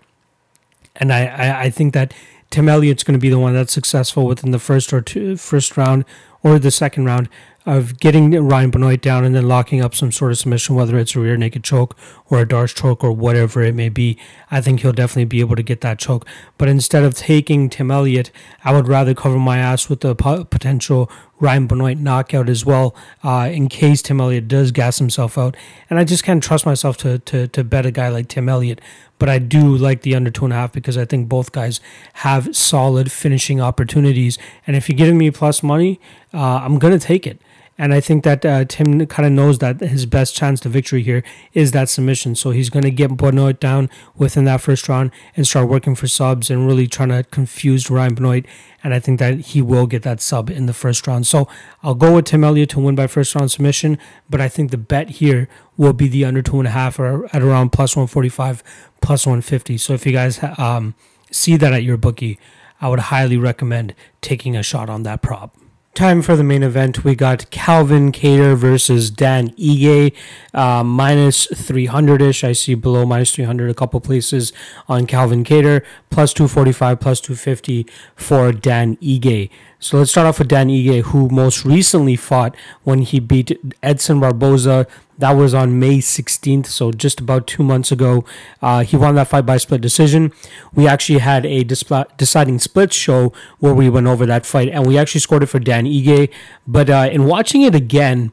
And 0.95 1.11
I, 1.11 1.25
I, 1.25 1.61
I 1.63 1.69
think 1.71 1.93
that 1.93 2.13
Tim 2.51 2.69
Elliott's 2.69 3.03
going 3.03 3.19
to 3.19 3.21
be 3.21 3.29
the 3.29 3.37
one 3.37 3.53
that's 3.53 3.73
successful 3.73 4.27
within 4.27 4.51
the 4.51 4.59
first 4.59 4.93
or 4.93 5.01
two, 5.01 5.35
first 5.35 5.75
round 5.75 6.05
or 6.41 6.57
the 6.57 6.71
second 6.71 7.03
round 7.03 7.27
of 7.67 7.99
getting 7.99 8.31
Ryan 8.31 8.71
Benoit 8.71 9.01
down 9.01 9.25
and 9.25 9.35
then 9.35 9.45
locking 9.45 9.81
up 9.81 9.93
some 9.93 10.09
sort 10.09 10.31
of 10.31 10.37
submission, 10.37 10.73
whether 10.73 10.97
it's 10.97 11.17
a 11.17 11.19
rear 11.19 11.35
naked 11.35 11.65
choke 11.65 11.97
or 12.29 12.39
a 12.39 12.47
D'Arce 12.47 12.73
choke 12.73 13.03
or 13.03 13.11
whatever 13.11 13.61
it 13.61 13.75
may 13.75 13.89
be. 13.89 14.17
I 14.49 14.61
think 14.61 14.79
he'll 14.79 14.93
definitely 14.93 15.25
be 15.25 15.41
able 15.41 15.57
to 15.57 15.63
get 15.63 15.81
that 15.81 15.99
choke. 15.99 16.25
But 16.57 16.69
instead 16.69 17.03
of 17.03 17.13
taking 17.13 17.69
Tim 17.69 17.91
Elliott, 17.91 18.31
I 18.63 18.71
would 18.71 18.87
rather 18.87 19.13
cover 19.13 19.37
my 19.37 19.57
ass 19.57 19.89
with 19.89 19.99
the 19.99 20.15
potential 20.15 21.11
Ryan 21.41 21.67
Benoit 21.67 21.97
knockout 21.97 22.47
as 22.47 22.65
well, 22.65 22.95
uh, 23.21 23.49
in 23.51 23.67
case 23.67 24.01
Tim 24.01 24.21
Elliott 24.21 24.47
does 24.47 24.71
gas 24.71 24.97
himself 24.97 25.37
out. 25.37 25.57
And 25.89 25.99
I 25.99 26.05
just 26.05 26.23
can't 26.23 26.41
trust 26.41 26.65
myself 26.65 26.95
to, 26.99 27.19
to, 27.19 27.49
to 27.49 27.63
bet 27.65 27.85
a 27.85 27.91
guy 27.91 28.07
like 28.07 28.29
Tim 28.29 28.47
Elliott. 28.47 28.79
But 29.19 29.27
I 29.27 29.39
do 29.39 29.75
like 29.75 30.03
the 30.03 30.15
under 30.15 30.31
two 30.31 30.45
and 30.45 30.53
a 30.53 30.55
half 30.55 30.71
because 30.71 30.97
I 30.97 31.03
think 31.03 31.27
both 31.27 31.51
guys 31.51 31.81
have 32.13 32.55
solid 32.55 33.11
finishing 33.11 33.59
opportunities. 33.59 34.37
And 34.65 34.77
if 34.77 34.87
you're 34.87 34.97
giving 34.97 35.17
me 35.17 35.31
plus 35.31 35.61
money, 35.61 35.99
uh, 36.33 36.61
I'm 36.63 36.79
going 36.79 36.97
to 36.97 37.05
take 37.05 37.27
it. 37.27 37.41
And 37.77 37.93
I 37.93 37.99
think 37.99 38.23
that 38.23 38.43
uh, 38.43 38.65
Tim 38.65 39.05
kind 39.05 39.25
of 39.25 39.31
knows 39.31 39.59
that 39.59 39.79
his 39.81 40.05
best 40.05 40.35
chance 40.35 40.59
to 40.61 40.69
victory 40.69 41.03
here 41.03 41.23
is 41.53 41.71
that 41.71 41.89
submission. 41.89 42.33
So 42.33 42.49
he's 42.49 42.69
going 42.69 42.83
to 42.83 42.91
get 42.91 43.15
Benoit 43.15 43.59
down 43.59 43.89
within 44.15 44.45
that 44.45 44.61
first 44.61 44.89
round 44.89 45.11
and 45.35 45.45
start 45.45 45.69
working 45.69 45.93
for 45.93 46.07
subs 46.07 46.49
and 46.49 46.65
really 46.65 46.87
trying 46.87 47.09
to 47.09 47.23
confuse 47.23 47.91
Ryan 47.91 48.15
Benoit. 48.15 48.45
And 48.83 48.93
I 48.93 48.99
think 48.99 49.19
that 49.19 49.39
he 49.39 49.61
will 49.61 49.85
get 49.85 50.01
that 50.03 50.21
sub 50.21 50.49
in 50.49 50.65
the 50.65 50.73
first 50.73 51.05
round. 51.05 51.27
So 51.27 51.47
I'll 51.83 51.95
go 51.95 52.15
with 52.15 52.25
Tim 52.25 52.43
Elliott 52.43 52.69
to 52.71 52.79
win 52.79 52.95
by 52.95 53.05
first 53.05 53.35
round 53.35 53.51
submission. 53.51 53.99
But 54.27 54.41
I 54.41 54.49
think 54.49 54.71
the 54.71 54.77
bet 54.77 55.09
here 55.11 55.47
will 55.75 55.93
be 55.93 56.07
the 56.07 56.25
under 56.25 56.41
two 56.41 56.57
and 56.57 56.67
a 56.67 56.71
half 56.71 56.99
or 56.99 57.25
at 57.33 57.43
around 57.43 57.71
plus 57.71 57.95
145, 57.95 58.63
plus 59.01 59.27
150. 59.27 59.77
So 59.77 59.93
if 59.93 60.05
you 60.05 60.13
guys 60.13 60.39
um, 60.57 60.95
see 61.31 61.57
that 61.57 61.73
at 61.73 61.83
your 61.83 61.97
bookie, 61.97 62.39
I 62.81 62.89
would 62.89 62.99
highly 62.99 63.37
recommend 63.37 63.93
taking 64.21 64.55
a 64.55 64.63
shot 64.63 64.89
on 64.89 65.03
that 65.03 65.21
prop. 65.21 65.55
Time 65.97 66.21
for 66.21 66.35
the 66.35 66.43
main 66.43 66.61
event. 66.61 67.03
We 67.03 67.15
got 67.15 67.49
Calvin 67.49 68.11
Kattar 68.11 68.55
versus 68.55 69.09
Dan 69.09 69.49
Ige, 69.57 70.13
uh, 70.53 70.83
minus 70.83 71.47
300 71.47 72.21
ish. 72.21 72.43
I 72.43 72.51
see 72.51 72.75
below 72.75 73.03
minus 73.03 73.33
300 73.33 73.67
a 73.71 73.73
couple 73.73 73.99
places 73.99 74.53
on 74.87 75.07
Calvin 75.07 75.43
Kattar, 75.43 75.83
plus 76.11 76.33
245, 76.33 76.99
plus 76.99 77.19
250 77.19 77.87
for 78.15 78.51
Dan 78.51 78.97
Ige. 78.97 79.49
So 79.79 79.97
let's 79.97 80.11
start 80.11 80.27
off 80.27 80.39
with 80.39 80.47
Dan 80.47 80.69
Ige, 80.69 81.01
who 81.03 81.29
most 81.29 81.63
recently 81.63 82.15
fought 82.15 82.55
when 82.83 83.01
he 83.01 83.19
beat 83.19 83.59
Edson 83.83 84.19
Barboza 84.19 84.87
that 85.17 85.31
was 85.31 85.53
on 85.53 85.79
May 85.79 85.97
16th, 85.97 86.67
so 86.67 86.91
just 86.91 87.19
about 87.19 87.47
two 87.47 87.63
months 87.63 87.91
ago. 87.91 88.23
Uh, 88.61 88.83
he 88.83 88.95
won 88.95 89.15
that 89.15 89.27
fight 89.27 89.45
by 89.45 89.57
split 89.57 89.81
decision. 89.81 90.31
We 90.73 90.87
actually 90.87 91.19
had 91.19 91.45
a 91.45 91.63
deciding 91.63 92.59
split 92.59 92.93
show 92.93 93.33
where 93.59 93.73
we 93.73 93.89
went 93.89 94.07
over 94.07 94.25
that 94.25 94.45
fight, 94.45 94.69
and 94.69 94.85
we 94.85 94.97
actually 94.97 95.21
scored 95.21 95.43
it 95.43 95.47
for 95.47 95.59
Dan 95.59 95.85
Ige. 95.85 96.29
But 96.67 96.89
uh, 96.89 97.09
in 97.11 97.25
watching 97.25 97.63
it 97.63 97.73
again 97.73 98.31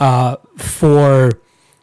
uh, 0.00 0.36
for 0.56 1.30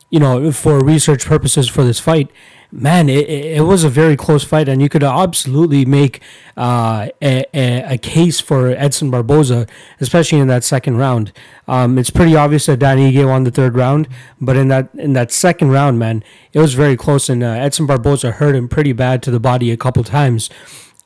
you 0.10 0.20
know 0.20 0.52
for 0.52 0.84
research 0.84 1.26
purposes 1.26 1.70
for 1.70 1.86
this 1.86 2.00
fight, 2.00 2.30
man, 2.72 3.10
it, 3.10 3.30
it 3.30 3.66
was 3.66 3.84
a 3.84 3.90
very 3.90 4.16
close 4.16 4.44
fight, 4.44 4.70
and 4.70 4.82
you 4.82 4.90
could 4.90 5.04
absolutely 5.04 5.86
make 5.86 6.22
uh, 6.56 7.10
a, 7.22 7.46
a, 7.54 7.98
case 7.98 8.40
for 8.40 8.70
Edson 8.70 9.12
Barboza, 9.12 9.68
especially 10.00 10.40
in 10.40 10.48
that 10.48 10.64
second 10.64 10.98
round. 10.98 11.32
Um, 11.68 11.98
it's 11.98 12.10
pretty 12.10 12.36
obvious 12.36 12.66
that 12.68 12.80
Dan 12.80 12.98
Ige 12.98 13.28
won 13.28 13.44
the 13.44 13.52
third 13.52 13.76
round, 13.76 14.08
but 14.40 14.56
in 14.56 14.70
that 14.70 14.90
in 14.96 15.14
that 15.14 15.32
second 15.32 15.72
round, 15.72 16.00
man, 16.00 16.24
it 16.54 16.60
was 16.60 16.74
very 16.74 16.96
close, 16.96 17.30
and 17.30 17.44
uh, 17.44 17.48
Edson 17.48 17.86
Barboza 17.86 18.32
hurt 18.32 18.56
him 18.56 18.70
pretty 18.70 18.94
bad 18.94 19.22
to 19.24 19.32
the 19.32 19.40
body 19.40 19.72
a 19.72 19.78
couple 19.78 20.04
times. 20.04 20.50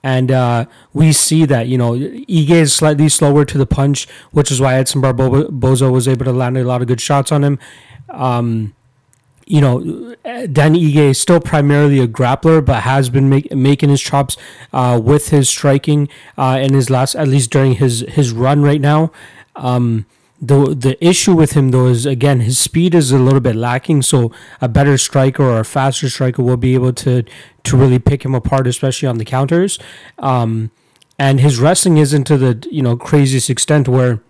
And 0.03 0.31
uh, 0.31 0.65
we 0.93 1.11
see 1.13 1.45
that, 1.45 1.67
you 1.67 1.79
know, 1.79 1.93
Ige 1.93 2.51
is 2.51 2.73
slightly 2.75 3.09
slower 3.09 3.43
to 3.43 3.57
the 3.57 3.65
punch, 3.65 4.07
which 4.29 4.51
is 4.51 4.61
why 4.61 4.75
Edson 4.75 5.01
Barboza 5.01 5.91
was 5.91 6.07
able 6.07 6.25
to 6.25 6.31
land 6.31 6.59
a 6.59 6.63
lot 6.63 6.83
of 6.83 6.87
good 6.87 7.01
shots 7.01 7.31
on 7.31 7.43
him. 7.43 7.57
Um, 8.09 8.75
you 9.45 9.61
know, 9.61 10.15
Dan 10.23 10.73
Ige 10.73 11.11
is 11.11 11.21
still 11.21 11.39
primarily 11.39 11.99
a 11.99 12.07
grappler, 12.07 12.65
but 12.65 12.81
has 12.81 13.09
been 13.09 13.29
make, 13.29 13.53
making 13.53 13.89
his 13.89 14.01
chops 14.01 14.37
uh, 14.73 14.99
with 15.01 15.29
his 15.29 15.49
striking 15.49 16.09
uh, 16.37 16.59
in 16.61 16.73
his 16.73 16.89
last, 16.89 17.15
at 17.15 17.27
least 17.27 17.51
during 17.51 17.73
his 17.73 18.01
his 18.09 18.31
run 18.31 18.63
right 18.63 18.81
now. 18.81 19.11
Um, 19.55 20.05
the 20.41 20.75
the 20.75 21.05
issue 21.05 21.33
with 21.33 21.53
him 21.53 21.69
though 21.69 21.87
is 21.87 22.05
again 22.05 22.41
his 22.41 22.59
speed 22.59 22.93
is 22.93 23.11
a 23.11 23.19
little 23.19 23.39
bit 23.39 23.55
lacking. 23.55 24.01
So 24.01 24.31
a 24.61 24.67
better 24.67 24.97
striker 24.97 25.43
or 25.43 25.59
a 25.59 25.65
faster 25.65 26.09
striker 26.09 26.41
will 26.41 26.57
be 26.57 26.73
able 26.73 26.93
to 26.93 27.23
to 27.63 27.77
really 27.77 27.99
pick 27.99 28.25
him 28.25 28.33
apart, 28.33 28.67
especially 28.67 29.07
on 29.07 29.17
the 29.17 29.25
counters. 29.25 29.79
Um, 30.17 30.71
and 31.17 31.39
his 31.39 31.59
wrestling 31.59 31.97
isn't 31.97 32.25
to 32.25 32.37
the 32.37 32.67
you 32.71 32.81
know 32.81 32.97
craziest 32.97 33.49
extent 33.49 33.87
where 33.87 34.21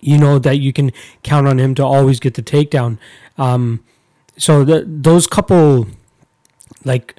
you 0.00 0.18
know 0.18 0.38
that 0.38 0.58
you 0.58 0.72
can 0.72 0.92
count 1.24 1.48
on 1.48 1.58
him 1.58 1.74
to 1.74 1.84
always 1.84 2.20
get 2.20 2.34
the 2.34 2.42
takedown. 2.42 2.98
Um, 3.36 3.82
so 4.38 4.64
the, 4.64 4.84
those 4.86 5.26
couple 5.26 5.86
like 6.84 7.16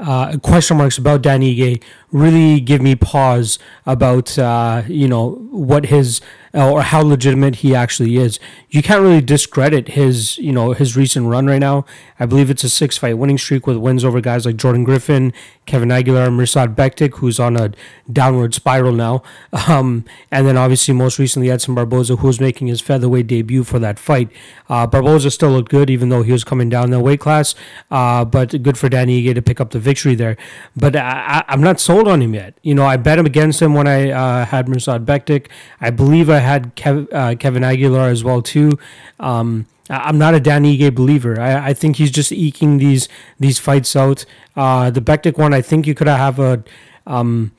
uh, 0.00 0.36
question 0.38 0.76
marks 0.76 0.96
about 0.96 1.22
Danny 1.22 1.56
Ige 1.56 1.82
really 2.12 2.60
give 2.60 2.80
me 2.80 2.94
pause 2.94 3.58
about 3.86 4.38
uh, 4.38 4.82
you 4.86 5.08
know 5.08 5.30
what 5.50 5.86
his 5.86 6.20
or 6.62 6.82
how 6.82 7.02
legitimate 7.02 7.56
he 7.56 7.74
actually 7.74 8.16
is. 8.16 8.40
You 8.70 8.82
can't 8.82 9.02
really 9.02 9.20
discredit 9.20 9.88
his, 9.88 10.38
you 10.38 10.52
know, 10.52 10.72
his 10.72 10.96
recent 10.96 11.26
run 11.26 11.46
right 11.46 11.58
now. 11.58 11.84
I 12.18 12.26
believe 12.26 12.50
it's 12.50 12.64
a 12.64 12.68
six 12.68 12.98
fight 12.98 13.16
winning 13.16 13.38
streak 13.38 13.66
with 13.66 13.76
wins 13.76 14.04
over 14.04 14.20
guys 14.20 14.44
like 14.44 14.56
Jordan 14.56 14.84
Griffin, 14.84 15.32
Kevin 15.66 15.92
Aguilar, 15.92 16.28
Mirsad 16.28 16.74
Bektic, 16.74 17.18
who's 17.18 17.38
on 17.38 17.56
a 17.56 17.72
downward 18.12 18.54
spiral 18.54 18.92
now. 18.92 19.22
Um, 19.68 20.04
and 20.30 20.46
then 20.46 20.56
obviously 20.56 20.94
most 20.94 21.18
recently 21.18 21.50
Edson 21.50 21.74
Barboza, 21.74 22.16
who's 22.16 22.40
making 22.40 22.68
his 22.68 22.80
featherweight 22.80 23.26
debut 23.26 23.64
for 23.64 23.78
that 23.78 23.98
fight. 23.98 24.30
Uh, 24.68 24.86
Barboza 24.86 25.30
still 25.30 25.50
looked 25.50 25.70
good, 25.70 25.90
even 25.90 26.08
though 26.08 26.22
he 26.22 26.32
was 26.32 26.42
coming 26.42 26.70
down 26.70 26.90
the 26.90 27.00
weight 27.00 27.20
class. 27.20 27.54
Uh, 27.90 28.24
but 28.24 28.62
good 28.62 28.78
for 28.78 28.88
Danny 28.88 29.22
Ige 29.22 29.34
to 29.34 29.42
pick 29.42 29.60
up 29.60 29.70
the 29.70 29.78
victory 29.78 30.14
there. 30.14 30.36
But 30.74 30.96
I, 30.96 31.44
am 31.48 31.60
not 31.60 31.80
sold 31.80 32.08
on 32.08 32.22
him 32.22 32.34
yet. 32.34 32.54
You 32.62 32.74
know, 32.74 32.86
I 32.86 32.96
bet 32.96 33.18
him 33.18 33.26
against 33.26 33.60
him 33.60 33.74
when 33.74 33.86
I 33.86 34.10
uh, 34.10 34.44
had 34.46 34.66
Mirsad 34.66 35.04
Bektic. 35.04 35.48
I 35.80 35.90
believe 35.90 36.30
I 36.30 36.38
had 36.48 36.74
Kev, 36.74 37.12
uh, 37.12 37.36
Kevin 37.36 37.62
Aguilar 37.62 38.08
as 38.08 38.24
well 38.24 38.42
too. 38.42 38.78
Um, 39.20 39.66
I'm 39.90 40.18
not 40.18 40.34
a 40.34 40.40
Dan 40.40 40.64
Ige 40.64 40.94
believer. 40.94 41.40
I, 41.40 41.68
I 41.68 41.74
think 41.74 41.96
he's 41.96 42.10
just 42.10 42.30
eking 42.32 42.78
these 42.78 43.08
these 43.38 43.58
fights 43.58 43.94
out. 43.96 44.24
Uh, 44.56 44.90
the 44.90 45.00
Bektic 45.00 45.38
one, 45.38 45.54
I 45.54 45.62
think 45.62 45.86
you 45.86 45.94
could 45.94 46.08
have 46.08 46.38
a 46.38 46.62
um, 47.06 47.52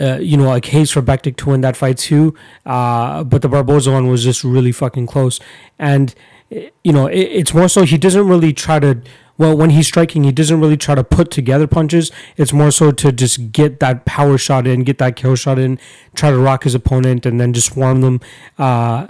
uh, 0.00 0.18
you 0.18 0.36
know 0.36 0.52
a 0.54 0.60
case 0.60 0.90
for 0.90 1.02
Bektic 1.02 1.36
to 1.36 1.50
win 1.50 1.60
that 1.62 1.76
fight 1.76 1.98
too. 1.98 2.34
Uh, 2.66 3.24
but 3.24 3.42
the 3.42 3.48
Barboza 3.48 3.92
one 3.92 4.08
was 4.08 4.24
just 4.24 4.44
really 4.44 4.72
fucking 4.72 5.06
close, 5.06 5.40
and 5.78 6.14
you 6.50 6.92
know 6.92 7.06
it, 7.06 7.20
it's 7.20 7.54
more 7.54 7.68
so 7.68 7.82
he 7.82 7.96
doesn't 7.96 8.26
really 8.26 8.52
try 8.52 8.78
to 8.78 9.00
well, 9.40 9.56
when 9.56 9.70
he's 9.70 9.86
striking, 9.86 10.24
he 10.24 10.32
doesn't 10.32 10.60
really 10.60 10.76
try 10.76 10.94
to 10.94 11.02
put 11.02 11.30
together 11.30 11.66
punches. 11.66 12.12
It's 12.36 12.52
more 12.52 12.70
so 12.70 12.92
to 12.92 13.10
just 13.10 13.52
get 13.52 13.80
that 13.80 14.04
power 14.04 14.36
shot 14.36 14.66
in, 14.66 14.84
get 14.84 14.98
that 14.98 15.16
kill 15.16 15.34
shot 15.34 15.58
in, 15.58 15.78
try 16.14 16.30
to 16.30 16.36
rock 16.36 16.64
his 16.64 16.74
opponent, 16.74 17.24
and 17.24 17.40
then 17.40 17.54
just 17.54 17.72
swarm 17.72 18.02
them. 18.02 18.20
Uh, 18.58 19.06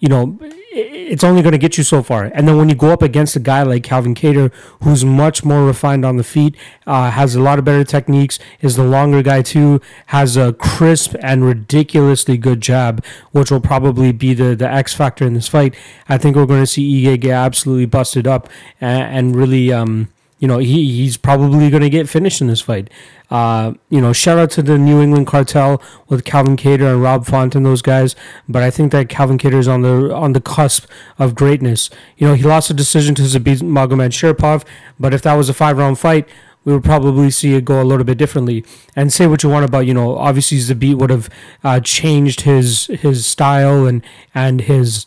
you 0.00 0.08
know, 0.08 0.38
it's 0.72 1.22
only 1.22 1.42
going 1.42 1.52
to 1.52 1.58
get 1.58 1.76
you 1.76 1.84
so 1.84 2.02
far. 2.02 2.24
And 2.34 2.48
then 2.48 2.56
when 2.56 2.68
you 2.68 2.74
go 2.74 2.90
up 2.90 3.02
against 3.02 3.36
a 3.36 3.40
guy 3.40 3.62
like 3.62 3.82
Calvin 3.82 4.14
Kattar, 4.14 4.52
who's 4.82 5.04
much 5.04 5.44
more 5.44 5.64
refined 5.64 6.04
on 6.04 6.16
the 6.16 6.24
feet, 6.24 6.56
uh, 6.86 7.10
has 7.10 7.34
a 7.34 7.40
lot 7.40 7.58
of 7.58 7.64
better 7.64 7.84
techniques, 7.84 8.38
is 8.60 8.76
the 8.76 8.84
longer 8.84 9.22
guy 9.22 9.42
too, 9.42 9.80
has 10.06 10.36
a 10.36 10.54
crisp 10.54 11.14
and 11.20 11.44
ridiculously 11.44 12.38
good 12.38 12.60
jab, 12.60 13.04
which 13.32 13.50
will 13.50 13.60
probably 13.60 14.10
be 14.10 14.32
the, 14.32 14.54
the 14.54 14.68
X 14.68 14.94
factor 14.94 15.26
in 15.26 15.34
this 15.34 15.48
fight. 15.48 15.74
I 16.08 16.16
think 16.16 16.34
we're 16.34 16.46
going 16.46 16.62
to 16.62 16.66
see 16.66 17.04
Ige 17.04 17.20
get 17.20 17.32
absolutely 17.32 17.86
busted 17.86 18.26
up 18.26 18.48
and, 18.80 19.02
and 19.02 19.36
really. 19.36 19.72
Um, 19.72 20.08
you 20.40 20.48
know, 20.48 20.58
he, 20.58 20.90
he's 20.96 21.16
probably 21.16 21.70
going 21.70 21.82
to 21.82 21.90
get 21.90 22.08
finished 22.08 22.40
in 22.40 22.46
this 22.48 22.62
fight. 22.62 22.90
Uh, 23.30 23.74
you 23.90 24.00
know, 24.00 24.12
shout 24.12 24.38
out 24.38 24.50
to 24.50 24.62
the 24.62 24.76
New 24.76 25.00
England 25.00 25.26
cartel 25.26 25.80
with 26.08 26.24
Calvin 26.24 26.56
Kattar 26.56 26.92
and 26.94 27.02
Rob 27.02 27.26
Font 27.26 27.54
and 27.54 27.64
those 27.64 27.82
guys. 27.82 28.16
But 28.48 28.62
I 28.62 28.70
think 28.70 28.90
that 28.90 29.08
Calvin 29.08 29.38
Kattar 29.38 29.58
is 29.58 29.68
on 29.68 29.82
the 29.82 30.12
on 30.12 30.32
the 30.32 30.40
cusp 30.40 30.86
of 31.18 31.34
greatness. 31.34 31.90
You 32.16 32.26
know, 32.26 32.34
he 32.34 32.42
lost 32.42 32.70
a 32.70 32.74
decision 32.74 33.14
to 33.16 33.22
Zabit 33.22 33.60
Magomedsharipov, 33.62 34.64
but 34.98 35.14
if 35.14 35.22
that 35.22 35.34
was 35.34 35.48
a 35.48 35.54
five 35.54 35.76
round 35.76 35.98
fight, 35.98 36.26
we 36.64 36.72
would 36.72 36.84
probably 36.84 37.30
see 37.30 37.54
it 37.54 37.64
go 37.64 37.80
a 37.80 37.84
little 37.84 38.04
bit 38.04 38.18
differently. 38.18 38.64
And 38.96 39.12
say 39.12 39.26
what 39.26 39.42
you 39.42 39.50
want 39.50 39.66
about, 39.66 39.86
you 39.86 39.94
know, 39.94 40.16
obviously 40.16 40.58
Zabit 40.58 40.94
would 40.94 41.10
have 41.10 41.28
uh, 41.62 41.80
changed 41.80 42.40
his 42.40 42.86
his 42.86 43.26
style 43.26 43.86
and 43.86 44.02
and 44.34 44.62
his 44.62 45.06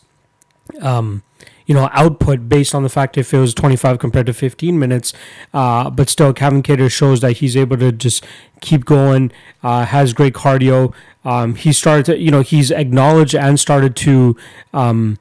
um 0.80 1.24
you 1.66 1.74
know 1.74 1.88
output 1.92 2.48
based 2.48 2.74
on 2.74 2.82
the 2.82 2.88
fact 2.88 3.16
if 3.16 3.32
it 3.32 3.38
was 3.38 3.54
25 3.54 3.98
compared 3.98 4.26
to 4.26 4.32
15 4.32 4.78
minutes 4.78 5.12
uh, 5.52 5.90
but 5.90 6.08
still 6.08 6.32
Calvin 6.32 6.62
Kattar 6.62 6.90
shows 6.90 7.20
that 7.20 7.38
he's 7.38 7.56
able 7.56 7.76
to 7.78 7.92
just 7.92 8.24
keep 8.60 8.84
going 8.84 9.32
uh, 9.62 9.84
has 9.84 10.12
great 10.12 10.34
cardio 10.34 10.92
um, 11.24 11.54
he 11.54 11.72
started 11.72 12.06
to, 12.06 12.18
you 12.18 12.30
know 12.30 12.42
he's 12.42 12.70
acknowledged 12.70 13.34
and 13.34 13.58
started 13.58 13.96
to 13.96 14.36
um, 14.72 15.18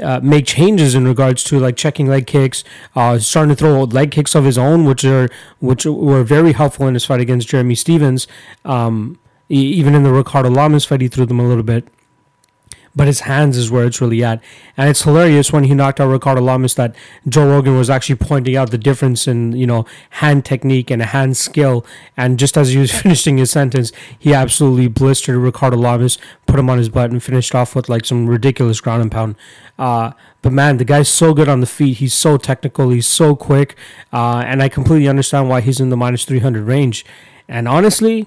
uh, 0.00 0.20
make 0.22 0.46
changes 0.46 0.94
in 0.94 1.06
regards 1.06 1.42
to 1.44 1.58
like 1.58 1.76
checking 1.76 2.06
leg 2.06 2.26
kicks, 2.26 2.62
uh, 2.94 3.18
starting 3.18 3.48
to 3.48 3.56
throw 3.56 3.82
leg 3.84 4.12
kicks 4.12 4.36
of 4.36 4.44
his 4.44 4.56
own, 4.56 4.84
which 4.84 5.04
are 5.04 5.28
which 5.58 5.84
were 5.84 6.22
very 6.22 6.52
helpful 6.52 6.86
in 6.86 6.94
his 6.94 7.04
fight 7.04 7.20
against 7.20 7.48
Jeremy 7.48 7.74
Stephens. 7.74 8.28
Um, 8.64 9.18
even 9.48 9.96
in 9.96 10.04
the 10.04 10.12
Ricardo 10.12 10.48
Lamas 10.48 10.84
fight, 10.84 11.00
he 11.00 11.08
threw 11.08 11.26
them 11.26 11.40
a 11.40 11.46
little 11.46 11.64
bit 11.64 11.88
but 12.94 13.06
his 13.06 13.20
hands 13.20 13.56
is 13.56 13.70
where 13.70 13.84
it's 13.86 14.00
really 14.00 14.24
at. 14.24 14.42
And 14.76 14.88
it's 14.88 15.02
hilarious 15.02 15.52
when 15.52 15.64
he 15.64 15.74
knocked 15.74 16.00
out 16.00 16.08
Ricardo 16.08 16.40
Lamas 16.40 16.74
that 16.74 16.94
Joe 17.28 17.48
Rogan 17.48 17.76
was 17.76 17.88
actually 17.88 18.16
pointing 18.16 18.56
out 18.56 18.70
the 18.70 18.78
difference 18.78 19.28
in, 19.28 19.52
you 19.52 19.66
know, 19.66 19.86
hand 20.10 20.44
technique 20.44 20.90
and 20.90 21.00
hand 21.00 21.36
skill. 21.36 21.86
And 22.16 22.38
just 22.38 22.56
as 22.56 22.70
he 22.70 22.78
was 22.78 22.90
finishing 23.02 23.38
his 23.38 23.50
sentence, 23.50 23.92
he 24.18 24.34
absolutely 24.34 24.88
blistered 24.88 25.36
Ricardo 25.36 25.76
Lamas, 25.76 26.18
put 26.46 26.58
him 26.58 26.68
on 26.68 26.78
his 26.78 26.88
butt, 26.88 27.10
and 27.10 27.22
finished 27.22 27.54
off 27.54 27.76
with 27.76 27.88
like 27.88 28.04
some 28.04 28.26
ridiculous 28.26 28.80
ground 28.80 29.02
and 29.02 29.12
pound. 29.12 29.36
Uh, 29.78 30.12
but 30.42 30.52
man, 30.52 30.78
the 30.78 30.84
guy's 30.84 31.08
so 31.08 31.32
good 31.32 31.48
on 31.48 31.60
the 31.60 31.66
feet. 31.66 31.98
He's 31.98 32.14
so 32.14 32.36
technical. 32.36 32.90
He's 32.90 33.06
so 33.06 33.36
quick. 33.36 33.76
Uh, 34.12 34.42
and 34.44 34.62
I 34.62 34.68
completely 34.68 35.08
understand 35.08 35.48
why 35.48 35.60
he's 35.60 35.80
in 35.80 35.90
the 35.90 35.96
minus 35.96 36.24
300 36.24 36.64
range. 36.64 37.04
And 37.46 37.68
honestly, 37.68 38.26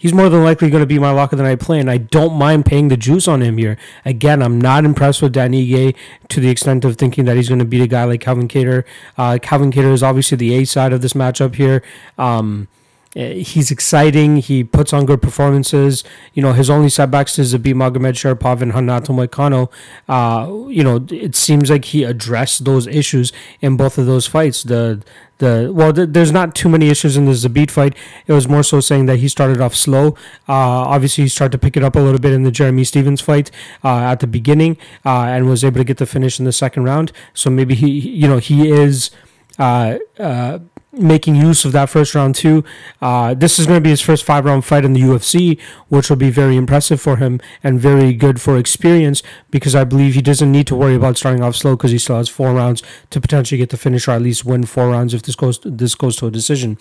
he's 0.00 0.14
more 0.14 0.30
than 0.30 0.42
likely 0.42 0.70
going 0.70 0.80
to 0.80 0.86
be 0.86 0.98
my 0.98 1.10
lock 1.10 1.30
of 1.30 1.36
the 1.36 1.44
night 1.44 1.60
play, 1.60 1.78
and 1.78 1.90
I 1.90 1.98
don't 1.98 2.32
mind 2.32 2.64
paying 2.64 2.88
the 2.88 2.96
juice 2.96 3.28
on 3.28 3.42
him 3.42 3.58
here. 3.58 3.76
Again, 4.04 4.42
I'm 4.42 4.58
not 4.58 4.86
impressed 4.86 5.20
with 5.20 5.34
Danny 5.34 5.64
Ige 5.68 5.94
to 6.30 6.40
the 6.40 6.48
extent 6.48 6.86
of 6.86 6.96
thinking 6.96 7.26
that 7.26 7.36
he's 7.36 7.48
going 7.48 7.58
to 7.58 7.66
beat 7.66 7.82
a 7.82 7.86
guy 7.86 8.04
like 8.04 8.22
Calvin 8.22 8.48
Kattar. 8.48 8.84
Uh, 9.18 9.38
Calvin 9.40 9.70
Kattar 9.70 9.92
is 9.92 10.02
obviously 10.02 10.36
the 10.36 10.54
A 10.54 10.64
side 10.64 10.94
of 10.94 11.02
this 11.02 11.12
matchup 11.12 11.56
here. 11.56 11.82
Um, 12.16 12.68
eh, 13.14 13.34
he's 13.34 13.70
exciting. 13.70 14.38
He 14.38 14.64
puts 14.64 14.94
on 14.94 15.04
good 15.04 15.20
performances. 15.20 16.02
You 16.32 16.42
know, 16.42 16.54
his 16.54 16.70
only 16.70 16.88
setbacks 16.88 17.38
is 17.38 17.52
to 17.52 17.58
Zabit 17.58 17.74
Magomedsharipov 17.74 18.62
and 18.62 18.74
Renato 18.74 19.12
Moicano. 19.12 19.70
Uh, 20.08 20.66
you 20.70 20.82
know, 20.82 21.06
it 21.10 21.36
seems 21.36 21.68
like 21.68 21.84
he 21.84 22.04
addressed 22.04 22.64
those 22.64 22.86
issues 22.86 23.34
in 23.60 23.76
both 23.76 23.98
of 23.98 24.06
those 24.06 24.26
fights. 24.26 24.62
The 24.62 25.02
the 25.40 25.70
well, 25.74 25.92
th- 25.92 26.10
there's 26.12 26.32
not 26.32 26.54
too 26.54 26.68
many 26.68 26.88
issues 26.88 27.16
in 27.16 27.24
the 27.26 27.32
Zabit 27.32 27.70
fight. 27.70 27.94
It 28.26 28.32
was 28.32 28.48
more 28.48 28.62
so 28.62 28.80
saying 28.80 29.06
that 29.06 29.18
he 29.18 29.28
started 29.28 29.60
off 29.60 29.74
slow. 29.74 30.14
Uh, 30.48 30.86
obviously, 30.94 31.24
he 31.24 31.28
started 31.28 31.52
to 31.52 31.58
pick 31.58 31.76
it 31.76 31.82
up 31.82 31.96
a 31.96 32.00
little 32.00 32.20
bit 32.20 32.32
in 32.32 32.44
the 32.44 32.52
Jeremy 32.52 32.84
Stephens 32.84 33.20
fight 33.20 33.50
uh, 33.82 34.12
at 34.12 34.20
the 34.20 34.26
beginning, 34.26 34.76
uh, 35.04 35.24
and 35.24 35.46
was 35.46 35.64
able 35.64 35.78
to 35.78 35.84
get 35.84 35.98
the 35.98 36.06
finish 36.06 36.38
in 36.38 36.44
the 36.44 36.52
second 36.52 36.84
round. 36.84 37.12
So 37.34 37.50
maybe 37.50 37.74
he, 37.74 37.90
you 37.90 38.28
know, 38.28 38.38
he 38.38 38.70
is. 38.70 39.10
Uh, 39.58 39.98
uh, 40.18 40.58
making 40.92 41.36
use 41.36 41.64
of 41.64 41.72
that 41.72 41.88
first 41.88 42.14
round 42.14 42.34
too. 42.34 42.64
Uh, 43.00 43.34
this 43.34 43.58
is 43.58 43.66
going 43.66 43.76
to 43.76 43.82
be 43.82 43.90
his 43.90 44.00
first 44.00 44.24
five 44.24 44.44
round 44.44 44.64
fight 44.64 44.84
in 44.84 44.92
the 44.92 45.00
UFC, 45.00 45.60
which 45.88 46.10
will 46.10 46.16
be 46.16 46.30
very 46.30 46.56
impressive 46.56 47.00
for 47.00 47.16
him 47.16 47.40
and 47.62 47.80
very 47.80 48.12
good 48.12 48.40
for 48.40 48.56
experience 48.58 49.22
because 49.50 49.74
I 49.74 49.84
believe 49.84 50.14
he 50.14 50.22
doesn't 50.22 50.50
need 50.50 50.66
to 50.68 50.76
worry 50.76 50.94
about 50.94 51.16
starting 51.16 51.42
off 51.42 51.56
slow 51.56 51.76
because 51.76 51.92
he 51.92 51.98
still 51.98 52.16
has 52.16 52.28
four 52.28 52.52
rounds 52.54 52.82
to 53.10 53.20
potentially 53.20 53.58
get 53.58 53.70
the 53.70 53.76
finish 53.76 54.08
or 54.08 54.12
at 54.12 54.22
least 54.22 54.44
win 54.44 54.64
four 54.64 54.90
rounds 54.90 55.14
if 55.14 55.22
this 55.22 55.36
goes 55.36 55.60
this 55.64 55.94
goes 55.94 56.16
to 56.16 56.26
a 56.26 56.30
decision. 56.30 56.76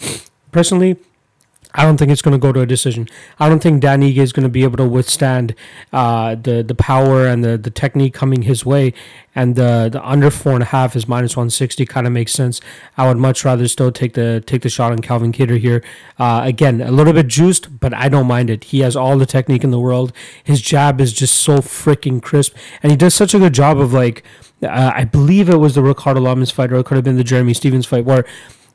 Personally, 0.52 0.98
I 1.75 1.83
don't 1.83 1.97
think 1.97 2.09
it's 2.09 2.23
going 2.23 2.33
to 2.33 2.39
go 2.39 2.51
to 2.51 2.61
a 2.61 2.65
decision. 2.65 3.07
I 3.39 3.47
don't 3.47 3.61
think 3.61 3.81
Dan 3.81 4.01
Ige 4.01 4.17
is 4.17 4.33
going 4.33 4.43
to 4.43 4.49
be 4.49 4.63
able 4.63 4.77
to 4.77 4.87
withstand 4.87 5.53
uh, 5.93 6.33
the 6.33 6.63
the 6.63 6.73
power 6.73 7.27
and 7.27 7.43
the, 7.43 7.59
the 7.59 7.69
technique 7.69 8.15
coming 8.15 8.41
his 8.41 8.65
way. 8.65 8.93
And 9.35 9.55
the 9.55 9.87
the 9.91 10.03
under 10.03 10.31
four 10.31 10.53
and 10.53 10.63
a 10.63 10.65
half 10.67 10.95
is 10.95 11.07
minus 11.07 11.37
one 11.37 11.51
sixty 11.51 11.85
kind 11.85 12.07
of 12.07 12.13
makes 12.13 12.31
sense. 12.31 12.59
I 12.97 13.07
would 13.07 13.17
much 13.17 13.45
rather 13.45 13.67
still 13.67 13.91
take 13.91 14.13
the 14.13 14.43
take 14.45 14.63
the 14.63 14.69
shot 14.69 14.91
on 14.91 14.99
Calvin 14.99 15.31
Kattar 15.31 15.59
here. 15.59 15.83
Uh, 16.17 16.41
again, 16.43 16.81
a 16.81 16.91
little 16.91 17.13
bit 17.13 17.27
juiced, 17.27 17.79
but 17.79 17.93
I 17.93 18.09
don't 18.09 18.27
mind 18.27 18.49
it. 18.49 18.63
He 18.65 18.79
has 18.79 18.95
all 18.95 19.19
the 19.19 19.27
technique 19.27 19.63
in 19.63 19.69
the 19.69 19.79
world. 19.79 20.11
His 20.43 20.61
jab 20.61 20.99
is 20.99 21.13
just 21.13 21.37
so 21.37 21.59
freaking 21.59 22.19
crisp, 22.19 22.55
and 22.81 22.91
he 22.91 22.97
does 22.97 23.13
such 23.13 23.35
a 23.35 23.39
good 23.39 23.53
job 23.53 23.79
of 23.79 23.93
like. 23.93 24.23
Uh, 24.61 24.91
I 24.93 25.05
believe 25.05 25.49
it 25.49 25.55
was 25.55 25.75
the 25.75 25.81
Ricardo 25.83 26.19
Lamas 26.19 26.51
fight, 26.51 26.73
or 26.73 26.79
it 26.79 26.85
could 26.85 26.95
have 26.95 27.05
been 27.05 27.15
the 27.15 27.23
Jeremy 27.23 27.53
Stephens 27.53 27.85
fight, 27.85 28.03
where 28.03 28.25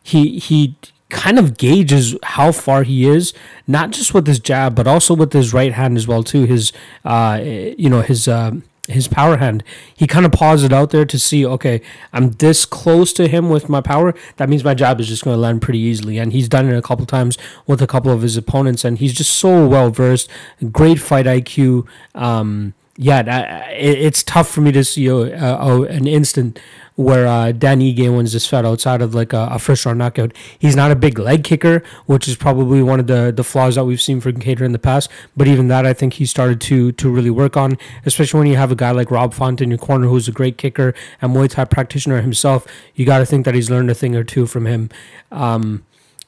he 0.03 0.39
he 0.39 0.77
kind 1.15 1.39
of 1.39 1.57
gauges 1.57 2.15
how 2.23 2.53
far 2.53 2.83
he 2.83 3.09
is, 3.09 3.33
not 3.67 3.93
just 3.93 4.13
with 4.13 4.27
his 4.27 4.39
jab, 4.41 4.75
but 4.75 4.87
also 4.87 5.15
with 5.15 5.33
his 5.33 5.55
right 5.55 5.73
hand 5.73 5.97
as 5.97 6.07
well 6.07 6.23
too. 6.23 6.45
His, 6.45 6.73
uh, 7.05 7.41
you 7.43 7.89
know, 7.89 8.03
his 8.03 8.29
uh, 8.29 8.53
his 8.89 9.09
power 9.09 9.39
hand. 9.39 9.63
He 9.95 10.07
kind 10.07 10.27
of 10.27 10.33
paused 10.33 10.65
it 10.65 10.73
out 10.73 10.91
there 10.91 11.07
to 11.07 11.19
see, 11.19 11.47
okay, 11.47 11.81
I'm 12.13 12.33
this 12.33 12.67
close 12.67 13.13
to 13.15 13.29
him 13.29 13.49
with 13.49 13.69
my 13.69 13.81
power. 13.81 14.15
That 14.37 14.49
means 14.49 14.63
my 14.63 14.75
jab 14.75 15.01
is 15.01 15.09
just 15.09 15.25
going 15.25 15.35
to 15.35 15.41
land 15.41 15.63
pretty 15.63 15.79
easily. 15.79 16.19
And 16.19 16.33
he's 16.33 16.49
done 16.49 16.69
it 16.69 16.77
a 16.77 16.83
couple 16.83 17.07
times 17.07 17.39
with 17.67 17.81
a 17.81 17.87
couple 17.87 18.13
of 18.13 18.21
his 18.23 18.37
opponents, 18.37 18.85
and 18.85 18.99
he's 18.99 19.15
just 19.15 19.33
so 19.33 19.67
well 19.67 19.91
versed. 19.91 20.29
Great 20.71 21.01
fight 21.01 21.27
IQ. 21.27 21.87
Um, 22.15 22.75
yeah, 22.97 23.69
it's 23.71 24.23
tough 24.23 24.49
for 24.49 24.61
me 24.61 24.71
to 24.73 24.85
see 24.85 25.07
a, 25.09 25.17
an 25.17 26.07
instant 26.07 26.61
where 26.97 27.27
uh, 27.27 27.51
Dan 27.51 27.81
Ige 27.81 28.15
wins 28.15 28.47
fight 28.47 28.65
outside 28.65 29.03
of 29.03 29.15
like 29.15 29.33
a, 29.33 29.49
a, 29.51 29.59
first 29.59 29.85
round 29.85 29.99
knockout. 29.99 30.33
He's 30.57 30.77
not 30.77 30.93
a 30.93 30.97
big 30.97 31.19
leg 31.19 31.43
kicker, 31.43 31.83
which 32.07 32.29
is 32.29 32.37
probably 32.37 32.83
one 32.83 33.01
of 33.01 33.09
the, 33.09 33.33
the 33.35 33.43
flaws 33.43 33.75
that 33.75 33.85
we've 33.85 34.01
seen 34.01 34.21
from 34.21 34.35
Kattar 34.35 34.63
in 34.63 34.71
the 34.71 34.79
past. 34.79 35.11
But 35.37 35.49
even 35.49 35.67
that, 35.69 35.87
I 35.87 35.93
think 35.93 36.15
he 36.15 36.27
started 36.27 36.61
to 36.63 36.93
to 36.93 37.11
really 37.11 37.31
work 37.31 37.57
on, 37.57 37.79
especially 38.07 38.39
when 38.39 38.47
you 38.47 38.57
have 38.57 38.71
a 38.71 38.77
guy 38.77 38.93
like 38.93 39.11
Rob 39.11 39.35
Font 39.35 39.61
in 39.61 39.71
your 39.71 39.79
corner 39.79 40.07
who's 40.07 40.29
a 40.29 40.33
great 40.33 40.57
kicker 40.57 40.95
and 41.21 41.35
Muay 41.35 41.51
Thai 41.51 41.65
practitioner 41.65 42.21
himself. 42.21 42.65
You 42.95 43.05
got 43.05 43.19
to 43.19 43.27
think 43.27 43.45
that 43.45 43.55
he's 43.55 43.71
learned 43.71 43.91
a 43.91 43.95
thing 43.95 44.15
or 44.15 44.23
two 44.23 44.47
from 44.47 44.67
him. 44.67 44.91
Um, 45.33 45.85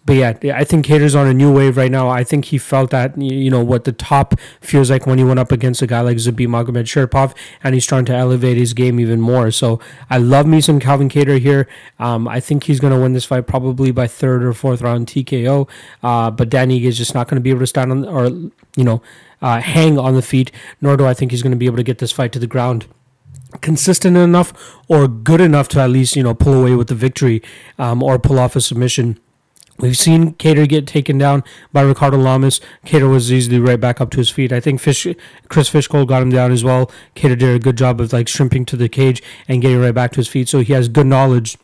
but 0.07 0.15
yeah, 0.15 0.57
I 0.57 0.63
think 0.63 0.87
Kattar's 0.87 1.17
on 1.17 1.27
a 1.27 1.35
new 1.35 1.53
wave 1.53 1.77
right 1.77 1.91
now. 1.91 2.09
I 2.09 2.23
think 2.23 2.47
he 2.47 2.59
felt 2.59 2.91
that 2.91 3.21
you 3.21 3.51
know 3.51 3.63
what 3.63 3.83
the 3.85 3.93
top 3.93 4.39
feels 4.61 4.89
like 4.89 5.05
when 5.05 5.19
he 5.19 5.25
went 5.25 5.41
up 5.41 5.51
against 5.51 5.83
a 5.83 5.87
guy 5.89 6.01
like 6.01 6.19
Zabit 6.19 6.47
Magomedsharipov, 6.47 7.35
and 7.65 7.75
he's 7.75 7.85
trying 7.85 8.05
to 8.05 8.15
elevate 8.15 8.57
his 8.57 8.73
game 8.73 9.01
even 9.01 9.21
more. 9.21 9.51
So 9.51 9.81
I 10.09 10.19
love 10.19 10.47
me 10.47 10.61
some 10.61 10.79
Calvin 10.79 11.09
Kattar 11.09 11.41
here. 11.41 11.69
Um, 11.99 12.29
I 12.29 12.39
think 12.39 12.65
he's 12.65 12.79
going 12.79 12.93
to 12.93 13.01
win 13.01 13.15
this 13.15 13.25
fight 13.25 13.49
probably 13.49 13.91
by 13.91 14.07
third 14.07 14.45
or 14.45 14.53
fourth 14.53 14.81
round 14.81 15.09
TKO. 15.09 15.69
Uh, 16.05 16.31
but 16.31 16.51
Danny 16.51 16.87
is 16.87 16.97
just 16.97 17.13
not 17.13 17.27
going 17.27 17.37
to 17.37 17.43
be 17.43 17.51
able 17.51 17.61
to 17.61 17.67
stand 17.67 17.91
on 17.91 18.05
or 18.05 18.27
you 18.29 18.85
know 18.85 19.03
uh, 19.43 19.61
hang 19.61 19.99
on 19.99 20.15
the 20.15 20.23
feet. 20.23 20.53
Nor 20.81 20.97
do 20.97 21.05
I 21.05 21.15
think 21.15 21.33
he's 21.33 21.43
going 21.43 21.51
to 21.51 21.59
be 21.59 21.67
able 21.67 21.79
to 21.79 21.83
get 21.83 21.99
this 21.99 22.13
fight 22.13 22.31
to 22.33 22.39
the 22.39 22.47
ground 22.47 22.87
consistent 23.61 24.17
enough 24.17 24.77
or 24.87 25.09
good 25.09 25.41
enough 25.41 25.67
to 25.67 25.81
at 25.81 25.91
least 25.91 26.15
you 26.15 26.23
know 26.23 26.35
pull 26.35 26.55
away 26.55 26.77
with 26.77 26.87
the 26.87 26.95
victory 26.95 27.43
um, 27.77 28.03
or 28.05 28.19
pull 28.19 28.39
off 28.39 28.55
a 28.55 28.61
submission 28.61 29.19
We've 29.79 29.97
seen 29.97 30.35
Kattar 30.35 30.69
get 30.69 30.87
taken 30.87 31.19
down 31.19 31.45
by 31.73 31.83
Ricardo 31.83 32.17
Lamas. 32.17 32.61
Kattar 32.85 33.11
was 33.11 33.33
easily 33.33 33.59
right 33.59 33.81
back 33.81 34.01
up 34.01 34.11
to 34.11 34.19
his 34.19 34.31
feet. 34.31 34.53
I 34.53 34.61
think 34.61 34.81
Fish, 34.81 35.07
Chris 35.49 35.71
Fishgold 35.71 36.09
got 36.09 36.23
him 36.23 36.31
down 36.31 36.51
as 36.51 36.65
well. 36.65 36.91
Kattar 37.15 37.39
did 37.39 37.55
a 37.55 37.59
good 37.59 37.77
job 37.77 38.01
of 38.01 38.13
like 38.13 38.29
shrimping 38.29 38.65
to 38.67 38.77
the 38.77 38.89
cage 38.89 39.23
and 39.49 39.61
getting 39.61 39.81
right 39.81 39.95
back 39.95 40.13
to 40.13 40.17
his 40.17 40.29
feet. 40.29 40.49
So 40.49 40.61
he 40.61 40.73
has 40.73 40.89
good 40.89 41.07
knowledge 41.07 41.59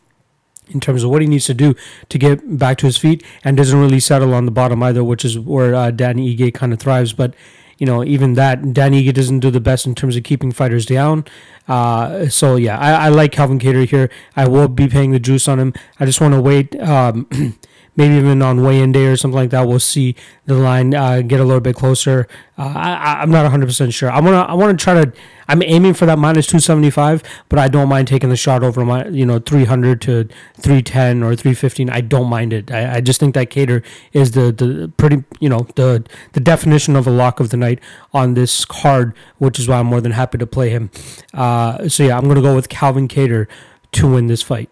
in 0.68 0.80
terms 0.80 1.02
of 1.02 1.10
what 1.10 1.22
he 1.22 1.28
needs 1.28 1.46
to 1.46 1.54
do 1.54 1.74
to 2.08 2.18
get 2.18 2.58
back 2.58 2.78
to 2.78 2.86
his 2.86 2.98
feet 2.98 3.24
and 3.44 3.56
doesn't 3.56 3.78
really 3.78 4.00
settle 4.00 4.34
on 4.34 4.44
the 4.44 4.52
bottom 4.52 4.82
either, 4.82 5.02
which 5.02 5.24
is 5.24 5.38
where 5.38 5.74
uh, 5.74 5.90
Danny 5.90 6.36
Ige 6.36 6.52
kind 6.54 6.72
of 6.72 6.78
thrives. 6.78 7.12
But 7.12 7.34
you 7.78 7.86
know, 7.86 8.04
even 8.04 8.34
that 8.34 8.72
Danny 8.72 9.04
Ige 9.04 9.14
doesn't 9.14 9.40
do 9.40 9.50
the 9.50 9.60
best 9.60 9.86
in 9.86 9.94
terms 9.94 10.16
of 10.16 10.22
keeping 10.22 10.52
fighters 10.52 10.86
down. 10.86 11.24
Uh, 11.66 12.28
so 12.28 12.56
yeah, 12.56 12.78
I, 12.78 13.06
I 13.06 13.08
like 13.08 13.32
Calvin 13.32 13.58
Kattar 13.58 13.88
here. 13.88 14.10
I 14.36 14.46
will 14.46 14.68
be 14.68 14.86
paying 14.88 15.10
the 15.10 15.18
juice 15.18 15.48
on 15.48 15.58
him. 15.58 15.74
I 15.98 16.06
just 16.06 16.20
want 16.20 16.34
to 16.34 16.40
wait. 16.40 16.80
Um, 16.80 17.28
maybe 17.96 18.14
even 18.14 18.40
on 18.42 18.62
weigh-in 18.62 18.92
day 18.92 19.06
or 19.06 19.16
something 19.16 19.36
like 19.36 19.50
that, 19.50 19.66
we'll 19.68 19.78
see 19.78 20.14
the 20.46 20.54
line 20.54 20.94
uh, 20.94 21.20
get 21.20 21.40
a 21.40 21.44
little 21.44 21.60
bit 21.60 21.76
closer. 21.76 22.26
Uh, 22.58 22.72
I, 22.74 23.22
am 23.22 23.30
not 23.30 23.42
100 23.42 23.66
percent 23.66 23.92
sure. 23.92 24.10
I 24.10 24.20
want 24.20 24.34
to 24.34 24.50
I 24.50 24.54
want 24.54 24.78
to 24.78 24.82
try 24.82 25.04
to. 25.04 25.12
I'm 25.48 25.62
aiming 25.62 25.94
for 25.94 26.06
that 26.06 26.18
minus 26.18 26.46
275, 26.46 27.22
but 27.48 27.58
I 27.58 27.68
don't 27.68 27.88
mind 27.88 28.08
taking 28.08 28.30
the 28.30 28.36
shot 28.36 28.62
over 28.62 28.84
my 28.84 29.06
you 29.08 29.26
know 29.26 29.38
300 29.38 30.00
to 30.02 30.28
310 30.56 31.22
or 31.22 31.36
315. 31.36 31.90
I 31.90 32.00
don't 32.00 32.28
mind 32.28 32.52
it. 32.52 32.70
I, 32.70 32.96
I 32.96 33.00
just 33.00 33.20
think 33.20 33.34
that 33.34 33.50
Kattar 33.50 33.84
is 34.12 34.32
the 34.32 34.52
the 34.52 34.90
pretty 34.96 35.24
you 35.40 35.48
know 35.48 35.66
the 35.76 36.04
the 36.32 36.40
definition 36.40 36.96
of 36.96 37.06
a 37.06 37.10
lock 37.10 37.40
of 37.40 37.50
the 37.50 37.56
night 37.56 37.80
on 38.12 38.34
this 38.34 38.64
card, 38.64 39.14
which 39.38 39.58
is 39.58 39.68
why 39.68 39.78
I'm 39.78 39.86
more 39.86 40.00
than 40.00 40.12
happy 40.12 40.38
to 40.38 40.46
play 40.46 40.70
him. 40.70 40.90
Uh, 41.34 41.88
so 41.88 42.04
yeah, 42.04 42.16
I'm 42.16 42.28
gonna 42.28 42.42
go 42.42 42.54
with 42.54 42.68
Calvin 42.68 43.08
Kattar 43.08 43.46
to 43.92 44.10
win 44.10 44.26
this 44.26 44.42
fight. 44.42 44.70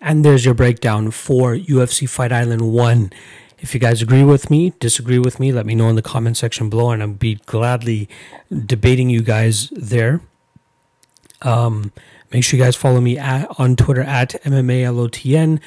And 0.00 0.24
there's 0.24 0.44
your 0.44 0.54
breakdown 0.54 1.10
for 1.10 1.54
UFC 1.54 2.08
Fight 2.08 2.32
Island 2.32 2.72
1. 2.72 3.12
If 3.58 3.74
you 3.74 3.80
guys 3.80 4.00
agree 4.00 4.24
with 4.24 4.50
me, 4.50 4.72
disagree 4.80 5.18
with 5.18 5.38
me, 5.38 5.52
let 5.52 5.66
me 5.66 5.74
know 5.74 5.88
in 5.88 5.96
the 5.96 6.02
comment 6.02 6.36
section 6.38 6.70
below, 6.70 6.90
and 6.90 7.02
I'll 7.02 7.08
be 7.08 7.34
gladly 7.46 8.08
debating 8.50 9.10
you 9.10 9.20
guys 9.20 9.68
there. 9.70 10.22
Um, 11.42 11.92
make 12.32 12.42
sure 12.42 12.58
you 12.58 12.64
guys 12.64 12.76
follow 12.76 13.00
me 13.00 13.18
at, 13.18 13.48
on 13.58 13.76
Twitter 13.76 14.02
at 14.02 14.30
MMALOTN. 14.44 15.60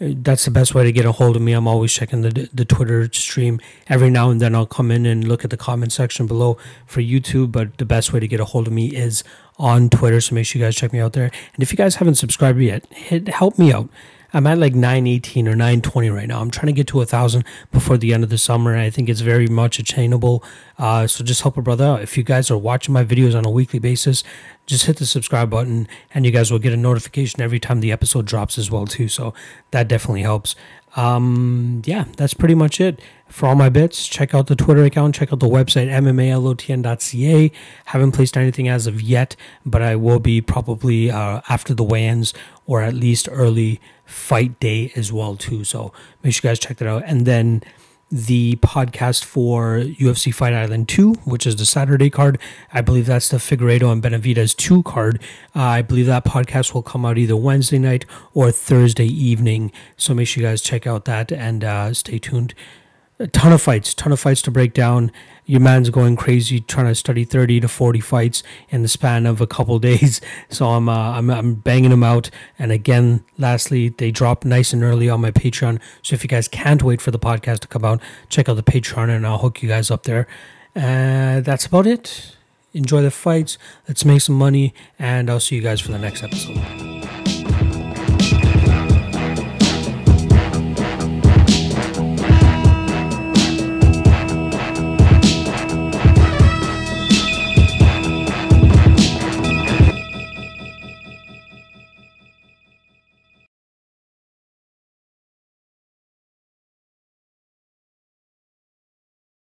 That's 0.00 0.44
the 0.44 0.50
best 0.50 0.74
way 0.74 0.84
to 0.84 0.92
get 0.92 1.06
a 1.06 1.12
hold 1.12 1.36
of 1.36 1.42
me. 1.42 1.52
I'm 1.54 1.66
always 1.66 1.92
checking 1.92 2.22
the 2.22 2.48
the 2.52 2.64
Twitter 2.64 3.08
stream. 3.12 3.60
Every 3.88 4.10
now 4.10 4.30
and 4.30 4.40
then 4.40 4.54
I'll 4.54 4.64
come 4.64 4.92
in 4.92 5.06
and 5.06 5.26
look 5.26 5.42
at 5.42 5.50
the 5.50 5.56
comment 5.56 5.92
section 5.92 6.28
below 6.28 6.56
for 6.86 7.00
YouTube, 7.00 7.50
but 7.50 7.78
the 7.78 7.84
best 7.84 8.12
way 8.12 8.20
to 8.20 8.28
get 8.28 8.38
a 8.38 8.44
hold 8.44 8.68
of 8.68 8.72
me 8.72 8.94
is 8.94 9.24
on 9.58 9.88
Twitter. 9.90 10.20
So 10.20 10.34
make 10.34 10.46
sure 10.46 10.60
you 10.60 10.64
guys 10.64 10.76
check 10.76 10.92
me 10.92 11.00
out 11.00 11.12
there. 11.12 11.30
And 11.54 11.62
if 11.62 11.72
you 11.72 11.76
guys 11.76 11.96
haven't 11.96 12.16
subscribed 12.16 12.60
yet, 12.60 12.86
hit 12.92 13.28
help 13.28 13.58
me 13.58 13.72
out. 13.72 13.88
I'm 14.34 14.46
at 14.46 14.58
like 14.58 14.74
918 14.74 15.48
or 15.48 15.52
920 15.52 16.10
right 16.10 16.28
now. 16.28 16.40
I'm 16.40 16.50
trying 16.50 16.66
to 16.66 16.72
get 16.72 16.86
to 16.88 17.00
a 17.00 17.06
thousand 17.06 17.44
before 17.72 17.96
the 17.96 18.12
end 18.12 18.24
of 18.24 18.30
the 18.30 18.36
summer. 18.36 18.72
And 18.74 18.82
I 18.82 18.90
think 18.90 19.08
it's 19.08 19.22
very 19.22 19.46
much 19.46 19.78
attainable. 19.78 20.44
Uh, 20.78 21.06
so 21.06 21.24
just 21.24 21.40
help 21.40 21.56
a 21.56 21.62
brother 21.62 21.84
out. 21.84 22.02
If 22.02 22.18
you 22.18 22.22
guys 22.22 22.50
are 22.50 22.58
watching 22.58 22.92
my 22.92 23.04
videos 23.04 23.34
on 23.34 23.46
a 23.46 23.50
weekly 23.50 23.78
basis, 23.78 24.22
just 24.66 24.84
hit 24.84 24.98
the 24.98 25.06
subscribe 25.06 25.48
button 25.48 25.88
and 26.12 26.26
you 26.26 26.30
guys 26.30 26.50
will 26.50 26.58
get 26.58 26.74
a 26.74 26.76
notification 26.76 27.40
every 27.40 27.58
time 27.58 27.80
the 27.80 27.90
episode 27.90 28.26
drops 28.26 28.58
as 28.58 28.70
well 28.70 28.86
too. 28.86 29.08
So 29.08 29.32
that 29.70 29.88
definitely 29.88 30.22
helps. 30.22 30.54
Um, 30.96 31.82
yeah, 31.84 32.04
that's 32.16 32.34
pretty 32.34 32.54
much 32.54 32.80
it 32.80 33.00
for 33.28 33.46
all 33.46 33.54
my 33.54 33.68
bits. 33.68 34.06
Check 34.06 34.34
out 34.34 34.46
the 34.46 34.56
Twitter 34.56 34.84
account. 34.84 35.14
Check 35.14 35.32
out 35.32 35.40
the 35.40 35.48
website 35.48 35.88
mmalotn.ca. 35.88 37.52
Haven't 37.86 38.12
placed 38.12 38.36
anything 38.36 38.68
as 38.68 38.86
of 38.86 39.00
yet, 39.00 39.36
but 39.66 39.82
I 39.82 39.96
will 39.96 40.18
be 40.18 40.40
probably 40.40 41.10
uh, 41.10 41.42
after 41.48 41.74
the 41.74 41.84
weigh-ins 41.84 42.34
or 42.66 42.82
at 42.82 42.94
least 42.94 43.28
early 43.30 43.80
fight 44.04 44.58
day 44.60 44.92
as 44.96 45.12
well 45.12 45.36
too. 45.36 45.64
So 45.64 45.92
make 46.22 46.34
sure 46.34 46.48
you 46.48 46.52
guys 46.52 46.58
check 46.58 46.78
that 46.78 46.88
out. 46.88 47.02
And 47.06 47.26
then 47.26 47.62
the 48.10 48.56
podcast 48.56 49.24
for 49.24 49.80
UFC 49.80 50.34
Fight 50.34 50.54
Island 50.54 50.88
2, 50.88 51.12
which 51.24 51.46
is 51.46 51.56
the 51.56 51.66
Saturday 51.66 52.08
card. 52.08 52.38
I 52.72 52.80
believe 52.80 53.06
that's 53.06 53.28
the 53.28 53.36
Figueiredo 53.36 53.92
and 53.92 54.02
Benavidez 54.02 54.56
2 54.56 54.82
card. 54.82 55.20
Uh, 55.54 55.62
I 55.62 55.82
believe 55.82 56.06
that 56.06 56.24
podcast 56.24 56.72
will 56.72 56.82
come 56.82 57.04
out 57.04 57.18
either 57.18 57.36
Wednesday 57.36 57.78
night 57.78 58.06
or 58.32 58.50
Thursday 58.50 59.06
evening. 59.06 59.72
So 59.96 60.14
make 60.14 60.28
sure 60.28 60.42
you 60.42 60.48
guys 60.48 60.62
check 60.62 60.86
out 60.86 61.04
that 61.04 61.30
and 61.30 61.62
uh, 61.64 61.92
stay 61.92 62.18
tuned 62.18 62.54
a 63.18 63.26
ton 63.26 63.52
of 63.52 63.60
fights, 63.60 63.94
ton 63.94 64.12
of 64.12 64.20
fights 64.20 64.42
to 64.42 64.50
break 64.50 64.72
down. 64.72 65.10
Your 65.44 65.60
man's 65.60 65.90
going 65.90 66.16
crazy 66.16 66.60
trying 66.60 66.86
to 66.86 66.94
study 66.94 67.24
30 67.24 67.60
to 67.60 67.68
40 67.68 68.00
fights 68.00 68.42
in 68.68 68.82
the 68.82 68.88
span 68.88 69.26
of 69.26 69.40
a 69.40 69.46
couple 69.46 69.78
days. 69.90 70.20
So 70.48 70.68
I'm, 70.68 70.88
uh, 70.88 71.12
I'm, 71.12 71.30
I'm 71.30 71.54
banging 71.54 71.90
them 71.90 72.04
out. 72.04 72.30
And 72.58 72.70
again, 72.70 73.24
lastly, 73.36 73.88
they 73.88 74.10
drop 74.10 74.44
nice 74.44 74.72
and 74.72 74.82
early 74.84 75.08
on 75.08 75.20
my 75.20 75.30
Patreon. 75.30 75.80
So 76.02 76.14
if 76.14 76.22
you 76.22 76.28
guys 76.28 76.48
can't 76.48 76.82
wait 76.82 77.00
for 77.00 77.10
the 77.10 77.18
podcast 77.18 77.60
to 77.60 77.68
come 77.68 77.84
out, 77.84 78.00
check 78.28 78.48
out 78.48 78.54
the 78.54 78.62
Patreon 78.62 79.08
and 79.08 79.26
I'll 79.26 79.38
hook 79.38 79.62
you 79.62 79.68
guys 79.68 79.90
up 79.90 80.04
there. 80.04 80.28
Uh, 80.76 81.40
that's 81.40 81.66
about 81.66 81.86
it. 81.86 82.36
Enjoy 82.74 83.02
the 83.02 83.10
fights. 83.10 83.58
Let's 83.88 84.04
make 84.04 84.20
some 84.20 84.36
money. 84.36 84.74
And 84.98 85.30
I'll 85.30 85.40
see 85.40 85.56
you 85.56 85.62
guys 85.62 85.80
for 85.80 85.90
the 85.90 85.98
next 85.98 86.22
episode. 86.22 87.27